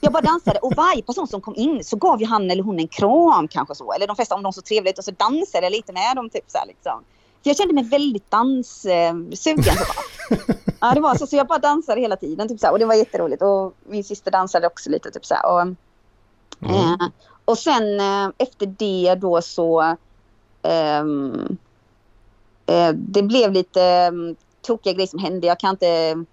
Jag 0.00 0.12
bara 0.12 0.22
dansade 0.22 0.58
och 0.58 0.72
varje 0.76 1.02
person 1.02 1.28
som 1.28 1.40
kom 1.40 1.54
in 1.56 1.84
så 1.84 1.96
gav 1.96 2.20
ju 2.20 2.26
han 2.26 2.50
eller 2.50 2.62
hon 2.62 2.78
en 2.78 2.88
kram 2.88 3.48
kanske 3.48 3.74
så. 3.74 3.92
Eller 3.92 4.06
de 4.06 4.16
flesta 4.16 4.34
om 4.34 4.42
de 4.42 4.52
så 4.52 4.62
trevligt 4.62 4.98
och 4.98 5.04
så 5.04 5.10
dansade 5.10 5.66
jag 5.66 5.72
lite 5.72 5.92
med 5.92 6.16
dem 6.16 6.30
typ 6.30 6.44
så 6.46 6.58
här, 6.58 6.66
liksom. 6.66 7.04
För 7.42 7.50
jag 7.50 7.56
kände 7.56 7.74
mig 7.74 7.84
väldigt 7.84 8.30
danssugen. 8.30 9.74
bara. 9.76 10.54
Ja 10.80 10.94
det 10.94 11.00
var 11.00 11.14
så, 11.14 11.26
så 11.26 11.36
jag 11.36 11.46
bara 11.46 11.58
dansade 11.58 12.00
hela 12.00 12.16
tiden 12.16 12.48
typ 12.48 12.60
så 12.60 12.66
här, 12.66 12.72
och 12.72 12.78
det 12.78 12.84
var 12.84 12.94
jätteroligt. 12.94 13.42
Och 13.42 13.74
min 13.84 14.04
syster 14.04 14.30
dansade 14.30 14.66
också 14.66 14.90
lite 14.90 15.10
typ 15.10 15.26
så 15.26 15.34
här, 15.34 15.46
och, 15.52 15.60
Mm. 16.62 16.74
eh, 16.76 17.06
och 17.44 17.58
sen 17.58 18.00
eh, 18.00 18.28
efter 18.38 18.66
det 18.66 19.14
då 19.14 19.42
så 19.42 19.96
ehm, 20.62 21.56
eh, 22.66 22.92
det 22.94 23.22
blev 23.22 23.52
lite 23.52 24.08
um, 24.12 24.36
tokiga 24.62 24.92
grejer 24.92 25.06
som 25.06 25.18
hände. 25.18 25.46
Jag 25.46 25.60
kan 25.60 25.70
inte 25.70 26.24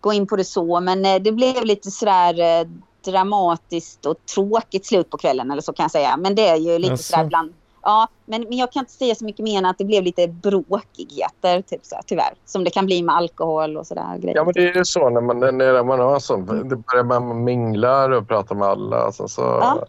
gå 0.00 0.12
in 0.12 0.26
på 0.26 0.36
det 0.36 0.44
så 0.44 0.80
men 0.80 1.04
eh, 1.04 1.18
det 1.22 1.32
blev 1.32 1.64
lite 1.64 1.90
sådär 1.90 2.40
eh, 2.40 2.68
dramatiskt 3.04 4.06
och 4.06 4.16
tråkigt 4.34 4.86
slut 4.86 5.10
på 5.10 5.16
kvällen 5.18 5.50
eller 5.50 5.62
så 5.62 5.72
kan 5.72 5.84
jag 5.84 5.90
säga. 5.90 6.16
Men 6.16 6.34
det 6.34 6.48
är 6.48 6.56
ju 6.56 6.78
lite 6.78 6.96
sådär 6.96 7.24
bland, 7.24 7.52
Ja, 7.88 8.08
men, 8.26 8.42
men 8.42 8.58
jag 8.58 8.72
kan 8.72 8.80
inte 8.80 8.92
säga 8.92 9.14
så 9.14 9.24
mycket 9.24 9.44
mer 9.44 9.58
än 9.58 9.66
att 9.66 9.78
det 9.78 9.84
blev 9.84 10.02
lite 10.04 10.28
bråkigheter 10.28 11.62
typ 11.62 11.84
så 11.86 11.94
här, 11.94 12.02
tyvärr. 12.06 12.34
Som 12.46 12.64
det 12.64 12.70
kan 12.70 12.86
bli 12.86 13.02
med 13.02 13.14
alkohol 13.16 13.76
och 13.76 13.86
sådär 13.86 14.18
grejer. 14.18 14.36
Ja, 14.36 14.44
men 14.44 14.52
det 14.54 14.68
är 14.68 14.74
ju 14.74 14.84
så 14.84 15.10
när 15.10 15.20
man, 15.20 15.38
när 15.40 15.84
man 15.84 16.00
har 16.00 16.18
sånt. 16.18 16.46
Det 16.48 16.76
börjar 16.76 17.04
man 17.04 17.44
minglar 17.44 18.10
och 18.10 18.28
prata 18.28 18.54
med 18.54 18.68
alla. 18.68 18.96
Alltså, 18.96 19.28
så 19.28 19.40
Ja. 19.40 19.84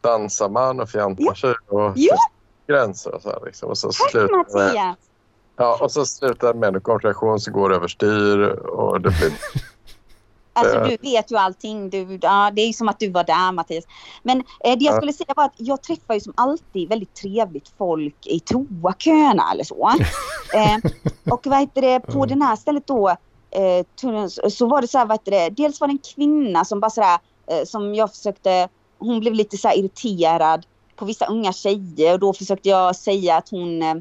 dansar 0.00 0.48
man 0.48 0.80
och 0.80 0.88
fjantar 0.88 1.24
Ja. 1.24 1.34
sig 1.34 1.54
och 1.68 1.92
Ja. 1.96 2.16
gränser 2.66 3.14
och 3.14 3.22
så 3.22 3.28
här. 3.28 3.38
Liksom. 3.44 3.68
Och 3.68 3.78
så 3.78 3.86
Tack 3.92 4.10
slutar 4.10 4.28
det 4.28 4.36
med, 4.36 4.66
Mattias! 4.66 4.96
ja, 5.56 5.78
och 5.80 5.92
så 5.92 6.04
slutar 6.04 6.54
med 6.54 6.74
en 6.74 6.80
konversation 6.80 7.40
som 7.40 7.52
går 7.52 7.74
överstyr 7.74 8.38
och 8.56 9.00
det 9.00 9.08
blir 9.10 9.32
Alltså 10.56 10.76
Eh. 10.76 10.88
du 10.88 10.96
vet 11.10 11.32
ju 11.32 11.36
allting. 11.36 11.90
Du, 11.90 12.18
ja, 12.22 12.50
det 12.54 12.62
är 12.62 12.66
ju 12.66 12.72
som 12.72 12.88
att 12.88 12.98
du 12.98 13.10
var 13.10 13.24
där 13.24 13.52
Mattias. 13.52 13.84
Men 14.22 14.38
eh, 14.38 14.44
det 14.78 14.84
jag 14.84 14.92
Ja. 14.94 14.96
skulle 14.96 15.12
säga 15.12 15.32
var 15.36 15.44
att 15.44 15.54
jag 15.56 15.82
träffar 15.82 16.14
ju 16.14 16.20
som 16.20 16.32
alltid 16.36 16.88
väldigt 16.88 17.14
trevligt 17.14 17.68
folk 17.78 18.26
i 18.26 18.40
toaköerna 18.40 19.52
eller 19.52 19.64
så. 19.64 19.88
eh, 20.54 20.76
och 21.32 21.46
vad 21.46 21.58
heter 21.60 21.80
det, 21.82 22.00
på 22.00 22.24
Mm. 22.24 22.38
det 22.38 22.44
här 22.44 22.56
stället 22.56 22.86
då 22.86 23.08
eh, 23.50 23.86
så- 24.28 24.50
så 24.50 24.66
var 24.66 24.80
det 24.80 24.88
så 24.88 24.98
här, 24.98 25.06
vad 25.06 25.14
heter 25.20 25.30
det, 25.30 25.50
dels 25.50 25.80
var 25.80 25.88
det 25.88 25.92
en 25.92 25.98
kvinna 26.14 26.64
som 26.64 26.80
bara 26.80 26.90
sådär, 26.90 27.18
eh, 27.46 27.64
som 27.66 27.94
jag 27.94 28.10
försökte, 28.14 28.68
hon 28.98 29.20
blev 29.20 29.34
lite 29.34 29.56
så 29.56 29.68
här 29.68 29.78
irriterad 29.78 30.66
på 30.96 31.04
vissa 31.04 31.26
unga 31.26 31.52
tjejer 31.52 32.12
och 32.12 32.18
då 32.20 32.32
försökte 32.32 32.68
jag 32.68 32.96
säga 32.96 33.36
att 33.36 33.48
hon 33.48 33.82
eh, 33.82 33.94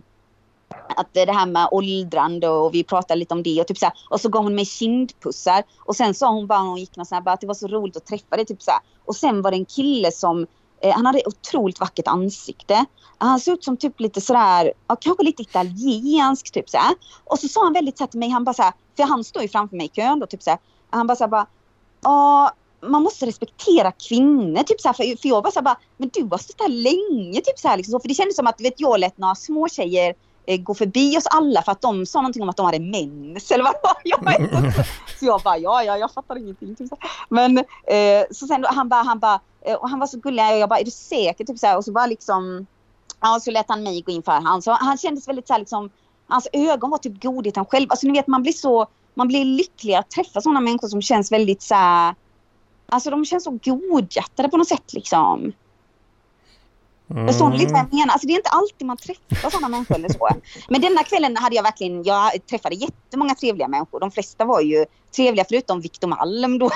att 0.95 1.13
det 1.13 1.31
här 1.31 1.45
med 1.45 1.67
åldrande 1.71 2.49
och 2.49 2.73
vi 2.73 2.83
pratade 2.83 3.19
lite 3.19 3.33
om 3.33 3.43
det 3.43 3.61
och 3.61 3.67
typ 3.67 3.77
så 3.77 3.85
här, 3.85 3.93
och 4.09 4.21
så 4.21 4.29
gav 4.29 4.43
hon 4.43 4.55
mig 4.55 4.65
kindpussar 4.65 5.63
och 5.79 5.95
sen 5.95 6.13
sa 6.13 6.31
hon 6.31 6.47
bara 6.47 6.61
när 6.61 6.69
hon 6.69 6.77
gick 6.77 6.95
någon 6.95 7.05
sån 7.05 7.15
här, 7.15 7.21
bara 7.21 7.33
att 7.33 7.41
det 7.41 7.47
var 7.47 7.53
så 7.53 7.67
roligt 7.67 7.97
att 7.97 8.05
träffa 8.05 8.35
dig 8.35 8.45
typ 8.45 8.61
så 8.61 8.71
här. 8.71 8.79
och 9.05 9.15
sen 9.15 9.41
var 9.41 9.51
det 9.51 9.57
en 9.57 9.65
kille 9.65 10.11
som 10.11 10.47
eh, 10.81 10.93
han 10.93 11.05
hade 11.05 11.21
otroligt 11.25 11.79
vackert 11.79 12.07
ansikte. 12.07 12.85
Han 13.17 13.39
såg 13.39 13.53
ut 13.53 13.63
som 13.63 13.77
typ 13.77 13.99
lite 13.99 14.21
sådär, 14.21 14.73
ja, 14.87 14.95
kanske 14.95 15.23
lite 15.23 15.41
italiensk 15.41 16.51
typ 16.51 16.69
så 16.69 16.77
här. 16.77 16.95
Och 17.23 17.39
så 17.39 17.47
sa 17.47 17.63
han 17.63 17.73
väldigt 17.73 17.97
såhär 17.97 18.07
till 18.07 18.19
mig, 18.19 18.29
han 18.29 18.43
bara 18.43 18.53
så 18.53 18.63
här, 18.63 18.73
för 18.97 19.03
han 19.03 19.23
står 19.23 19.41
ju 19.41 19.47
framför 19.47 19.75
mig 19.75 19.85
i 19.85 19.89
kön 19.89 20.19
då 20.19 20.25
typ 20.25 20.43
så 20.43 20.49
här. 20.49 20.59
Han 20.89 21.07
bara 21.07 21.15
så 21.15 21.23
här 21.23 21.31
bara, 21.31 21.47
ja 22.01 22.51
man 22.81 23.03
måste 23.03 23.25
respektera 23.25 23.91
kvinnor 23.91 24.63
typ 24.63 24.81
så 24.81 24.87
här, 24.87 24.93
för, 24.93 25.21
för 25.21 25.29
jag 25.29 25.43
var 25.43 25.51
så 25.51 25.59
här 25.59 25.63
bara, 25.63 25.79
men 25.97 26.09
du 26.13 26.23
har 26.23 26.37
stått 26.37 26.61
här 26.61 26.69
länge 26.69 27.41
typ 27.41 27.59
så 27.59 27.67
här 27.67 27.77
liksom. 27.77 27.91
Så, 27.91 27.99
för 27.99 28.07
det 28.07 28.13
kändes 28.13 28.35
som 28.35 28.47
att 28.47 28.61
vet 28.61 28.79
jag 28.79 28.99
lät 28.99 29.17
några 29.17 29.35
små 29.35 29.67
tjejer 29.67 30.15
Eh, 30.47 30.61
gå 30.61 30.73
förbi 30.73 31.17
oss 31.17 31.27
alla 31.27 31.61
för 31.61 31.71
att 31.71 31.81
de 31.81 32.05
sa 32.05 32.21
någonting 32.21 32.43
om 32.43 32.49
att 32.49 32.57
de 32.57 32.65
hade 32.65 32.79
mens 32.79 33.51
eller 33.51 33.63
vad. 33.63 33.75
Jag 34.03 34.25
vet 34.25 34.39
inte. 34.39 34.85
Så 35.19 35.25
jag 35.25 35.41
bara, 35.41 35.57
ja, 35.57 35.83
ja, 35.83 35.97
jag 35.97 36.11
fattar 36.11 36.37
ingenting. 36.37 36.75
Typ 36.75 36.89
så. 36.89 36.97
Men 37.29 37.57
eh, 37.57 38.25
så 38.31 38.47
sen 38.47 38.61
då, 38.61 38.67
han 38.71 38.89
bara, 38.89 39.03
han 39.03 39.19
bara, 39.19 39.39
eh, 39.61 39.75
och 39.75 39.89
han 39.89 39.99
var 39.99 40.07
så 40.07 40.19
gullig 40.19 40.45
och 40.45 40.57
jag 40.57 40.69
bara, 40.69 40.79
är 40.79 40.85
du 40.85 40.91
säker? 40.91 41.45
Typ 41.45 41.59
så 41.59 41.67
här, 41.67 41.77
och 41.77 41.85
så 41.85 41.91
bara 41.91 42.05
liksom, 42.05 42.67
ja, 43.21 43.39
så 43.41 43.51
lät 43.51 43.69
han 43.69 43.83
mig 43.83 44.01
gå 44.01 44.11
in 44.11 44.23
för 44.23 44.31
han. 44.31 44.61
Så 44.61 44.71
han 44.71 44.97
kändes 44.97 45.27
väldigt 45.27 45.47
så 45.47 45.53
här 45.53 45.59
liksom, 45.59 45.89
hans 46.27 46.47
ögon 46.53 46.89
var 46.89 46.97
typ 46.97 47.23
godheten 47.23 47.65
själv. 47.65 47.87
Alltså 47.89 48.07
ni 48.07 48.13
vet, 48.13 48.27
man 48.27 48.41
blir 48.41 48.53
så, 48.53 48.87
man 49.13 49.27
blir 49.27 49.45
lycklig 49.45 49.93
att 49.93 50.09
träffa 50.09 50.41
sådana 50.41 50.61
människor 50.61 50.87
som 50.87 51.01
känns 51.01 51.31
väldigt 51.31 51.61
så 51.61 51.75
här, 51.75 52.15
alltså 52.87 53.09
de 53.09 53.25
känns 53.25 53.43
så 53.43 53.59
godhjärtade 53.63 54.49
på 54.49 54.57
något 54.57 54.67
sätt 54.67 54.93
liksom. 54.93 55.53
Mm. 57.09 57.27
Förstår 57.27 57.49
ni 57.49 57.57
lite 57.57 57.73
vad 57.73 57.81
jag 57.81 57.93
menar? 57.93 58.13
Alltså 58.13 58.27
det 58.27 58.33
är 58.33 58.37
inte 58.37 58.49
alltid 58.49 58.87
man 58.87 58.97
träffar 58.97 59.49
sådana 59.49 59.69
människor 59.69 59.95
eller 59.95 60.09
så. 60.09 60.29
Men 60.69 60.81
denna 60.81 61.03
kvällen 61.03 61.37
hade 61.37 61.55
jag 61.55 61.63
verkligen, 61.63 62.03
jag 62.03 62.45
träffade 62.49 62.75
jättemånga 62.75 63.35
trevliga 63.35 63.67
människor. 63.67 63.99
De 63.99 64.11
flesta 64.11 64.45
var 64.45 64.61
ju 64.61 64.85
trevliga 65.15 65.45
förutom 65.49 65.81
Victor 65.81 66.07
Malm 66.07 66.59
då. 66.59 66.69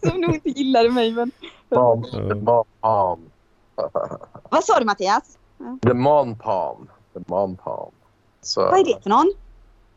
Som 0.08 0.20
nog 0.20 0.34
inte 0.34 0.48
gillade 0.48 0.90
mig 0.90 1.12
men. 1.12 1.30
Palm. 1.68 2.04
Ja. 2.12 2.18
The 2.28 2.34
Mom 2.34 2.64
Palm. 2.80 3.20
Vad 4.50 4.64
sa 4.64 4.78
du 4.78 4.84
Mattias? 4.84 5.38
The 5.82 5.94
Mom 5.94 6.38
Palm. 6.38 6.88
The 7.14 7.20
Mom 7.26 7.56
Palm. 7.56 7.92
Så, 8.42 8.60
Vad 8.60 8.80
är 8.80 8.84
det 8.84 9.02
för 9.02 9.10
någon? 9.10 9.32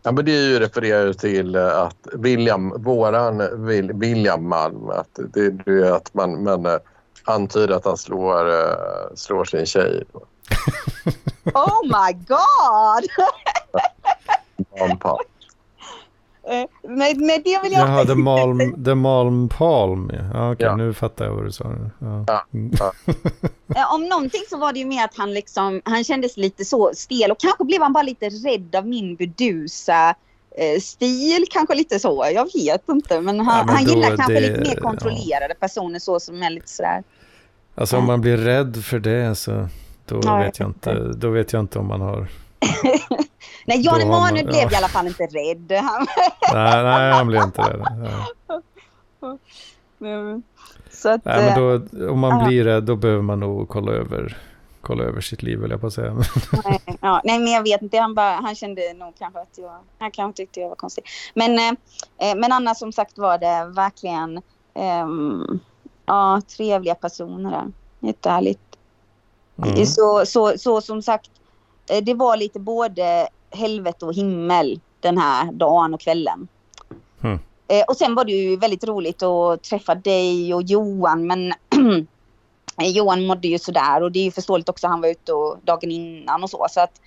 Ja, 0.03 0.11
men 0.11 0.25
det 0.25 0.31
är 0.31 0.49
ju 0.49 0.59
refererar 0.59 1.13
till 1.13 1.55
eh, 1.55 1.81
att 1.81 2.07
William, 2.13 2.83
våran 2.83 3.41
Will- 3.41 3.99
William 3.99 4.47
Malm, 4.49 4.89
att 4.89 5.19
det, 5.33 5.49
det 5.49 5.71
är 5.71 5.91
att 5.91 6.13
man, 6.13 6.43
man 6.43 6.79
antyder 7.25 7.75
att 7.75 7.85
han 7.85 7.97
slår, 7.97 8.49
eh, 8.49 8.75
slår 9.15 9.45
sin 9.45 9.65
tjej. 9.65 10.03
Oh 11.53 11.81
my 11.83 12.13
god! 12.13 13.09
Mom 14.79 14.99
Palm. 14.99 15.17
Eh, 16.47 16.89
med, 16.91 17.17
med 17.17 17.41
det 17.45 17.59
vill 17.63 17.71
jag... 17.71 17.87
Jaha, 17.89 18.05
The 18.05 18.15
Malm, 18.15 18.83
the 18.85 18.95
Malm 18.95 19.49
Palm. 19.49 20.11
Ja, 20.13 20.19
Ja, 20.33 20.51
okej, 20.51 20.65
Ja. 20.65 20.75
nu 20.75 20.93
fattar 20.93 21.25
jag 21.25 21.33
vad 21.33 21.45
du 21.45 21.51
sa. 21.51 21.63
Ja. 21.99 22.23
Ja, 22.27 22.45
Mm. 22.53 22.71
Eh, 23.75 23.93
Om 23.93 24.05
någonting 24.09 24.41
så 24.49 24.57
var 24.57 24.73
det 24.73 24.79
ju 24.79 24.85
mer 24.85 25.05
att 25.05 25.17
han 25.17 25.33
liksom, 25.33 25.81
han 25.85 26.03
kändes 26.03 26.37
lite 26.37 26.65
så 26.65 26.91
stel 26.95 27.31
och 27.31 27.39
kanske 27.39 27.63
blev 27.63 27.81
han 27.81 27.93
bara 27.93 28.03
lite 28.03 28.29
rädd 28.29 28.75
av 28.75 28.87
min 28.87 29.15
budusa 29.15 30.09
eh, 30.09 30.15
stil, 30.81 31.45
kanske 31.51 31.75
lite 31.75 31.99
så. 31.99 32.25
Jag 32.33 32.49
vet 32.53 32.89
inte 32.89 33.21
men 33.21 33.39
han, 33.39 33.57
Ja, 33.57 33.65
men 33.65 33.75
han 33.75 33.83
gillar 33.85 34.17
kanske 34.17 34.33
det- 34.33 34.39
lite 34.39 34.59
mer 34.59 34.73
ja. 34.75 34.81
kontrollerade 34.81 35.55
personer 35.59 35.99
så 35.99 36.19
som 36.19 36.43
är 36.43 36.49
lite 36.49 36.69
sådär. 36.69 37.03
Alltså 37.75 37.97
om 37.97 38.05
man 38.05 38.21
blir 38.21 38.37
rädd 38.37 38.83
för 38.85 38.99
det 38.99 39.35
så 39.35 39.67
då 40.05 40.21
Ja, 40.23 40.37
vet 40.37 40.59
jag 40.59 40.69
inte. 40.69 40.93
Då 40.93 41.29
vet 41.29 41.53
jag 41.53 41.59
inte 41.59 41.79
om 41.79 41.87
man 41.87 42.01
har... 42.01 42.27
Nej, 43.65 43.81
Jan 43.85 44.01
Emanuel 44.01 44.45
blev 44.45 44.55
ja. 44.61 44.71
i 44.71 44.75
alla 44.75 44.87
fall 44.87 45.07
inte 45.07 45.23
rädd. 45.23 45.71
Nej, 46.53 46.83
nej 46.83 47.11
han 47.11 47.27
blir 47.27 47.43
inte. 47.43 47.61
Ja. 48.49 48.57
så 50.91 51.09
att, 51.09 51.25
Nej, 51.25 51.37
men 51.37 51.73
eh, 51.73 51.81
då, 51.91 52.09
om 52.11 52.19
man 52.19 52.39
ja. 52.39 52.47
blir 52.47 52.63
rädd 52.63 52.83
då 52.83 52.95
behöver 52.95 53.21
man 53.21 53.39
nog 53.39 53.69
kolla 53.69 53.91
över, 53.91 54.37
kolla 54.83 55.03
över 55.03 55.21
sitt 55.21 55.43
liv, 55.43 55.59
vill 55.59 55.71
jag 55.71 55.81
på 55.81 55.87
att 55.87 55.93
säga. 55.93 56.13
nej, 56.65 56.97
ja, 57.01 57.21
nej, 57.23 57.39
men 57.39 57.51
jag 57.51 57.63
vet 57.63 57.81
inte. 57.81 57.97
Han, 57.97 58.15
bara, 58.15 58.31
han 58.33 58.55
kände 58.55 58.93
nog 58.93 59.13
kanske 59.17 59.39
att 59.39 59.57
jag, 59.57 59.77
han 59.99 60.11
kanske 60.11 60.37
tyckte 60.37 60.59
jag 60.59 60.69
var 60.69 60.75
konstig. 60.75 61.03
Men, 61.33 61.59
eh, 61.59 62.29
eh, 62.29 62.35
men 62.35 62.51
annars 62.51 62.77
som 62.77 62.91
sagt 62.91 63.17
var 63.17 63.37
det 63.37 63.65
verkligen 63.75 64.41
ehm, 64.73 65.59
ja, 66.05 66.41
trevliga 66.57 66.95
personer 66.95 67.51
där. 67.51 67.71
Jättehärligt. 68.07 68.77
Mm. 69.57 69.85
Så, 69.85 70.25
så, 70.25 70.57
så 70.57 70.81
som 70.81 71.01
sagt, 71.01 71.31
eh, 71.89 72.03
det 72.03 72.13
var 72.13 72.37
lite 72.37 72.59
både 72.59 73.27
helvete 73.51 74.05
och 74.05 74.13
himmel 74.13 74.79
den 74.99 75.17
här 75.17 75.51
dagen 75.51 75.93
och 75.93 76.01
kvällen. 76.01 76.47
Mm. 77.21 77.39
Eh, 77.67 77.83
Och 77.87 77.97
sen 77.97 78.15
var 78.15 78.25
det 78.25 78.31
ju 78.31 78.55
väldigt 78.55 78.83
roligt 78.83 79.23
att 79.23 79.63
träffa 79.63 79.95
dig 79.95 80.53
och 80.53 80.63
Johan 80.63 81.27
men 81.27 81.51
eh, 81.51 82.03
Johan 82.81 83.25
mådde 83.25 83.47
ju 83.47 83.59
sådär 83.59 84.03
och 84.03 84.11
det 84.11 84.19
är 84.19 84.23
ju 84.23 84.31
förståeligt 84.31 84.69
också. 84.69 84.87
Han 84.87 85.01
var 85.01 85.09
ute 85.09 85.33
och 85.33 85.57
dagen 85.63 85.91
innan 85.91 86.43
och 86.43 86.49
så. 86.49 86.65
så 86.69 86.79
att, 86.79 87.01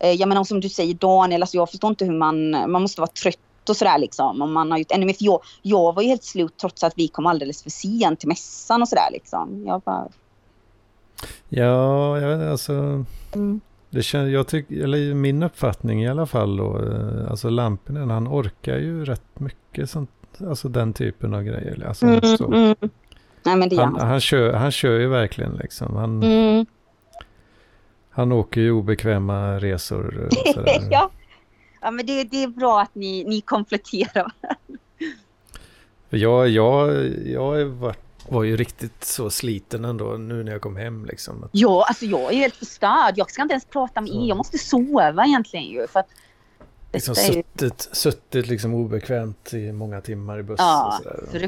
eh, 0.00 0.10
jag 0.12 0.28
menar 0.28 0.44
som 0.44 0.60
du 0.60 0.68
säger 0.68 0.94
Daniel, 0.94 1.42
alltså 1.42 1.56
jag 1.56 1.70
förstår 1.70 1.90
inte 1.90 2.04
hur 2.04 2.18
man, 2.18 2.50
man 2.50 2.82
måste 2.82 3.00
vara 3.00 3.10
trött 3.22 3.68
och 3.68 3.76
sådär 3.76 3.98
liksom. 3.98 4.42
Om 4.42 4.52
man 4.52 4.70
har 4.70 4.78
gjort 4.78 4.90
ännu 4.90 5.06
mer. 5.06 5.12
För 5.14 5.24
jag, 5.24 5.40
jag 5.62 5.94
var 5.94 6.02
ju 6.02 6.08
helt 6.08 6.24
slut 6.24 6.56
trots 6.60 6.84
att 6.84 6.92
vi 6.96 7.08
kom 7.08 7.26
alldeles 7.26 7.62
för 7.62 7.70
sent 7.70 8.20
till 8.20 8.28
mässan 8.28 8.82
och 8.82 8.88
sådär 8.88 9.08
liksom. 9.12 9.64
Jag 9.66 9.80
bara, 9.80 10.08
Ja, 11.48 12.20
jag 12.20 12.36
vet 12.38 12.50
alltså. 12.50 12.72
mm. 13.34 13.60
Det 13.90 14.02
känns, 14.02 14.30
jag 14.32 14.46
tycker, 14.46 14.84
eller 14.84 15.14
min 15.14 15.42
uppfattning 15.42 16.02
i 16.04 16.08
alla 16.08 16.26
fall 16.26 16.56
då, 16.56 16.78
eh, 16.82 17.30
alltså 17.30 17.48
Lampinen 17.50 18.10
han 18.10 18.28
orkar 18.28 18.76
ju 18.76 19.04
rätt 19.04 19.40
mycket 19.40 19.90
sånt, 19.90 20.10
alltså 20.48 20.68
den 20.68 20.92
typen 20.92 21.34
av 21.34 21.42
grejer. 21.42 21.84
Alltså, 21.88 22.06
Mm, 22.06 22.36
så. 22.36 22.46
mm. 22.46 22.74
Nej 23.46 23.56
men 23.56 23.68
det 23.68 23.74
gör 23.76 23.84
Han, 23.84 23.96
han. 24.00 24.08
han, 24.08 24.20
kör, 24.20 24.52
han 24.52 24.70
kör 24.72 24.98
ju 25.00 25.06
verkligen 25.08 25.52
liksom. 25.54 25.96
Han, 25.96 26.22
Mm. 26.22 26.66
han 28.10 28.32
åker 28.32 28.60
ju 28.60 28.70
obekväma 28.72 29.58
resor. 29.58 30.28
ja. 30.90 31.10
ja, 31.80 31.90
men 31.90 32.06
det, 32.06 32.24
det 32.24 32.42
är 32.42 32.48
bra 32.48 32.80
att 32.80 32.94
ni, 32.94 33.24
ni 33.24 33.40
kompletterar. 33.40 34.32
Jag, 36.08 36.48
jag, 36.48 37.06
jag 37.26 37.64
var, 37.66 37.94
var 38.28 38.42
ju 38.44 38.56
riktigt 38.56 39.04
så 39.04 39.30
sliten 39.30 39.84
ändå 39.84 40.04
nu 40.04 40.44
när 40.44 40.52
jag 40.52 40.60
kom 40.60 40.76
hem 40.76 41.04
liksom. 41.04 41.48
Ja, 41.52 41.84
alltså 41.88 42.04
jag 42.04 42.32
är 42.32 42.36
helt 42.36 42.54
förstörd. 42.56 43.14
Jag 43.16 43.30
ska 43.30 43.42
inte 43.42 43.52
ens 43.52 43.64
prata 43.64 44.00
med 44.00 44.10
Så. 44.10 44.24
er. 44.24 44.28
Jag 44.28 44.36
måste 44.36 44.58
sova 44.58 45.24
egentligen 45.26 45.66
ju. 45.66 45.86
För 45.86 46.00
att 46.00 46.08
liksom 46.92 47.14
ju... 47.18 47.32
suttit, 47.32 47.88
suttit 47.92 48.46
liksom 48.46 48.74
obekvämt 48.74 49.54
i 49.54 49.72
många 49.72 50.00
timmar 50.00 50.38
i 50.38 50.42
buss 50.42 50.56
Ja. 50.58 51.00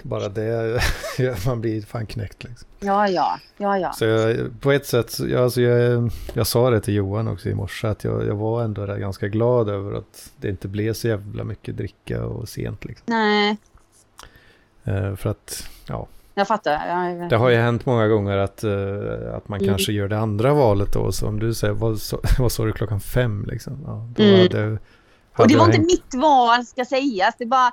Bara 0.03 0.29
det, 0.29 0.81
man 1.47 1.61
blir 1.61 1.83
fan 1.83 2.07
knäckt 2.07 2.45
liksom. 2.45 2.69
Ja, 2.81 3.09
ja, 3.09 3.39
ja, 3.57 3.79
ja. 3.79 3.93
Så 3.93 4.05
jag, 4.05 4.37
på 4.61 4.73
ett 4.73 4.87
sätt, 4.87 5.19
jag, 5.21 5.43
alltså 5.43 5.61
jag, 5.61 6.11
jag 6.33 6.47
sa 6.47 6.71
det 6.71 6.81
till 6.81 6.95
Johan 6.95 7.29
också 7.29 7.49
i 7.49 7.55
morse, 7.55 7.87
att 7.89 8.05
jag, 8.05 8.27
jag 8.27 8.35
var 8.35 8.63
ändå 8.63 8.87
där 8.87 8.99
ganska 8.99 9.29
glad 9.29 9.69
över 9.69 9.93
att 9.99 10.31
det 10.37 10.49
inte 10.49 10.69
blev 10.69 10.93
så 10.93 11.09
jävla 11.09 11.45
mycket 11.45 11.77
dricka 11.77 12.25
och 12.25 12.49
sent. 12.49 12.85
Liksom. 12.85 13.05
Nej, 13.07 13.57
Eh, 14.85 15.15
för 15.17 15.31
att, 15.31 15.69
ja, 15.89 16.07
jag 16.35 16.49
fattar. 16.49 16.73
Ja, 16.89 17.27
det 17.31 17.37
har 17.37 17.49
ju 17.51 17.57
hänt 17.57 17.87
många 17.87 18.09
gånger 18.09 18.37
att, 18.37 18.65
eh, 18.65 19.35
att 19.35 19.49
man 19.49 19.61
Mm. 19.61 19.69
kanske 19.69 19.93
gör 19.93 20.09
det 20.09 20.19
andra 20.19 20.55
valet 20.55 20.93
då. 20.93 21.13
Så 21.13 21.27
om 21.29 21.39
du 21.39 21.55
säger, 21.55 21.75
vad, 21.75 21.99
så, 21.99 22.21
vad 22.39 22.53
sa 22.53 22.65
du 22.65 22.73
klockan 22.73 23.01
fem 23.01 23.45
liksom? 23.49 23.79
Ja, 23.87 24.09
då 24.17 24.23
Mm. 24.23 24.41
hade 24.41 24.79
Och 25.39 25.49
det 25.49 25.57
var 25.57 25.67
inte 25.67 25.81
mitt 25.81 26.15
val 26.15 26.67
ska 26.67 26.85
sägas. 26.85 27.35
Det 27.39 27.47
bara... 27.47 27.73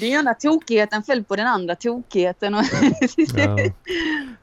Det 0.00 0.22
när 0.22 0.34
tokigheten 0.34 1.02
föll 1.02 1.24
på 1.24 1.36
den 1.36 1.46
andra 1.46 1.76
tokigheten. 1.76 2.54
Och, 2.54 2.64
Ja. 3.36 3.58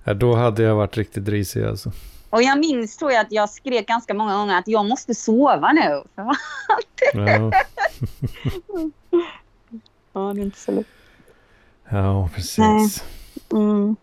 Ja, 0.03 0.14
då 0.14 0.36
hade 0.36 0.64
jag 0.64 0.76
varit 0.76 0.98
riktigt 0.98 1.27
risig 1.27 1.64
alltså. 1.64 1.91
och 2.30 2.44
jag 2.44 2.60
minns 2.60 2.98
tror 2.98 3.11
jag 3.11 3.22
att 3.22 3.31
jag 3.31 3.49
skrek 3.49 3.88
ganska 3.88 4.14
många 4.14 4.36
gånger 4.38 4.60
att 4.60 4.68
jag 4.68 4.86
måste 4.86 5.15
sova 5.15 5.72
nu. 5.72 6.03
För 6.15 6.36
Ja, 7.14 7.52
Ja, 10.14 10.34
det 10.34 10.41
är 10.41 10.44
inte 10.44 10.60
så 10.60 10.72
lätt. 10.72 10.88
ja 11.90 12.30
precis. 12.36 13.03
Mm. 13.52 13.95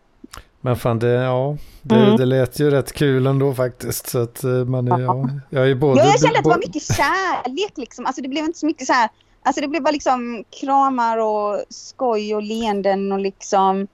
Men 0.67 0.77
fan, 0.77 0.99
det, 0.99 1.09
ja, 1.09 1.57
det, 1.83 1.95
Mm. 1.95 2.17
det 2.17 2.25
lät 2.25 2.61
ju 2.61 2.71
rätt 2.71 2.93
kul 2.93 3.27
ändå 3.27 3.55
faktiskt. 3.55 4.07
Så 4.09 4.23
att 4.23 4.45
eh, 4.45 4.51
man 4.51 4.93
är, 4.93 5.01
ja, 5.01 5.29
jag 5.51 5.71
är 5.71 5.75
både... 5.75 6.01
Ja, 6.01 6.07
jag 6.07 6.21
kände 6.21 6.39
att 6.39 6.45
det 6.45 6.51
var 6.51 6.59
mycket 6.59 6.83
kärlek 6.83 7.73
liksom. 7.77 8.07
Alltså 8.07 8.23
det 8.23 8.29
blev 8.29 8.45
inte 8.45 8.59
så 8.59 8.67
mycket 8.67 8.87
så 8.87 8.93
här. 8.93 9.09
Alltså 9.43 9.61
det 9.61 9.69
blev 9.69 9.83
bara 9.83 9.91
liksom 9.91 10.45
kramar 10.61 11.19
och 11.19 11.65
skoj 11.69 12.35
och 12.35 12.43
leenden 12.43 13.13
och 13.13 13.19
liksom. 13.19 13.87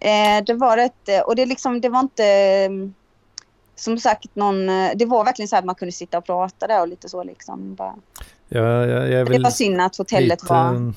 Eh, 0.00 0.44
det 0.46 0.54
var 0.54 0.76
rätt, 0.76 1.08
eh, 1.08 1.20
och 1.20 1.36
det 1.36 1.46
liksom, 1.46 1.80
det 1.80 1.88
var 1.88 2.00
inte 2.00 2.24
eh, 2.24 2.70
som 3.76 3.98
sagt 3.98 4.36
någon, 4.36 4.66
det 4.94 5.06
var 5.06 5.24
verkligen 5.24 5.48
så 5.48 5.56
här 5.56 5.62
att 5.62 5.66
man 5.66 5.74
kunde 5.74 5.92
sitta 5.92 6.18
och 6.18 6.24
prata 6.24 6.66
där 6.66 6.80
och 6.80 6.88
lite 6.88 7.08
så 7.08 7.24
liksom. 7.24 7.74
Bara. 7.74 7.94
Ja, 8.48 8.86
jag, 8.86 9.10
jag 9.10 9.30
Det 9.30 9.38
var 9.38 9.50
synd 9.50 9.80
att 9.80 9.96
hotellet 9.96 10.42
lite, 10.42 10.52
var... 10.52 10.92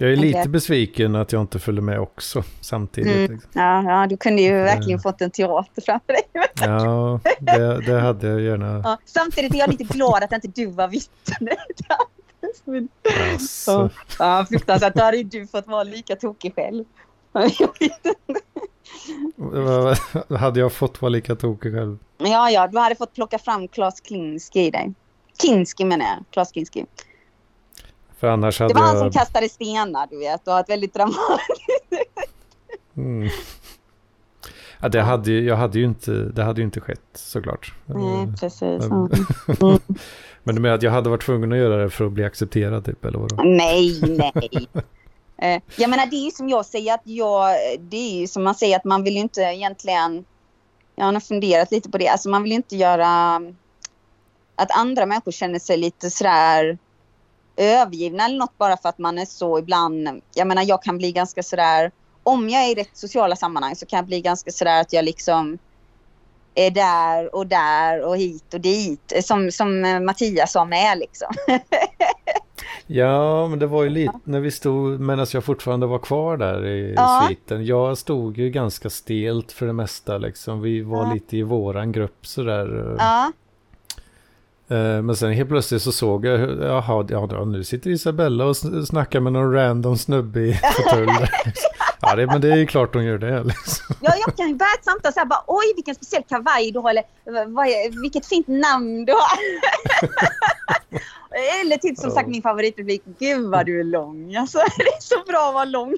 Jag 0.00 0.12
är 0.12 0.16
lite 0.16 0.48
besviken 0.48 1.14
att 1.16 1.32
jag 1.32 1.40
inte 1.40 1.58
följde 1.58 1.82
med 1.82 2.00
också 2.00 2.42
samtidigt. 2.60 3.16
Mm. 3.16 3.32
Liksom. 3.32 3.50
Ja, 3.54 3.82
ja, 3.82 4.06
du 4.06 4.16
kunde 4.16 4.42
ju 4.42 4.58
Eh. 4.58 4.64
verkligen 4.64 5.00
fått 5.00 5.20
en 5.20 5.30
teater 5.30 5.82
framför 5.82 6.12
dig. 6.12 6.22
Ja, 6.60 7.20
det, 7.40 7.80
det 7.86 8.00
hade 8.00 8.28
jag 8.28 8.40
gärna. 8.40 8.80
Ja, 8.84 8.98
samtidigt 9.04 9.54
är 9.54 9.58
jag 9.58 9.70
lite 9.70 9.84
glad 9.84 10.22
att 10.22 10.32
inte 10.32 10.48
du 10.48 10.66
var 10.66 10.88
vittne. 10.88 11.50
Alltså. 13.32 13.90
Ja, 14.18 14.46
fruktansvärt. 14.50 14.94
Då 14.94 15.02
hade 15.02 15.16
ju 15.16 15.22
du 15.22 15.46
fått 15.46 15.66
vara 15.66 15.82
lika 15.82 16.16
tokig 16.16 16.54
själv. 16.54 16.84
Hade 20.38 20.60
jag 20.60 20.72
fått 20.72 21.02
vara 21.02 21.10
lika 21.10 21.36
tokig 21.36 21.72
själv? 21.74 21.98
Ja, 22.18 22.50
ja, 22.50 22.66
du 22.68 22.78
hade 22.78 22.94
fått 22.96 23.14
plocka 23.14 23.38
fram 23.38 23.68
Klas 23.68 24.02
Kinski 24.08 24.60
i 24.66 24.70
dig. 24.70 24.92
Kinski 25.42 25.84
menar 25.84 26.04
jag. 26.06 26.24
Klas 26.30 26.54
Kinski. 26.54 26.84
För 28.18 28.26
annars 28.26 28.58
Det 28.58 28.64
hade 28.64 28.74
var 28.74 28.82
han 28.82 28.98
som 28.98 29.10
kastade 29.12 29.48
stenar, 29.48 30.06
du 30.10 30.18
vet. 30.18 30.48
Och 30.48 30.58
ett 30.58 30.68
väldigt 30.68 30.94
dramatiskt... 30.94 31.92
Mm. 32.96 33.28
Ja, 34.80 34.88
det 34.88 35.02
hade, 35.02 35.32
jag 35.32 35.56
hade 35.56 35.78
ju 35.78 35.84
inte, 35.84 36.10
det 36.10 36.42
hade 36.44 36.60
ju 36.60 36.64
inte 36.64 36.80
skett 36.80 37.00
såklart. 37.14 37.74
Nej, 37.86 38.32
precis. 38.40 38.62
Mm. 38.62 39.08
Mm. 39.60 39.78
Men 40.42 40.54
du 40.54 40.60
menar 40.60 40.74
att 40.74 40.82
jag 40.82 40.90
hade 40.90 41.10
varit 41.10 41.22
tvungen 41.22 41.52
att 41.52 41.58
göra 41.58 41.76
det 41.82 41.90
för 41.90 42.06
att 42.06 42.12
bli 42.12 42.24
accepterad 42.24 42.84
typ, 42.84 43.04
eller 43.04 43.18
vadå? 43.18 43.42
Nej, 43.42 44.00
nej. 44.02 44.68
Eh, 45.40 45.62
Jag 45.76 45.90
menar, 45.90 46.06
det 46.06 46.16
är 46.16 46.24
ju 46.24 46.30
som 46.30 46.48
jag 46.48 46.66
säger 46.66 46.94
att 46.94 47.02
jag... 47.04 47.54
Det 47.80 47.96
är 47.96 48.20
ju 48.20 48.26
som 48.26 48.44
man 48.44 48.54
säger 48.54 48.76
att 48.76 48.84
man 48.84 49.04
vill 49.04 49.14
ju 49.14 49.20
inte 49.20 49.40
egentligen... 49.40 50.24
Jag 50.96 51.04
har 51.04 51.12
nog 51.12 51.22
funderat 51.22 51.70
lite 51.70 51.90
på 51.90 51.98
det. 51.98 52.08
Alltså 52.08 52.28
man 52.28 52.42
vill 52.42 52.52
ju 52.52 52.56
inte 52.56 52.76
göra... 52.76 53.40
Att 54.56 54.78
andra 54.78 55.06
människor 55.06 55.32
känner 55.32 55.58
sig 55.58 55.76
lite 55.76 56.10
sådär 56.10 56.78
övergivna 57.58 58.24
eller 58.24 58.38
något 58.38 58.58
bara 58.58 58.76
för 58.76 58.88
att 58.88 58.98
man 58.98 59.18
är 59.18 59.24
så 59.24 59.58
ibland... 59.58 60.08
Jag 60.34 60.46
menar, 60.46 60.62
jag 60.62 60.82
kan 60.82 60.98
bli 60.98 61.12
ganska 61.12 61.42
sådär... 61.42 61.90
Om 62.22 62.48
jag 62.48 62.64
är 62.64 62.70
i 62.70 62.74
rätt 62.74 62.96
sociala 62.96 63.36
sammanhang 63.36 63.76
så 63.76 63.86
kan 63.86 63.96
jag 63.96 64.06
bli 64.06 64.20
ganska 64.20 64.50
sådär 64.50 64.80
att 64.80 64.92
jag 64.92 65.04
liksom 65.04 65.58
är 66.54 66.70
där 66.70 67.34
och 67.34 67.46
där 67.46 68.02
och 68.04 68.16
hit 68.16 68.54
och 68.54 68.60
dit. 68.60 69.12
Som, 69.22 69.50
som 69.52 69.84
eh, 69.84 70.00
Mattias 70.00 70.52
sa 70.52 70.64
med 70.64 70.98
liksom. 70.98 71.28
Ja, 72.86 73.46
men 73.48 73.58
det 73.58 73.66
var 73.66 73.82
ju 73.82 73.88
lite 73.90 74.12
när 74.24 74.40
vi 74.40 74.50
stod, 74.50 75.00
medan 75.00 75.26
jag 75.32 75.44
fortfarande 75.44 75.86
var 75.86 75.98
kvar 75.98 76.36
där 76.36 76.66
i 76.66 76.94
Ja. 76.96 77.24
sviten. 77.28 77.66
Jag 77.66 77.98
stod 77.98 78.38
ju 78.38 78.50
ganska 78.50 78.90
stelt 78.90 79.52
för 79.52 79.66
det 79.66 79.72
mesta 79.72 80.18
liksom. 80.18 80.60
Vi 80.60 80.80
var 80.82 81.06
Ja. 81.06 81.12
lite 81.14 81.36
i 81.36 81.42
våran 81.42 81.92
grupp 81.92 82.26
sådär. 82.26 82.96
Ja. 82.98 83.32
Eh, 84.70 85.02
Men 85.02 85.16
sen 85.16 85.32
helt 85.32 85.48
plötsligt 85.48 85.82
så 85.82 85.92
såg 85.92 86.26
jag, 86.26 86.40
jaha, 86.62 87.06
ja, 87.08 87.44
nu 87.44 87.64
sitter 87.64 87.90
Isabella 87.90 88.44
och 88.44 88.52
sn- 88.52 88.84
snackar 88.84 89.20
med 89.20 89.32
någon 89.32 89.52
random 89.52 89.96
snubbe 89.98 90.40
i 90.40 90.54
fåtölj. 90.76 91.08
ja, 92.00 92.14
det, 92.16 92.26
men 92.26 92.40
det 92.40 92.52
är 92.52 92.56
ju 92.56 92.66
klart 92.66 92.94
hon 92.94 93.04
gör 93.04 93.18
det 93.18 93.44
liksom. 93.44 93.96
Ja, 94.00 94.12
jag 94.26 94.36
kan 94.36 94.56
börja 94.56 94.70
ett 94.78 94.84
samtal 94.84 95.12
så 95.12 95.18
här 95.20 95.26
bara 95.26 95.44
oj 95.46 95.72
vilken 95.76 95.94
speciell 95.94 96.22
kavaj 96.28 96.70
du 96.72 96.78
har 96.78 96.90
eller 96.90 97.04
vad 97.46 97.66
vilket 98.02 98.26
fint 98.26 98.48
namn 98.48 99.04
du 99.04 99.12
har. 99.12 99.38
eller 101.62 101.76
typ 101.76 101.98
som 101.98 102.10
sagt 102.10 102.28
min 102.28 102.42
favoritreplik, 102.42 103.02
gud 103.18 103.50
vad 103.50 103.66
du 103.66 103.80
är 103.80 103.84
lång. 103.84 104.36
Alltså 104.36 104.58
det 104.78 104.82
är 104.84 105.00
så 105.00 105.22
bra 105.28 105.48
att 105.48 105.54
vara 105.54 105.64
lång. 105.64 105.96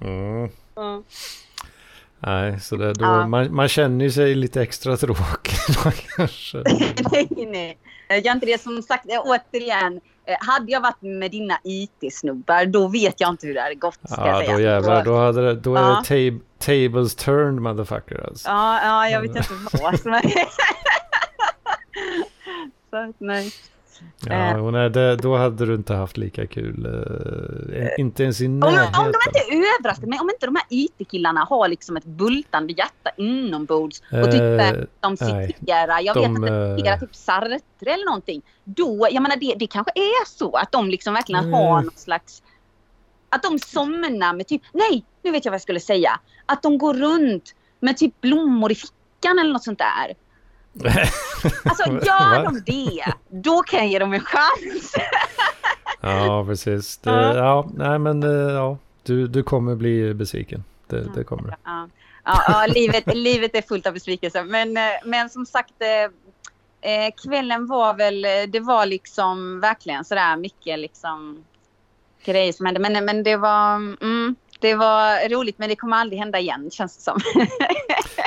Mm. 0.00 0.48
Nej, 2.20 2.60
så 2.60 2.76
det, 2.76 2.92
då, 2.94 3.04
Ja. 3.04 3.26
man, 3.26 3.54
man 3.54 3.68
känner 3.68 4.04
ju 4.04 4.10
sig 4.10 4.34
lite 4.34 4.62
extra 4.62 4.96
tråkig 4.96 5.54
då 5.84 5.90
kanske. 6.16 6.58
nej, 7.12 7.28
nej. 7.52 7.78
Jag 8.08 8.20
gör 8.26 8.32
inte 8.32 8.46
det 8.46 8.60
som 8.60 8.82
sagt, 8.82 9.06
eh, 9.12 9.20
återigen. 9.24 10.00
eh, 10.26 10.36
Hade 10.40 10.72
jag 10.72 10.80
varit 10.80 11.02
med 11.02 11.30
dina 11.30 11.58
IT-snubbar 11.64 12.64
då 12.66 12.88
vet 12.88 13.20
jag 13.20 13.30
inte 13.30 13.46
hur 13.46 13.54
det 13.54 13.60
hade 13.60 13.74
gått. 13.74 13.98
Ska 14.10 14.26
Ja, 14.26 14.52
då 14.54 14.60
jävlar, 14.60 15.04
då, 15.04 15.16
hade 15.16 15.42
det, 15.42 15.54
då 15.54 15.74
är 15.76 15.80
Ja. 15.80 16.02
det 16.08 16.30
tab 16.30 16.40
tables 16.58 17.14
turned 17.14 17.62
motherfucker 17.62 18.26
alltså. 18.26 18.48
Ja, 18.48 18.80
ja, 18.82 19.08
jag 19.08 19.20
vet 19.20 19.36
inte 19.36 19.54
vad 19.82 20.00
som 20.00 20.12
är... 20.12 20.22
så 22.90 23.12
nej. 23.18 23.52
Ja, 24.26 24.32
Eh. 24.34 24.64
och 24.66 24.72
nej, 24.72 24.90
det, 24.90 25.16
då 25.16 25.36
hade 25.36 25.66
du 25.66 25.74
inte 25.74 25.94
haft 25.94 26.16
lika 26.16 26.46
kul. 26.46 26.86
eh, 27.74 27.88
inte 28.00 28.22
ens 28.22 28.40
i 28.40 28.46
Om, 28.46 28.58
närheten. 28.60 29.00
om 29.00 29.12
de 29.12 29.18
inte 29.28 29.66
överraskar 29.80 30.06
mig, 30.06 30.18
om 30.20 30.30
inte 30.30 30.46
de 30.46 30.56
här 30.56 30.64
IT-killarna 30.68 31.40
har 31.50 31.68
liksom 31.68 31.96
ett 31.96 32.04
bultande 32.04 32.72
hjärta 32.72 33.10
inombords 33.16 34.02
och 34.10 34.18
Eh, 34.18 34.24
typ 34.70 34.88
de 35.00 35.16
nej. 35.20 35.46
citerar, 35.58 36.00
jag 36.00 36.16
De, 36.16 36.20
vet 36.20 36.28
inte, 36.30 36.54
eh, 36.54 36.76
citerar 36.76 36.96
typ 36.98 37.14
Sartre 37.14 37.90
eller 37.90 38.04
någonting. 38.04 38.42
Då, 38.64 39.08
jag 39.10 39.22
menar 39.22 39.36
det, 39.36 39.54
det 39.58 39.66
kanske 39.66 39.92
är 39.94 40.26
så 40.28 40.56
att 40.56 40.72
de 40.72 40.90
liksom 40.90 41.14
verkligen 41.14 41.44
Mm. 41.44 41.52
har 41.54 41.82
någon 41.82 41.96
slags 41.96 42.42
att 43.28 43.42
de 43.42 43.58
somnar 43.58 44.34
med 44.34 44.46
typ, 44.46 44.62
nej, 44.72 45.04
nu 45.22 45.30
vet 45.30 45.44
jag 45.44 45.52
vad 45.52 45.54
jag 45.56 45.62
skulle 45.62 45.80
säga. 45.80 46.20
Att 46.46 46.62
de 46.62 46.78
går 46.78 46.94
runt 46.94 47.54
med 47.80 47.96
typ 47.96 48.20
blommor 48.20 48.72
i 48.72 48.74
fickan 48.74 49.38
eller 49.38 49.52
något 49.52 49.64
sånt 49.64 49.78
där. 49.78 50.14
Alltså 51.64 51.90
gör 52.06 52.44
de 52.44 52.62
det, 52.66 53.04
då 53.28 53.62
kan 53.62 53.78
jag 53.78 53.88
ge 53.88 53.98
dem 53.98 54.12
en 54.12 54.20
chans. 54.20 54.94
ja, 56.00 56.44
precis. 56.44 56.96
Det, 56.96 57.10
Ja. 57.10 57.36
ja, 57.36 57.70
nej 57.74 57.98
men 57.98 58.22
eh, 58.22 58.54
ja, 58.54 58.78
du, 59.02 59.26
du 59.26 59.42
kommer 59.42 59.74
bli 59.74 60.14
besviken. 60.14 60.64
Det, 60.86 61.06
det 61.14 61.24
kommer 61.24 61.42
du. 61.42 61.54
Ja, 61.64 61.88
ja, 62.24 62.42
ja 62.48 62.66
livet, 62.74 63.04
livet 63.14 63.54
är 63.54 63.62
fullt 63.62 63.86
av 63.86 63.92
besvikelser. 63.94 64.44
Men, 64.44 64.76
eh, 64.76 64.82
men 65.04 65.30
som 65.30 65.46
sagt, 65.46 65.74
eh, 65.78 66.92
eh, 66.92 67.12
kvällen 67.24 67.66
var 67.66 67.94
väl, 67.94 68.26
det 68.48 68.60
var 68.60 68.86
liksom 68.86 69.60
verkligen 69.60 70.04
sådär 70.04 70.36
mycket 70.36 70.78
liksom 70.78 71.44
grejer 72.24 72.52
som 72.52 72.66
hände. 72.66 72.80
Men, 72.80 73.04
men 73.04 73.22
det 73.22 73.36
var, 73.36 73.74
mm, 73.76 74.36
det 74.60 74.74
var 74.74 75.28
roligt 75.28 75.58
men 75.58 75.68
det 75.68 75.76
kommer 75.76 75.96
aldrig 75.96 76.18
hända 76.18 76.38
igen 76.38 76.70
känns 76.70 76.96
det 76.96 77.02
som. 77.02 77.20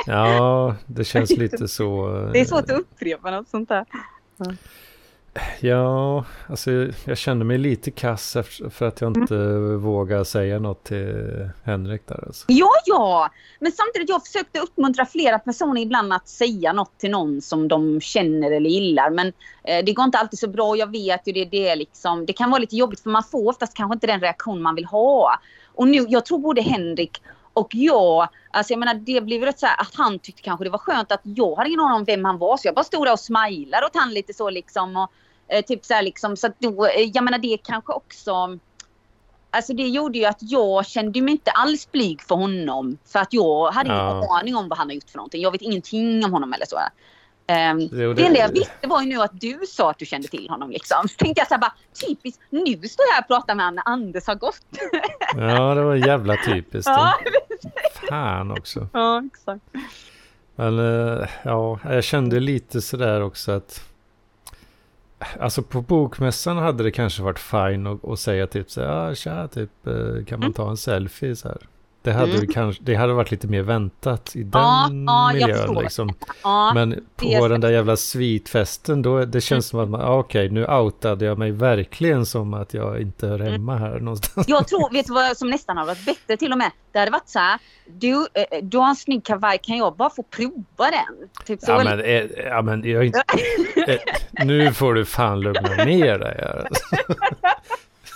Ja, 0.06 0.74
det 0.86 1.04
känns 1.04 1.30
lite 1.30 1.68
så. 1.68 2.16
eh, 2.16 2.32
Det 2.32 2.40
är 2.40 2.44
svårt 2.44 2.70
att 2.70 2.78
upprepa 2.80 3.30
något 3.30 3.48
sånt 3.48 3.68
där. 3.68 3.84
Ja, 5.60 6.24
alltså 6.48 6.70
jag 7.04 7.18
kände 7.18 7.44
mig 7.44 7.58
lite 7.58 7.90
kass 7.90 8.36
för 8.70 8.86
att 8.88 9.00
jag 9.00 9.16
inte 9.16 9.36
vågar 9.76 10.24
säga 10.24 10.58
något 10.58 10.84
till 10.84 11.50
Henrik 11.64 12.02
där 12.06 12.24
alltså. 12.26 12.44
Ja, 12.48 12.70
ja! 12.86 13.30
Men 13.60 13.72
samtidigt, 13.72 14.08
jag 14.08 14.26
försökte 14.26 14.60
uppmuntra 14.60 15.06
flera 15.06 15.38
personer 15.38 15.80
ibland 15.82 16.12
att 16.12 16.28
säga 16.28 16.72
något 16.72 16.98
till 16.98 17.10
någon 17.10 17.40
som 17.40 17.68
de 17.68 18.00
känner 18.00 18.50
eller 18.50 18.70
gillar. 18.70 19.10
Men 19.10 19.26
eh, 19.64 19.84
det 19.84 19.92
går 19.92 20.04
inte 20.04 20.18
alltid 20.18 20.38
så 20.38 20.48
bra 20.48 20.68
och 20.68 20.76
jag 20.76 20.90
vet 20.92 21.20
ju 21.28 21.32
det, 21.32 21.44
det 21.44 21.68
är 21.68 21.76
liksom, 21.76 22.26
det 22.26 22.32
kan 22.32 22.50
vara 22.50 22.60
lite 22.60 22.76
jobbigt 22.76 23.00
för 23.00 23.10
man 23.10 23.22
får 23.24 23.48
oftast 23.48 23.76
kanske 23.76 23.94
inte 23.94 24.06
den 24.06 24.20
reaktion 24.20 24.62
man 24.62 24.74
vill 24.74 24.84
ha. 24.84 25.40
Och 25.74 25.88
nu, 25.88 26.04
jag 26.08 26.24
tror 26.26 26.38
både 26.38 26.60
Henrik 26.62 27.22
och 27.54 27.68
jag, 27.74 28.28
alltså 28.50 28.72
jag 28.72 28.78
menar 28.80 28.94
det 28.94 29.20
blev 29.20 29.42
rätt 29.42 29.58
så 29.58 29.66
här 29.66 29.80
att 29.80 29.94
han 29.94 30.18
tyckte 30.18 30.42
kanske 30.42 30.64
det 30.64 30.70
var 30.70 30.78
skönt 30.78 31.12
att 31.12 31.20
jag 31.22 31.56
hade 31.56 31.68
ingen 31.68 31.80
aning 31.80 31.96
om 31.96 32.04
vem 32.04 32.24
han 32.24 32.38
var 32.38 32.56
så 32.56 32.68
jag 32.68 32.74
bara 32.74 32.84
stod 32.84 33.06
där 33.06 33.12
och 33.12 33.20
smilade 33.20 33.86
åt 33.86 33.96
han 33.96 34.14
lite 34.14 34.34
så 34.34 34.50
liksom. 34.50 34.96
Och, 34.96 35.10
eh, 35.48 35.64
typ 35.64 35.84
så 35.84 35.94
här 35.94 36.02
liksom, 36.02 36.36
så 36.36 36.46
att 36.46 36.60
då, 36.60 36.86
eh, 36.86 37.10
jag 37.14 37.24
menar 37.24 37.38
det 37.38 37.58
kanske 37.64 37.92
också 37.92 38.58
Alltså 39.50 39.72
det 39.72 39.82
gjorde 39.88 40.18
ju 40.18 40.24
att 40.24 40.38
jag 40.40 40.86
kände 40.86 41.20
mig 41.20 41.32
inte 41.32 41.50
alls 41.50 41.92
blyg 41.92 42.22
för 42.22 42.34
honom. 42.34 42.98
För 43.04 43.18
att 43.18 43.32
jag 43.32 43.70
hade 43.72 43.88
ingen 43.88 44.00
Ja. 44.00 44.38
aning 44.40 44.56
om 44.56 44.68
vad 44.68 44.78
han 44.78 44.88
har 44.88 44.94
gjort 44.94 45.10
för 45.10 45.16
någonting. 45.16 45.42
Jag 45.42 45.50
vet 45.50 45.62
ingenting 45.62 46.24
om 46.24 46.32
honom 46.32 46.52
eller 46.52 46.66
så. 46.66 46.76
Um, 47.48 47.88
Jo, 47.92 48.12
det 48.14 48.26
enda 48.26 48.38
jag 48.40 48.48
visste 48.48 48.86
var 48.88 49.02
ju 49.02 49.08
nu 49.08 49.22
att 49.22 49.40
du 49.40 49.60
sa 49.68 49.90
att 49.90 49.98
du 49.98 50.06
kände 50.06 50.28
till 50.28 50.48
honom. 50.50 50.70
Liksom. 50.70 51.08
Så 51.08 51.14
tänkte 51.16 51.40
jag 51.40 51.48
så 51.48 51.54
här 51.54 51.60
bara, 51.60 51.74
typiskt, 52.06 52.42
nu 52.50 52.88
står 52.88 53.06
jag 53.06 53.14
här 53.14 53.20
och 53.22 53.26
pratar 53.26 53.54
med 53.54 53.66
honom 53.66 53.82
när 53.86 53.92
Anders 53.92 54.26
har 54.26 54.34
gått. 54.34 54.60
Ja, 55.38 55.74
det 55.74 55.82
var 55.82 55.94
jävla 55.94 56.36
typiskt. 56.36 56.90
ja, 56.90 57.14
Fan 58.08 58.50
också. 58.50 58.88
ja, 58.92 59.22
exakt. 59.32 59.62
Men 60.56 60.78
eh, 60.78 61.28
ja, 61.42 61.78
jag 61.84 62.04
kände 62.04 62.40
lite 62.40 62.80
sådär 62.80 63.20
också 63.20 63.52
att 63.52 63.82
alltså 65.40 65.62
på 65.62 65.80
bokmässan 65.80 66.56
hade 66.56 66.84
det 66.84 66.90
kanske 66.90 67.22
varit 67.22 67.38
fine 67.38 67.86
att, 67.86 68.04
att 68.04 68.18
säga 68.18 68.46
typ 68.46 68.70
så 68.70 68.80
här, 68.80 69.10
ah, 69.10 69.14
tja, 69.14 69.48
typ, 69.48 69.86
eh, 69.86 70.24
kan 70.26 70.40
man 70.40 70.52
ta 70.52 70.70
en 70.70 70.76
selfie 70.76 71.36
så 71.36 71.48
här. 71.48 71.58
Det 72.04 72.12
hade, 72.12 72.32
Mm. 72.32 72.46
kanske, 72.46 72.82
det 72.84 72.94
hade 72.94 73.12
varit 73.12 73.30
lite 73.30 73.46
mer 73.46 73.62
väntat 73.62 74.36
i 74.36 74.42
den 74.42 74.50
Ja, 74.62 74.88
ja, 75.06 75.30
miljön 75.32 75.56
förstår. 75.58 75.82
liksom. 75.82 76.14
Ja, 76.42 76.72
Men 76.74 77.04
på 77.16 77.48
den 77.48 77.60
där 77.60 77.70
jävla 77.70 77.96
svitfesten, 77.96 79.02
då, 79.02 79.24
det 79.24 79.40
känns 79.40 79.66
som 79.66 79.80
att 79.80 79.88
man, 79.88 80.00
okej, 80.00 80.48
nu 80.50 80.66
outade 80.66 81.24
jag 81.24 81.38
mig 81.38 81.50
verkligen 81.50 82.26
som 82.26 82.54
att 82.54 82.74
jag 82.74 83.00
inte 83.00 83.26
hör 83.26 83.38
hemma 83.38 83.76
här 83.76 84.00
någonstans. 84.00 84.48
Jag 84.48 84.68
tror, 84.68 84.92
vet 84.92 85.06
du 85.06 85.12
vad 85.12 85.36
som 85.36 85.50
nästan 85.50 85.76
har 85.76 85.86
varit 85.86 86.04
bättre 86.06 86.36
till 86.36 86.52
och 86.52 86.58
med? 86.58 86.70
Det 86.92 86.98
hade 86.98 87.10
varit 87.10 87.28
så 87.28 87.38
här, 87.38 87.58
du, 87.86 88.12
eh, 88.34 88.44
du 88.62 88.78
har 88.78 88.88
en 88.88 88.96
snygg 88.96 89.24
kavaj, 89.24 89.58
kan 89.62 89.76
jag 89.76 89.96
bara 89.96 90.10
få 90.10 90.22
prova 90.22 90.54
den? 90.90 91.28
Typ 91.46 91.60
så. 91.60 91.70
Ja 91.70 91.84
men, 91.84 92.00
eh, 92.00 92.22
ja, 92.44 92.62
men 92.62 92.84
jag 92.90 93.06
eh, 93.86 93.96
nu 94.44 94.72
får 94.72 94.94
du 94.94 95.04
fan 95.04 95.40
lugna 95.40 95.84
ner 95.84 96.18
dig 96.18 96.36
här. 96.38 96.68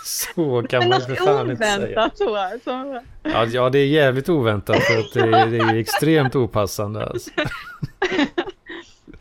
Så 0.08 0.62
kan 0.70 0.78
Men 0.80 0.88
man 0.88 0.98
ju 1.00 1.04
för 1.04 1.14
fan 1.14 1.50
inte 1.50 1.64
säga. 1.64 1.78
oväntat 1.78 2.18
så. 2.18 2.36
här, 2.36 2.60
så. 2.64 3.00
Ja, 3.22 3.44
ja, 3.46 3.70
det 3.70 3.78
är 3.78 3.86
jävligt 3.86 4.28
oväntat 4.28 4.76
för 4.82 4.98
att 4.98 5.12
det, 5.14 5.20
är- 5.20 5.46
det 5.46 5.58
är 5.58 5.74
extremt 5.76 6.36
opassande. 6.36 7.06
Alltså. 7.06 7.30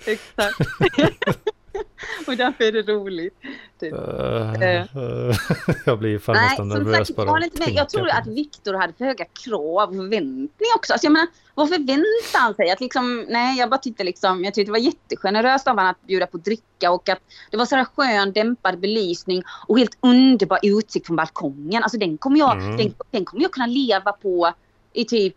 Exakt. 0.06 0.58
och 2.28 2.38
därför 2.38 2.64
är 2.64 2.72
det 2.72 2.82
roligt. 2.82 3.34
Typ. 3.80 3.94
Eh. 3.94 4.98
uh, 4.98 5.36
jag 5.86 6.00
blir 6.00 6.20
fan 6.20 6.36
Nej, 6.36 6.46
nästan 6.50 6.68
nervös 6.70 7.08
sagt, 7.08 7.16
bara 7.16 7.38
att 7.38 7.44
inte 7.44 7.60
med. 7.60 7.70
jag 7.70 7.90
tror 7.90 8.10
att 8.10 8.26
det. 8.26 8.32
Viktor 8.32 8.74
hade 8.74 8.94
för 8.94 9.06
höga 9.06 9.26
krav 9.26 9.90
och 9.90 9.96
förväntningar 9.96 10.76
också. 10.76 10.94
Alltså 10.94 11.06
jag 11.06 11.14
menar, 11.14 11.28
vad 11.56 11.70
förväntar 11.70 12.40
han 12.40 12.54
sig? 12.56 12.70
Att 12.72 12.80
liksom, 12.80 13.26
nej, 13.30 13.60
jag 13.60 13.70
bara 13.70 13.78
tyckte 13.78 14.04
liksom, 14.04 14.44
jag 14.44 14.54
tyckte 14.54 14.68
det 14.68 14.80
var 14.80 14.86
jättegeneröst 14.86 15.68
av 15.68 15.76
honom 15.76 15.92
att 15.92 16.08
bjuda 16.08 16.28
på 16.28 16.38
dricka 16.38 16.92
och 16.92 17.10
att 17.10 17.20
det 17.52 17.58
var 17.58 17.66
så 17.66 17.76
här 17.76 17.86
skön 17.86 18.32
dämpad 18.34 18.80
belysning 18.80 19.44
och 19.68 19.80
helt 19.80 19.98
underbar 20.02 20.60
utsikt 20.64 21.08
från 21.08 21.16
balkongen. 21.16 21.84
Alltså 21.84 21.98
den 21.98 22.18
kommer 22.18 22.40
jag, 22.40 22.58
Mm. 22.58 22.78
den, 22.78 22.94
den 23.12 23.26
kommer 23.26 23.44
jag 23.44 23.52
kunna 23.52 23.66
leva 23.66 24.12
på 24.12 24.54
i 24.94 25.06
typ 25.06 25.36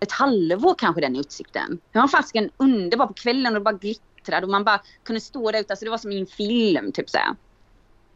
ett 0.00 0.12
halvår 0.12 0.74
kanske 0.78 1.00
den 1.00 1.16
utsikten. 1.16 1.78
Den 1.92 2.02
var 2.02 2.08
fasken 2.08 2.50
underbar 2.56 3.06
på 3.06 3.12
kvällen 3.12 3.46
och 3.46 3.60
det 3.60 3.64
bara 3.64 3.78
glittrade 4.22 4.46
och 4.46 4.50
man 4.50 4.64
bara 4.64 4.80
kunde 5.04 5.20
stå 5.20 5.50
där 5.50 5.60
ute. 5.60 5.72
Alltså 5.72 5.84
det 5.84 5.90
var 5.90 5.98
som 5.98 6.12
i 6.12 6.20
en 6.20 6.26
film 6.26 6.92
typ 6.92 7.10
så 7.10 7.18
här. 7.18 7.34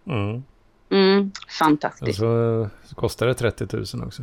Mm. 0.07 0.43
Mm, 0.91 1.33
Och 1.47 1.53
fantastiskt. 1.53 2.19
så, 2.19 2.69
så 2.85 2.95
kostar 2.95 3.27
det 3.27 3.35
30 3.35 3.67
000 3.73 3.85
också. 4.07 4.23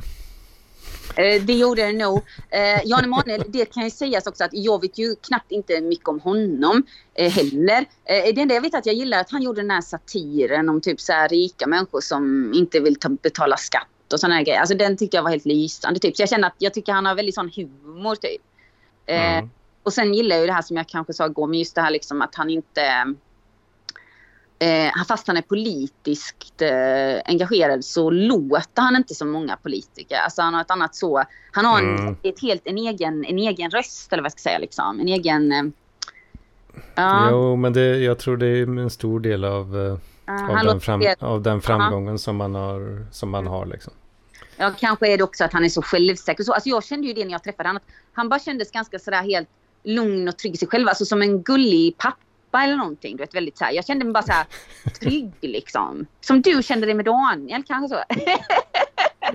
Eh, 1.16 1.42
det 1.44 1.54
gjorde 1.54 1.82
det 1.86 1.92
nog. 1.92 2.22
Eh, 2.50 2.82
Jan 2.86 3.04
Emanuel, 3.04 3.44
det 3.48 3.66
kan 3.74 3.84
ju 3.84 3.90
sägas 3.90 4.28
också 4.28 4.44
att 4.44 4.54
jag 4.54 4.82
vet 4.82 4.98
ju 4.98 5.16
knappt 5.16 5.52
inte 5.52 5.82
mycket 5.82 6.08
om 6.08 6.20
honom 6.20 6.84
eh, 7.14 7.32
heller. 7.32 7.86
Eh, 8.06 8.34
det 8.36 8.42
enda 8.42 8.54
jag 8.56 8.62
vet 8.62 8.76
att 8.76 8.86
jag 8.86 8.96
gillar 8.96 9.20
att 9.20 9.32
han 9.32 9.42
gjorde 9.42 9.62
den 9.62 9.72
här 9.72 9.82
satiren 9.82 10.70
om 10.70 10.82
typ 10.82 11.02
så 11.02 11.14
här 11.14 11.30
rika 11.30 11.68
människor 11.68 12.02
som 12.02 12.52
inte 12.56 12.80
vill 12.80 12.96
ta, 13.00 13.10
betala 13.10 13.58
skatt 13.58 13.88
och 14.14 14.20
sådana 14.20 14.36
här 14.36 14.44
grejer. 14.44 14.60
Alltså 14.60 14.76
den 14.78 14.98
tyckte 14.98 15.18
jag 15.18 15.24
var 15.24 15.30
helt 15.30 15.46
lysande 15.46 16.00
typ. 16.00 16.16
Så 16.16 16.22
jag 16.22 16.30
känner 16.30 16.48
att 16.48 16.56
jag 16.58 16.74
tycker 16.74 16.94
han 16.94 17.06
har 17.06 17.16
väldigt 17.16 17.36
sån 17.36 17.52
humor 17.56 18.16
typ. 18.16 18.42
Eh, 19.06 19.38
Mm. 19.38 19.50
Och 19.84 19.94
sen 19.94 20.14
gillar 20.14 20.36
jag 20.36 20.42
ju 20.42 20.48
det 20.48 20.54
här 20.54 20.62
som 20.62 20.78
jag 20.78 20.88
kanske 20.88 21.14
sa 21.14 21.26
igår, 21.26 21.48
men 21.48 21.60
just 21.60 21.76
det 21.76 21.82
här 21.82 21.92
liksom 21.92 22.22
att 22.22 22.36
han 22.36 22.50
inte... 22.50 23.14
Eh, 24.60 25.06
fast 25.08 25.28
han 25.28 25.38
är 25.38 25.42
politiskt 25.42 26.62
eh, 26.62 27.22
engagerad 27.26 27.86
så 27.86 28.10
låter 28.10 28.82
han 28.82 28.96
inte 28.96 29.16
som 29.16 29.32
många 29.32 29.58
politiker. 29.58 30.18
Alltså 30.18 30.42
han 30.42 30.54
har 30.54 30.62
ett 30.62 30.72
annat 30.72 30.96
så... 30.96 31.24
Han 31.52 31.66
har 31.66 31.80
en, 31.80 31.98
Mm. 31.98 32.16
ett 32.24 32.42
helt, 32.42 32.62
en, 32.66 32.78
egen, 32.78 33.26
en 33.26 33.40
egen 33.40 33.72
röst, 33.72 34.14
eller 34.14 34.24
vad 34.24 34.26
jag 34.26 34.32
ska 34.32 34.42
säga. 34.50 34.60
Liksom. 34.60 35.00
En 35.00 35.08
egen... 35.08 35.52
Eh, 35.52 35.64
ja, 36.96 37.28
Jo, 37.32 37.56
men 37.56 37.74
det, 37.74 37.98
jag 37.98 38.20
tror 38.20 38.38
det 38.38 38.48
är 38.48 38.80
en 38.80 38.90
stor 38.90 39.20
del 39.20 39.46
av, 39.46 40.00
ja, 40.26 40.60
av, 40.60 40.66
den, 40.66 40.80
fram, 40.80 41.02
av 41.20 41.42
den 41.42 41.62
framgången 41.62 42.20
som 42.20 42.36
man 42.36 42.56
har. 42.56 43.06
Som 43.12 43.30
man 43.30 43.48
har 43.48 43.66
liksom. 43.66 43.94
Ja, 44.58 44.74
kanske 44.80 45.14
är 45.14 45.18
det 45.18 45.24
också 45.24 45.44
att 45.44 45.54
han 45.54 45.66
är 45.66 45.70
så 45.70 45.82
självsäker. 45.82 46.44
Så, 46.44 46.54
alltså 46.54 46.70
jag 46.70 46.84
kände 46.84 47.08
ju 47.08 47.14
det 47.14 47.26
när 47.26 47.32
jag 47.32 47.44
träffade 47.44 47.70
honom. 47.70 47.82
Han 48.14 48.30
bara 48.30 48.40
kändes 48.40 48.72
ganska 48.72 49.00
sådär 49.00 49.24
helt 49.24 49.50
lugn 49.84 50.28
och 50.28 50.38
trygg 50.38 50.54
i 50.54 50.58
sig 50.58 50.68
själv. 50.68 50.88
Alltså 50.88 51.06
som 51.06 51.22
en 51.22 51.44
gullig 51.44 51.98
pappa 51.98 52.64
eller 52.64 52.76
någonting. 52.76 53.18
Du 53.18 53.24
vet, 53.24 53.36
väldigt 53.36 53.58
så 53.58 53.64
här. 53.66 53.72
Jag 53.72 53.86
kände 53.86 54.06
mig 54.06 54.14
bara 54.14 54.24
så 54.24 54.32
här 54.32 54.46
trygg 55.00 55.32
liksom. 55.42 56.06
Som 56.22 56.42
du 56.42 56.64
kände 56.64 56.86
dig 56.86 56.96
med 56.96 57.06
Daniel 57.06 57.64
kanske 57.68 57.96
så. 57.98 58.04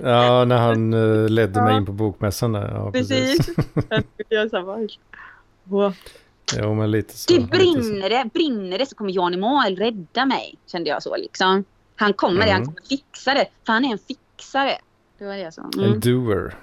Ja, 0.03 0.45
när 0.45 0.57
han 0.57 0.93
eh, 0.93 1.29
ledde 1.29 1.61
mig 1.61 1.77
in 1.77 1.85
på 1.85 1.91
bokmässan 1.91 2.51
där. 2.53 2.71
Ja, 2.73 2.91
precis. 2.91 3.49
jag 4.29 4.49
sa 4.49 4.63
bara, 4.63 4.87
wow. 5.63 5.95
Jo, 6.57 6.73
men 6.73 6.91
lite 6.91 7.17
så. 7.17 7.33
Det 7.33 7.39
brinner 7.39 8.09
det, 8.09 8.29
brinner 8.33 8.77
det 8.77 8.85
så 8.85 8.95
kommer 8.95 9.11
Jan 9.11 9.33
Emanuel 9.33 9.75
rädda 9.75 10.25
mig. 10.25 10.55
Kände 10.67 10.89
jag 10.89 11.03
så 11.03 11.15
liksom. 11.17 11.63
Han 11.95 12.13
kommer 12.13 12.45
det, 12.45 12.51
han 12.51 12.61
Mm. 12.61 12.65
kommer 12.75 12.87
fixa 12.87 13.33
det. 13.33 13.45
För 13.65 13.73
han 13.73 13.85
är 13.85 13.91
en 13.91 13.97
fixare. 13.97 14.77
Det 15.17 15.25
var 15.25 15.33
det 15.33 15.39
jag 15.39 15.53
sa. 15.53 15.69
Mm. 15.77 15.93
En 15.93 15.99
doer. 15.99 16.55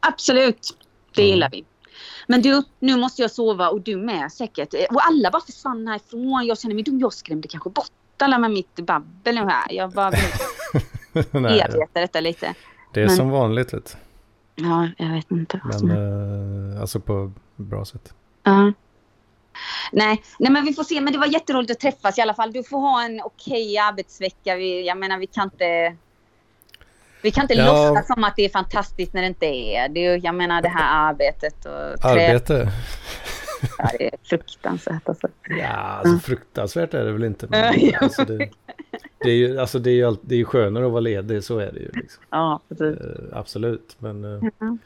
Absolut. 0.00 0.68
Det 1.14 1.22
Mm. 1.22 1.30
gillar 1.34 1.50
vi. 1.50 1.64
Men 2.26 2.42
du, 2.42 2.62
nu 2.78 2.96
måste 2.96 3.22
jag 3.22 3.30
sova 3.30 3.68
och 3.68 3.80
du 3.80 3.96
med 3.96 4.32
säkert. 4.32 4.74
Och 4.90 5.06
alla 5.06 5.30
bara 5.30 5.42
försvann 5.42 5.88
härifrån. 5.88 6.46
Jag 6.46 6.58
känner 6.58 6.74
mig 6.74 6.84
dum. 6.84 7.00
Jag 7.00 7.12
skrämde 7.12 7.48
kanske 7.48 7.70
bort 7.70 7.90
alla 8.18 8.38
med 8.38 8.50
mitt 8.50 8.76
babbel 8.76 9.34
nu 9.34 9.40
här. 9.44 9.72
Jag 9.72 9.90
bara 9.92 10.10
vill 10.10 11.24
bearbeta 11.32 11.86
detta 12.00 12.20
lite. 12.20 12.54
det 12.94 13.00
är 13.00 13.06
men- 13.06 13.16
som 13.16 13.30
vanligt. 13.30 13.74
Vet. 13.74 13.96
Ja, 14.54 14.88
jag 14.98 15.08
vet 15.14 15.30
inte. 15.30 15.60
Men 15.64 15.90
eh, 16.74 16.80
alltså 16.80 17.00
på 17.00 17.32
bra 17.56 17.84
sätt. 17.84 18.14
Ja. 18.42 18.72
Nej, 19.92 20.22
nej, 20.38 20.52
men 20.52 20.64
vi 20.64 20.72
får 20.74 20.84
se. 20.84 21.00
Men 21.00 21.12
det 21.12 21.18
var 21.18 21.26
jätteroligt 21.26 21.70
att 21.70 21.80
träffas 21.80 22.18
i 22.18 22.20
alla 22.20 22.34
fall. 22.34 22.52
Du 22.52 22.64
får 22.64 22.78
ha 22.80 23.04
en 23.04 23.20
okej 23.24 23.78
arbetsvecka. 23.78 24.56
Vi, 24.56 24.86
jag 24.86 24.98
menar, 24.98 25.18
vi 25.18 25.26
kan 25.26 25.44
inte... 25.44 25.96
Vi 27.22 27.30
kan 27.30 27.42
inte 27.42 27.54
Ja. 27.54 27.88
låtsas 27.88 28.06
som 28.06 28.24
att 28.24 28.36
det 28.36 28.44
är 28.44 28.48
fantastiskt 28.48 29.12
när 29.12 29.20
det 29.22 29.28
inte 29.28 29.46
är. 29.46 29.88
Det 29.88 30.06
är 30.06 30.20
jag 30.24 30.34
menar 30.34 30.62
det 30.62 30.68
här 30.68 31.08
arbetet 31.10 31.64
och 31.66 32.04
Arbete? 32.04 32.72
Ja, 33.78 33.90
det 33.98 34.06
är 34.06 34.10
fruktansvärt 34.24 35.08
alltså. 35.08 35.28
Ja, 35.48 35.66
alltså 35.76 36.18
fruktansvärt 36.18 36.94
är 36.94 37.04
det 37.04 37.12
väl 37.12 37.24
inte. 37.24 37.46
Men, 37.50 37.74
alltså, 38.00 38.24
det, 38.24 38.50
det 39.18 39.30
är 39.30 39.34
ju 39.34 39.60
alltså, 39.60 39.78
det 39.78 39.90
är 39.90 39.94
ju 39.94 40.04
allt- 40.04 40.20
det 40.22 40.34
är 40.34 40.38
ju 40.38 40.44
skönare 40.44 40.86
att 40.86 40.90
vara 40.92 41.00
ledig, 41.00 41.44
så 41.44 41.58
är 41.58 41.72
det 41.72 41.78
ju. 41.80 41.90
Liksom. 41.94 42.22
Ja, 42.30 42.60
precis. 42.68 43.00
Eh, 43.00 43.38
absolut. 43.38 43.96
Men, 43.98 44.24
Mm. 44.24 44.78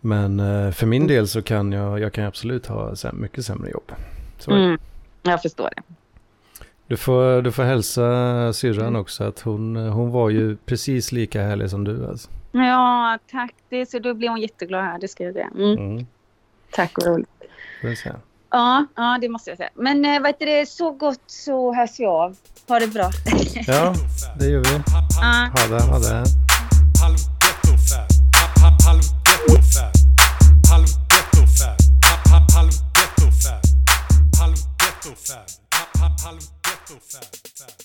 men 0.00 0.40
eh, 0.40 0.70
för 0.72 0.86
min 0.86 1.06
del 1.06 1.28
så 1.28 1.42
kan 1.42 1.72
jag, 1.72 2.00
jag 2.00 2.12
kan 2.12 2.24
absolut 2.24 2.66
ha 2.66 2.94
mycket 3.12 3.44
sämre 3.44 3.70
jobb. 3.70 3.92
Mm. 4.48 4.78
Jag 5.22 5.42
förstår 5.42 5.70
det. 5.76 5.82
Du, 6.86 6.96
får, 6.96 7.42
du 7.42 7.52
får 7.52 7.62
hälsa 7.62 8.52
syrran 8.52 8.86
Mm. 8.88 9.00
också 9.00 9.24
att 9.24 9.40
hon, 9.40 9.76
hon 9.76 10.10
var 10.10 10.30
ju 10.30 10.56
precis 10.56 11.12
lika 11.12 11.42
härlig 11.42 11.70
som 11.70 11.84
du. 11.84 12.08
Alltså. 12.08 12.28
Ja, 12.52 13.18
tack. 13.30 13.54
Det, 13.68 13.90
så 13.90 13.98
då 13.98 14.14
blir 14.14 14.28
hon 14.28 14.40
jätteglad 14.40 14.84
här. 14.84 14.98
Det 14.98 15.08
ska 15.08 15.24
jag 15.24 15.32
säga. 15.34 15.50
Mm. 15.54 15.78
Mm, 15.78 16.06
Tack 16.70 16.98
och 16.98 17.06
roligt. 17.06 17.28
Ja, 18.50 18.86
ja, 18.96 19.18
det 19.20 19.28
måste 19.28 19.50
jag 19.50 19.56
säga. 19.56 19.70
Men 19.74 20.04
äh, 20.04 20.20
vad 20.20 20.26
heter 20.28 20.46
det, 20.46 20.66
så 20.68 20.90
gott 20.90 21.20
så 21.26 21.74
hörs 21.74 22.00
vi 22.00 22.06
av. 22.06 22.36
Ha 22.68 22.78
det 22.78 22.86
bra. 22.88 23.10
Ja, 23.66 23.94
det 24.38 24.46
gör 24.46 24.60
vi. 24.64 24.82
Ja. 25.20 25.50
Ha 25.56 25.76
det, 25.76 25.82
ha 25.84 25.98
det. 25.98 26.24
halv 36.24 36.38
ghettofab, 36.84 37.24
halv 37.58 37.60
halv 37.60 37.83